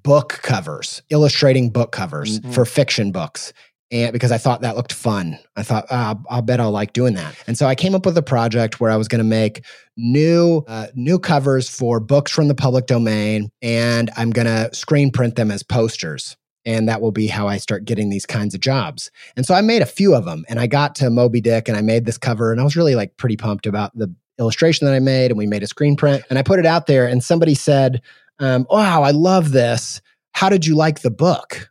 book 0.02 0.40
covers, 0.42 1.02
illustrating 1.10 1.70
book 1.70 1.92
covers 1.92 2.40
mm-hmm. 2.40 2.52
for 2.52 2.64
fiction 2.64 3.12
books. 3.12 3.52
And 3.90 4.12
because 4.12 4.30
I 4.32 4.38
thought 4.38 4.60
that 4.60 4.76
looked 4.76 4.92
fun, 4.92 5.38
I 5.56 5.62
thought 5.62 5.86
oh, 5.90 6.20
I'll 6.28 6.42
bet 6.42 6.60
I'll 6.60 6.70
like 6.70 6.92
doing 6.92 7.14
that. 7.14 7.34
And 7.46 7.56
so 7.56 7.66
I 7.66 7.74
came 7.74 7.94
up 7.94 8.04
with 8.04 8.18
a 8.18 8.22
project 8.22 8.80
where 8.80 8.90
I 8.90 8.96
was 8.96 9.08
going 9.08 9.20
to 9.20 9.24
make 9.24 9.64
new 9.96 10.62
uh, 10.66 10.88
new 10.94 11.18
covers 11.18 11.70
for 11.70 11.98
books 11.98 12.30
from 12.30 12.48
the 12.48 12.54
public 12.54 12.86
domain, 12.86 13.50
and 13.62 14.10
I'm 14.16 14.30
going 14.30 14.46
to 14.46 14.74
screen 14.74 15.10
print 15.10 15.36
them 15.36 15.50
as 15.50 15.62
posters 15.62 16.36
and 16.68 16.86
that 16.86 17.00
will 17.00 17.12
be 17.12 17.26
how 17.26 17.48
I 17.48 17.56
start 17.56 17.86
getting 17.86 18.10
these 18.10 18.26
kinds 18.26 18.54
of 18.54 18.60
jobs. 18.60 19.10
And 19.38 19.46
so 19.46 19.54
I 19.54 19.62
made 19.62 19.80
a 19.80 19.86
few 19.86 20.14
of 20.14 20.26
them 20.26 20.44
and 20.50 20.60
I 20.60 20.66
got 20.66 20.94
to 20.96 21.08
Moby 21.08 21.40
Dick 21.40 21.66
and 21.66 21.78
I 21.78 21.80
made 21.80 22.04
this 22.04 22.18
cover 22.18 22.52
and 22.52 22.60
I 22.60 22.64
was 22.64 22.76
really 22.76 22.94
like 22.94 23.16
pretty 23.16 23.38
pumped 23.38 23.66
about 23.66 23.96
the 23.96 24.14
illustration 24.38 24.86
that 24.86 24.92
I 24.92 24.98
made 24.98 25.30
and 25.30 25.38
we 25.38 25.46
made 25.46 25.62
a 25.62 25.66
screen 25.66 25.96
print 25.96 26.24
and 26.28 26.38
I 26.38 26.42
put 26.42 26.58
it 26.58 26.66
out 26.66 26.86
there 26.86 27.06
and 27.06 27.24
somebody 27.24 27.54
said, 27.54 28.02
um, 28.38 28.66
wow, 28.68 29.02
I 29.02 29.12
love 29.12 29.52
this. 29.52 30.02
How 30.32 30.50
did 30.50 30.66
you 30.66 30.76
like 30.76 31.00
the 31.00 31.10
book? 31.10 31.70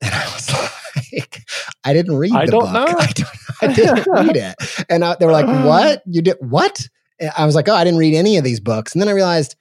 And 0.00 0.14
I 0.14 0.24
was 0.32 0.50
like, 1.12 1.42
I 1.84 1.92
didn't 1.92 2.16
read 2.16 2.32
I 2.32 2.46
the 2.46 2.52
don't 2.52 2.72
book. 2.72 2.72
Know. 2.72 2.86
I, 2.98 3.06
don't, 3.12 3.28
I 3.60 3.72
didn't 3.74 4.10
read 4.10 4.36
it. 4.38 4.84
And 4.88 5.04
I, 5.04 5.14
they 5.20 5.26
were 5.26 5.32
like, 5.32 5.46
what? 5.66 6.02
You 6.06 6.22
did 6.22 6.38
what? 6.40 6.88
And 7.20 7.30
I 7.36 7.44
was 7.44 7.54
like, 7.54 7.68
oh, 7.68 7.74
I 7.74 7.84
didn't 7.84 8.00
read 8.00 8.14
any 8.14 8.38
of 8.38 8.44
these 8.44 8.60
books. 8.60 8.94
And 8.94 9.02
then 9.02 9.10
I 9.10 9.12
realized, 9.12 9.56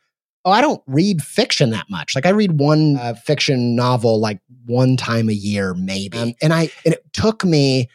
oh, 0.45 0.51
I 0.51 0.61
don't 0.61 0.81
read 0.87 1.21
fiction 1.21 1.71
that 1.71 1.85
much. 1.89 2.15
Like 2.15 2.25
I 2.25 2.29
read 2.29 2.59
one 2.59 2.97
uh, 2.97 3.13
fiction 3.15 3.75
novel 3.75 4.19
like 4.19 4.39
one 4.65 4.97
time 4.97 5.29
a 5.29 5.33
year, 5.33 5.73
maybe. 5.73 6.17
Um, 6.17 6.33
and 6.41 6.53
I, 6.53 6.69
and 6.85 6.93
it 6.93 7.03
took 7.13 7.43
me 7.43 7.89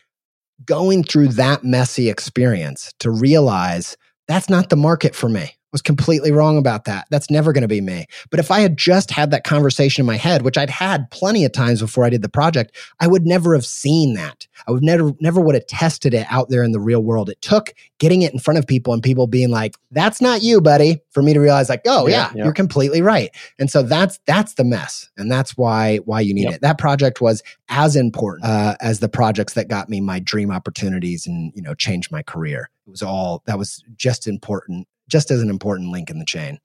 going 0.65 1.03
through 1.03 1.29
that 1.29 1.65
messy 1.65 2.09
experience 2.09 2.93
to 3.01 3.11
realize 3.11 3.97
that's 4.29 4.49
not 4.49 4.69
the 4.69 4.77
market 4.77 5.15
for 5.15 5.29
me 5.29 5.57
was 5.73 5.83
completely 5.83 6.31
wrong 6.31 6.59
about 6.59 6.85
that. 6.85 7.07
That's 7.11 7.31
never 7.31 7.53
going 7.53 7.63
to 7.63 7.69
be 7.69 7.81
me. 7.81 8.07
But 8.31 8.39
if 8.39 8.51
I 8.51 8.61
had 8.61 8.77
just 8.77 9.11
had 9.11 9.31
that 9.31 9.45
conversation 9.45 10.03
in 10.03 10.07
my 10.07 10.17
head, 10.17 10.43
which 10.43 10.59
I'd 10.59 10.71
had 10.71 11.11
plenty 11.11 11.45
of 11.45 11.53
times 11.53 11.81
before 11.81 12.05
I 12.05 12.11
did 12.11 12.23
the 12.23 12.29
project, 12.29 12.77
I 13.01 13.07
would 13.07 13.27
never 13.27 13.55
have 13.55 13.65
seen 13.65 14.15
that. 14.15 14.47
I 14.69 14.71
would 14.71 14.83
never 14.83 15.13
never 15.21 15.41
would 15.41 15.55
have 15.55 15.67
tested 15.67 16.15
it 16.15 16.27
out 16.31 16.51
there 16.51 16.63
in 16.63 16.73
the 16.73 16.81
real 16.81 17.03
world. 17.03 17.31
It 17.31 17.41
took 17.41 17.73
getting 17.99 18.23
it 18.23 18.33
in 18.33 18.39
front 18.39 18.59
of 18.59 18.67
people 18.67 18.93
and 18.93 19.03
people 19.03 19.27
being 19.27 19.51
like, 19.51 19.75
"That's 19.91 20.21
not 20.21 20.43
you, 20.43 20.61
buddy," 20.61 21.01
for 21.11 21.23
me 21.23 21.33
to 21.33 21.41
realize 21.41 21.69
like, 21.69 21.83
"Oh, 21.87 22.07
yeah, 22.07 22.15
yeah, 22.15 22.33
yeah. 22.35 22.45
you're 22.45 22.53
completely 22.53 23.03
right." 23.03 23.31
And 23.59 23.71
so 23.71 23.83
that's 23.83 24.21
that's 24.27 24.55
the 24.55 24.65
mess. 24.65 25.11
And 25.17 25.31
that's 25.33 25.57
why 25.57 25.97
why 26.05 26.21
you 26.21 26.35
need 26.35 26.45
yep. 26.45 26.55
it. 26.55 26.61
That 26.61 26.79
project 26.79 27.21
was 27.21 27.43
as 27.69 27.97
important 27.97 28.45
uh, 28.45 28.77
as 28.81 29.01
the 29.01 29.09
projects 29.09 29.55
that 29.55 29.69
got 29.69 29.89
me 29.89 30.01
my 30.01 30.21
dream 30.21 30.51
opportunities 30.51 31.27
and, 31.27 31.53
you 31.55 31.63
know, 31.63 31.75
changed 31.75 32.13
my 32.13 32.23
career. 32.23 32.69
It 32.87 32.91
was 32.91 33.03
all 33.03 33.43
that 33.47 33.59
was 33.59 33.83
just 33.97 34.27
important 34.27 34.87
just 35.13 35.31
as 35.31 35.43
an 35.43 35.51
important 35.51 35.91
link 35.91 36.09
in 36.11 36.19
the 36.19 36.25
chain. 36.25 36.59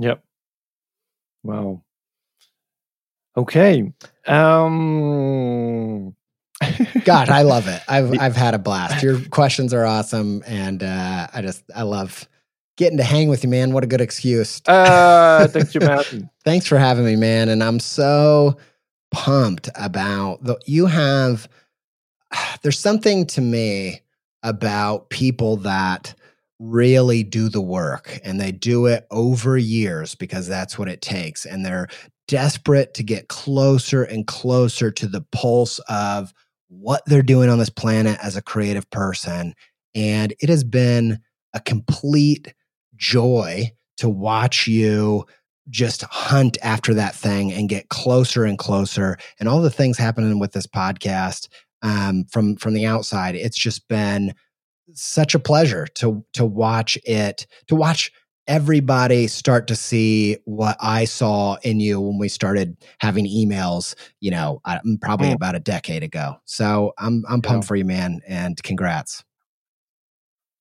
Yep. 0.00 0.22
Wow. 1.44 1.82
Okay. 3.36 3.92
Um 4.26 6.14
God, 7.04 7.28
I 7.28 7.42
love 7.42 7.68
it. 7.68 7.80
I've 7.88 8.18
I've 8.20 8.36
had 8.36 8.54
a 8.54 8.58
blast. 8.58 9.02
Your 9.02 9.20
questions 9.30 9.72
are 9.72 9.84
awesome, 9.84 10.42
and 10.46 10.82
uh, 10.82 11.26
I 11.32 11.42
just 11.42 11.64
I 11.74 11.82
love 11.82 12.28
getting 12.76 12.98
to 12.98 13.04
hang 13.04 13.28
with 13.28 13.42
you, 13.42 13.50
man. 13.50 13.72
What 13.72 13.84
a 13.84 13.86
good 13.86 14.00
excuse. 14.00 14.62
Uh, 14.66 15.48
thank 15.48 15.74
you, 15.74 15.80
man. 15.80 16.30
Thanks 16.44 16.66
for 16.66 16.78
having 16.78 17.04
me, 17.04 17.16
man. 17.16 17.48
And 17.48 17.64
I'm 17.64 17.80
so 17.80 18.56
pumped 19.10 19.70
about 19.74 20.44
the 20.44 20.56
you 20.66 20.86
have. 20.86 21.48
There's 22.62 22.78
something 22.78 23.26
to 23.26 23.40
me 23.40 24.02
about 24.44 25.10
people 25.10 25.56
that 25.58 26.14
really 26.62 27.24
do 27.24 27.48
the 27.48 27.60
work 27.60 28.20
and 28.22 28.40
they 28.40 28.52
do 28.52 28.86
it 28.86 29.04
over 29.10 29.58
years 29.58 30.14
because 30.14 30.46
that's 30.46 30.78
what 30.78 30.88
it 30.88 31.02
takes 31.02 31.44
and 31.44 31.66
they're 31.66 31.88
desperate 32.28 32.94
to 32.94 33.02
get 33.02 33.28
closer 33.28 34.04
and 34.04 34.26
closer 34.28 34.90
to 34.90 35.08
the 35.08 35.22
pulse 35.32 35.80
of 35.88 36.32
what 36.68 37.02
they're 37.06 37.22
doing 37.22 37.50
on 37.50 37.58
this 37.58 37.68
planet 37.68 38.16
as 38.22 38.36
a 38.36 38.42
creative 38.42 38.88
person. 38.90 39.54
And 39.94 40.32
it 40.40 40.48
has 40.48 40.62
been 40.62 41.18
a 41.52 41.60
complete 41.60 42.54
joy 42.94 43.72
to 43.98 44.08
watch 44.08 44.66
you 44.66 45.26
just 45.68 46.02
hunt 46.02 46.56
after 46.62 46.94
that 46.94 47.14
thing 47.14 47.52
and 47.52 47.68
get 47.68 47.88
closer 47.88 48.44
and 48.44 48.58
closer 48.58 49.16
and 49.38 49.48
all 49.48 49.60
the 49.60 49.70
things 49.70 49.98
happening 49.98 50.38
with 50.38 50.52
this 50.52 50.66
podcast 50.66 51.48
um, 51.82 52.24
from 52.30 52.56
from 52.56 52.74
the 52.74 52.84
outside 52.84 53.36
it's 53.36 53.58
just 53.58 53.86
been 53.86 54.34
such 54.94 55.34
a 55.34 55.38
pleasure 55.38 55.86
to 55.94 56.24
to 56.32 56.44
watch 56.44 56.98
it 57.04 57.46
to 57.68 57.74
watch 57.74 58.12
everybody 58.46 59.26
start 59.28 59.66
to 59.68 59.76
see 59.76 60.36
what 60.44 60.76
I 60.80 61.04
saw 61.04 61.56
in 61.62 61.80
you 61.80 62.00
when 62.00 62.18
we 62.18 62.28
started 62.28 62.76
having 62.98 63.26
emails, 63.26 63.94
you 64.20 64.30
know, 64.30 64.60
probably 65.00 65.28
mm. 65.28 65.34
about 65.34 65.54
a 65.54 65.60
decade 65.60 66.02
ago. 66.02 66.36
So 66.44 66.92
I'm 66.98 67.24
I'm 67.28 67.42
pumped 67.42 67.64
yeah. 67.64 67.68
for 67.68 67.76
you, 67.76 67.84
man, 67.84 68.20
and 68.26 68.60
congrats. 68.62 69.24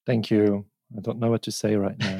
Thank 0.05 0.29
you. 0.31 0.65
I 0.95 1.01
don't 1.01 1.19
know 1.19 1.29
what 1.29 1.43
to 1.43 1.51
say 1.51 1.75
right 1.75 1.97
now. 1.97 2.19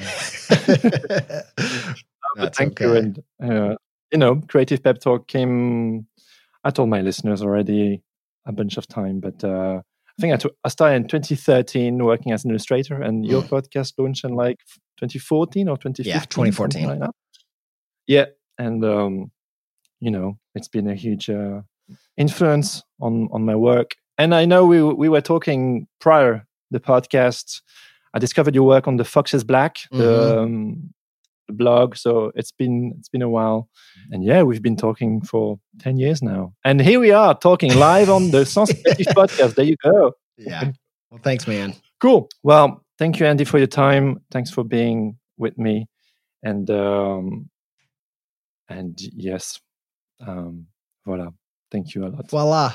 thank 2.53 2.81
okay. 2.81 2.85
you. 2.85 2.95
And 2.95 3.23
uh, 3.43 3.75
you 4.11 4.17
know, 4.17 4.41
Creative 4.47 4.81
Pep 4.81 4.99
Talk 4.99 5.27
came. 5.27 6.07
I 6.63 6.69
told 6.69 6.89
my 6.89 7.01
listeners 7.01 7.41
already 7.41 8.03
a 8.45 8.51
bunch 8.51 8.77
of 8.77 8.87
time, 8.87 9.19
but 9.19 9.43
uh, 9.43 9.81
I 10.21 10.29
think 10.29 10.33
I, 10.35 10.37
t- 10.37 10.55
I 10.63 10.69
started 10.69 10.95
in 10.97 11.07
2013 11.07 12.05
working 12.05 12.31
as 12.31 12.45
an 12.45 12.51
illustrator, 12.51 13.01
and 13.01 13.25
your 13.25 13.41
mm. 13.41 13.49
podcast 13.49 13.93
launched 13.97 14.23
in 14.23 14.35
like 14.35 14.59
2014 14.97 15.67
or 15.67 15.77
2015. 15.77 16.05
Yeah, 16.05 16.19
2014. 16.19 16.99
Like 16.99 17.09
yeah, 18.05 18.25
and 18.59 18.85
um, 18.85 19.31
you 19.99 20.11
know, 20.11 20.37
it's 20.53 20.67
been 20.67 20.87
a 20.87 20.93
huge 20.93 21.27
uh, 21.27 21.61
influence 22.17 22.83
on 23.01 23.29
on 23.31 23.45
my 23.45 23.55
work. 23.55 23.95
And 24.19 24.35
I 24.35 24.45
know 24.45 24.63
we 24.63 24.83
we 24.83 25.09
were 25.09 25.21
talking 25.21 25.87
prior 25.99 26.45
the 26.69 26.79
podcast. 26.79 27.61
I 28.13 28.19
discovered 28.19 28.53
your 28.53 28.67
work 28.67 28.87
on 28.87 28.97
the 28.97 29.05
Fox 29.05 29.33
Is 29.33 29.43
Black, 29.43 29.77
mm-hmm. 29.91 29.97
the, 29.97 30.39
um, 30.39 30.93
the 31.51 31.57
blog. 31.57 31.95
So 31.95 32.31
it's 32.35 32.51
been 32.51 32.93
it's 32.97 33.09
been 33.09 33.21
a 33.21 33.29
while, 33.29 33.69
and 34.11 34.23
yeah, 34.23 34.43
we've 34.43 34.61
been 34.61 34.77
talking 34.77 35.21
for 35.21 35.59
ten 35.79 35.97
years 35.97 36.21
now, 36.21 36.53
and 36.63 36.81
here 36.81 36.99
we 36.99 37.11
are 37.11 37.37
talking 37.37 37.77
live 37.77 38.09
on 38.09 38.31
the 38.31 38.45
Sans 38.53 38.71
podcast. 39.15 39.55
There 39.55 39.65
you 39.65 39.75
go. 39.83 40.13
Yeah. 40.37 40.71
Well, 41.09 41.21
thanks, 41.23 41.47
man. 41.47 41.75
Cool. 41.99 42.29
Well, 42.43 42.83
thank 42.97 43.19
you, 43.19 43.25
Andy, 43.25 43.43
for 43.43 43.57
your 43.57 43.67
time. 43.67 44.21
Thanks 44.31 44.49
for 44.49 44.63
being 44.63 45.17
with 45.37 45.57
me, 45.57 45.87
and 46.43 46.69
um, 46.71 47.49
and 48.69 48.97
yes, 48.99 49.59
um, 50.25 50.67
voilà. 51.07 51.33
Thank 51.71 51.95
you 51.95 52.05
a 52.05 52.09
lot. 52.09 52.29
Voila. 52.29 52.73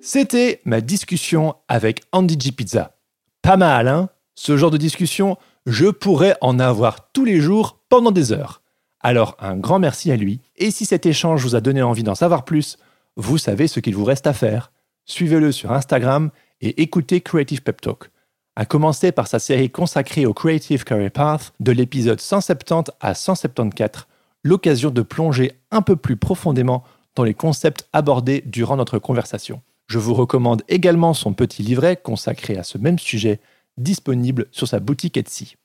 C'était 0.00 0.60
ma 0.64 0.80
discussion 0.80 1.56
avec 1.66 2.02
Andy 2.12 2.38
G 2.38 2.52
Pizza. 2.52 2.96
Pas 3.42 3.56
mal, 3.56 3.88
hein? 3.88 4.08
Ce 4.36 4.56
genre 4.56 4.70
de 4.70 4.76
discussion, 4.76 5.36
je 5.66 5.86
pourrais 5.86 6.36
en 6.40 6.60
avoir 6.60 7.10
tous 7.12 7.24
les 7.24 7.40
jours 7.40 7.80
pendant 7.88 8.12
des 8.12 8.30
heures. 8.30 8.62
Alors 9.00 9.36
un 9.40 9.56
grand 9.56 9.80
merci 9.80 10.12
à 10.12 10.16
lui, 10.16 10.40
et 10.56 10.70
si 10.70 10.86
cet 10.86 11.04
échange 11.04 11.42
vous 11.42 11.56
a 11.56 11.60
donné 11.60 11.82
envie 11.82 12.04
d'en 12.04 12.14
savoir 12.14 12.44
plus, 12.44 12.76
vous 13.16 13.38
savez 13.38 13.66
ce 13.66 13.80
qu'il 13.80 13.96
vous 13.96 14.04
reste 14.04 14.28
à 14.28 14.32
faire. 14.32 14.70
Suivez-le 15.04 15.50
sur 15.50 15.72
Instagram 15.72 16.30
et 16.60 16.80
écoutez 16.80 17.20
Creative 17.20 17.62
Pep 17.62 17.80
Talk. 17.80 18.10
À 18.54 18.66
commencer 18.66 19.10
par 19.10 19.26
sa 19.26 19.40
série 19.40 19.70
consacrée 19.70 20.26
au 20.26 20.34
Creative 20.34 20.84
Career 20.84 21.10
Path 21.10 21.52
de 21.58 21.72
l'épisode 21.72 22.20
170 22.20 22.92
à 23.00 23.14
174, 23.14 24.06
l'occasion 24.44 24.90
de 24.90 25.02
plonger 25.02 25.52
un 25.72 25.82
peu 25.82 25.96
plus 25.96 26.16
profondément 26.16 26.84
dans 27.16 27.24
les 27.24 27.34
concepts 27.34 27.88
abordés 27.92 28.42
durant 28.46 28.76
notre 28.76 29.00
conversation. 29.00 29.60
Je 29.88 29.98
vous 29.98 30.12
recommande 30.12 30.62
également 30.68 31.14
son 31.14 31.32
petit 31.32 31.62
livret 31.62 31.96
consacré 31.96 32.58
à 32.58 32.62
ce 32.62 32.76
même 32.76 32.98
sujet, 32.98 33.40
disponible 33.78 34.46
sur 34.52 34.68
sa 34.68 34.80
boutique 34.80 35.16
Etsy. 35.16 35.56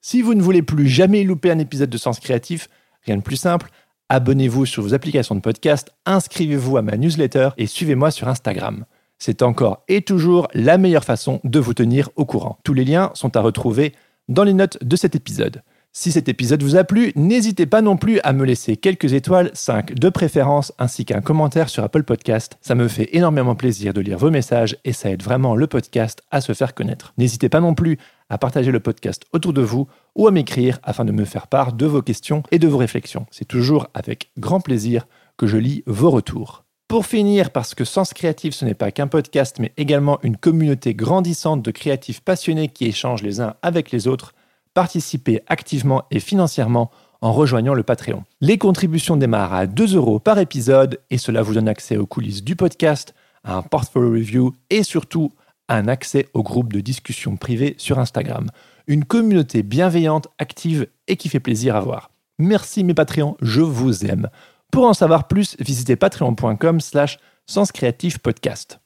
Si 0.00 0.22
vous 0.22 0.34
ne 0.34 0.42
voulez 0.42 0.62
plus 0.62 0.88
jamais 0.88 1.24
louper 1.24 1.50
un 1.50 1.58
épisode 1.58 1.90
de 1.90 1.98
Sens 1.98 2.20
Créatif, 2.20 2.68
rien 3.04 3.16
de 3.16 3.22
plus 3.22 3.36
simple, 3.36 3.70
abonnez-vous 4.08 4.66
sur 4.66 4.84
vos 4.84 4.94
applications 4.94 5.34
de 5.34 5.40
podcast, 5.40 5.92
inscrivez-vous 6.06 6.76
à 6.76 6.82
ma 6.82 6.96
newsletter 6.96 7.50
et 7.58 7.66
suivez-moi 7.66 8.12
sur 8.12 8.28
Instagram. 8.28 8.84
C'est 9.18 9.42
encore 9.42 9.82
et 9.88 10.02
toujours 10.02 10.46
la 10.54 10.78
meilleure 10.78 11.04
façon 11.04 11.40
de 11.42 11.58
vous 11.58 11.74
tenir 11.74 12.08
au 12.14 12.24
courant. 12.24 12.58
Tous 12.62 12.74
les 12.74 12.84
liens 12.84 13.10
sont 13.14 13.36
à 13.36 13.40
retrouver 13.40 13.94
dans 14.28 14.44
les 14.44 14.54
notes 14.54 14.78
de 14.82 14.94
cet 14.94 15.16
épisode. 15.16 15.62
Si 15.94 16.10
cet 16.10 16.30
épisode 16.30 16.62
vous 16.62 16.76
a 16.76 16.84
plu, 16.84 17.12
n'hésitez 17.16 17.66
pas 17.66 17.82
non 17.82 17.98
plus 17.98 18.18
à 18.24 18.32
me 18.32 18.46
laisser 18.46 18.78
quelques 18.78 19.12
étoiles, 19.12 19.50
5 19.52 19.92
de 19.92 20.08
préférence, 20.08 20.72
ainsi 20.78 21.04
qu'un 21.04 21.20
commentaire 21.20 21.68
sur 21.68 21.84
Apple 21.84 22.04
Podcast. 22.04 22.56
Ça 22.62 22.74
me 22.74 22.88
fait 22.88 23.14
énormément 23.14 23.54
plaisir 23.54 23.92
de 23.92 24.00
lire 24.00 24.16
vos 24.16 24.30
messages 24.30 24.78
et 24.86 24.94
ça 24.94 25.10
aide 25.10 25.22
vraiment 25.22 25.54
le 25.54 25.66
podcast 25.66 26.22
à 26.30 26.40
se 26.40 26.54
faire 26.54 26.72
connaître. 26.72 27.12
N'hésitez 27.18 27.50
pas 27.50 27.60
non 27.60 27.74
plus 27.74 27.98
à 28.30 28.38
partager 28.38 28.72
le 28.72 28.80
podcast 28.80 29.24
autour 29.34 29.52
de 29.52 29.60
vous 29.60 29.86
ou 30.16 30.26
à 30.26 30.30
m'écrire 30.30 30.78
afin 30.82 31.04
de 31.04 31.12
me 31.12 31.26
faire 31.26 31.46
part 31.46 31.74
de 31.74 31.84
vos 31.84 32.00
questions 32.00 32.42
et 32.50 32.58
de 32.58 32.68
vos 32.68 32.78
réflexions. 32.78 33.26
C'est 33.30 33.44
toujours 33.44 33.86
avec 33.92 34.30
grand 34.38 34.60
plaisir 34.60 35.06
que 35.36 35.46
je 35.46 35.58
lis 35.58 35.82
vos 35.86 36.10
retours. 36.10 36.64
Pour 36.88 37.04
finir, 37.04 37.50
parce 37.50 37.74
que 37.74 37.84
Sens 37.84 38.14
Créatif, 38.14 38.54
ce 38.54 38.64
n'est 38.64 38.72
pas 38.72 38.92
qu'un 38.92 39.08
podcast, 39.08 39.58
mais 39.58 39.74
également 39.76 40.18
une 40.22 40.38
communauté 40.38 40.94
grandissante 40.94 41.60
de 41.60 41.70
créatifs 41.70 42.22
passionnés 42.22 42.68
qui 42.68 42.86
échangent 42.86 43.22
les 43.22 43.42
uns 43.42 43.56
avec 43.60 43.90
les 43.90 44.08
autres, 44.08 44.32
participez 44.74 45.42
activement 45.48 46.04
et 46.10 46.20
financièrement 46.20 46.90
en 47.20 47.32
rejoignant 47.32 47.74
le 47.74 47.82
Patreon. 47.82 48.24
Les 48.40 48.58
contributions 48.58 49.16
démarrent 49.16 49.54
à 49.54 49.66
2 49.66 49.96
euros 49.96 50.18
par 50.18 50.38
épisode 50.38 51.00
et 51.10 51.18
cela 51.18 51.42
vous 51.42 51.54
donne 51.54 51.68
accès 51.68 51.96
aux 51.96 52.06
coulisses 52.06 52.42
du 52.42 52.56
podcast, 52.56 53.14
à 53.44 53.56
un 53.56 53.62
portfolio 53.62 54.10
review 54.10 54.54
et 54.70 54.82
surtout 54.82 55.32
un 55.68 55.88
accès 55.88 56.28
au 56.34 56.42
groupe 56.42 56.72
de 56.72 56.80
discussion 56.80 57.36
privée 57.36 57.74
sur 57.78 57.98
Instagram. 57.98 58.50
Une 58.88 59.04
communauté 59.04 59.62
bienveillante, 59.62 60.28
active 60.38 60.88
et 61.06 61.16
qui 61.16 61.28
fait 61.28 61.40
plaisir 61.40 61.76
à 61.76 61.80
voir. 61.80 62.10
Merci 62.38 62.82
mes 62.82 62.94
Patreons, 62.94 63.36
je 63.40 63.60
vous 63.60 64.04
aime. 64.04 64.28
Pour 64.72 64.86
en 64.86 64.94
savoir 64.94 65.28
plus, 65.28 65.56
visitez 65.60 65.96
patreon.com 65.96 66.80
slash 66.80 67.18
podcast. 68.22 68.80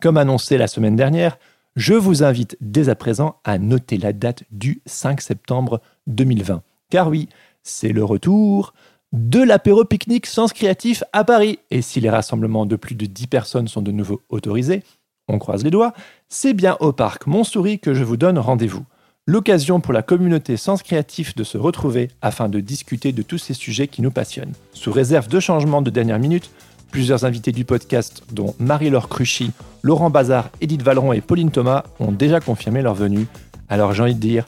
Comme 0.00 0.16
annoncé 0.16 0.56
la 0.56 0.68
semaine 0.68 0.96
dernière, 0.96 1.38
je 1.76 1.92
vous 1.92 2.24
invite 2.24 2.56
dès 2.62 2.88
à 2.88 2.94
présent 2.94 3.36
à 3.44 3.58
noter 3.58 3.98
la 3.98 4.14
date 4.14 4.44
du 4.50 4.80
5 4.86 5.20
septembre 5.20 5.82
2020. 6.06 6.62
Car 6.90 7.08
oui, 7.08 7.28
c'est 7.62 7.92
le 7.92 8.02
retour 8.02 8.72
de 9.12 9.40
l'apéro 9.42 9.84
pique-nique 9.84 10.26
Sens 10.26 10.54
Créatif 10.54 11.04
à 11.12 11.22
Paris. 11.22 11.58
Et 11.70 11.82
si 11.82 12.00
les 12.00 12.10
rassemblements 12.10 12.64
de 12.64 12.76
plus 12.76 12.94
de 12.94 13.04
10 13.04 13.26
personnes 13.26 13.68
sont 13.68 13.82
de 13.82 13.92
nouveau 13.92 14.22
autorisés, 14.30 14.82
on 15.28 15.38
croise 15.38 15.64
les 15.64 15.70
doigts, 15.70 15.92
c'est 16.28 16.54
bien 16.54 16.76
au 16.80 16.92
parc 16.92 17.26
Montsouris 17.26 17.78
que 17.78 17.92
je 17.92 18.04
vous 18.04 18.16
donne 18.16 18.38
rendez-vous. 18.38 18.84
L'occasion 19.26 19.80
pour 19.80 19.92
la 19.92 20.02
communauté 20.02 20.56
Sens 20.56 20.82
Créatif 20.82 21.34
de 21.34 21.44
se 21.44 21.58
retrouver 21.58 22.08
afin 22.22 22.48
de 22.48 22.60
discuter 22.60 23.12
de 23.12 23.22
tous 23.22 23.38
ces 23.38 23.54
sujets 23.54 23.88
qui 23.88 24.00
nous 24.00 24.12
passionnent. 24.12 24.54
Sous 24.72 24.92
réserve 24.92 25.28
de 25.28 25.40
changements 25.40 25.82
de 25.82 25.90
dernière 25.90 26.20
minute, 26.20 26.50
Plusieurs 26.90 27.24
invités 27.24 27.52
du 27.52 27.64
podcast, 27.64 28.22
dont 28.32 28.54
Marie-Laure 28.58 29.08
Cruchy, 29.08 29.50
Laurent 29.82 30.10
Bazar, 30.10 30.50
Edith 30.60 30.82
Valeron 30.82 31.12
et 31.12 31.20
Pauline 31.20 31.50
Thomas, 31.50 31.84
ont 32.00 32.12
déjà 32.12 32.40
confirmé 32.40 32.82
leur 32.82 32.94
venue. 32.94 33.26
Alors 33.68 33.92
j'ai 33.92 34.02
envie 34.02 34.14
de 34.14 34.20
dire, 34.20 34.44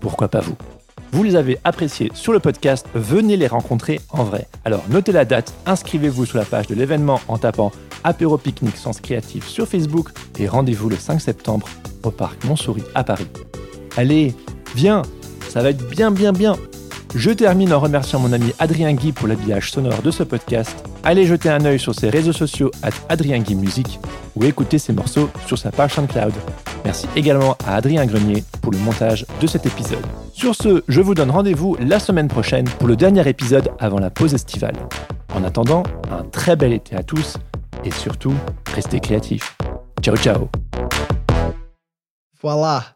pourquoi 0.00 0.28
pas 0.28 0.40
vous? 0.40 0.56
Vous 1.12 1.22
les 1.22 1.36
avez 1.36 1.58
appréciés 1.64 2.10
sur 2.14 2.32
le 2.32 2.40
podcast, 2.40 2.86
venez 2.94 3.36
les 3.36 3.46
rencontrer 3.46 4.00
en 4.10 4.24
vrai. 4.24 4.48
Alors 4.64 4.84
notez 4.90 5.12
la 5.12 5.24
date, 5.24 5.54
inscrivez-vous 5.64 6.26
sur 6.26 6.38
la 6.38 6.44
page 6.44 6.66
de 6.66 6.74
l'événement 6.74 7.20
en 7.28 7.38
tapant 7.38 7.72
Apéro 8.04 8.36
Pique-Nique 8.38 8.76
Sens 8.76 9.00
Créatif 9.00 9.46
sur 9.48 9.66
Facebook 9.66 10.10
et 10.38 10.48
rendez-vous 10.48 10.88
le 10.88 10.96
5 10.96 11.20
septembre 11.20 11.68
au 12.02 12.10
parc 12.10 12.44
Montsouris 12.44 12.84
à 12.94 13.04
Paris. 13.04 13.28
Allez, 13.96 14.34
viens, 14.74 15.02
ça 15.48 15.62
va 15.62 15.70
être 15.70 15.88
bien 15.88 16.10
bien 16.10 16.32
bien 16.32 16.56
je 17.14 17.30
termine 17.30 17.72
en 17.72 17.80
remerciant 17.80 18.18
mon 18.18 18.32
ami 18.32 18.52
Adrien 18.58 18.92
Guy 18.92 19.12
pour 19.12 19.28
l'habillage 19.28 19.70
sonore 19.70 20.02
de 20.02 20.10
ce 20.10 20.22
podcast. 20.22 20.84
Allez 21.04 21.26
jeter 21.26 21.48
un 21.48 21.64
œil 21.64 21.78
sur 21.78 21.94
ses 21.94 22.10
réseaux 22.10 22.32
sociaux 22.32 22.70
à 22.82 22.88
Adrien 23.08 23.38
Guy 23.38 23.54
Musique 23.54 24.00
ou 24.34 24.44
écouter 24.44 24.78
ses 24.78 24.92
morceaux 24.92 25.30
sur 25.46 25.58
sa 25.58 25.70
page 25.70 25.94
SoundCloud. 25.94 26.34
Merci 26.84 27.06
également 27.16 27.56
à 27.66 27.76
Adrien 27.76 28.06
Grenier 28.06 28.44
pour 28.60 28.72
le 28.72 28.78
montage 28.78 29.26
de 29.40 29.46
cet 29.46 29.66
épisode. 29.66 30.04
Sur 30.32 30.54
ce, 30.54 30.84
je 30.88 31.00
vous 31.00 31.14
donne 31.14 31.30
rendez-vous 31.30 31.76
la 31.80 31.98
semaine 31.98 32.28
prochaine 32.28 32.68
pour 32.68 32.88
le 32.88 32.96
dernier 32.96 33.26
épisode 33.28 33.70
avant 33.78 33.98
la 33.98 34.10
pause 34.10 34.34
estivale. 34.34 34.76
En 35.34 35.42
attendant, 35.44 35.82
un 36.10 36.22
très 36.24 36.56
bel 36.56 36.72
été 36.72 36.96
à 36.96 37.02
tous 37.02 37.38
et 37.84 37.90
surtout, 37.90 38.34
restez 38.74 39.00
créatifs. 39.00 39.56
Ciao 40.02 40.16
ciao 40.16 40.48
Voilà 42.42 42.95